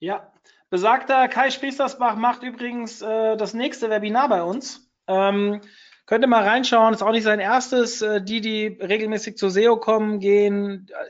Ja, 0.00 0.32
besagter 0.70 1.28
Kai 1.28 1.50
Spiestersbach 1.50 2.16
macht 2.16 2.42
übrigens 2.42 3.00
äh, 3.00 3.36
das 3.36 3.54
nächste 3.54 3.90
Webinar 3.90 4.28
bei 4.28 4.42
uns. 4.42 4.90
Ähm, 5.06 5.60
könnt 6.06 6.24
ihr 6.24 6.28
mal 6.28 6.42
reinschauen, 6.42 6.92
ist 6.92 7.02
auch 7.02 7.12
nicht 7.12 7.22
sein 7.22 7.40
erstes. 7.40 8.02
Äh, 8.02 8.22
die, 8.22 8.40
die 8.40 8.66
regelmäßig 8.66 9.36
zur 9.36 9.50
SEO 9.50 9.76
kommen, 9.76 10.18
gehen. 10.18 10.88
Äh, 10.90 11.04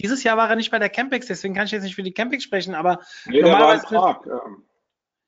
dieses 0.00 0.24
Jahr 0.24 0.38
war 0.38 0.48
er 0.48 0.56
nicht 0.56 0.70
bei 0.70 0.78
der 0.78 0.88
Campix, 0.88 1.26
deswegen 1.26 1.54
kann 1.54 1.66
ich 1.66 1.72
jetzt 1.72 1.82
nicht 1.82 1.94
für 1.94 2.02
die 2.02 2.14
Campix 2.14 2.42
sprechen, 2.42 2.74
aber 2.74 3.00
nee, 3.26 3.42
normalerweise. 3.42 3.86
Der 3.90 4.00
war 4.00 4.16
in 4.16 4.22
Prag, 4.22 4.26
ja. 4.26 4.56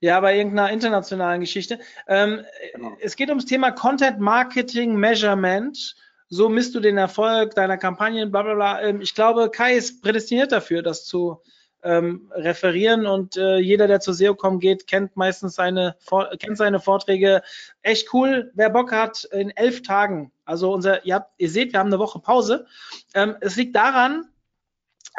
Ja, 0.03 0.19
bei 0.19 0.37
irgendeiner 0.37 0.73
internationalen 0.73 1.41
Geschichte. 1.41 1.79
Ähm, 2.09 2.45
genau. 2.75 2.97
Es 3.01 3.15
geht 3.15 3.29
ums 3.29 3.47
Thema 3.47 3.71
Content 3.71 4.19
Marketing 4.19 4.97
Measurement. 4.97 5.95
So 6.29 6.49
misst 6.49 6.75
du 6.75 6.81
den 6.81 6.99
Erfolg 6.99 7.55
deiner 7.55 7.79
Kampagnen, 7.79 8.33
bla 8.33 8.43
bla 8.43 8.55
bla. 8.55 8.83
Ähm, 8.83 9.01
ich 9.01 9.15
glaube, 9.15 9.49
Kai 9.49 9.75
ist 9.77 10.03
prädestiniert 10.03 10.51
dafür, 10.51 10.83
das 10.83 11.05
zu 11.05 11.41
ähm, 11.85 12.33
referieren 12.33 13.07
und 13.07 13.37
äh, 13.37 13.59
jeder, 13.59 13.87
der 13.87 14.01
zur 14.01 14.15
SEOCom 14.15 14.59
geht, 14.59 14.89
kennt 14.89 15.17
meistens 15.17 15.55
seine, 15.55 15.95
kennt 16.41 16.59
seine 16.59 16.81
Vorträge. 16.81 17.41
Echt 17.83 18.13
cool. 18.13 18.51
Wer 18.55 18.71
Bock 18.71 18.91
hat, 18.91 19.23
in 19.31 19.51
elf 19.51 19.83
Tagen, 19.83 20.33
also 20.45 20.73
unser, 20.73 21.07
ihr, 21.07 21.15
habt, 21.15 21.31
ihr 21.39 21.49
seht, 21.49 21.73
wir 21.73 21.79
haben 21.79 21.87
eine 21.87 22.01
Woche 22.01 22.19
Pause. 22.19 22.67
Ähm, 23.15 23.37
es 23.41 23.55
liegt 23.55 23.77
daran, 23.77 24.25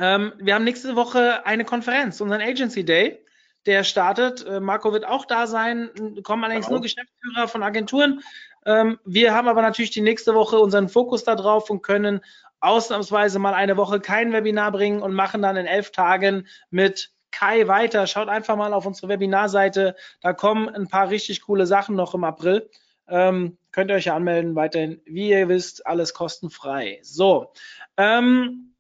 ähm, 0.01 0.33
wir 0.39 0.55
haben 0.55 0.65
nächste 0.65 0.97
Woche 0.97 1.45
eine 1.45 1.63
Konferenz, 1.63 2.19
unseren 2.19 2.41
Agency 2.41 2.83
Day 2.83 3.22
der 3.65 3.83
startet. 3.83 4.45
Äh, 4.45 4.59
Marco 4.59 4.93
wird 4.93 5.05
auch 5.05 5.25
da 5.25 5.47
sein, 5.47 5.89
kommen 6.23 6.43
allerdings 6.43 6.65
genau. 6.65 6.77
nur 6.77 6.83
Geschäftsführer 6.83 7.47
von 7.47 7.63
Agenturen. 7.63 8.21
Ähm, 8.65 8.99
wir 9.05 9.33
haben 9.33 9.47
aber 9.47 9.61
natürlich 9.61 9.91
die 9.91 10.01
nächste 10.01 10.33
Woche 10.33 10.59
unseren 10.59 10.89
Fokus 10.89 11.23
da 11.23 11.35
drauf 11.35 11.69
und 11.69 11.81
können 11.81 12.21
ausnahmsweise 12.59 13.39
mal 13.39 13.53
eine 13.53 13.75
Woche 13.75 13.99
kein 13.99 14.31
Webinar 14.31 14.71
bringen 14.71 15.01
und 15.01 15.13
machen 15.13 15.41
dann 15.41 15.57
in 15.57 15.65
elf 15.65 15.91
Tagen 15.91 16.47
mit 16.69 17.11
Kai 17.31 17.67
weiter. 17.67 18.07
Schaut 18.07 18.29
einfach 18.29 18.55
mal 18.55 18.73
auf 18.73 18.85
unsere 18.85 19.09
Webinarseite. 19.09 19.95
Da 20.21 20.33
kommen 20.33 20.69
ein 20.69 20.87
paar 20.87 21.09
richtig 21.09 21.41
coole 21.41 21.65
Sachen 21.65 21.95
noch 21.95 22.13
im 22.13 22.23
April. 22.23 22.69
Ähm, 23.07 23.57
könnt 23.71 23.91
ihr 23.91 23.95
euch 23.95 24.05
ja 24.05 24.15
anmelden, 24.15 24.55
weiterhin, 24.55 25.01
wie 25.05 25.29
ihr 25.29 25.49
wisst, 25.49 25.85
alles 25.85 26.13
kostenfrei. 26.13 26.99
So, 27.01 27.51
ähm, 27.97 28.72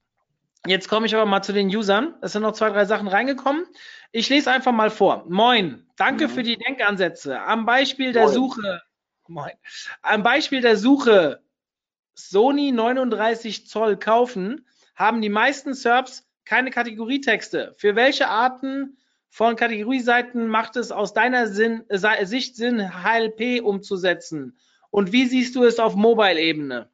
jetzt 0.65 0.87
komme 0.89 1.05
ich 1.05 1.15
aber 1.15 1.25
mal 1.25 1.41
zu 1.41 1.53
den 1.53 1.67
Usern. 1.67 2.15
Es 2.21 2.33
sind 2.33 2.41
noch 2.41 2.53
zwei, 2.53 2.69
drei 2.69 2.85
Sachen 2.85 3.07
reingekommen. 3.07 3.65
Ich 4.11 4.29
lese 4.29 4.51
einfach 4.51 4.71
mal 4.71 4.89
vor. 4.89 5.25
Moin, 5.27 5.85
danke 5.95 6.27
mhm. 6.27 6.31
für 6.31 6.43
die 6.43 6.57
Denkansätze. 6.57 7.41
Am 7.41 7.65
Beispiel 7.65 8.13
der 8.13 8.23
Moin. 8.23 8.33
Suche, 8.33 8.81
moin, 9.27 9.53
am 10.01 10.23
Beispiel 10.23 10.61
der 10.61 10.77
Suche 10.77 11.41
Sony 12.15 12.71
39 12.71 13.67
Zoll 13.67 13.97
kaufen, 13.97 14.67
haben 14.95 15.21
die 15.21 15.29
meisten 15.29 15.73
SERPs 15.73 16.27
keine 16.45 16.69
Kategorietexte. 16.69 17.73
Für 17.77 17.95
welche 17.95 18.27
Arten 18.27 18.97
von 19.29 19.55
Kategorieseiten 19.55 20.47
macht 20.47 20.75
es 20.75 20.91
aus 20.91 21.13
deiner 21.13 21.47
Sinn, 21.47 21.83
äh, 21.89 22.25
Sicht 22.25 22.55
Sinn, 22.55 23.03
HLP 23.03 23.61
umzusetzen? 23.61 24.57
Und 24.91 25.11
wie 25.11 25.25
siehst 25.25 25.55
du 25.55 25.63
es 25.63 25.79
auf 25.79 25.95
Mobile-Ebene? 25.95 26.89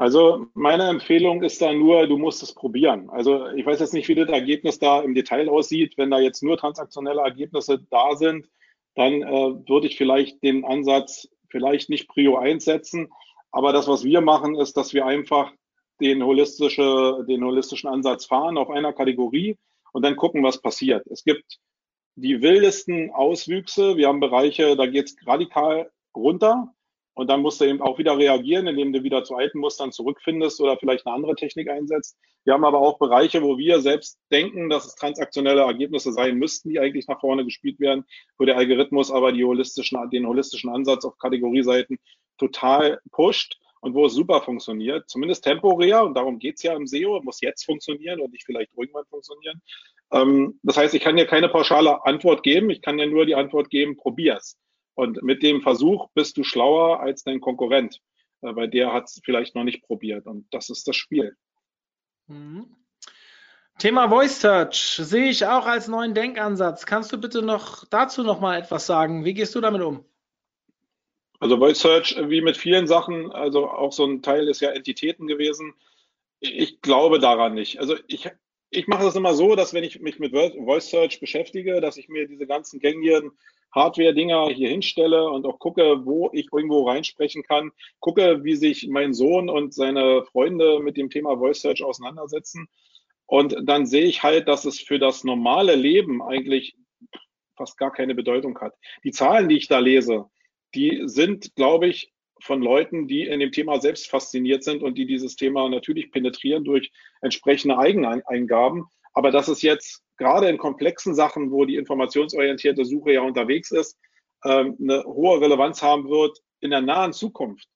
Also 0.00 0.46
meine 0.54 0.88
Empfehlung 0.88 1.42
ist 1.42 1.60
da 1.60 1.74
nur, 1.74 2.06
du 2.06 2.16
musst 2.16 2.42
es 2.42 2.54
probieren. 2.54 3.10
Also 3.10 3.48
ich 3.48 3.66
weiß 3.66 3.80
jetzt 3.80 3.92
nicht, 3.92 4.08
wie 4.08 4.14
das 4.14 4.30
Ergebnis 4.30 4.78
da 4.78 5.02
im 5.02 5.14
Detail 5.14 5.50
aussieht. 5.50 5.98
Wenn 5.98 6.10
da 6.10 6.18
jetzt 6.18 6.42
nur 6.42 6.56
transaktionelle 6.56 7.20
Ergebnisse 7.20 7.84
da 7.90 8.16
sind, 8.16 8.48
dann 8.94 9.20
äh, 9.20 9.68
würde 9.68 9.88
ich 9.88 9.98
vielleicht 9.98 10.42
den 10.42 10.64
Ansatz 10.64 11.28
vielleicht 11.50 11.90
nicht 11.90 12.08
Prio 12.08 12.38
1 12.38 12.64
setzen. 12.64 13.10
Aber 13.52 13.74
das, 13.74 13.88
was 13.88 14.02
wir 14.02 14.22
machen, 14.22 14.54
ist, 14.54 14.74
dass 14.78 14.94
wir 14.94 15.04
einfach 15.04 15.52
den, 16.00 16.24
holistische, 16.24 17.22
den 17.28 17.44
holistischen 17.44 17.90
Ansatz 17.90 18.24
fahren 18.24 18.56
auf 18.56 18.70
einer 18.70 18.94
Kategorie 18.94 19.58
und 19.92 20.02
dann 20.02 20.16
gucken, 20.16 20.42
was 20.42 20.62
passiert. 20.62 21.06
Es 21.08 21.24
gibt 21.24 21.58
die 22.14 22.40
wildesten 22.40 23.10
Auswüchse. 23.10 23.98
Wir 23.98 24.08
haben 24.08 24.20
Bereiche, 24.20 24.76
da 24.76 24.86
geht 24.86 25.08
es 25.08 25.26
radikal 25.26 25.90
runter. 26.16 26.72
Und 27.14 27.28
dann 27.28 27.42
musst 27.42 27.60
du 27.60 27.64
eben 27.64 27.82
auch 27.82 27.98
wieder 27.98 28.16
reagieren, 28.16 28.66
indem 28.66 28.92
du 28.92 29.02
wieder 29.02 29.24
zu 29.24 29.34
alten 29.34 29.58
Mustern 29.58 29.92
zurückfindest 29.92 30.60
oder 30.60 30.76
vielleicht 30.76 31.06
eine 31.06 31.14
andere 31.14 31.34
Technik 31.34 31.68
einsetzt. 31.68 32.16
Wir 32.44 32.54
haben 32.54 32.64
aber 32.64 32.78
auch 32.78 32.98
Bereiche, 32.98 33.42
wo 33.42 33.58
wir 33.58 33.80
selbst 33.80 34.18
denken, 34.30 34.70
dass 34.70 34.86
es 34.86 34.94
transaktionelle 34.94 35.62
Ergebnisse 35.62 36.12
sein 36.12 36.36
müssten, 36.36 36.70
die 36.70 36.78
eigentlich 36.78 37.08
nach 37.08 37.20
vorne 37.20 37.44
gespielt 37.44 37.80
werden, 37.80 38.04
wo 38.38 38.44
der 38.44 38.56
Algorithmus 38.56 39.10
aber 39.10 39.32
die 39.32 39.44
holistischen, 39.44 39.98
den 40.10 40.26
holistischen 40.26 40.70
Ansatz 40.70 41.04
auf 41.04 41.18
Kategorieseiten 41.18 41.98
total 42.38 43.00
pusht 43.10 43.58
und 43.80 43.94
wo 43.94 44.06
es 44.06 44.14
super 44.14 44.40
funktioniert, 44.42 45.08
zumindest 45.08 45.44
temporär, 45.44 46.04
und 46.04 46.14
darum 46.14 46.38
geht's 46.38 46.62
ja 46.62 46.74
im 46.74 46.86
SEO, 46.86 47.20
muss 47.22 47.40
jetzt 47.40 47.64
funktionieren 47.64 48.20
und 48.20 48.32
nicht 48.32 48.44
vielleicht 48.44 48.70
irgendwann 48.76 49.06
funktionieren. 49.06 49.60
Ähm, 50.12 50.58
das 50.62 50.76
heißt, 50.76 50.94
ich 50.94 51.02
kann 51.02 51.16
dir 51.16 51.26
keine 51.26 51.48
pauschale 51.48 52.04
Antwort 52.04 52.42
geben, 52.42 52.70
ich 52.70 52.82
kann 52.82 52.98
dir 52.98 53.06
nur 53.06 53.26
die 53.26 53.34
Antwort 53.34 53.70
geben, 53.70 53.96
probier's. 53.96 54.56
Und 54.94 55.22
mit 55.22 55.42
dem 55.42 55.62
Versuch 55.62 56.08
bist 56.14 56.36
du 56.36 56.44
schlauer 56.44 57.00
als 57.00 57.22
dein 57.22 57.40
Konkurrent, 57.40 58.00
äh, 58.42 58.54
weil 58.54 58.68
der 58.68 58.92
hat 58.92 59.04
es 59.04 59.20
vielleicht 59.24 59.54
noch 59.54 59.64
nicht 59.64 59.82
probiert. 59.82 60.26
Und 60.26 60.46
das 60.52 60.70
ist 60.70 60.86
das 60.88 60.96
Spiel. 60.96 61.36
Mhm. 62.26 62.76
Thema 63.78 64.10
Voice 64.10 64.40
Search 64.40 64.96
sehe 65.00 65.30
ich 65.30 65.46
auch 65.46 65.64
als 65.64 65.88
neuen 65.88 66.12
Denkansatz. 66.12 66.84
Kannst 66.84 67.12
du 67.12 67.18
bitte 67.18 67.40
noch 67.40 67.86
dazu 67.86 68.22
noch 68.22 68.38
mal 68.38 68.58
etwas 68.58 68.86
sagen? 68.86 69.24
Wie 69.24 69.32
gehst 69.32 69.54
du 69.54 69.60
damit 69.62 69.80
um? 69.80 70.04
Also 71.38 71.56
Voice 71.56 71.80
Search, 71.80 72.16
wie 72.28 72.42
mit 72.42 72.58
vielen 72.58 72.86
Sachen, 72.86 73.32
also 73.32 73.70
auch 73.70 73.92
so 73.92 74.04
ein 74.04 74.20
Teil 74.20 74.48
ist 74.48 74.60
ja 74.60 74.70
Entitäten 74.70 75.26
gewesen. 75.26 75.72
Ich 76.40 76.82
glaube 76.82 77.18
daran 77.18 77.54
nicht. 77.54 77.80
Also 77.80 77.96
ich, 78.06 78.28
ich 78.68 78.86
mache 78.86 79.04
das 79.04 79.16
immer 79.16 79.32
so, 79.32 79.56
dass 79.56 79.72
wenn 79.72 79.84
ich 79.84 79.98
mich 80.00 80.18
mit 80.18 80.32
Voice 80.32 80.90
Search 80.90 81.18
beschäftige, 81.18 81.80
dass 81.80 81.96
ich 81.96 82.10
mir 82.10 82.28
diese 82.28 82.46
ganzen 82.46 82.80
gängigen 82.80 83.32
Hardware-Dinger 83.72 84.50
hier 84.50 84.68
hinstelle 84.68 85.28
und 85.30 85.46
auch 85.46 85.58
gucke, 85.58 86.04
wo 86.04 86.30
ich 86.32 86.48
irgendwo 86.52 86.88
reinsprechen 86.88 87.42
kann, 87.42 87.70
gucke, 88.00 88.42
wie 88.44 88.56
sich 88.56 88.88
mein 88.88 89.14
Sohn 89.14 89.48
und 89.48 89.74
seine 89.74 90.24
Freunde 90.24 90.80
mit 90.80 90.96
dem 90.96 91.10
Thema 91.10 91.36
Voice 91.38 91.60
Search 91.60 91.82
auseinandersetzen. 91.82 92.68
Und 93.26 93.56
dann 93.62 93.86
sehe 93.86 94.04
ich 94.04 94.22
halt, 94.22 94.48
dass 94.48 94.64
es 94.64 94.80
für 94.80 94.98
das 94.98 95.22
normale 95.22 95.76
Leben 95.76 96.22
eigentlich 96.22 96.76
fast 97.56 97.78
gar 97.78 97.92
keine 97.92 98.14
Bedeutung 98.14 98.58
hat. 98.58 98.74
Die 99.04 99.12
Zahlen, 99.12 99.48
die 99.48 99.56
ich 99.56 99.68
da 99.68 99.78
lese, 99.78 100.26
die 100.74 101.02
sind, 101.04 101.54
glaube 101.54 101.88
ich, 101.88 102.12
von 102.40 102.62
Leuten, 102.62 103.06
die 103.06 103.26
in 103.26 103.38
dem 103.38 103.52
Thema 103.52 103.80
selbst 103.80 104.08
fasziniert 104.08 104.64
sind 104.64 104.82
und 104.82 104.96
die 104.96 105.06
dieses 105.06 105.36
Thema 105.36 105.68
natürlich 105.68 106.10
penetrieren 106.10 106.64
durch 106.64 106.90
entsprechende 107.20 107.78
Eigeneingaben. 107.78 108.86
Aber 109.12 109.30
dass 109.30 109.48
es 109.48 109.62
jetzt 109.62 110.02
gerade 110.20 110.48
in 110.48 110.58
komplexen 110.58 111.14
Sachen, 111.14 111.50
wo 111.50 111.64
die 111.64 111.76
informationsorientierte 111.76 112.84
Suche 112.84 113.14
ja 113.14 113.22
unterwegs 113.22 113.72
ist, 113.72 113.98
ähm, 114.44 114.76
eine 114.80 115.02
hohe 115.04 115.40
Relevanz 115.40 115.82
haben 115.82 116.08
wird 116.08 116.38
in 116.60 116.70
der 116.70 116.82
nahen 116.82 117.12
Zukunft. 117.12 117.66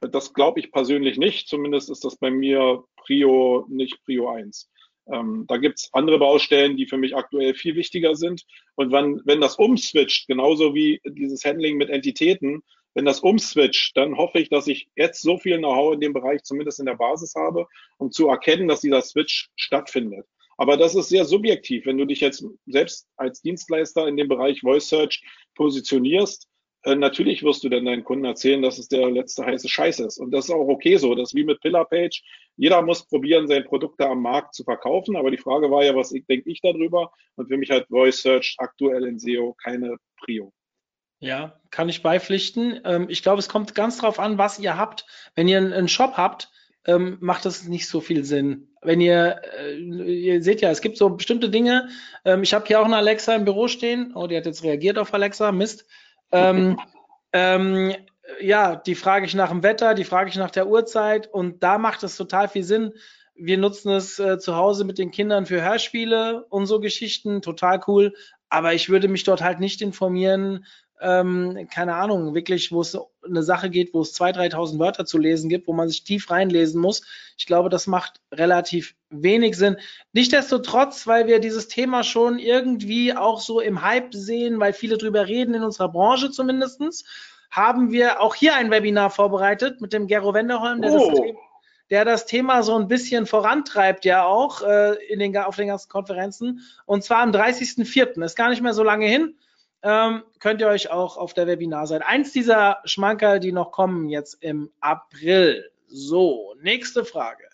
Das 0.00 0.32
glaube 0.32 0.60
ich 0.60 0.72
persönlich 0.72 1.18
nicht. 1.18 1.48
Zumindest 1.48 1.90
ist 1.90 2.04
das 2.04 2.16
bei 2.16 2.30
mir 2.30 2.84
Prio 2.96 3.66
nicht 3.68 4.02
Prio 4.04 4.30
1. 4.30 4.70
Ähm, 5.12 5.44
da 5.48 5.56
gibt 5.56 5.80
es 5.80 5.90
andere 5.92 6.18
Baustellen, 6.18 6.76
die 6.76 6.86
für 6.86 6.96
mich 6.96 7.16
aktuell 7.16 7.54
viel 7.54 7.74
wichtiger 7.74 8.14
sind. 8.14 8.46
Und 8.76 8.92
wenn, 8.92 9.20
wenn 9.24 9.40
das 9.40 9.56
umswitcht, 9.56 10.28
genauso 10.28 10.74
wie 10.74 11.00
dieses 11.04 11.44
Handling 11.44 11.76
mit 11.76 11.90
Entitäten, 11.90 12.62
wenn 12.94 13.04
das 13.04 13.20
umswitcht, 13.20 13.96
dann 13.96 14.16
hoffe 14.16 14.38
ich, 14.38 14.48
dass 14.48 14.66
ich 14.68 14.88
jetzt 14.96 15.22
so 15.22 15.38
viel 15.38 15.58
Know-how 15.58 15.94
in 15.94 16.00
dem 16.00 16.12
Bereich 16.12 16.42
zumindest 16.44 16.80
in 16.80 16.86
der 16.86 16.96
Basis 16.96 17.34
habe, 17.34 17.66
um 17.98 18.10
zu 18.10 18.28
erkennen, 18.28 18.68
dass 18.68 18.80
dieser 18.80 19.02
Switch 19.02 19.50
stattfindet. 19.56 20.26
Aber 20.60 20.76
das 20.76 20.94
ist 20.94 21.08
sehr 21.08 21.24
subjektiv. 21.24 21.86
Wenn 21.86 21.96
du 21.96 22.04
dich 22.04 22.20
jetzt 22.20 22.44
selbst 22.66 23.08
als 23.16 23.40
Dienstleister 23.40 24.06
in 24.06 24.18
dem 24.18 24.28
Bereich 24.28 24.60
Voice 24.60 24.90
Search 24.90 25.24
positionierst, 25.54 26.46
äh, 26.82 26.94
natürlich 26.94 27.42
wirst 27.42 27.64
du 27.64 27.70
dann 27.70 27.86
deinen 27.86 28.04
Kunden 28.04 28.26
erzählen, 28.26 28.60
dass 28.60 28.78
es 28.78 28.86
der 28.86 29.10
letzte 29.10 29.46
heiße 29.46 29.70
Scheiß 29.70 30.00
ist. 30.00 30.18
Und 30.18 30.32
das 30.32 30.44
ist 30.44 30.50
auch 30.50 30.68
okay 30.68 30.98
so. 30.98 31.14
Das 31.14 31.30
ist 31.30 31.34
wie 31.34 31.44
mit 31.44 31.62
Pillar 31.62 31.86
Page. 31.86 32.22
Jeder 32.56 32.82
muss 32.82 33.08
probieren, 33.08 33.48
sein 33.48 33.64
Produkt 33.64 33.98
da 34.00 34.10
am 34.10 34.20
Markt 34.20 34.54
zu 34.54 34.62
verkaufen. 34.62 35.16
Aber 35.16 35.30
die 35.30 35.38
Frage 35.38 35.70
war 35.70 35.82
ja, 35.82 35.96
was 35.96 36.10
denke 36.10 36.50
ich 36.50 36.60
darüber? 36.60 37.10
Und 37.36 37.48
für 37.48 37.56
mich 37.56 37.70
hat 37.70 37.88
Voice 37.88 38.20
Search 38.20 38.56
aktuell 38.58 39.04
in 39.04 39.18
SEO 39.18 39.56
keine 39.62 39.96
Prio. 40.18 40.52
Ja, 41.20 41.58
kann 41.70 41.88
ich 41.88 42.02
beipflichten. 42.02 42.82
Ähm, 42.84 43.06
ich 43.08 43.22
glaube, 43.22 43.38
es 43.38 43.48
kommt 43.48 43.74
ganz 43.74 43.96
drauf 43.96 44.18
an, 44.18 44.36
was 44.36 44.58
ihr 44.58 44.76
habt. 44.76 45.06
Wenn 45.34 45.48
ihr 45.48 45.56
einen 45.56 45.88
Shop 45.88 46.18
habt, 46.18 46.50
ähm, 46.86 47.18
macht 47.20 47.44
das 47.44 47.64
nicht 47.64 47.88
so 47.88 48.00
viel 48.00 48.24
Sinn. 48.24 48.68
Wenn 48.82 49.00
ihr, 49.00 49.40
äh, 49.58 49.76
ihr 49.76 50.42
seht 50.42 50.60
ja, 50.60 50.70
es 50.70 50.80
gibt 50.80 50.96
so 50.96 51.10
bestimmte 51.10 51.50
Dinge. 51.50 51.88
Ähm, 52.24 52.42
ich 52.42 52.54
habe 52.54 52.66
hier 52.66 52.80
auch 52.80 52.86
eine 52.86 52.96
Alexa 52.96 53.34
im 53.34 53.44
Büro 53.44 53.68
stehen. 53.68 54.12
Oh, 54.14 54.26
die 54.26 54.36
hat 54.36 54.46
jetzt 54.46 54.64
reagiert 54.64 54.98
auf 54.98 55.12
Alexa. 55.12 55.52
Mist. 55.52 55.86
Ähm, 56.32 56.78
ähm, 57.32 57.94
ja, 58.40 58.76
die 58.76 58.94
frage 58.94 59.26
ich 59.26 59.34
nach 59.34 59.50
dem 59.50 59.62
Wetter, 59.62 59.94
die 59.94 60.04
frage 60.04 60.30
ich 60.30 60.36
nach 60.36 60.50
der 60.50 60.68
Uhrzeit 60.68 61.26
und 61.26 61.62
da 61.62 61.78
macht 61.78 62.02
es 62.02 62.16
total 62.16 62.48
viel 62.48 62.62
Sinn. 62.62 62.92
Wir 63.34 63.58
nutzen 63.58 63.90
es 63.92 64.18
äh, 64.18 64.38
zu 64.38 64.54
Hause 64.54 64.84
mit 64.84 64.98
den 64.98 65.10
Kindern 65.10 65.46
für 65.46 65.62
Hörspiele 65.62 66.44
und 66.48 66.66
so 66.66 66.80
Geschichten, 66.80 67.42
total 67.42 67.80
cool. 67.86 68.14
Aber 68.48 68.74
ich 68.74 68.88
würde 68.88 69.08
mich 69.08 69.24
dort 69.24 69.42
halt 69.42 69.60
nicht 69.60 69.80
informieren, 69.80 70.66
ähm, 71.00 71.68
keine 71.72 71.94
Ahnung, 71.94 72.34
wirklich, 72.34 72.72
wo 72.72 72.82
es 72.82 72.96
eine 73.24 73.42
Sache 73.42 73.70
geht, 73.70 73.94
wo 73.94 74.02
es 74.02 74.14
2.000, 74.18 74.52
3.000 74.52 74.78
Wörter 74.78 75.04
zu 75.06 75.18
lesen 75.18 75.48
gibt, 75.48 75.66
wo 75.66 75.72
man 75.72 75.88
sich 75.88 76.04
tief 76.04 76.30
reinlesen 76.30 76.80
muss. 76.80 77.02
Ich 77.38 77.46
glaube, 77.46 77.70
das 77.70 77.86
macht 77.86 78.20
relativ 78.32 78.94
wenig 79.08 79.56
Sinn. 79.56 79.76
Nichtsdestotrotz, 80.12 81.06
weil 81.06 81.26
wir 81.26 81.40
dieses 81.40 81.68
Thema 81.68 82.04
schon 82.04 82.38
irgendwie 82.38 83.16
auch 83.16 83.40
so 83.40 83.60
im 83.60 83.82
Hype 83.82 84.14
sehen, 84.14 84.60
weil 84.60 84.72
viele 84.72 84.98
drüber 84.98 85.26
reden, 85.26 85.54
in 85.54 85.62
unserer 85.62 85.88
Branche 85.88 86.30
zumindestens, 86.30 87.04
haben 87.50 87.90
wir 87.90 88.20
auch 88.20 88.34
hier 88.34 88.54
ein 88.54 88.70
Webinar 88.70 89.10
vorbereitet 89.10 89.80
mit 89.80 89.92
dem 89.92 90.06
Gero 90.06 90.34
Wenderholm, 90.34 90.82
der, 90.82 90.92
oh. 90.92 91.10
das, 91.10 91.20
Thema, 91.20 91.38
der 91.90 92.04
das 92.04 92.26
Thema 92.26 92.62
so 92.62 92.76
ein 92.76 92.88
bisschen 92.88 93.26
vorantreibt, 93.26 94.04
ja 94.04 94.24
auch 94.24 94.62
äh, 94.62 94.94
in 95.06 95.18
den, 95.18 95.36
auf 95.36 95.56
den 95.56 95.68
ganzen 95.68 95.88
Konferenzen. 95.88 96.60
Und 96.86 97.02
zwar 97.04 97.22
am 97.22 97.32
30.04. 97.32 98.22
Ist 98.22 98.36
gar 98.36 98.50
nicht 98.50 98.62
mehr 98.62 98.74
so 98.74 98.84
lange 98.84 99.06
hin 99.06 99.34
ähm, 99.82 100.22
könnt 100.38 100.60
ihr 100.60 100.68
euch 100.68 100.90
auch 100.90 101.16
auf 101.16 101.34
der 101.34 101.46
Webinarseite. 101.46 102.06
Eins 102.06 102.32
dieser 102.32 102.78
Schmankerl, 102.84 103.40
die 103.40 103.52
noch 103.52 103.72
kommen 103.72 104.08
jetzt 104.08 104.42
im 104.42 104.70
April. 104.80 105.70
So, 105.86 106.54
nächste 106.60 107.04
Frage. 107.04 107.44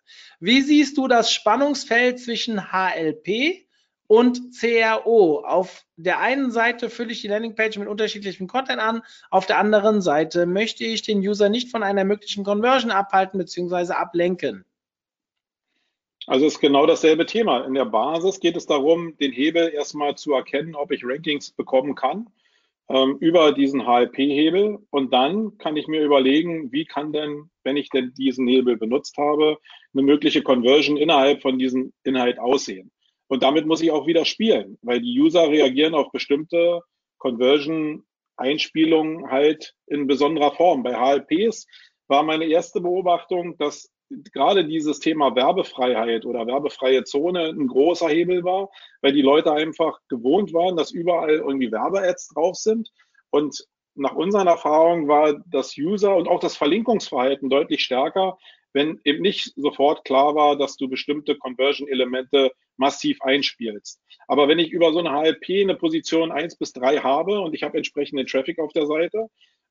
Wie 0.41 0.61
siehst 0.61 0.99
du 0.99 1.09
das 1.09 1.33
Spannungsfeld 1.33 2.21
zwischen 2.21 2.71
HLP 2.71 3.67
und 4.07 4.41
CRO? 4.59 5.41
Auf 5.41 5.87
der 5.97 6.21
einen 6.21 6.51
Seite 6.51 6.91
fülle 6.91 7.13
ich 7.13 7.23
die 7.23 7.29
Landingpage 7.29 7.79
mit 7.79 7.89
unterschiedlichem 7.89 8.47
Content 8.47 8.81
an, 8.81 9.03
auf 9.31 9.47
der 9.47 9.59
anderen 9.59 10.03
Seite 10.03 10.45
möchte 10.47 10.85
ich 10.85 11.03
den 11.03 11.19
User 11.21 11.49
nicht 11.49 11.71
von 11.71 11.83
einer 11.83 12.05
möglichen 12.05 12.45
Conversion 12.45 12.91
abhalten 12.91 13.39
bzw. 13.39 13.93
ablenken. 13.93 14.65
Also 16.27 16.47
es 16.47 16.55
ist 16.55 16.61
genau 16.61 16.87
dasselbe 16.87 17.25
Thema. 17.25 17.65
In 17.65 17.75
der 17.75 17.85
Basis 17.85 18.41
geht 18.41 18.57
es 18.57 18.67
darum, 18.67 19.17
den 19.19 19.31
Hebel 19.31 19.69
erstmal 19.69 20.17
zu 20.17 20.33
erkennen, 20.33 20.75
ob 20.75 20.91
ich 20.91 21.05
Rankings 21.05 21.53
bekommen 21.53 21.95
kann 21.95 22.27
ähm, 22.89 23.17
über 23.21 23.53
diesen 23.53 23.87
HLP-Hebel. 23.87 24.79
Und 24.91 25.13
dann 25.13 25.57
kann 25.59 25.77
ich 25.77 25.87
mir 25.87 26.03
überlegen, 26.03 26.73
wie 26.73 26.85
kann 26.85 27.13
denn, 27.13 27.49
wenn 27.63 27.77
ich 27.77 27.91
denn 27.91 28.13
diesen 28.15 28.49
Hebel 28.49 28.77
benutzt 28.77 29.17
habe, 29.19 29.59
eine 29.95 30.03
mögliche 30.03 30.43
Conversion 30.43 30.97
innerhalb 30.97 31.43
von 31.43 31.61
diesem 31.61 31.93
Inhalt 32.03 32.41
aussehen. 32.41 32.91
Und 33.29 33.45
damit 33.45 33.67
muss 33.67 33.83
ich 33.83 33.93
auch 33.93 34.09
wieder 34.09 34.25
spielen, 34.25 34.79
weil 34.83 35.01
die 35.01 35.21
User 35.21 35.49
reagieren 35.49 35.95
auf 35.95 36.11
bestimmte 36.13 36.81
Conversion-Einspielungen 37.19 39.31
halt 39.31 39.75
in 39.87 40.09
besonderer 40.09 40.53
Form. 40.53 40.83
Bei 40.83 40.95
HLPs 40.95 41.67
war 42.09 42.23
meine 42.23 42.47
erste 42.47 42.81
Beobachtung, 42.81 43.59
dass 43.59 43.91
gerade 44.11 44.65
dieses 44.65 45.01
Thema 45.01 45.35
Werbefreiheit 45.35 46.25
oder 46.25 46.47
werbefreie 46.47 47.05
Zone 47.05 47.49
ein 47.49 47.67
großer 47.67 48.09
Hebel 48.09 48.45
war, 48.45 48.71
weil 49.03 49.13
die 49.13 49.23
Leute 49.23 49.53
einfach 49.53 49.99
gewohnt 50.09 50.53
waren, 50.53 50.77
dass 50.77 50.93
überall 50.93 51.31
irgendwie 51.31 51.73
Werbe-Ads 51.73 52.29
drauf 52.29 52.57
sind. 52.57 52.91
Und 53.31 53.67
nach 53.95 54.15
unseren 54.15 54.47
Erfahrungen 54.47 55.09
war 55.09 55.43
das 55.47 55.77
User 55.77 56.15
und 56.15 56.29
auch 56.29 56.41
das 56.41 56.57
Verlinkungsverhalten 56.57 57.51
deutlich 57.51 57.83
stärker, 57.83 58.39
wenn 58.73 59.01
eben 59.05 59.23
nicht 59.23 59.55
sofort 59.57 60.05
klar 60.05 60.35
war, 60.35 60.57
dass 60.57 60.77
du 60.77 60.89
bestimmte 60.89 61.37
Conversion-Elemente 61.37 62.53
massiv 62.77 63.23
einspielst. 63.23 64.03
Aber 64.29 64.49
wenn 64.49 64.59
ich 64.59 64.71
über 64.71 64.93
so 64.93 64.99
eine 64.99 65.11
HLP 65.11 65.63
eine 65.63 65.77
Position 65.77 66.31
eins 66.31 66.57
bis 66.57 66.75
drei 66.75 66.99
habe 66.99 67.41
und 67.41 67.55
ich 67.55 67.63
habe 67.63 67.79
entsprechenden 67.79 68.27
Traffic 68.27 68.59
auf 68.59 68.73
der 68.73 68.87
Seite 68.87 69.29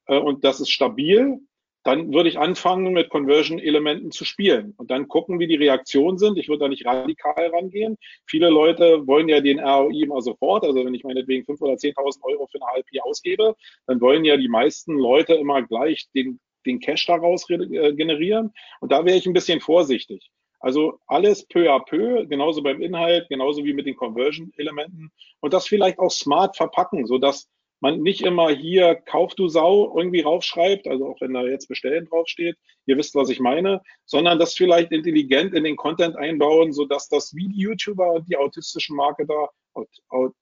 äh, 0.07 0.18
und 0.18 0.44
das 0.44 0.60
ist 0.60 0.72
stabil, 0.72 1.40
dann 1.86 2.12
würde 2.12 2.30
ich 2.30 2.40
anfangen, 2.40 2.94
mit 2.94 3.10
Conversion-Elementen 3.10 4.10
zu 4.10 4.26
spielen 4.26 4.74
und 4.78 4.90
dann 4.90 5.07
gucken, 5.07 5.40
wie 5.40 5.45
die 5.45 5.56
Reaktionen 5.56 6.18
sind. 6.18 6.36
Ich 6.40 6.49
würde 6.49 6.62
da 6.62 6.68
nicht 6.68 6.84
radikal 6.84 7.52
rangehen. 7.53 7.98
Viele 8.26 8.49
Leute 8.49 9.06
wollen 9.06 9.30
ja 9.30 9.40
den 9.40 9.60
ROI 9.60 10.02
immer 10.02 10.20
sofort. 10.22 10.64
Also 10.64 10.84
wenn 10.84 10.95
ich 10.95 11.03
meinetwegen 11.03 11.45
5.000 11.45 11.62
oder 11.62 11.74
10.000 11.74 12.24
Euro 12.24 12.48
für 12.48 12.60
eine 12.60 12.74
HLP 12.74 13.03
ausgebe, 13.03 13.56
dann 13.86 14.02
wollen 14.02 14.26
ja 14.26 14.36
die 14.36 14.48
meisten 14.48 14.98
Leute 14.98 15.36
immer 15.36 15.62
gleich 15.62 16.10
den, 16.16 16.40
den 16.66 16.80
Cash 16.80 17.06
daraus 17.06 17.48
äh, 17.52 17.94
generieren. 17.94 18.52
Und 18.80 18.91
da 18.91 19.06
wäre 19.06 19.18
ich 19.18 19.28
ein 19.28 19.34
bisschen 19.34 19.62
vorsichtig. 19.62 20.32
Also 20.60 20.99
alles 21.06 21.45
peu 21.45 21.72
à 21.72 21.86
peu, 21.86 22.26
genauso 22.26 22.64
beim 22.64 22.82
Inhalt, 22.82 23.30
genauso 23.30 23.64
wie 23.64 23.74
mit 23.74 23.86
den 23.86 23.95
Conversion-Elementen 23.95 25.12
und 25.40 25.53
das 25.53 25.68
vielleicht 25.68 25.99
auch 25.99 26.10
smart 26.10 26.57
verpacken, 26.57 27.06
sodass 27.06 27.48
man 27.86 28.02
nicht 28.02 28.22
immer 28.22 28.49
hier 28.49 28.95
Kauf 28.95 29.36
du 29.36 29.48
Sau 29.48 29.95
irgendwie 29.95 30.22
raufschreibt, 30.22 30.88
also 30.88 31.07
auch 31.07 31.22
wenn 31.22 31.34
da 31.34 31.44
jetzt 31.44 31.68
Bestellen 31.68 32.06
draufsteht, 32.06 32.57
ihr 32.88 32.98
wisst, 32.98 33.14
was 33.14 33.30
ich 33.30 33.40
meine, 33.40 33.82
sondern 34.06 34.40
das 34.40 34.56
vielleicht 34.56 34.91
intelligent 34.91 35.53
in 35.53 35.64
den 35.64 35.76
Content 35.76 36.16
einbauen, 36.16 36.74
sodass 36.74 37.07
das 37.10 37.36
wie 37.36 37.48
die 37.48 37.60
YouTuber 37.60 38.14
und 38.14 38.28
die 38.28 38.38
autistischen 38.38 38.95
Marketer, 38.95 39.49
aut, 39.74 39.88
aut, 40.10 40.34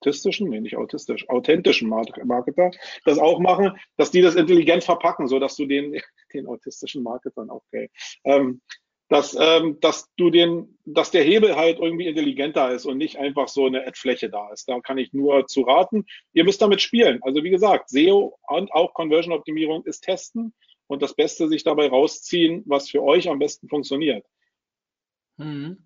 autistischen, 0.00 0.48
nee, 0.48 0.60
nicht 0.60 0.76
autistisch, 0.76 1.28
authentischen 1.28 1.90
Marketer 1.90 2.70
das 3.04 3.18
auch 3.18 3.40
machen, 3.40 3.72
dass 3.98 4.10
die 4.10 4.22
das 4.22 4.34
intelligent 4.34 4.84
verpacken, 4.84 5.28
sodass 5.28 5.56
du 5.56 5.66
den, 5.66 6.00
den 6.32 6.46
autistischen 6.46 7.02
Marketern, 7.02 7.50
okay, 7.50 7.90
ähm, 8.24 8.62
dass, 9.14 9.36
ähm, 9.38 9.78
dass 9.80 10.12
du 10.16 10.28
den, 10.28 10.76
dass 10.84 11.12
der 11.12 11.22
Hebel 11.22 11.54
halt 11.54 11.78
irgendwie 11.78 12.08
intelligenter 12.08 12.72
ist 12.72 12.84
und 12.84 12.98
nicht 12.98 13.16
einfach 13.16 13.46
so 13.46 13.66
eine 13.66 13.86
Ad-Fläche 13.86 14.28
da 14.28 14.50
ist. 14.52 14.68
Da 14.68 14.80
kann 14.80 14.98
ich 14.98 15.12
nur 15.12 15.46
zu 15.46 15.60
raten. 15.60 16.04
Ihr 16.32 16.42
müsst 16.42 16.60
damit 16.60 16.82
spielen. 16.82 17.20
Also 17.22 17.44
wie 17.44 17.50
gesagt, 17.50 17.90
SEO 17.90 18.36
und 18.48 18.72
auch 18.72 18.92
Conversion-Optimierung 18.92 19.84
ist 19.84 20.00
testen 20.00 20.52
und 20.88 21.00
das 21.00 21.14
Beste 21.14 21.46
sich 21.46 21.62
dabei 21.62 21.86
rausziehen, 21.86 22.64
was 22.66 22.90
für 22.90 23.04
euch 23.04 23.28
am 23.28 23.38
besten 23.38 23.68
funktioniert. 23.68 24.26
Hm. 25.38 25.78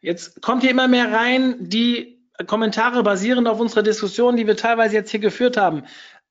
Jetzt 0.00 0.40
kommt 0.40 0.62
hier 0.62 0.70
immer 0.70 0.88
mehr 0.88 1.12
rein, 1.12 1.56
die 1.60 2.18
Kommentare 2.46 3.02
basierend 3.02 3.46
auf 3.46 3.60
unserer 3.60 3.82
Diskussion, 3.82 4.36
die 4.36 4.46
wir 4.46 4.56
teilweise 4.56 4.94
jetzt 4.94 5.10
hier 5.10 5.20
geführt 5.20 5.58
haben. 5.58 5.84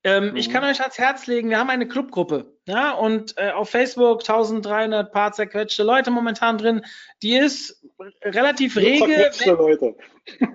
Ähm, 0.03 0.31
mhm. 0.31 0.35
Ich 0.37 0.49
kann 0.49 0.63
euch 0.63 0.79
ans 0.79 0.97
Herz 0.97 1.27
legen, 1.27 1.49
wir 1.49 1.59
haben 1.59 1.69
eine 1.69 1.87
Clubgruppe, 1.87 2.53
ja, 2.65 2.91
und 2.91 3.37
äh, 3.37 3.51
auf 3.51 3.69
Facebook 3.69 4.21
1300 4.21 5.11
paar 5.11 5.33
zerquetschte 5.33 5.83
Leute 5.83 6.09
momentan 6.09 6.57
drin. 6.57 6.85
Die 7.21 7.35
ist 7.35 7.85
relativ 8.23 8.77
rege. 8.77 9.31
Wenn, 9.39 9.57
Leute. 9.57 9.95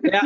Ja, 0.04 0.22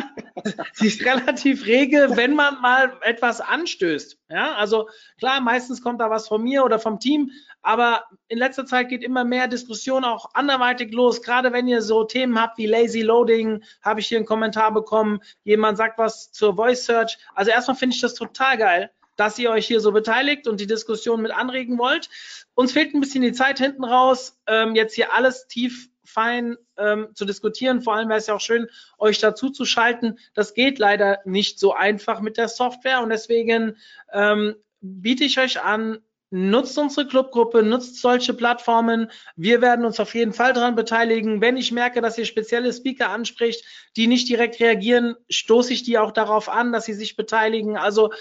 sie 0.74 0.88
ist 0.88 1.02
relativ 1.06 1.64
rege, 1.64 2.10
wenn 2.14 2.34
man 2.34 2.60
mal 2.60 2.92
etwas 3.00 3.40
anstößt. 3.40 4.18
Ja, 4.28 4.54
also 4.54 4.90
klar, 5.18 5.40
meistens 5.40 5.80
kommt 5.80 6.02
da 6.02 6.10
was 6.10 6.28
von 6.28 6.42
mir 6.42 6.64
oder 6.64 6.78
vom 6.78 7.00
Team, 7.00 7.30
aber 7.62 8.04
in 8.28 8.36
letzter 8.36 8.66
Zeit 8.66 8.90
geht 8.90 9.02
immer 9.02 9.24
mehr 9.24 9.48
Diskussion 9.48 10.04
auch 10.04 10.34
anderweitig 10.34 10.92
los. 10.92 11.22
Gerade 11.22 11.52
wenn 11.52 11.66
ihr 11.66 11.80
so 11.80 12.04
Themen 12.04 12.38
habt 12.38 12.58
wie 12.58 12.66
Lazy 12.66 13.00
Loading, 13.00 13.64
habe 13.80 14.00
ich 14.00 14.08
hier 14.08 14.18
einen 14.18 14.26
Kommentar 14.26 14.72
bekommen. 14.72 15.20
Jemand 15.44 15.78
sagt 15.78 15.96
was 15.96 16.30
zur 16.30 16.56
Voice 16.56 16.84
Search. 16.84 17.16
Also 17.34 17.50
erstmal 17.50 17.76
finde 17.78 17.96
ich 17.96 18.02
das 18.02 18.14
total 18.14 18.58
geil 18.58 18.90
dass 19.18 19.38
ihr 19.38 19.50
euch 19.50 19.66
hier 19.66 19.80
so 19.80 19.92
beteiligt 19.92 20.46
und 20.46 20.60
die 20.60 20.66
Diskussion 20.66 21.20
mit 21.20 21.32
anregen 21.32 21.76
wollt. 21.76 22.08
Uns 22.54 22.72
fehlt 22.72 22.94
ein 22.94 23.00
bisschen 23.00 23.22
die 23.22 23.32
Zeit 23.32 23.58
hinten 23.58 23.84
raus, 23.84 24.40
ähm, 24.46 24.74
jetzt 24.76 24.94
hier 24.94 25.12
alles 25.12 25.48
tief 25.48 25.90
fein 26.04 26.56
ähm, 26.78 27.08
zu 27.14 27.24
diskutieren. 27.24 27.82
Vor 27.82 27.94
allem 27.94 28.08
wäre 28.08 28.18
es 28.18 28.28
ja 28.28 28.34
auch 28.34 28.40
schön, 28.40 28.68
euch 28.96 29.18
dazu 29.18 29.50
zu 29.50 29.64
schalten. 29.64 30.18
Das 30.34 30.54
geht 30.54 30.78
leider 30.78 31.18
nicht 31.24 31.58
so 31.58 31.74
einfach 31.74 32.20
mit 32.20 32.36
der 32.36 32.48
Software 32.48 33.02
und 33.02 33.10
deswegen 33.10 33.76
ähm, 34.12 34.54
biete 34.80 35.24
ich 35.24 35.38
euch 35.40 35.60
an, 35.60 35.98
Nutzt 36.30 36.76
unsere 36.76 37.06
Clubgruppe, 37.06 37.62
nutzt 37.62 38.02
solche 38.02 38.34
Plattformen. 38.34 39.10
Wir 39.36 39.62
werden 39.62 39.86
uns 39.86 39.98
auf 39.98 40.14
jeden 40.14 40.34
Fall 40.34 40.52
daran 40.52 40.74
beteiligen. 40.74 41.40
Wenn 41.40 41.56
ich 41.56 41.72
merke, 41.72 42.02
dass 42.02 42.18
ihr 42.18 42.26
spezielle 42.26 42.70
Speaker 42.70 43.08
anspricht, 43.08 43.64
die 43.96 44.06
nicht 44.06 44.28
direkt 44.28 44.60
reagieren, 44.60 45.16
stoße 45.30 45.72
ich 45.72 45.84
die 45.84 45.96
auch 45.96 46.12
darauf 46.12 46.50
an, 46.50 46.70
dass 46.70 46.84
sie 46.84 46.92
sich 46.92 47.16
beteiligen. 47.16 47.78
Also 47.78 48.12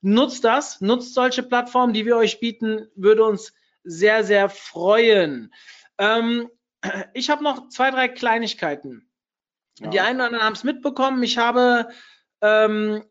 nutzt 0.00 0.44
das, 0.44 0.80
nutzt 0.80 1.14
solche 1.14 1.42
Plattformen, 1.42 1.92
die 1.92 2.06
wir 2.06 2.16
euch 2.16 2.38
bieten, 2.38 2.88
würde 2.94 3.24
uns 3.24 3.52
sehr, 3.82 4.22
sehr 4.22 4.48
freuen. 4.48 5.52
Ähm, 5.98 6.48
ich 7.14 7.30
habe 7.30 7.42
noch 7.42 7.68
zwei, 7.68 7.90
drei 7.90 8.06
Kleinigkeiten. 8.06 9.08
Ja. 9.80 9.90
Die 9.90 10.00
einen 10.00 10.16
oder 10.20 10.26
anderen 10.26 10.44
haben 10.44 10.52
es 10.54 10.64
mitbekommen. 10.64 11.22
Ich 11.24 11.38
habe 11.38 11.88
ähm, 12.40 13.02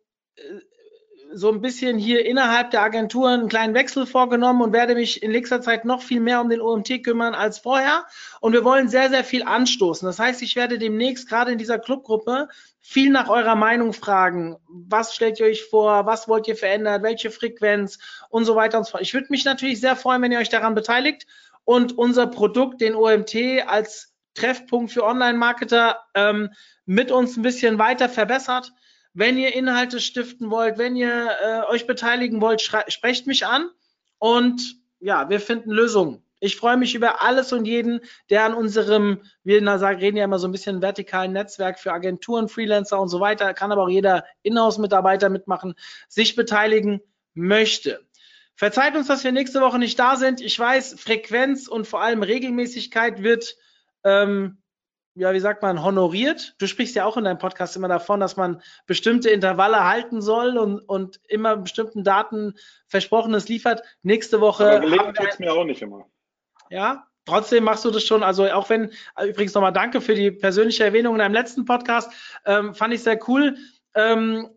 so 1.36 1.52
ein 1.52 1.60
bisschen 1.60 1.98
hier 1.98 2.26
innerhalb 2.26 2.72
der 2.72 2.82
Agentur 2.82 3.28
einen 3.28 3.50
kleinen 3.50 3.74
Wechsel 3.74 4.06
vorgenommen 4.06 4.62
und 4.62 4.72
werde 4.72 4.96
mich 4.96 5.22
in 5.22 5.32
nächster 5.32 5.62
Zeit 5.62 5.84
noch 5.84 6.02
viel 6.02 6.22
mehr 6.22 6.40
um 6.40 6.50
den 6.50 6.62
OMT 6.62 7.04
kümmern 7.04 7.36
als 7.36 7.60
vorher. 7.60 8.06
Und 8.40 8.54
wir 8.54 8.64
wollen 8.64 8.88
sehr, 8.88 9.10
sehr 9.10 9.26
viel 9.26 9.44
anstoßen. 9.44 10.06
Das 10.06 10.18
heißt, 10.18 10.42
ich 10.42 10.56
werde 10.56 10.80
demnächst 10.80 11.28
gerade 11.28 11.52
in 11.52 11.58
dieser 11.58 11.78
Clubgruppe 11.78 12.48
viel 12.80 13.10
nach 13.10 13.28
eurer 13.28 13.56
Meinung 13.56 13.92
fragen. 13.92 14.56
Was 14.70 15.14
stellt 15.14 15.40
ihr 15.42 15.48
euch 15.48 15.66
vor? 15.66 16.06
Was 16.06 16.30
wollt 16.30 16.48
ihr 16.48 16.56
verändern? 16.56 17.04
Welche 17.04 17.32
Frequenz? 17.32 18.00
Und 18.30 18.46
so 18.46 18.56
weiter 18.56 18.78
und 18.78 18.86
so 18.86 18.92
fort. 18.92 19.04
Ich 19.04 19.14
würde 19.14 19.28
mich 19.30 19.44
natürlich 19.44 19.82
sehr 19.82 19.98
freuen, 19.98 20.22
wenn 20.22 20.32
ihr 20.32 20.40
euch 20.40 20.50
daran 20.50 20.74
beteiligt 20.74 21.28
und 21.66 21.98
unser 21.98 22.28
Produkt, 22.28 22.80
den 22.80 22.96
OMT, 22.96 23.36
als 23.68 24.14
Treffpunkt 24.36 24.92
für 24.92 25.04
Online-Marketer 25.04 26.00
ähm, 26.14 26.50
mit 26.86 27.12
uns 27.12 27.36
ein 27.36 27.42
bisschen 27.42 27.78
weiter 27.78 28.08
verbessert. 28.08 28.72
Wenn 29.16 29.38
ihr 29.38 29.56
Inhalte 29.56 30.02
stiften 30.02 30.52
wollt, 30.52 30.78
wenn 30.78 30.98
ihr 30.98 31.30
äh, 31.42 31.72
euch 31.72 31.88
beteiligen 31.88 32.42
wollt, 32.42 32.62
sprecht 32.62 33.28
mich 33.28 33.46
an 33.46 33.70
und 34.20 34.76
ja, 35.00 35.30
wir 35.30 35.40
finden 35.40 35.72
Lösungen. 35.72 36.22
Ich 36.42 36.58
freue 36.58 36.76
mich 36.76 36.96
über 36.96 37.22
alles 37.22 37.54
und 37.54 37.64
jeden, 37.64 38.02
der 38.30 38.44
an 38.44 38.54
unserem, 38.54 39.22
wir 39.46 39.62
reden 39.62 40.18
ja 40.18 40.26
immer 40.26 40.38
so 40.38 40.50
ein 40.50 40.52
bisschen 40.52 40.82
vertikalen 40.82 41.32
Netzwerk 41.32 41.80
für 41.80 41.94
Agenturen, 41.94 42.50
Freelancer 42.50 43.00
und 43.00 43.08
so 43.08 43.22
weiter, 43.22 43.54
kann 43.54 43.72
aber 43.72 43.84
auch 43.84 43.90
jeder 43.90 44.26
Inhouse-Mitarbeiter 44.44 45.30
mitmachen, 45.30 45.76
sich 46.10 46.36
beteiligen 46.36 47.00
möchte. 47.34 48.06
Verzeiht 48.54 48.98
uns, 48.98 49.08
dass 49.08 49.24
wir 49.24 49.32
nächste 49.32 49.62
Woche 49.62 49.80
nicht 49.80 49.98
da 49.98 50.18
sind. 50.18 50.42
Ich 50.42 50.60
weiß, 50.60 51.00
Frequenz 51.00 51.70
und 51.70 51.88
vor 51.88 52.02
allem 52.02 52.22
Regelmäßigkeit 52.22 53.24
wird 53.24 53.56
ähm, 54.04 54.58
ja, 55.16 55.34
wie 55.34 55.40
sagt 55.40 55.62
man, 55.62 55.82
honoriert. 55.82 56.56
Du 56.58 56.68
sprichst 56.68 56.96
ja 56.96 57.06
auch 57.06 57.16
in 57.16 57.24
deinem 57.24 57.38
Podcast 57.38 57.76
immer 57.78 57.88
davon, 57.88 58.20
dass 58.20 58.36
man 58.36 58.62
bestimmte 58.86 59.30
Intervalle 59.30 59.86
halten 59.86 60.22
soll 60.22 60.58
und, 60.58 60.80
und 60.80 61.22
immer 61.30 61.56
bestimmten 61.56 62.04
Daten 62.04 62.56
Versprochenes 62.88 63.48
liefert. 63.48 63.82
Nächste 64.04 64.42
Woche. 64.42 64.70
Aber 64.70 64.80
gelingen 64.82 65.14
tut's 65.14 65.40
mir 65.40 65.54
auch 65.54 65.64
nicht 65.64 65.82
immer. 65.82 66.06
Ja, 66.70 67.08
trotzdem 67.26 67.64
machst 67.64 67.86
du 67.86 67.92
das 67.92 68.04
schon. 68.04 68.24
Also 68.24 68.46
auch 68.52 68.70
wenn, 68.70 68.92
übrigens 69.24 69.54
nochmal 69.54 69.72
danke 69.72 70.02
für 70.02 70.16
die 70.16 70.32
persönliche 70.32 70.84
Erwähnung 70.84 71.16
in 71.16 71.20
deinem 71.20 71.34
letzten 71.34 71.64
Podcast. 71.64 72.12
Ähm, 72.46 72.76
fand 72.76 72.94
ich 72.94 73.02
sehr 73.02 73.20
cool. 73.30 73.56
Ähm, 73.96 74.50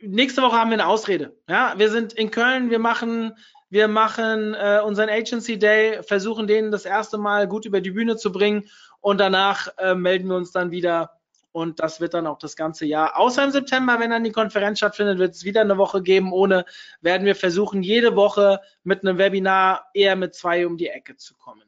nächste 0.00 0.42
Woche 0.42 0.56
haben 0.56 0.70
wir 0.70 0.74
eine 0.74 0.86
Ausrede. 0.86 1.36
Ja, 1.48 1.74
wir 1.76 1.90
sind 1.90 2.12
in 2.12 2.30
Köln, 2.30 2.70
wir 2.70 2.78
machen, 2.78 3.34
wir 3.68 3.88
machen 3.88 4.54
äh, 4.54 4.80
unseren 4.84 5.08
Agency 5.08 5.58
Day, 5.58 6.04
versuchen 6.04 6.46
den 6.46 6.70
das 6.70 6.84
erste 6.84 7.18
Mal 7.18 7.48
gut 7.48 7.64
über 7.64 7.80
die 7.80 7.90
Bühne 7.90 8.16
zu 8.16 8.30
bringen 8.30 8.68
und 9.00 9.18
danach 9.18 9.68
äh, 9.78 9.94
melden 9.94 10.28
wir 10.28 10.36
uns 10.36 10.52
dann 10.52 10.70
wieder 10.70 11.20
und 11.52 11.80
das 11.80 12.00
wird 12.00 12.14
dann 12.14 12.26
auch 12.26 12.38
das 12.38 12.54
ganze 12.54 12.86
Jahr. 12.86 13.18
Außer 13.18 13.42
im 13.42 13.50
September, 13.50 13.98
wenn 13.98 14.10
dann 14.10 14.24
die 14.24 14.30
Konferenz 14.30 14.78
stattfindet, 14.78 15.18
wird 15.18 15.34
es 15.34 15.44
wieder 15.44 15.62
eine 15.62 15.78
Woche 15.78 16.02
geben. 16.02 16.32
Ohne 16.32 16.64
werden 17.00 17.26
wir 17.26 17.34
versuchen, 17.34 17.82
jede 17.82 18.14
Woche 18.14 18.60
mit 18.84 19.02
einem 19.02 19.18
Webinar 19.18 19.90
eher 19.92 20.14
mit 20.16 20.34
zwei 20.34 20.66
um 20.66 20.76
die 20.76 20.88
Ecke 20.88 21.16
zu 21.16 21.34
kommen. 21.34 21.64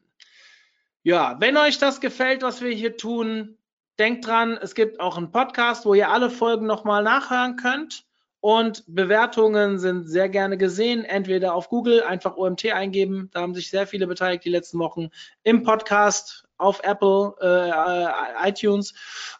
Ja, 1.03 1.35
wenn 1.39 1.57
euch 1.57 1.79
das 1.79 1.99
gefällt, 1.99 2.43
was 2.43 2.61
wir 2.61 2.71
hier 2.71 2.95
tun, 2.95 3.57
denkt 3.99 4.25
dran, 4.25 4.57
es 4.61 4.73
gibt 4.73 5.01
auch 5.01 5.17
einen 5.17 5.31
Podcast, 5.31 5.85
wo 5.85 5.93
ihr 5.93 6.09
alle 6.09 6.29
Folgen 6.29 6.65
nochmal 6.65 7.03
nachhören 7.03 7.57
könnt. 7.57 8.05
Und 8.39 8.83
Bewertungen 8.87 9.79
sind 9.79 10.07
sehr 10.07 10.27
gerne 10.27 10.57
gesehen, 10.57 11.05
entweder 11.05 11.53
auf 11.53 11.69
Google 11.69 12.03
einfach 12.03 12.35
OMT 12.35 12.73
eingeben, 12.73 13.29
da 13.31 13.39
haben 13.39 13.55
sich 13.55 13.69
sehr 13.69 13.87
viele 13.87 14.05
beteiligt 14.05 14.43
die 14.43 14.49
letzten 14.49 14.79
Wochen, 14.79 15.11
im 15.43 15.63
Podcast, 15.63 16.42
auf 16.57 16.81
Apple, 16.83 17.35
äh, 17.41 18.49
iTunes 18.49 18.93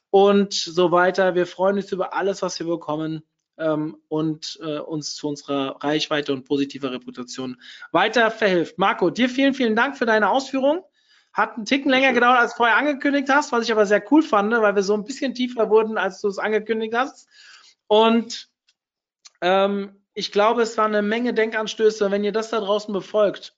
und 0.10 0.54
so 0.54 0.92
weiter. 0.92 1.36
Wir 1.36 1.48
freuen 1.48 1.78
uns 1.78 1.92
über 1.92 2.14
alles, 2.14 2.42
was 2.42 2.60
wir 2.60 2.68
bekommen 2.68 3.24
ähm, 3.58 3.98
und 4.08 4.60
äh, 4.62 4.80
uns 4.80 5.16
zu 5.16 5.28
unserer 5.28 5.84
Reichweite 5.84 6.34
und 6.34 6.46
positiver 6.46 6.92
Reputation 6.92 7.62
weiter 7.92 8.32
verhilft. 8.32 8.78
Marco, 8.78 9.10
dir 9.10 9.30
vielen, 9.30 9.54
vielen 9.54 9.76
Dank 9.76 9.98
für 9.98 10.06
deine 10.06 10.30
Ausführungen. 10.30 10.82
Hat 11.32 11.56
einen 11.56 11.66
Ticken 11.66 11.90
länger 11.90 12.14
gedauert, 12.14 12.40
als 12.40 12.54
vorher 12.54 12.78
angekündigt 12.78 13.28
hast, 13.30 13.52
was 13.52 13.66
ich 13.66 13.72
aber 13.72 13.88
sehr 13.88 14.04
cool 14.12 14.22
fand, 14.22 14.52
weil 14.52 14.76
wir 14.76 14.84
so 14.84 14.94
ein 14.94 15.04
bisschen 15.04 15.34
tiefer 15.34 15.70
wurden, 15.70 15.98
als 15.98 16.22
du 16.22 16.28
es 16.28 16.38
angekündigt 16.38 16.94
hast. 16.96 17.28
Und 17.88 18.50
ähm, 19.42 20.04
ich 20.14 20.32
glaube, 20.32 20.62
es 20.62 20.78
waren 20.78 20.94
eine 20.94 21.02
Menge 21.02 21.34
Denkanstöße. 21.34 22.12
Wenn 22.12 22.24
ihr 22.24 22.32
das 22.32 22.52
da 22.52 22.60
draußen 22.60 22.94
befolgt 22.94 23.56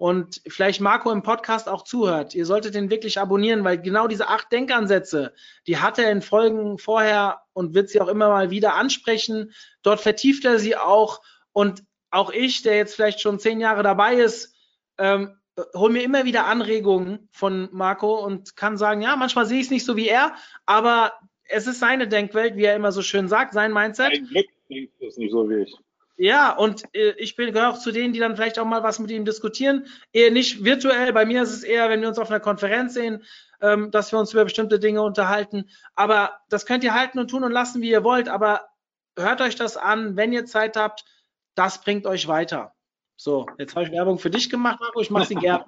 und 0.00 0.40
vielleicht 0.48 0.80
Marco 0.80 1.12
im 1.12 1.22
Podcast 1.22 1.68
auch 1.68 1.84
zuhört, 1.84 2.34
ihr 2.34 2.46
solltet 2.46 2.74
den 2.74 2.88
wirklich 2.88 3.20
abonnieren, 3.20 3.64
weil 3.64 3.76
genau 3.82 4.08
diese 4.08 4.28
acht 4.28 4.50
Denkansätze, 4.50 5.34
die 5.66 5.76
hat 5.76 5.98
er 5.98 6.10
in 6.10 6.22
Folgen 6.22 6.78
vorher 6.78 7.42
und 7.52 7.74
wird 7.74 7.90
sie 7.90 8.00
auch 8.00 8.08
immer 8.08 8.30
mal 8.30 8.48
wieder 8.48 8.76
ansprechen. 8.76 9.52
Dort 9.82 10.00
vertieft 10.00 10.46
er 10.46 10.58
sie 10.58 10.74
auch. 10.74 11.20
Und 11.52 11.84
auch 12.10 12.32
ich, 12.32 12.62
der 12.62 12.78
jetzt 12.78 12.94
vielleicht 12.94 13.20
schon 13.20 13.38
zehn 13.38 13.60
Jahre 13.60 13.82
dabei 13.82 14.14
ist, 14.14 14.56
ähm, 14.96 15.36
hole 15.76 15.92
mir 15.92 16.02
immer 16.02 16.24
wieder 16.24 16.46
Anregungen 16.46 17.28
von 17.30 17.68
Marco 17.70 18.24
und 18.24 18.56
kann 18.56 18.78
sagen, 18.78 19.02
ja, 19.02 19.16
manchmal 19.16 19.44
sehe 19.44 19.58
ich 19.58 19.66
es 19.66 19.70
nicht 19.70 19.84
so 19.84 19.96
wie 19.96 20.08
er, 20.08 20.34
aber 20.64 21.12
es 21.44 21.66
ist 21.66 21.78
seine 21.78 22.08
Denkwelt, 22.08 22.56
wie 22.56 22.64
er 22.64 22.74
immer 22.74 22.92
so 22.92 23.02
schön 23.02 23.28
sagt, 23.28 23.52
sein 23.52 23.74
Mindset. 23.74 24.12
Ein 24.12 24.24
Glück 24.28 24.46
denkst 24.70 24.92
es 25.00 25.18
nicht 25.18 25.32
so 25.32 25.46
wie 25.50 25.64
ich. 25.64 25.76
Ja, 26.22 26.52
und 26.52 26.84
äh, 26.94 27.12
ich 27.16 27.34
bin 27.34 27.50
gehöre 27.50 27.70
auch 27.70 27.78
zu 27.78 27.92
denen, 27.92 28.12
die 28.12 28.18
dann 28.18 28.36
vielleicht 28.36 28.58
auch 28.58 28.66
mal 28.66 28.82
was 28.82 28.98
mit 28.98 29.10
ihm 29.10 29.24
diskutieren. 29.24 29.86
Eher 30.12 30.30
nicht 30.30 30.62
virtuell. 30.62 31.14
Bei 31.14 31.24
mir 31.24 31.42
ist 31.42 31.54
es 31.54 31.62
eher, 31.62 31.88
wenn 31.88 32.02
wir 32.02 32.08
uns 32.08 32.18
auf 32.18 32.28
einer 32.28 32.40
Konferenz 32.40 32.92
sehen, 32.92 33.24
ähm, 33.62 33.90
dass 33.90 34.12
wir 34.12 34.18
uns 34.18 34.34
über 34.34 34.44
bestimmte 34.44 34.78
Dinge 34.78 35.00
unterhalten. 35.00 35.70
Aber 35.94 36.38
das 36.50 36.66
könnt 36.66 36.84
ihr 36.84 36.92
halten 36.92 37.18
und 37.18 37.28
tun 37.30 37.42
und 37.42 37.52
lassen, 37.52 37.80
wie 37.80 37.88
ihr 37.90 38.04
wollt. 38.04 38.28
Aber 38.28 38.68
hört 39.16 39.40
euch 39.40 39.56
das 39.56 39.78
an, 39.78 40.14
wenn 40.18 40.34
ihr 40.34 40.44
Zeit 40.44 40.76
habt. 40.76 41.06
Das 41.54 41.80
bringt 41.80 42.04
euch 42.04 42.28
weiter. 42.28 42.74
So, 43.16 43.46
jetzt 43.56 43.74
habe 43.74 43.86
ich 43.86 43.90
Werbung 43.90 44.18
für 44.18 44.28
dich 44.28 44.50
gemacht, 44.50 44.78
Marco. 44.78 45.00
Ich 45.00 45.10
mache 45.10 45.24
sie 45.24 45.34
gerne. 45.36 45.64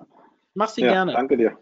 Ich 0.50 0.54
mache 0.56 0.72
sie 0.74 0.82
Ja, 0.82 0.92
gerne. 0.92 1.12
danke 1.14 1.38
dir. 1.38 1.56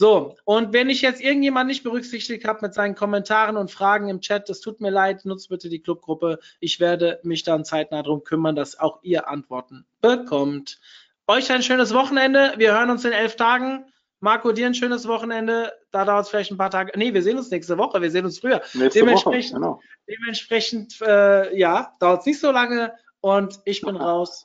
So, 0.00 0.36
und 0.44 0.72
wenn 0.72 0.90
ich 0.90 1.02
jetzt 1.02 1.20
irgendjemand 1.20 1.66
nicht 1.66 1.82
berücksichtigt 1.82 2.46
habe 2.46 2.60
mit 2.62 2.72
seinen 2.72 2.94
Kommentaren 2.94 3.56
und 3.56 3.72
Fragen 3.72 4.08
im 4.08 4.20
Chat, 4.20 4.48
das 4.48 4.60
tut 4.60 4.80
mir 4.80 4.90
leid, 4.90 5.24
nutzt 5.24 5.48
bitte 5.48 5.68
die 5.68 5.80
Clubgruppe. 5.80 6.38
Ich 6.60 6.78
werde 6.78 7.18
mich 7.24 7.42
dann 7.42 7.64
zeitnah 7.64 8.04
darum 8.04 8.22
kümmern, 8.22 8.54
dass 8.54 8.78
auch 8.78 9.00
ihr 9.02 9.28
Antworten 9.28 9.86
bekommt. 10.00 10.78
Euch 11.26 11.50
ein 11.50 11.64
schönes 11.64 11.92
Wochenende. 11.94 12.54
Wir 12.58 12.74
hören 12.78 12.90
uns 12.90 13.04
in 13.04 13.10
elf 13.10 13.34
Tagen. 13.34 13.86
Marco, 14.20 14.52
dir 14.52 14.66
ein 14.66 14.74
schönes 14.74 15.08
Wochenende. 15.08 15.72
Da 15.90 16.04
dauert 16.04 16.24
es 16.26 16.28
vielleicht 16.30 16.52
ein 16.52 16.58
paar 16.58 16.70
Tage. 16.70 16.92
Nee, 16.96 17.12
wir 17.12 17.22
sehen 17.22 17.36
uns 17.36 17.50
nächste 17.50 17.76
Woche. 17.76 18.00
Wir 18.00 18.12
sehen 18.12 18.24
uns 18.24 18.38
früher. 18.38 18.60
Nächste 18.74 18.80
Woche. 18.80 18.92
Dementsprechend, 19.00 19.54
Genau. 19.54 19.80
dementsprechend 20.08 21.00
äh, 21.02 21.58
ja, 21.58 21.92
dauert 21.98 22.20
es 22.20 22.26
nicht 22.26 22.40
so 22.40 22.52
lange. 22.52 22.92
Und 23.20 23.58
ich 23.64 23.80
bin 23.80 23.96
raus. 23.96 24.44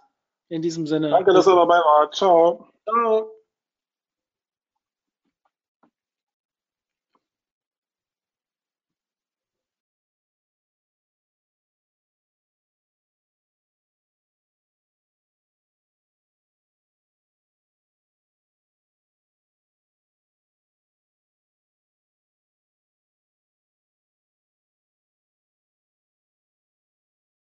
In 0.50 0.64
diesem 0.64 0.88
Sinne. 0.88 1.12
Danke, 1.12 1.32
dass 1.32 1.48
ihr 1.48 1.56
dabei 1.56 1.78
wart. 1.78 2.16
Ciao. 2.16 2.68
Ciao. 2.88 3.33